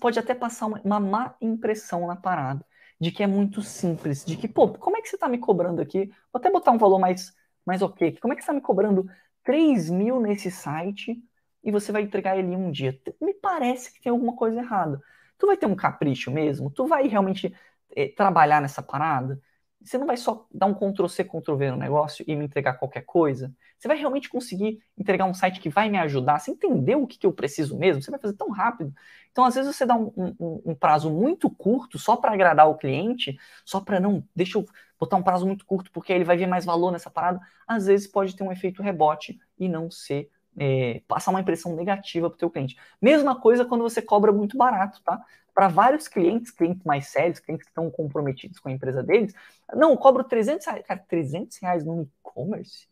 pode 0.00 0.18
até 0.18 0.34
passar 0.34 0.64
uma, 0.64 0.80
uma 0.82 0.98
má 1.00 1.34
impressão 1.38 2.06
na 2.06 2.16
parada, 2.16 2.64
de 2.98 3.12
que 3.12 3.22
é 3.22 3.26
muito 3.26 3.60
simples, 3.60 4.24
de 4.24 4.38
que, 4.38 4.48
pô, 4.48 4.70
como 4.70 4.96
é 4.96 5.02
que 5.02 5.08
você 5.08 5.16
está 5.16 5.28
me 5.28 5.36
cobrando 5.36 5.82
aqui? 5.82 6.06
Vou 6.32 6.40
até 6.40 6.50
botar 6.50 6.70
um 6.70 6.78
valor 6.78 6.98
mais, 6.98 7.34
mais 7.66 7.82
ok. 7.82 8.16
Como 8.22 8.32
é 8.32 8.36
que 8.36 8.42
você 8.42 8.50
está 8.50 8.54
me 8.54 8.62
cobrando 8.62 9.06
3 9.44 9.90
mil 9.90 10.18
nesse 10.18 10.50
site 10.50 11.22
e 11.62 11.70
você 11.70 11.92
vai 11.92 12.02
entregar 12.02 12.38
ele 12.38 12.54
um 12.56 12.70
dia. 12.70 12.98
Me 13.20 13.34
parece 13.34 13.92
que 13.92 14.00
tem 14.00 14.10
alguma 14.10 14.34
coisa 14.34 14.60
errada. 14.60 15.00
Tu 15.38 15.46
vai 15.46 15.56
ter 15.56 15.66
um 15.66 15.74
capricho 15.74 16.30
mesmo? 16.30 16.70
Tu 16.70 16.86
vai 16.86 17.06
realmente 17.06 17.54
eh, 17.94 18.08
trabalhar 18.08 18.60
nessa 18.60 18.82
parada? 18.82 19.40
Você 19.82 19.96
não 19.96 20.06
vai 20.06 20.16
só 20.16 20.46
dar 20.52 20.66
um 20.66 20.74
Ctrl-C, 20.74 21.24
Ctrl-V 21.24 21.70
no 21.70 21.76
negócio 21.78 22.22
e 22.28 22.36
me 22.36 22.44
entregar 22.44 22.74
qualquer 22.74 23.02
coisa? 23.02 23.54
Você 23.78 23.88
vai 23.88 23.96
realmente 23.96 24.28
conseguir 24.28 24.82
entregar 24.96 25.24
um 25.24 25.32
site 25.32 25.58
que 25.58 25.70
vai 25.70 25.88
me 25.88 25.96
ajudar? 25.98 26.38
Você 26.38 26.50
entendeu 26.50 27.02
o 27.02 27.06
que, 27.06 27.18
que 27.18 27.26
eu 27.26 27.32
preciso 27.32 27.78
mesmo? 27.78 28.02
Você 28.02 28.10
vai 28.10 28.20
fazer 28.20 28.36
tão 28.36 28.50
rápido. 28.50 28.92
Então, 29.32 29.42
às 29.42 29.54
vezes, 29.54 29.74
você 29.74 29.86
dá 29.86 29.96
um, 29.96 30.12
um, 30.16 30.62
um 30.66 30.74
prazo 30.74 31.10
muito 31.10 31.48
curto 31.48 31.98
só 31.98 32.14
para 32.14 32.32
agradar 32.32 32.68
o 32.68 32.76
cliente, 32.76 33.38
só 33.64 33.80
para 33.80 33.98
não, 33.98 34.22
deixa 34.36 34.58
eu 34.58 34.66
botar 34.98 35.16
um 35.16 35.22
prazo 35.22 35.46
muito 35.46 35.64
curto 35.64 35.90
porque 35.92 36.12
ele 36.12 36.24
vai 36.24 36.36
ver 36.36 36.46
mais 36.46 36.66
valor 36.66 36.92
nessa 36.92 37.10
parada. 37.10 37.40
Às 37.66 37.86
vezes 37.86 38.06
pode 38.06 38.36
ter 38.36 38.44
um 38.44 38.52
efeito 38.52 38.82
rebote 38.82 39.40
e 39.58 39.66
não 39.66 39.90
ser 39.90 40.28
é, 40.60 41.00
passar 41.08 41.30
uma 41.30 41.40
impressão 41.40 41.74
negativa 41.74 42.28
para 42.28 42.36
o 42.36 42.38
teu 42.38 42.50
cliente. 42.50 42.76
Mesma 43.00 43.34
coisa 43.40 43.64
quando 43.64 43.80
você 43.80 44.02
cobra 44.02 44.30
muito 44.30 44.58
barato, 44.58 45.00
tá? 45.02 45.24
Para 45.54 45.68
vários 45.68 46.06
clientes, 46.06 46.50
clientes 46.50 46.84
mais 46.84 47.08
sérios, 47.08 47.40
clientes 47.40 47.64
que 47.64 47.70
estão 47.70 47.90
comprometidos 47.90 48.58
com 48.58 48.68
a 48.68 48.72
empresa 48.72 49.02
deles, 49.02 49.34
não, 49.74 49.92
eu 49.92 49.96
cobro 49.96 50.22
300 50.22 50.66
reais. 50.66 50.86
Cara, 50.86 51.00
300 51.08 51.56
reais 51.58 51.82
no 51.82 52.02
e-commerce? 52.02 52.86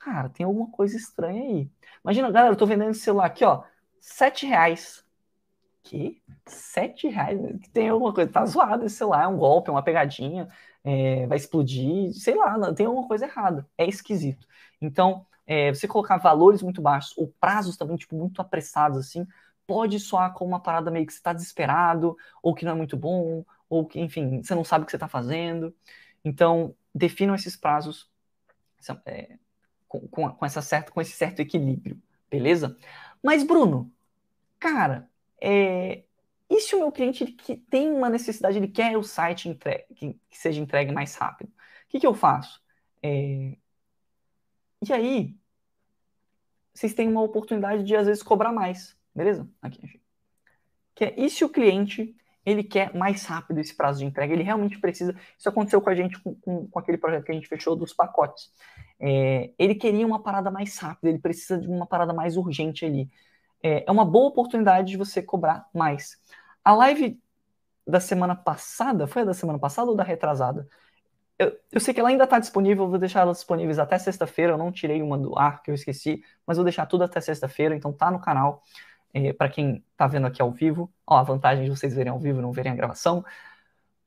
Cara, 0.00 0.28
tem 0.28 0.44
alguma 0.44 0.68
coisa 0.70 0.96
estranha 0.96 1.40
aí. 1.40 1.70
Imagina, 2.04 2.30
galera, 2.32 2.52
eu 2.52 2.58
tô 2.58 2.66
vendendo 2.66 2.90
esse 2.90 3.00
celular 3.00 3.26
aqui, 3.26 3.44
ó, 3.44 3.62
7 4.00 4.44
reais. 4.46 5.04
Que? 5.84 6.20
7 6.46 7.08
reais? 7.08 7.38
Tem 7.72 7.88
alguma 7.90 8.12
coisa, 8.12 8.30
tá 8.30 8.44
zoado 8.44 8.84
esse 8.86 8.96
celular, 8.96 9.24
é 9.24 9.28
um 9.28 9.36
golpe, 9.38 9.68
é 9.70 9.72
uma 9.72 9.82
pegadinha, 9.84 10.48
é, 10.82 11.26
vai 11.28 11.38
explodir, 11.38 12.12
sei 12.12 12.34
lá, 12.34 12.74
tem 12.74 12.86
alguma 12.86 13.06
coisa 13.06 13.26
errada, 13.26 13.68
é 13.78 13.86
esquisito. 13.86 14.46
Então, 14.80 15.26
é, 15.46 15.72
você 15.72 15.86
colocar 15.86 16.16
valores 16.16 16.62
muito 16.62 16.80
baixos 16.80 17.16
ou 17.16 17.28
prazos 17.40 17.76
também, 17.76 17.96
tipo, 17.96 18.16
muito 18.16 18.40
apressados, 18.40 18.98
assim, 18.98 19.26
pode 19.66 19.98
soar 20.00 20.32
como 20.32 20.50
uma 20.52 20.60
parada 20.60 20.90
meio 20.90 21.06
que 21.06 21.12
você 21.12 21.18
está 21.18 21.32
desesperado, 21.32 22.16
ou 22.42 22.54
que 22.54 22.64
não 22.64 22.72
é 22.72 22.74
muito 22.74 22.96
bom, 22.96 23.44
ou 23.68 23.86
que, 23.86 24.00
enfim, 24.00 24.42
você 24.42 24.54
não 24.54 24.64
sabe 24.64 24.82
o 24.82 24.86
que 24.86 24.90
você 24.90 24.96
está 24.96 25.08
fazendo. 25.08 25.74
Então, 26.24 26.74
definam 26.94 27.34
esses 27.34 27.56
prazos 27.56 28.10
é, 29.06 29.38
com, 29.88 30.08
com, 30.08 30.46
essa 30.46 30.62
certa, 30.62 30.90
com 30.90 31.00
esse 31.00 31.12
certo 31.12 31.40
equilíbrio, 31.40 32.00
beleza? 32.30 32.76
Mas, 33.22 33.42
Bruno, 33.42 33.92
cara, 34.58 35.08
é, 35.40 36.04
e 36.48 36.60
se 36.60 36.74
o 36.74 36.80
meu 36.80 36.92
cliente 36.92 37.24
que 37.26 37.56
tem 37.56 37.90
uma 37.90 38.08
necessidade, 38.10 38.58
ele 38.58 38.68
quer 38.68 38.96
o 38.96 39.02
site 39.02 39.48
entregue, 39.48 39.84
que, 39.94 40.20
que 40.30 40.38
seja 40.38 40.60
entregue 40.60 40.92
mais 40.92 41.14
rápido? 41.14 41.48
O 41.48 41.52
que, 41.88 42.00
que 42.00 42.06
eu 42.06 42.14
faço? 42.14 42.62
É, 43.02 43.56
e 44.90 44.92
aí, 44.92 45.36
vocês 46.72 46.94
têm 46.94 47.08
uma 47.08 47.22
oportunidade 47.22 47.84
de, 47.84 47.94
às 47.94 48.06
vezes, 48.06 48.22
cobrar 48.22 48.52
mais. 48.52 48.96
Beleza? 49.14 49.48
Aqui, 49.62 50.00
Que 50.94 51.04
é, 51.04 51.14
e 51.16 51.30
se 51.30 51.44
o 51.44 51.48
cliente 51.48 52.16
ele 52.44 52.62
quer 52.62 52.94
mais 52.94 53.24
rápido 53.24 53.58
esse 53.58 53.74
prazo 53.74 54.00
de 54.00 54.04
entrega, 54.04 54.32
ele 54.32 54.42
realmente 54.42 54.78
precisa. 54.78 55.16
Isso 55.38 55.48
aconteceu 55.48 55.80
com 55.80 55.88
a 55.88 55.94
gente 55.94 56.20
com, 56.20 56.34
com, 56.34 56.66
com 56.66 56.78
aquele 56.78 56.98
projeto 56.98 57.24
que 57.24 57.32
a 57.32 57.34
gente 57.34 57.48
fechou 57.48 57.74
dos 57.74 57.92
pacotes. 57.92 58.52
É, 59.00 59.50
ele 59.58 59.74
queria 59.74 60.06
uma 60.06 60.22
parada 60.22 60.50
mais 60.50 60.76
rápida, 60.78 61.08
ele 61.08 61.18
precisa 61.18 61.58
de 61.58 61.66
uma 61.66 61.86
parada 61.86 62.12
mais 62.12 62.36
urgente 62.36 62.84
ali. 62.84 63.08
É, 63.62 63.84
é 63.86 63.90
uma 63.90 64.04
boa 64.04 64.28
oportunidade 64.28 64.90
de 64.90 64.96
você 64.96 65.22
cobrar 65.22 65.68
mais. 65.72 66.20
A 66.62 66.74
live 66.74 67.18
da 67.86 68.00
semana 68.00 68.34
passada, 68.34 69.06
foi 69.06 69.22
a 69.22 69.26
da 69.26 69.34
semana 69.34 69.58
passada 69.58 69.90
ou 69.90 69.96
da 69.96 70.04
retrasada? 70.04 70.68
Eu, 71.38 71.58
eu 71.72 71.80
sei 71.80 71.92
que 71.92 72.00
ela 72.00 72.08
ainda 72.08 72.24
está 72.24 72.38
disponível, 72.38 72.88
vou 72.88 72.98
deixar 72.98 73.20
elas 73.20 73.38
disponíveis 73.38 73.78
até 73.78 73.98
sexta-feira. 73.98 74.52
Eu 74.52 74.58
não 74.58 74.70
tirei 74.70 75.02
uma 75.02 75.18
do 75.18 75.36
ar 75.38 75.62
que 75.62 75.70
eu 75.70 75.74
esqueci, 75.74 76.22
mas 76.46 76.56
vou 76.56 76.64
deixar 76.64 76.86
tudo 76.86 77.04
até 77.04 77.20
sexta-feira, 77.20 77.74
então 77.74 77.92
tá 77.92 78.10
no 78.10 78.20
canal. 78.20 78.62
É, 79.12 79.32
para 79.32 79.48
quem 79.48 79.84
está 79.92 80.06
vendo 80.06 80.26
aqui 80.26 80.42
ao 80.42 80.50
vivo, 80.50 80.92
ó, 81.06 81.16
a 81.18 81.22
vantagem 81.22 81.64
de 81.64 81.70
vocês 81.70 81.94
verem 81.94 82.12
ao 82.12 82.18
vivo, 82.18 82.40
não 82.40 82.52
verem 82.52 82.72
a 82.72 82.76
gravação. 82.76 83.24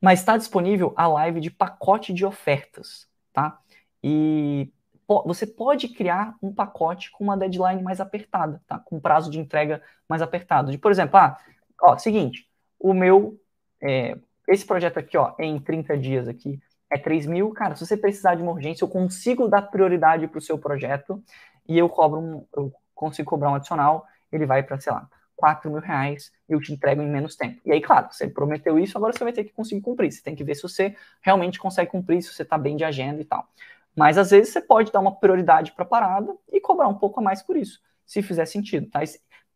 Mas 0.01 0.19
está 0.19 0.37
disponível 0.37 0.93
a 0.95 1.07
live 1.07 1.39
de 1.39 1.49
pacote 1.49 2.13
de 2.13 2.25
ofertas, 2.25 3.07
tá? 3.33 3.59
E 4.03 4.71
você 5.07 5.47
pode 5.47 5.87
criar 5.89 6.35
um 6.41 6.53
pacote 6.53 7.09
com 7.11 7.23
uma 7.23 7.37
deadline 7.37 7.81
mais 7.81 8.01
apertada, 8.01 8.61
tá? 8.67 8.77
Com 8.79 8.99
prazo 8.99 9.31
de 9.31 9.39
entrega 9.39 9.81
mais 10.07 10.21
apertado. 10.21 10.71
De, 10.71 10.77
por 10.77 10.91
exemplo, 10.91 11.17
ah, 11.17 11.37
ó, 11.81 11.97
seguinte, 11.97 12.47
o 12.79 12.93
meu, 12.93 13.39
é, 13.81 14.17
esse 14.47 14.65
projeto 14.65 14.99
aqui, 14.99 15.17
ó, 15.17 15.33
em 15.39 15.59
30 15.59 15.97
dias 15.97 16.27
aqui, 16.27 16.59
é 16.89 16.97
3 16.97 17.25
mil, 17.25 17.51
cara, 17.51 17.75
se 17.75 17.85
você 17.85 17.97
precisar 17.97 18.35
de 18.35 18.41
uma 18.41 18.51
urgência, 18.51 18.83
eu 18.83 18.89
consigo 18.89 19.47
dar 19.47 19.63
prioridade 19.63 20.27
para 20.27 20.37
o 20.37 20.41
seu 20.41 20.57
projeto 20.57 21.21
e 21.67 21.77
eu 21.77 21.89
cobro 21.89 22.19
um, 22.19 22.45
eu 22.55 22.73
consigo 22.95 23.29
cobrar 23.29 23.51
um 23.51 23.55
adicional, 23.55 24.05
ele 24.31 24.45
vai 24.45 24.63
para, 24.63 24.79
sei 24.79 24.91
lá, 24.91 25.09
4 25.35 25.69
mil 25.69 25.79
reais 25.79 26.31
e 26.49 26.53
eu 26.53 26.59
te 26.59 26.73
entrego 26.73 27.01
em 27.01 27.09
menos 27.09 27.35
tempo. 27.35 27.61
E 27.65 27.71
aí, 27.71 27.79
claro, 27.79 28.07
você 28.11 28.27
prometeu 28.27 28.79
isso, 28.79 28.97
agora 28.97 29.13
você 29.13 29.23
vai 29.23 29.31
ter 29.31 29.43
que 29.43 29.53
conseguir 29.53 29.81
cumprir. 29.81 30.11
Você 30.11 30.21
tem 30.21 30.35
que 30.35 30.43
ver 30.43 30.55
se 30.55 30.63
você 30.63 30.95
realmente 31.21 31.59
consegue 31.59 31.91
cumprir, 31.91 32.21
se 32.21 32.33
você 32.33 32.41
está 32.41 32.57
bem 32.57 32.75
de 32.75 32.83
agenda 32.83 33.21
e 33.21 33.25
tal. 33.25 33.47
Mas 33.95 34.17
às 34.17 34.31
vezes 34.31 34.51
você 34.51 34.61
pode 34.61 34.91
dar 34.91 34.99
uma 34.99 35.15
prioridade 35.15 35.71
para 35.71 35.83
a 35.83 35.87
parada 35.87 36.35
e 36.51 36.59
cobrar 36.59 36.87
um 36.87 36.95
pouco 36.95 37.19
a 37.19 37.23
mais 37.23 37.41
por 37.41 37.55
isso, 37.55 37.79
se 38.05 38.21
fizer 38.21 38.45
sentido, 38.45 38.89
tá? 38.89 39.01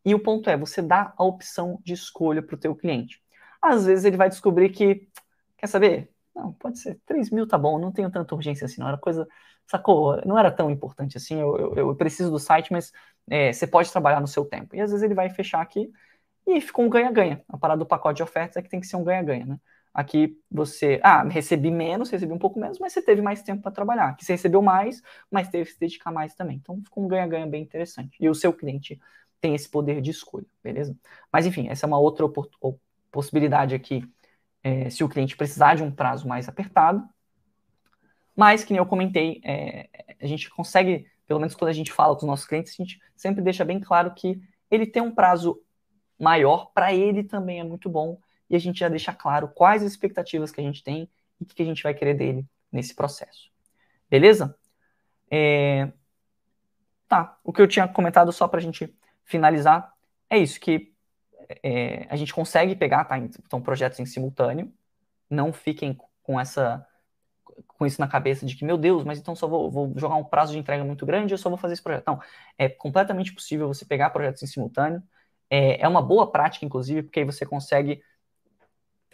E 0.03 0.15
o 0.15 0.19
ponto 0.19 0.49
é, 0.49 0.57
você 0.57 0.81
dá 0.81 1.13
a 1.17 1.23
opção 1.23 1.79
de 1.83 1.93
escolha 1.93 2.41
para 2.41 2.55
o 2.55 2.59
teu 2.59 2.75
cliente. 2.75 3.21
Às 3.61 3.85
vezes 3.85 4.05
ele 4.05 4.17
vai 4.17 4.29
descobrir 4.29 4.69
que, 4.69 5.07
quer 5.57 5.67
saber? 5.67 6.10
Não, 6.35 6.53
pode 6.53 6.79
ser. 6.79 6.99
3 7.05 7.29
mil 7.29 7.47
tá 7.47 7.57
bom, 7.57 7.77
não 7.77 7.91
tenho 7.91 8.09
tanta 8.09 8.33
urgência 8.35 8.65
assim, 8.65 8.79
não 8.79 8.87
era 8.87 8.97
coisa, 8.97 9.27
sacou? 9.67 10.19
Não 10.25 10.37
era 10.37 10.51
tão 10.51 10.69
importante 10.71 11.17
assim, 11.17 11.39
eu, 11.39 11.57
eu, 11.57 11.75
eu 11.75 11.95
preciso 11.95 12.31
do 12.31 12.39
site, 12.39 12.71
mas 12.71 12.91
é, 13.29 13.51
você 13.51 13.67
pode 13.67 13.91
trabalhar 13.91 14.21
no 14.21 14.27
seu 14.27 14.45
tempo. 14.45 14.75
E 14.75 14.81
às 14.81 14.91
vezes 14.91 15.03
ele 15.03 15.13
vai 15.13 15.29
fechar 15.29 15.61
aqui 15.61 15.91
e 16.47 16.61
ficou 16.61 16.85
um 16.85 16.89
ganha-ganha. 16.89 17.43
A 17.49 17.57
parada 17.57 17.79
do 17.79 17.85
pacote 17.85 18.17
de 18.17 18.23
ofertas 18.23 18.57
é 18.57 18.61
que 18.61 18.69
tem 18.69 18.79
que 18.81 18.87
ser 18.87 18.97
um 18.97 19.03
ganha-ganha, 19.03 19.45
né? 19.45 19.59
Aqui 19.93 20.37
você, 20.51 20.99
ah, 21.03 21.23
recebi 21.23 21.71
menos, 21.71 22.09
recebi 22.09 22.33
um 22.33 22.39
pouco 22.39 22.59
menos, 22.59 22.79
mas 22.79 22.93
você 22.93 23.01
teve 23.01 23.21
mais 23.21 23.43
tempo 23.43 23.61
para 23.63 23.71
trabalhar. 23.71 24.09
Aqui 24.09 24.25
você 24.25 24.33
recebeu 24.33 24.61
mais, 24.61 25.01
mas 25.31 25.49
teve 25.49 25.65
que 25.65 25.73
se 25.73 25.79
dedicar 25.79 26.11
mais 26.11 26.33
também. 26.35 26.57
Então 26.57 26.81
ficou 26.83 27.03
um 27.03 27.07
ganha-ganha 27.07 27.47
bem 27.47 27.63
interessante. 27.63 28.17
E 28.19 28.29
o 28.29 28.35
seu 28.35 28.53
cliente 28.53 28.99
tem 29.41 29.55
esse 29.55 29.69
poder 29.69 30.01
de 30.01 30.11
escolha, 30.11 30.45
beleza? 30.63 30.95
Mas 31.31 31.45
enfim, 31.45 31.67
essa 31.69 31.85
é 31.85 31.87
uma 31.87 31.99
outra 31.99 32.25
possibilidade 33.11 33.75
aqui 33.75 34.03
é, 34.63 34.89
se 34.89 35.03
o 35.03 35.09
cliente 35.09 35.35
precisar 35.35 35.75
de 35.75 35.83
um 35.83 35.91
prazo 35.91 36.27
mais 36.27 36.47
apertado. 36.47 37.07
Mas, 38.35 38.63
que 38.63 38.71
nem 38.73 38.79
eu 38.79 38.85
comentei, 38.85 39.41
é, 39.43 39.89
a 40.21 40.25
gente 40.25 40.49
consegue, 40.49 41.07
pelo 41.27 41.39
menos 41.39 41.55
quando 41.55 41.69
a 41.69 41.73
gente 41.73 41.91
fala 41.91 42.15
com 42.15 42.21
os 42.21 42.27
nossos 42.27 42.45
clientes, 42.45 42.73
a 42.73 42.83
gente 42.83 43.01
sempre 43.15 43.41
deixa 43.41 43.65
bem 43.65 43.79
claro 43.79 44.13
que 44.13 44.41
ele 44.69 44.85
tem 44.85 45.01
um 45.01 45.13
prazo 45.13 45.61
maior, 46.17 46.71
para 46.73 46.93
ele 46.93 47.23
também 47.23 47.59
é 47.59 47.63
muito 47.63 47.89
bom, 47.89 48.19
e 48.49 48.55
a 48.55 48.59
gente 48.59 48.79
já 48.79 48.89
deixa 48.89 49.13
claro 49.13 49.47
quais 49.47 49.83
as 49.83 49.91
expectativas 49.91 50.51
que 50.51 50.61
a 50.61 50.63
gente 50.63 50.83
tem 50.83 51.09
e 51.39 51.43
o 51.43 51.47
que 51.47 51.61
a 51.61 51.65
gente 51.65 51.83
vai 51.83 51.93
querer 51.93 52.13
dele 52.13 52.45
nesse 52.71 52.95
processo. 52.95 53.49
Beleza? 54.09 54.55
É... 55.29 55.91
Tá, 57.07 57.37
o 57.43 57.51
que 57.51 57.61
eu 57.61 57.67
tinha 57.67 57.87
comentado 57.87 58.31
só 58.31 58.47
para 58.47 58.59
a 58.59 58.61
gente 58.61 58.93
finalizar 59.25 59.93
é 60.29 60.37
isso, 60.37 60.59
que 60.59 60.90
é, 61.63 62.07
a 62.09 62.15
gente 62.15 62.33
consegue 62.33 62.75
pegar, 62.75 63.05
tá? 63.05 63.17
Então, 63.17 63.61
projetos 63.61 63.99
em 63.99 64.05
simultâneo. 64.05 64.71
Não 65.29 65.53
fiquem 65.53 65.97
com 66.23 66.39
essa 66.39 66.85
com 67.67 67.85
isso 67.85 67.99
na 67.99 68.07
cabeça 68.07 68.45
de 68.45 68.55
que, 68.55 68.65
meu 68.65 68.77
Deus, 68.77 69.03
mas 69.03 69.19
então 69.19 69.35
só 69.35 69.47
vou, 69.47 69.69
vou 69.69 69.93
jogar 69.97 70.15
um 70.15 70.23
prazo 70.23 70.53
de 70.53 70.59
entrega 70.59 70.83
muito 70.83 71.05
grande, 71.05 71.33
eu 71.33 71.37
só 71.37 71.49
vou 71.49 71.57
fazer 71.57 71.73
esse 71.73 71.83
projeto. 71.83 72.05
Não, 72.07 72.19
é 72.57 72.69
completamente 72.69 73.33
possível 73.33 73.67
você 73.67 73.85
pegar 73.85 74.09
projetos 74.09 74.41
em 74.43 74.47
simultâneo. 74.47 75.01
É, 75.49 75.81
é 75.81 75.87
uma 75.87 76.01
boa 76.01 76.31
prática, 76.31 76.65
inclusive, 76.65 77.03
porque 77.03 77.19
aí 77.19 77.25
você 77.25 77.45
consegue 77.45 78.01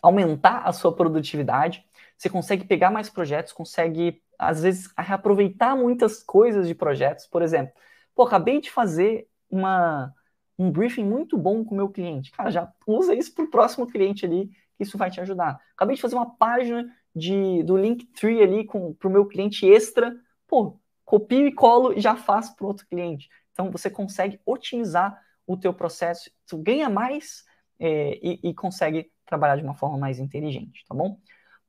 aumentar 0.01 0.59
a 0.59 0.71
sua 0.71 0.95
produtividade, 0.95 1.83
você 2.17 2.29
consegue 2.29 2.63
pegar 2.65 2.91
mais 2.91 3.09
projetos, 3.09 3.51
consegue, 3.51 4.21
às 4.37 4.61
vezes, 4.61 4.91
reaproveitar 4.97 5.75
muitas 5.75 6.23
coisas 6.23 6.67
de 6.67 6.75
projetos. 6.75 7.25
Por 7.25 7.41
exemplo, 7.41 7.73
pô, 8.15 8.23
acabei 8.23 8.61
de 8.61 8.69
fazer 8.69 9.27
uma, 9.49 10.13
um 10.57 10.71
briefing 10.71 11.03
muito 11.03 11.37
bom 11.37 11.63
com 11.63 11.73
o 11.73 11.77
meu 11.77 11.89
cliente. 11.89 12.31
Cara, 12.31 12.49
já 12.49 12.73
usa 12.85 13.13
isso 13.13 13.33
para 13.33 13.45
o 13.45 13.49
próximo 13.49 13.87
cliente 13.87 14.25
ali, 14.25 14.47
que 14.75 14.83
isso 14.83 14.97
vai 14.97 15.09
te 15.09 15.21
ajudar. 15.21 15.59
Acabei 15.75 15.95
de 15.95 16.01
fazer 16.01 16.15
uma 16.15 16.35
página 16.35 16.87
de, 17.15 17.63
do 17.63 17.77
Linktree 17.77 18.41
ali 18.41 18.65
para 18.65 19.07
o 19.07 19.11
meu 19.11 19.25
cliente 19.25 19.67
extra. 19.69 20.15
Pô, 20.47 20.79
copio 21.05 21.47
e 21.47 21.53
colo 21.53 21.93
e 21.93 22.01
já 22.01 22.15
faço 22.15 22.55
para 22.55 22.67
outro 22.67 22.87
cliente. 22.87 23.29
Então, 23.51 23.71
você 23.71 23.89
consegue 23.89 24.39
otimizar 24.45 25.19
o 25.45 25.55
teu 25.55 25.73
processo, 25.73 26.29
tu 26.45 26.57
ganha 26.57 26.89
mais 26.89 27.43
é, 27.79 28.19
e, 28.21 28.49
e 28.49 28.53
consegue 28.53 29.09
trabalhar 29.25 29.55
de 29.55 29.63
uma 29.63 29.75
forma 29.75 29.97
mais 29.97 30.19
inteligente, 30.19 30.83
tá 30.87 30.93
bom? 30.93 31.19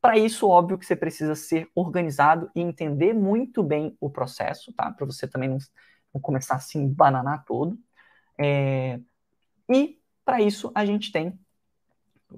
Para 0.00 0.16
isso, 0.18 0.48
óbvio 0.48 0.78
que 0.78 0.86
você 0.86 0.96
precisa 0.96 1.34
ser 1.34 1.68
organizado 1.74 2.50
e 2.54 2.60
entender 2.60 3.12
muito 3.12 3.62
bem 3.62 3.96
o 4.00 4.10
processo, 4.10 4.72
tá? 4.72 4.90
Para 4.90 5.06
você 5.06 5.26
também 5.26 5.48
não, 5.48 5.58
não 6.14 6.20
começar 6.20 6.56
a 6.56 6.60
se 6.60 6.78
embananar 6.78 7.44
todo. 7.44 7.78
É, 8.38 9.00
e 9.68 10.00
para 10.24 10.40
isso 10.40 10.70
a 10.74 10.84
gente 10.84 11.10
tem, 11.10 11.38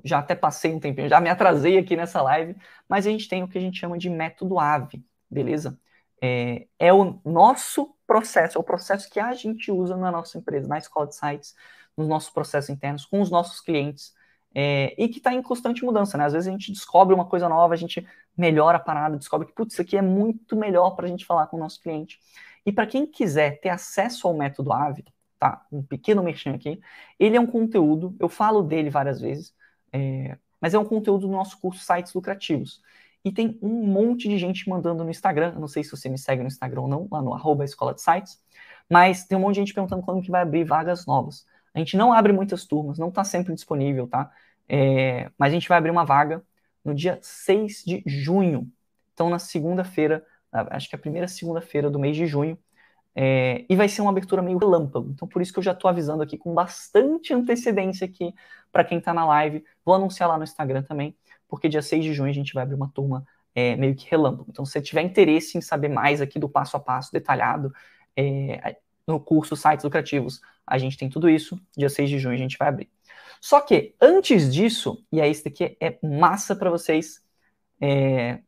já 0.05 0.19
até 0.21 0.35
passei 0.35 0.73
um 0.75 0.81
tempinho, 0.81 1.09
já 1.09 1.21
me 1.21 1.29
atrasei 1.29 1.79
aqui 1.79 1.97
nessa 1.97 2.23
live, 2.23 2.57
mas 2.89 3.07
a 3.07 3.11
gente 3.11 3.29
tem 3.29 3.43
o 3.43 3.49
que 3.49 3.59
a 3.59 3.61
gente 3.61 3.79
chama 3.79 3.99
de 3.99 4.09
método 4.09 4.59
AVE, 4.59 5.05
beleza? 5.31 5.79
É, 6.23 6.67
é 6.79 6.93
o 6.93 7.21
nosso 7.25 7.95
processo, 8.07 8.59
é 8.59 8.61
o 8.61 8.65
processo 8.65 9.09
que 9.11 9.19
a 9.21 9.33
gente 9.35 9.71
usa 9.71 9.97
na 9.97 10.11
nossa 10.11 10.39
empresa, 10.39 10.69
na 10.69 10.79
escola 10.79 11.07
de 11.07 11.15
sites, 11.15 11.55
nos 11.97 12.09
nossos 12.09 12.31
processos 12.31 12.71
internos, 12.71 13.05
com 13.05 13.21
os 13.21 13.31
nossos 13.31 13.61
clientes, 13.61 14.15
é, 14.55 14.95
e 14.99 15.09
que 15.09 15.19
está 15.19 15.33
em 15.33 15.43
constante 15.43 15.85
mudança, 15.85 16.19
né? 16.19 16.25
Às 16.25 16.33
vezes 16.33 16.49
a 16.49 16.51
gente 16.51 16.73
descobre 16.73 17.15
uma 17.15 17.25
coisa 17.25 17.49
nova, 17.49 17.75
a 17.75 17.77
gente 17.77 18.07
melhora 18.37 18.79
a 18.79 18.81
parada, 18.81 19.17
descobre 19.17 19.47
que, 19.47 19.53
putz, 19.53 19.75
isso 19.75 19.83
aqui 19.83 19.97
é 19.97 20.03
muito 20.03 20.57
melhor 20.57 20.91
para 20.97 21.07
a 21.07 21.09
gente 21.09 21.25
falar 21.25 21.47
com 21.47 21.57
o 21.57 21.61
nosso 21.61 21.81
cliente. 21.81 22.19
E 22.67 22.73
para 22.73 22.87
quem 22.87 23.07
quiser 23.07 23.61
ter 23.61 23.69
acesso 23.69 24.27
ao 24.27 24.35
método 24.35 24.73
AVE, 24.73 25.05
tá? 25.41 25.67
Um 25.73 25.83
pequeno 25.83 26.23
merchan 26.23 26.55
aqui. 26.55 26.81
Ele 27.19 27.37
é 27.37 27.41
um 27.41 27.47
conteúdo, 27.47 28.15
eu 28.21 28.29
falo 28.29 28.63
dele 28.63 28.91
várias 28.91 29.21
vezes, 29.21 29.55
é, 29.91 30.37
mas 30.61 30.75
é 30.75 30.79
um 30.79 30.85
conteúdo 30.85 31.27
do 31.27 31.33
nosso 31.33 31.59
curso 31.59 31.83
Sites 31.83 32.13
Lucrativos. 32.13 32.83
E 33.25 33.33
tem 33.33 33.59
um 33.63 33.87
monte 33.87 34.29
de 34.29 34.39
gente 34.39 34.69
mandando 34.69 35.03
no 35.03 35.11
Instagram, 35.11 35.55
não 35.59 35.67
sei 35.67 35.83
se 35.83 35.91
você 35.91 36.09
me 36.11 36.19
segue 36.19 36.43
no 36.43 36.49
Instagram 36.49 36.83
ou 36.83 36.89
não, 36.89 37.09
lá 37.11 37.23
no 37.23 37.35
arroba 37.35 37.65
Escola 37.65 37.95
de 37.95 38.03
Sites, 38.03 38.39
mas 38.89 39.25
tem 39.25 39.37
um 39.37 39.41
monte 39.41 39.55
de 39.55 39.61
gente 39.61 39.75
perguntando 39.75 40.03
quando 40.03 40.23
que 40.23 40.31
vai 40.31 40.43
abrir 40.43 40.65
vagas 40.65 41.07
novas. 41.07 41.47
A 41.73 41.79
gente 41.79 41.97
não 41.97 42.13
abre 42.13 42.33
muitas 42.33 42.67
turmas, 42.67 42.99
não 42.99 43.09
está 43.09 43.25
sempre 43.25 43.55
disponível, 43.55 44.07
tá? 44.07 44.31
É, 44.69 45.31
mas 45.39 45.51
a 45.51 45.55
gente 45.55 45.69
vai 45.69 45.79
abrir 45.79 45.91
uma 45.91 46.05
vaga 46.05 46.43
no 46.85 46.95
dia 46.95 47.19
6 47.23 47.83
de 47.85 48.03
junho. 48.07 48.71
Então, 49.15 49.31
na 49.31 49.39
segunda-feira, 49.39 50.25
acho 50.53 50.89
que 50.89 50.95
é 50.95 50.99
a 50.99 51.01
primeira 51.01 51.29
segunda-feira 51.29 51.91
do 51.91 51.99
mês 51.99 52.17
de 52.17 52.27
junho, 52.27 52.59
é, 53.15 53.65
e 53.69 53.77
vai 53.77 53.89
ser 53.89 54.03
uma 54.03 54.11
abertura 54.11 54.43
meio 54.43 54.59
relâmpago. 54.59 55.11
Então, 55.11 55.27
por 55.27 55.43
isso 55.43 55.53
que 55.53 55.59
eu 55.59 55.63
já 55.63 55.73
estou 55.73 55.89
avisando 55.89 56.23
aqui 56.23 56.39
com 56.39 56.55
bastante 56.55 57.35
antecedência 57.35 58.05
aqui 58.07 58.35
para 58.71 58.85
quem 58.85 58.99
está 58.99 59.13
na 59.13 59.27
live. 59.27 59.65
Vou 59.85 59.95
anunciar 59.95 60.29
lá 60.29 60.37
no 60.39 60.45
Instagram 60.45 60.83
também, 60.83 61.17
porque 61.49 61.69
dia 61.69 61.83
6 61.83 62.05
de 62.05 62.15
junho 62.15 62.31
a 62.31 62.35
gente 62.35 62.55
vai 62.55 62.63
abrir 62.63 62.77
uma 62.77 62.91
turma 62.93 63.27
é, 63.55 63.77
meio 63.77 63.95
que 63.95 64.09
relâmpago. 64.09 64.47
Então, 64.51 64.65
se 64.65 64.73
você 64.73 64.81
tiver 64.81 65.03
interesse 65.03 65.59
em 65.59 65.61
saber 65.61 65.89
mais 65.89 66.21
aqui 66.21 66.39
do 66.39 66.49
passo 66.49 66.77
a 66.77 66.81
passo 66.81 67.13
detalhado, 67.13 67.73
é, 68.17 68.77
no 69.07 69.19
curso 69.19 69.57
Sites 69.57 69.85
Lucrativos, 69.85 70.41
a 70.67 70.79
gente 70.79 70.97
tem 70.97 71.09
tudo 71.09 71.29
isso. 71.29 71.61
Dia 71.77 71.89
6 71.89 72.09
de 72.09 72.19
junho 72.19 72.35
a 72.35 72.39
gente 72.39 72.57
vai 72.57 72.69
abrir. 72.69 72.91
Só 73.41 73.61
que, 73.61 73.95
antes 74.01 74.53
disso, 74.53 75.05
e 75.11 75.21
aí 75.21 75.31
esse 75.31 75.45
daqui 75.45 75.77
é 75.81 75.99
massa 76.03 76.55
para 76.55 76.71
vocês, 76.71 77.23
é, 77.81 78.41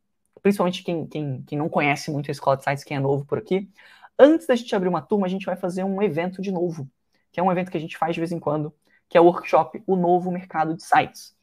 principalmente 0.42 0.84
quem, 0.84 1.06
quem, 1.06 1.42
quem 1.42 1.58
não 1.58 1.68
conhece 1.68 2.10
muito 2.10 2.30
a 2.30 2.32
Escola 2.32 2.56
de 2.56 2.64
Sites, 2.64 2.84
quem 2.84 2.96
é 2.96 3.00
novo 3.00 3.24
por 3.24 3.38
aqui, 3.38 3.70
antes 4.22 4.46
da 4.46 4.54
gente 4.54 4.74
abrir 4.74 4.88
uma 4.88 5.02
turma, 5.02 5.26
a 5.26 5.30
gente 5.30 5.46
vai 5.46 5.56
fazer 5.56 5.82
um 5.82 6.00
evento 6.00 6.40
de 6.40 6.52
novo, 6.52 6.88
que 7.32 7.40
é 7.40 7.42
um 7.42 7.50
evento 7.50 7.70
que 7.70 7.76
a 7.76 7.80
gente 7.80 7.98
faz 7.98 8.14
de 8.14 8.20
vez 8.20 8.30
em 8.30 8.38
quando, 8.38 8.72
que 9.08 9.18
é 9.18 9.20
o 9.20 9.24
workshop 9.24 9.82
O 9.86 9.96
Novo 9.96 10.30
Mercado 10.30 10.74
de 10.74 10.82
Sites. 10.82 11.36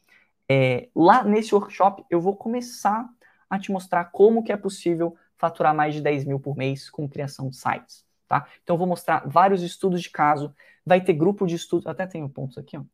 É, 0.48 0.88
lá 0.96 1.22
nesse 1.22 1.54
workshop, 1.54 2.04
eu 2.08 2.20
vou 2.20 2.34
começar 2.34 3.08
a 3.48 3.58
te 3.58 3.70
mostrar 3.70 4.06
como 4.06 4.42
que 4.42 4.50
é 4.50 4.56
possível 4.56 5.14
faturar 5.36 5.74
mais 5.74 5.94
de 5.94 6.00
10 6.00 6.24
mil 6.24 6.40
por 6.40 6.56
mês 6.56 6.88
com 6.88 7.08
criação 7.08 7.50
de 7.50 7.56
sites. 7.56 8.04
Tá? 8.26 8.46
Então, 8.62 8.74
eu 8.74 8.78
vou 8.78 8.86
mostrar 8.86 9.28
vários 9.28 9.62
estudos 9.62 10.00
de 10.00 10.10
caso, 10.10 10.54
vai 10.84 11.00
ter 11.00 11.12
grupo 11.12 11.46
de 11.46 11.56
estudos, 11.56 11.86
até 11.86 12.06
tenho 12.06 12.28
pontos 12.28 12.56
aqui, 12.56 12.78
ó. 12.78 12.84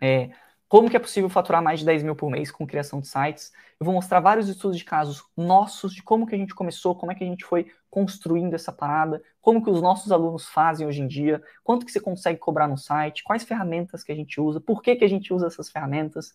É, 0.00 0.30
como 0.72 0.88
que 0.88 0.96
é 0.96 0.98
possível 0.98 1.28
faturar 1.28 1.62
mais 1.62 1.80
de 1.80 1.84
10 1.84 2.02
mil 2.02 2.16
por 2.16 2.30
mês 2.30 2.50
com 2.50 2.66
criação 2.66 2.98
de 2.98 3.06
sites. 3.06 3.52
Eu 3.78 3.84
vou 3.84 3.94
mostrar 3.94 4.20
vários 4.20 4.48
estudos 4.48 4.78
de 4.78 4.84
casos 4.86 5.22
nossos, 5.36 5.92
de 5.92 6.02
como 6.02 6.26
que 6.26 6.34
a 6.34 6.38
gente 6.38 6.54
começou, 6.54 6.94
como 6.94 7.12
é 7.12 7.14
que 7.14 7.22
a 7.22 7.26
gente 7.26 7.44
foi 7.44 7.70
construindo 7.90 8.54
essa 8.54 8.72
parada, 8.72 9.22
como 9.42 9.62
que 9.62 9.68
os 9.68 9.82
nossos 9.82 10.10
alunos 10.10 10.46
fazem 10.48 10.86
hoje 10.86 11.02
em 11.02 11.06
dia, 11.06 11.42
quanto 11.62 11.84
que 11.84 11.92
você 11.92 12.00
consegue 12.00 12.38
cobrar 12.38 12.66
no 12.66 12.78
site, 12.78 13.22
quais 13.22 13.44
ferramentas 13.44 14.02
que 14.02 14.10
a 14.10 14.14
gente 14.14 14.40
usa, 14.40 14.62
por 14.62 14.80
que, 14.80 14.96
que 14.96 15.04
a 15.04 15.08
gente 15.08 15.30
usa 15.34 15.46
essas 15.46 15.68
ferramentas. 15.68 16.32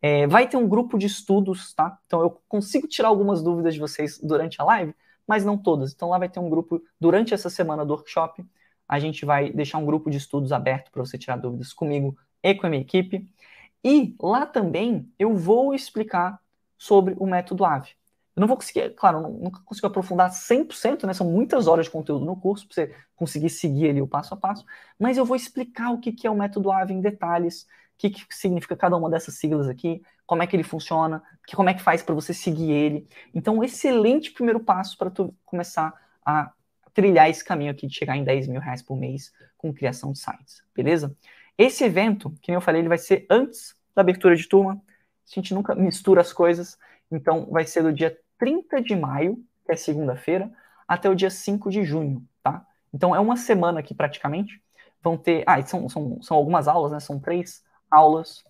É, 0.00 0.26
vai 0.26 0.48
ter 0.48 0.56
um 0.56 0.66
grupo 0.66 0.96
de 0.96 1.04
estudos, 1.04 1.74
tá? 1.74 1.98
Então 2.06 2.22
eu 2.22 2.40
consigo 2.48 2.88
tirar 2.88 3.08
algumas 3.08 3.42
dúvidas 3.42 3.74
de 3.74 3.80
vocês 3.80 4.18
durante 4.18 4.62
a 4.62 4.64
live, 4.64 4.94
mas 5.28 5.44
não 5.44 5.58
todas. 5.58 5.92
Então 5.92 6.08
lá 6.08 6.16
vai 6.16 6.30
ter 6.30 6.40
um 6.40 6.48
grupo 6.48 6.82
durante 6.98 7.34
essa 7.34 7.50
semana 7.50 7.84
do 7.84 7.92
workshop. 7.92 8.46
A 8.88 8.98
gente 8.98 9.26
vai 9.26 9.52
deixar 9.52 9.76
um 9.76 9.84
grupo 9.84 10.10
de 10.10 10.16
estudos 10.16 10.52
aberto 10.52 10.90
para 10.90 11.04
você 11.04 11.18
tirar 11.18 11.36
dúvidas 11.36 11.74
comigo 11.74 12.16
e 12.42 12.54
com 12.54 12.66
a 12.66 12.70
minha 12.70 12.82
equipe. 12.82 13.28
E 13.84 14.16
lá 14.20 14.46
também 14.46 15.12
eu 15.18 15.36
vou 15.36 15.74
explicar 15.74 16.40
sobre 16.78 17.14
o 17.18 17.26
método 17.26 17.64
AVE. 17.64 17.90
Eu 18.34 18.40
não 18.40 18.48
vou 18.48 18.56
conseguir, 18.56 18.90
claro, 18.94 19.20
nunca 19.28 19.60
consigo 19.60 19.86
aprofundar 19.86 20.32
100%, 20.32 21.06
né? 21.06 21.12
São 21.12 21.30
muitas 21.30 21.68
horas 21.68 21.86
de 21.86 21.92
conteúdo 21.92 22.24
no 22.24 22.34
curso 22.34 22.66
para 22.66 22.74
você 22.74 22.94
conseguir 23.14 23.50
seguir 23.50 23.90
ali 23.90 24.02
o 24.02 24.08
passo 24.08 24.34
a 24.34 24.36
passo, 24.36 24.64
mas 24.98 25.16
eu 25.16 25.24
vou 25.24 25.36
explicar 25.36 25.90
o 25.90 25.98
que, 25.98 26.10
que 26.10 26.26
é 26.26 26.30
o 26.30 26.34
método 26.34 26.72
AVE 26.72 26.94
em 26.94 27.00
detalhes, 27.00 27.62
o 27.62 27.66
que, 27.98 28.10
que 28.10 28.26
significa 28.34 28.76
cada 28.76 28.96
uma 28.96 29.08
dessas 29.08 29.36
siglas 29.36 29.68
aqui, 29.68 30.02
como 30.26 30.42
é 30.42 30.46
que 30.46 30.56
ele 30.56 30.64
funciona, 30.64 31.22
que, 31.46 31.54
como 31.54 31.68
é 31.68 31.74
que 31.74 31.82
faz 31.82 32.02
para 32.02 32.14
você 32.14 32.34
seguir 32.34 32.72
ele. 32.72 33.06
Então, 33.32 33.62
excelente 33.62 34.32
primeiro 34.32 34.58
passo 34.58 34.98
para 34.98 35.10
tu 35.10 35.32
começar 35.44 35.94
a 36.24 36.52
trilhar 36.92 37.28
esse 37.28 37.44
caminho 37.44 37.70
aqui 37.70 37.86
de 37.86 37.94
chegar 37.94 38.16
em 38.16 38.24
10 38.24 38.48
mil 38.48 38.60
reais 38.60 38.82
por 38.82 38.96
mês 38.96 39.32
com 39.58 39.72
criação 39.72 40.12
de 40.12 40.18
sites, 40.18 40.62
beleza? 40.74 41.16
Esse 41.56 41.84
evento, 41.84 42.32
que 42.42 42.52
eu 42.52 42.60
falei, 42.60 42.80
ele 42.80 42.88
vai 42.88 42.98
ser 42.98 43.26
antes 43.30 43.76
da 43.94 44.02
abertura 44.02 44.34
de 44.34 44.48
turma. 44.48 44.74
A 44.74 45.34
gente 45.34 45.54
nunca 45.54 45.74
mistura 45.74 46.20
as 46.20 46.32
coisas. 46.32 46.76
Então, 47.10 47.46
vai 47.50 47.64
ser 47.64 47.82
do 47.82 47.92
dia 47.92 48.16
30 48.38 48.82
de 48.82 48.96
maio, 48.96 49.36
que 49.64 49.72
é 49.72 49.76
segunda-feira, 49.76 50.50
até 50.86 51.08
o 51.08 51.14
dia 51.14 51.30
5 51.30 51.70
de 51.70 51.84
junho, 51.84 52.26
tá? 52.42 52.66
Então, 52.92 53.14
é 53.14 53.20
uma 53.20 53.36
semana 53.36 53.80
aqui 53.80 53.94
praticamente. 53.94 54.60
Vão 55.02 55.16
ter. 55.16 55.44
Ah, 55.46 55.60
são, 55.64 55.88
são, 55.88 56.22
são 56.22 56.36
algumas 56.36 56.66
aulas, 56.66 56.92
né? 56.92 57.00
São 57.00 57.20
três 57.20 57.64
aulas. 57.90 58.44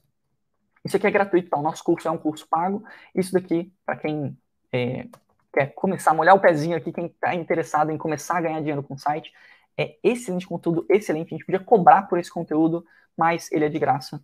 Isso 0.84 0.96
aqui 0.96 1.06
é 1.06 1.10
gratuito, 1.10 1.50
tá? 1.50 1.58
O 1.58 1.62
nosso 1.62 1.82
curso 1.82 2.08
é 2.08 2.10
um 2.10 2.18
curso 2.18 2.46
pago. 2.48 2.84
Isso 3.14 3.32
daqui, 3.32 3.72
para 3.84 3.96
quem 3.96 4.36
é, 4.72 5.06
quer 5.52 5.72
começar 5.74 6.10
a 6.10 6.14
molhar 6.14 6.34
o 6.34 6.40
pezinho 6.40 6.76
aqui, 6.76 6.92
quem 6.92 7.06
está 7.06 7.34
interessado 7.34 7.90
em 7.90 7.96
começar 7.96 8.38
a 8.38 8.40
ganhar 8.40 8.58
dinheiro 8.58 8.82
com 8.82 8.94
o 8.94 8.98
site, 8.98 9.32
é 9.76 9.96
excelente 10.02 10.46
conteúdo, 10.46 10.86
excelente. 10.88 11.28
A 11.28 11.36
gente 11.36 11.46
podia 11.46 11.60
cobrar 11.60 12.02
por 12.02 12.18
esse 12.18 12.30
conteúdo, 12.30 12.84
mas 13.16 13.50
ele 13.52 13.64
é 13.64 13.68
de 13.68 13.78
graça. 13.78 14.22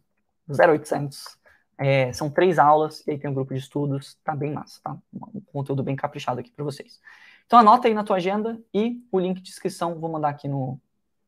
0800. 0.49 1.39
É, 1.79 2.13
são 2.13 2.29
três 2.31 2.59
aulas 2.59 3.07
e 3.07 3.13
aí 3.13 3.19
tem 3.19 3.31
um 3.31 3.35
grupo 3.35 3.55
de 3.55 3.61
estudos. 3.61 4.19
Tá 4.23 4.37
bem 4.37 4.53
massa, 4.53 4.81
tá? 4.83 4.99
Um 5.15 5.41
conteúdo 5.53 5.83
bem 5.83 5.97
caprichado 5.97 6.41
aqui 6.41 6.53
para 6.53 6.65
vocês. 6.65 7.01
Então 7.47 7.59
anota 7.59 7.89
aí 7.89 7.95
na 7.95 8.05
tua 8.05 8.17
agenda 8.17 8.61
e 8.73 9.03
o 9.11 9.19
link 9.19 9.41
de 9.41 9.51
inscrição 9.51 9.99
vou 9.99 10.11
mandar 10.11 10.29
aqui 10.29 10.47
no, 10.47 10.79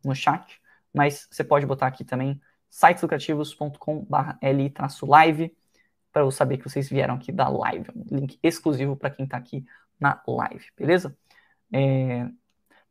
no 0.04 0.14
chat, 0.14 0.60
mas 0.94 1.26
você 1.30 1.42
pode 1.42 1.64
botar 1.66 1.86
aqui 1.86 2.04
também 2.04 2.40
siteslucrativos.com/l-live 2.70 5.56
para 6.12 6.22
eu 6.22 6.30
saber 6.30 6.58
que 6.58 6.68
vocês 6.68 6.88
vieram 6.88 7.14
aqui 7.14 7.32
da 7.32 7.48
live. 7.48 7.86
Um 7.96 8.18
link 8.18 8.38
exclusivo 8.42 8.96
para 8.96 9.10
quem 9.10 9.24
está 9.24 9.36
aqui 9.36 9.64
na 9.98 10.22
live, 10.26 10.66
beleza? 10.76 11.16
É, 11.72 12.28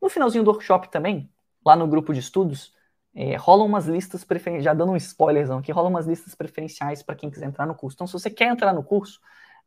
no 0.02 0.08
finalzinho 0.08 0.44
do 0.44 0.50
workshop 0.50 0.90
também, 0.90 1.30
lá 1.64 1.76
no 1.76 1.86
grupo 1.86 2.12
de 2.12 2.18
estudos, 2.20 2.74
é, 3.14 3.36
rolam 3.36 3.66
umas 3.66 3.86
listas 3.86 4.24
preferenciais, 4.24 4.64
já 4.64 4.74
dando 4.74 4.92
um 4.92 4.96
spoilerzão 4.96 5.58
aqui, 5.58 5.70
rolam 5.70 5.90
umas 5.90 6.06
listas 6.06 6.34
preferenciais 6.34 7.02
para 7.02 7.14
quem 7.14 7.30
quiser 7.30 7.46
entrar 7.46 7.66
no 7.66 7.74
curso. 7.74 7.94
Então, 7.94 8.06
se 8.06 8.12
você 8.12 8.30
quer 8.30 8.48
entrar 8.48 8.72
no 8.72 8.82
curso, 8.82 9.20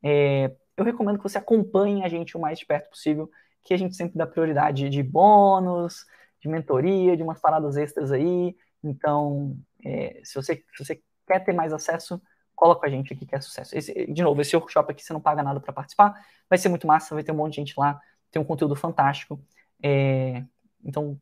é, 0.03 0.51
eu 0.75 0.83
recomendo 0.83 1.17
que 1.17 1.23
você 1.23 1.37
acompanhe 1.37 2.03
a 2.03 2.09
gente 2.09 2.35
o 2.35 2.39
mais 2.39 2.59
de 2.59 2.65
perto 2.65 2.89
possível, 2.89 3.29
que 3.63 3.73
a 3.73 3.77
gente 3.77 3.95
sempre 3.95 4.17
dá 4.17 4.27
prioridade 4.27 4.89
de 4.89 5.01
bônus, 5.01 6.05
de 6.39 6.47
mentoria, 6.49 7.15
de 7.15 7.23
umas 7.23 7.39
paradas 7.39 7.77
extras 7.77 8.11
aí. 8.11 8.55
Então, 8.83 9.57
é, 9.83 10.21
se, 10.23 10.35
você, 10.35 10.63
se 10.75 10.85
você 10.85 11.01
quer 11.27 11.39
ter 11.43 11.53
mais 11.53 11.71
acesso, 11.71 12.21
cola 12.55 12.75
com 12.75 12.85
a 12.85 12.89
gente 12.89 13.13
aqui 13.13 13.25
que 13.25 13.35
é 13.35 13.41
sucesso. 13.41 13.77
Esse, 13.77 14.05
de 14.11 14.21
novo, 14.21 14.41
esse 14.41 14.55
workshop 14.55 14.91
aqui 14.91 15.03
você 15.03 15.13
não 15.13 15.21
paga 15.21 15.43
nada 15.43 15.59
para 15.59 15.73
participar, 15.73 16.13
vai 16.49 16.57
ser 16.57 16.69
muito 16.69 16.87
massa, 16.87 17.15
vai 17.15 17.23
ter 17.23 17.31
um 17.31 17.35
monte 17.35 17.53
de 17.53 17.57
gente 17.57 17.73
lá, 17.77 17.99
tem 18.31 18.41
um 18.41 18.45
conteúdo 18.45 18.75
fantástico. 18.75 19.39
É, 19.81 20.43
então, 20.83 21.19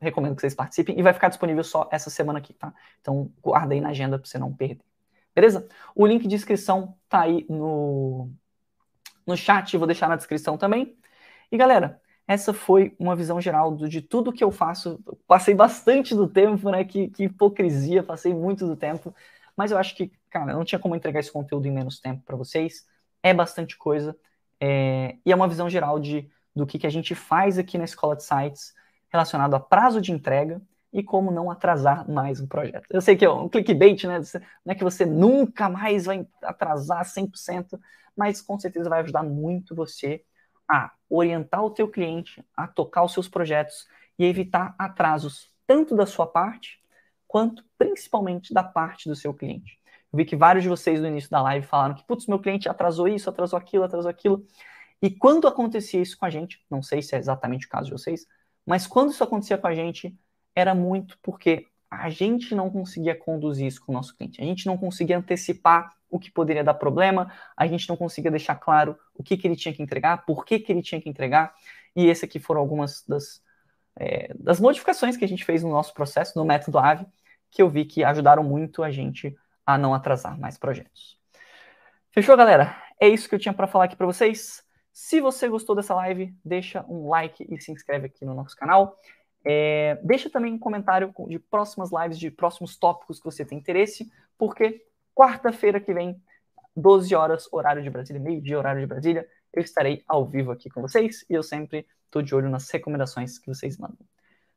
recomendo 0.00 0.34
que 0.34 0.40
vocês 0.40 0.54
participem 0.54 0.98
e 0.98 1.02
vai 1.02 1.12
ficar 1.12 1.28
disponível 1.28 1.64
só 1.64 1.88
essa 1.92 2.10
semana 2.10 2.38
aqui, 2.38 2.52
tá? 2.52 2.74
Então, 3.00 3.30
guarda 3.42 3.74
aí 3.74 3.80
na 3.80 3.90
agenda 3.90 4.18
para 4.18 4.28
você 4.28 4.38
não 4.38 4.52
perder. 4.52 4.84
Beleza? 5.34 5.68
O 5.94 6.06
link 6.06 6.26
de 6.26 6.34
inscrição 6.34 6.96
tá 7.08 7.22
aí 7.22 7.44
no, 7.48 8.30
no 9.26 9.36
chat, 9.36 9.76
vou 9.76 9.86
deixar 9.86 10.08
na 10.08 10.16
descrição 10.16 10.56
também. 10.56 10.96
E 11.52 11.56
galera, 11.56 12.00
essa 12.26 12.52
foi 12.52 12.94
uma 12.98 13.14
visão 13.14 13.40
geral 13.40 13.76
de 13.76 14.00
tudo 14.00 14.32
que 14.32 14.42
eu 14.42 14.50
faço. 14.50 14.98
Passei 15.26 15.54
bastante 15.54 16.14
do 16.14 16.26
tempo, 16.26 16.70
né? 16.70 16.84
Que, 16.84 17.08
que 17.08 17.24
hipocrisia, 17.24 18.02
passei 18.02 18.34
muito 18.34 18.66
do 18.66 18.76
tempo. 18.76 19.14
Mas 19.56 19.70
eu 19.70 19.78
acho 19.78 19.94
que, 19.96 20.10
cara, 20.28 20.52
não 20.52 20.64
tinha 20.64 20.78
como 20.78 20.96
entregar 20.96 21.20
esse 21.20 21.32
conteúdo 21.32 21.66
em 21.66 21.70
menos 21.70 22.00
tempo 22.00 22.22
para 22.24 22.36
vocês. 22.36 22.86
É 23.22 23.32
bastante 23.32 23.76
coisa. 23.76 24.16
É, 24.60 25.16
e 25.24 25.32
é 25.32 25.36
uma 25.36 25.48
visão 25.48 25.68
geral 25.68 26.00
de 26.00 26.28
do 26.56 26.66
que, 26.66 26.78
que 26.78 26.86
a 26.86 26.90
gente 26.90 27.14
faz 27.14 27.58
aqui 27.58 27.76
na 27.76 27.84
Escola 27.84 28.16
de 28.16 28.24
Sites 28.24 28.74
relacionado 29.10 29.54
a 29.54 29.60
prazo 29.60 30.00
de 30.00 30.10
entrega 30.10 30.60
e 30.92 31.02
como 31.02 31.30
não 31.30 31.50
atrasar 31.50 32.10
mais 32.10 32.40
um 32.40 32.46
projeto. 32.46 32.86
Eu 32.88 33.02
sei 33.02 33.14
que 33.14 33.24
é 33.24 33.30
um 33.30 33.48
clickbait, 33.48 34.04
né? 34.04 34.18
Não 34.64 34.72
é 34.72 34.74
que 34.74 34.82
você 34.82 35.04
nunca 35.04 35.68
mais 35.68 36.06
vai 36.06 36.26
atrasar 36.42 37.04
100%, 37.04 37.78
mas 38.16 38.40
com 38.40 38.58
certeza 38.58 38.88
vai 38.88 39.02
ajudar 39.02 39.22
muito 39.22 39.74
você 39.74 40.24
a 40.66 40.92
orientar 41.08 41.62
o 41.62 41.70
teu 41.70 41.86
cliente, 41.86 42.42
a 42.56 42.66
tocar 42.66 43.04
os 43.04 43.12
seus 43.12 43.28
projetos 43.28 43.86
e 44.18 44.24
evitar 44.24 44.74
atrasos 44.78 45.50
tanto 45.66 45.94
da 45.94 46.06
sua 46.06 46.26
parte 46.26 46.80
quanto 47.28 47.62
principalmente 47.76 48.54
da 48.54 48.62
parte 48.62 49.08
do 49.08 49.14
seu 49.14 49.34
cliente. 49.34 49.78
Eu 50.12 50.16
vi 50.16 50.24
que 50.24 50.36
vários 50.36 50.62
de 50.62 50.68
vocês 50.68 51.00
no 51.00 51.08
início 51.08 51.30
da 51.30 51.42
live 51.42 51.66
falaram 51.66 51.94
que, 51.94 52.04
putz, 52.06 52.26
meu 52.26 52.38
cliente 52.38 52.68
atrasou 52.68 53.06
isso, 53.06 53.28
atrasou 53.28 53.58
aquilo, 53.58 53.84
atrasou 53.84 54.10
aquilo. 54.10 54.46
E 55.02 55.10
quando 55.10 55.46
acontecia 55.46 56.00
isso 56.00 56.16
com 56.16 56.24
a 56.24 56.30
gente, 56.30 56.64
não 56.70 56.82
sei 56.82 57.02
se 57.02 57.14
é 57.14 57.18
exatamente 57.18 57.66
o 57.66 57.68
caso 57.68 57.86
de 57.86 57.92
vocês, 57.92 58.26
mas 58.64 58.86
quando 58.86 59.10
isso 59.10 59.22
acontecia 59.22 59.58
com 59.58 59.66
a 59.66 59.74
gente, 59.74 60.16
era 60.54 60.74
muito 60.74 61.18
porque 61.22 61.66
a 61.90 62.08
gente 62.10 62.54
não 62.54 62.70
conseguia 62.70 63.14
conduzir 63.14 63.66
isso 63.66 63.84
com 63.84 63.92
o 63.92 63.94
nosso 63.94 64.16
cliente. 64.16 64.40
A 64.40 64.44
gente 64.44 64.66
não 64.66 64.76
conseguia 64.76 65.18
antecipar 65.18 65.94
o 66.10 66.18
que 66.18 66.30
poderia 66.30 66.64
dar 66.64 66.74
problema, 66.74 67.32
a 67.56 67.66
gente 67.66 67.88
não 67.88 67.96
conseguia 67.96 68.30
deixar 68.30 68.56
claro 68.56 68.96
o 69.14 69.22
que, 69.22 69.36
que 69.36 69.46
ele 69.46 69.56
tinha 69.56 69.72
que 69.74 69.82
entregar, 69.82 70.24
por 70.24 70.44
que, 70.44 70.58
que 70.58 70.72
ele 70.72 70.82
tinha 70.82 71.00
que 71.00 71.08
entregar. 71.08 71.54
E 71.94 72.06
esse 72.06 72.24
aqui 72.24 72.38
foram 72.38 72.60
algumas 72.60 73.04
das, 73.06 73.42
é, 73.96 74.32
das 74.38 74.60
modificações 74.60 75.16
que 75.16 75.24
a 75.24 75.28
gente 75.28 75.44
fez 75.44 75.62
no 75.62 75.70
nosso 75.70 75.94
processo, 75.94 76.38
no 76.38 76.44
método 76.44 76.78
AVE, 76.78 77.06
que 77.50 77.62
eu 77.62 77.68
vi 77.68 77.84
que 77.84 78.04
ajudaram 78.04 78.42
muito 78.42 78.82
a 78.82 78.90
gente 78.90 79.36
a 79.64 79.78
não 79.78 79.94
atrasar 79.94 80.38
mais 80.38 80.58
projetos. 80.58 81.18
Fechou, 82.12 82.36
galera? 82.36 82.76
É 83.00 83.08
isso 83.08 83.28
que 83.28 83.34
eu 83.34 83.38
tinha 83.38 83.52
para 83.52 83.66
falar 83.66 83.84
aqui 83.84 83.96
para 83.96 84.06
vocês. 84.06 84.65
Se 84.98 85.20
você 85.20 85.46
gostou 85.46 85.76
dessa 85.76 85.94
live, 85.94 86.34
deixa 86.42 86.82
um 86.88 87.10
like 87.10 87.46
e 87.50 87.60
se 87.60 87.70
inscreve 87.70 88.06
aqui 88.06 88.24
no 88.24 88.32
nosso 88.32 88.56
canal. 88.56 88.98
É, 89.44 90.00
deixa 90.02 90.30
também 90.30 90.54
um 90.54 90.58
comentário 90.58 91.12
de 91.28 91.38
próximas 91.38 91.90
lives, 91.92 92.18
de 92.18 92.30
próximos 92.30 92.78
tópicos 92.78 93.18
que 93.18 93.24
você 93.26 93.44
tem 93.44 93.58
interesse, 93.58 94.10
porque 94.38 94.86
quarta-feira 95.14 95.78
que 95.78 95.92
vem, 95.92 96.18
12 96.74 97.14
horas, 97.14 97.46
horário 97.52 97.82
de 97.82 97.90
Brasília, 97.90 98.18
meio-dia, 98.18 98.56
horário 98.56 98.80
de 98.80 98.86
Brasília, 98.86 99.28
eu 99.52 99.60
estarei 99.60 100.02
ao 100.08 100.24
vivo 100.24 100.50
aqui 100.50 100.70
com 100.70 100.80
vocês 100.80 101.26
e 101.28 101.34
eu 101.34 101.42
sempre 101.42 101.86
estou 102.06 102.22
de 102.22 102.34
olho 102.34 102.48
nas 102.48 102.70
recomendações 102.70 103.38
que 103.38 103.48
vocês 103.48 103.76
mandam. 103.76 103.98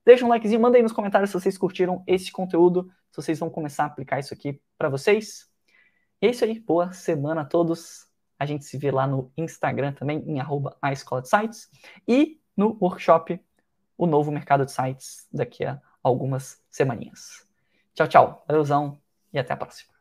Deixa 0.05 0.23
um 0.23 0.29
likezinho, 0.29 0.61
manda 0.61 0.77
aí 0.77 0.81
nos 0.81 0.93
comentários 0.93 1.31
se 1.31 1.33
vocês 1.37 1.57
curtiram 1.57 2.01
esse 2.07 2.31
conteúdo, 2.31 2.89
se 3.11 3.21
vocês 3.21 3.37
vão 3.37 3.49
começar 3.49 3.83
a 3.83 3.87
aplicar 3.87 4.19
isso 4.19 4.33
aqui 4.33 4.61
para 4.77 4.87
vocês. 4.87 5.49
E 6.21 6.27
é 6.27 6.29
isso 6.29 6.45
aí, 6.45 6.61
boa 6.61 6.93
semana 6.93 7.41
a 7.41 7.45
todos. 7.45 8.08
A 8.39 8.45
gente 8.45 8.63
se 8.63 8.77
vê 8.77 8.89
lá 8.89 9.05
no 9.05 9.31
Instagram 9.37 9.91
também, 9.91 10.23
em 10.25 10.39
arroba 10.39 10.77
a 10.81 10.93
Escola 10.93 11.21
de 11.21 11.29
Sites. 11.29 11.69
E 12.07 12.39
no 12.55 12.77
workshop, 12.81 13.39
o 13.97 14.07
novo 14.07 14.31
mercado 14.31 14.65
de 14.65 14.71
sites, 14.71 15.27
daqui 15.31 15.65
a 15.65 15.81
algumas 16.01 16.63
semaninhas. 16.71 17.45
Tchau, 17.93 18.07
tchau. 18.07 18.45
Valeuzão 18.47 18.97
e 19.33 19.37
até 19.37 19.53
a 19.53 19.57
próxima. 19.57 19.98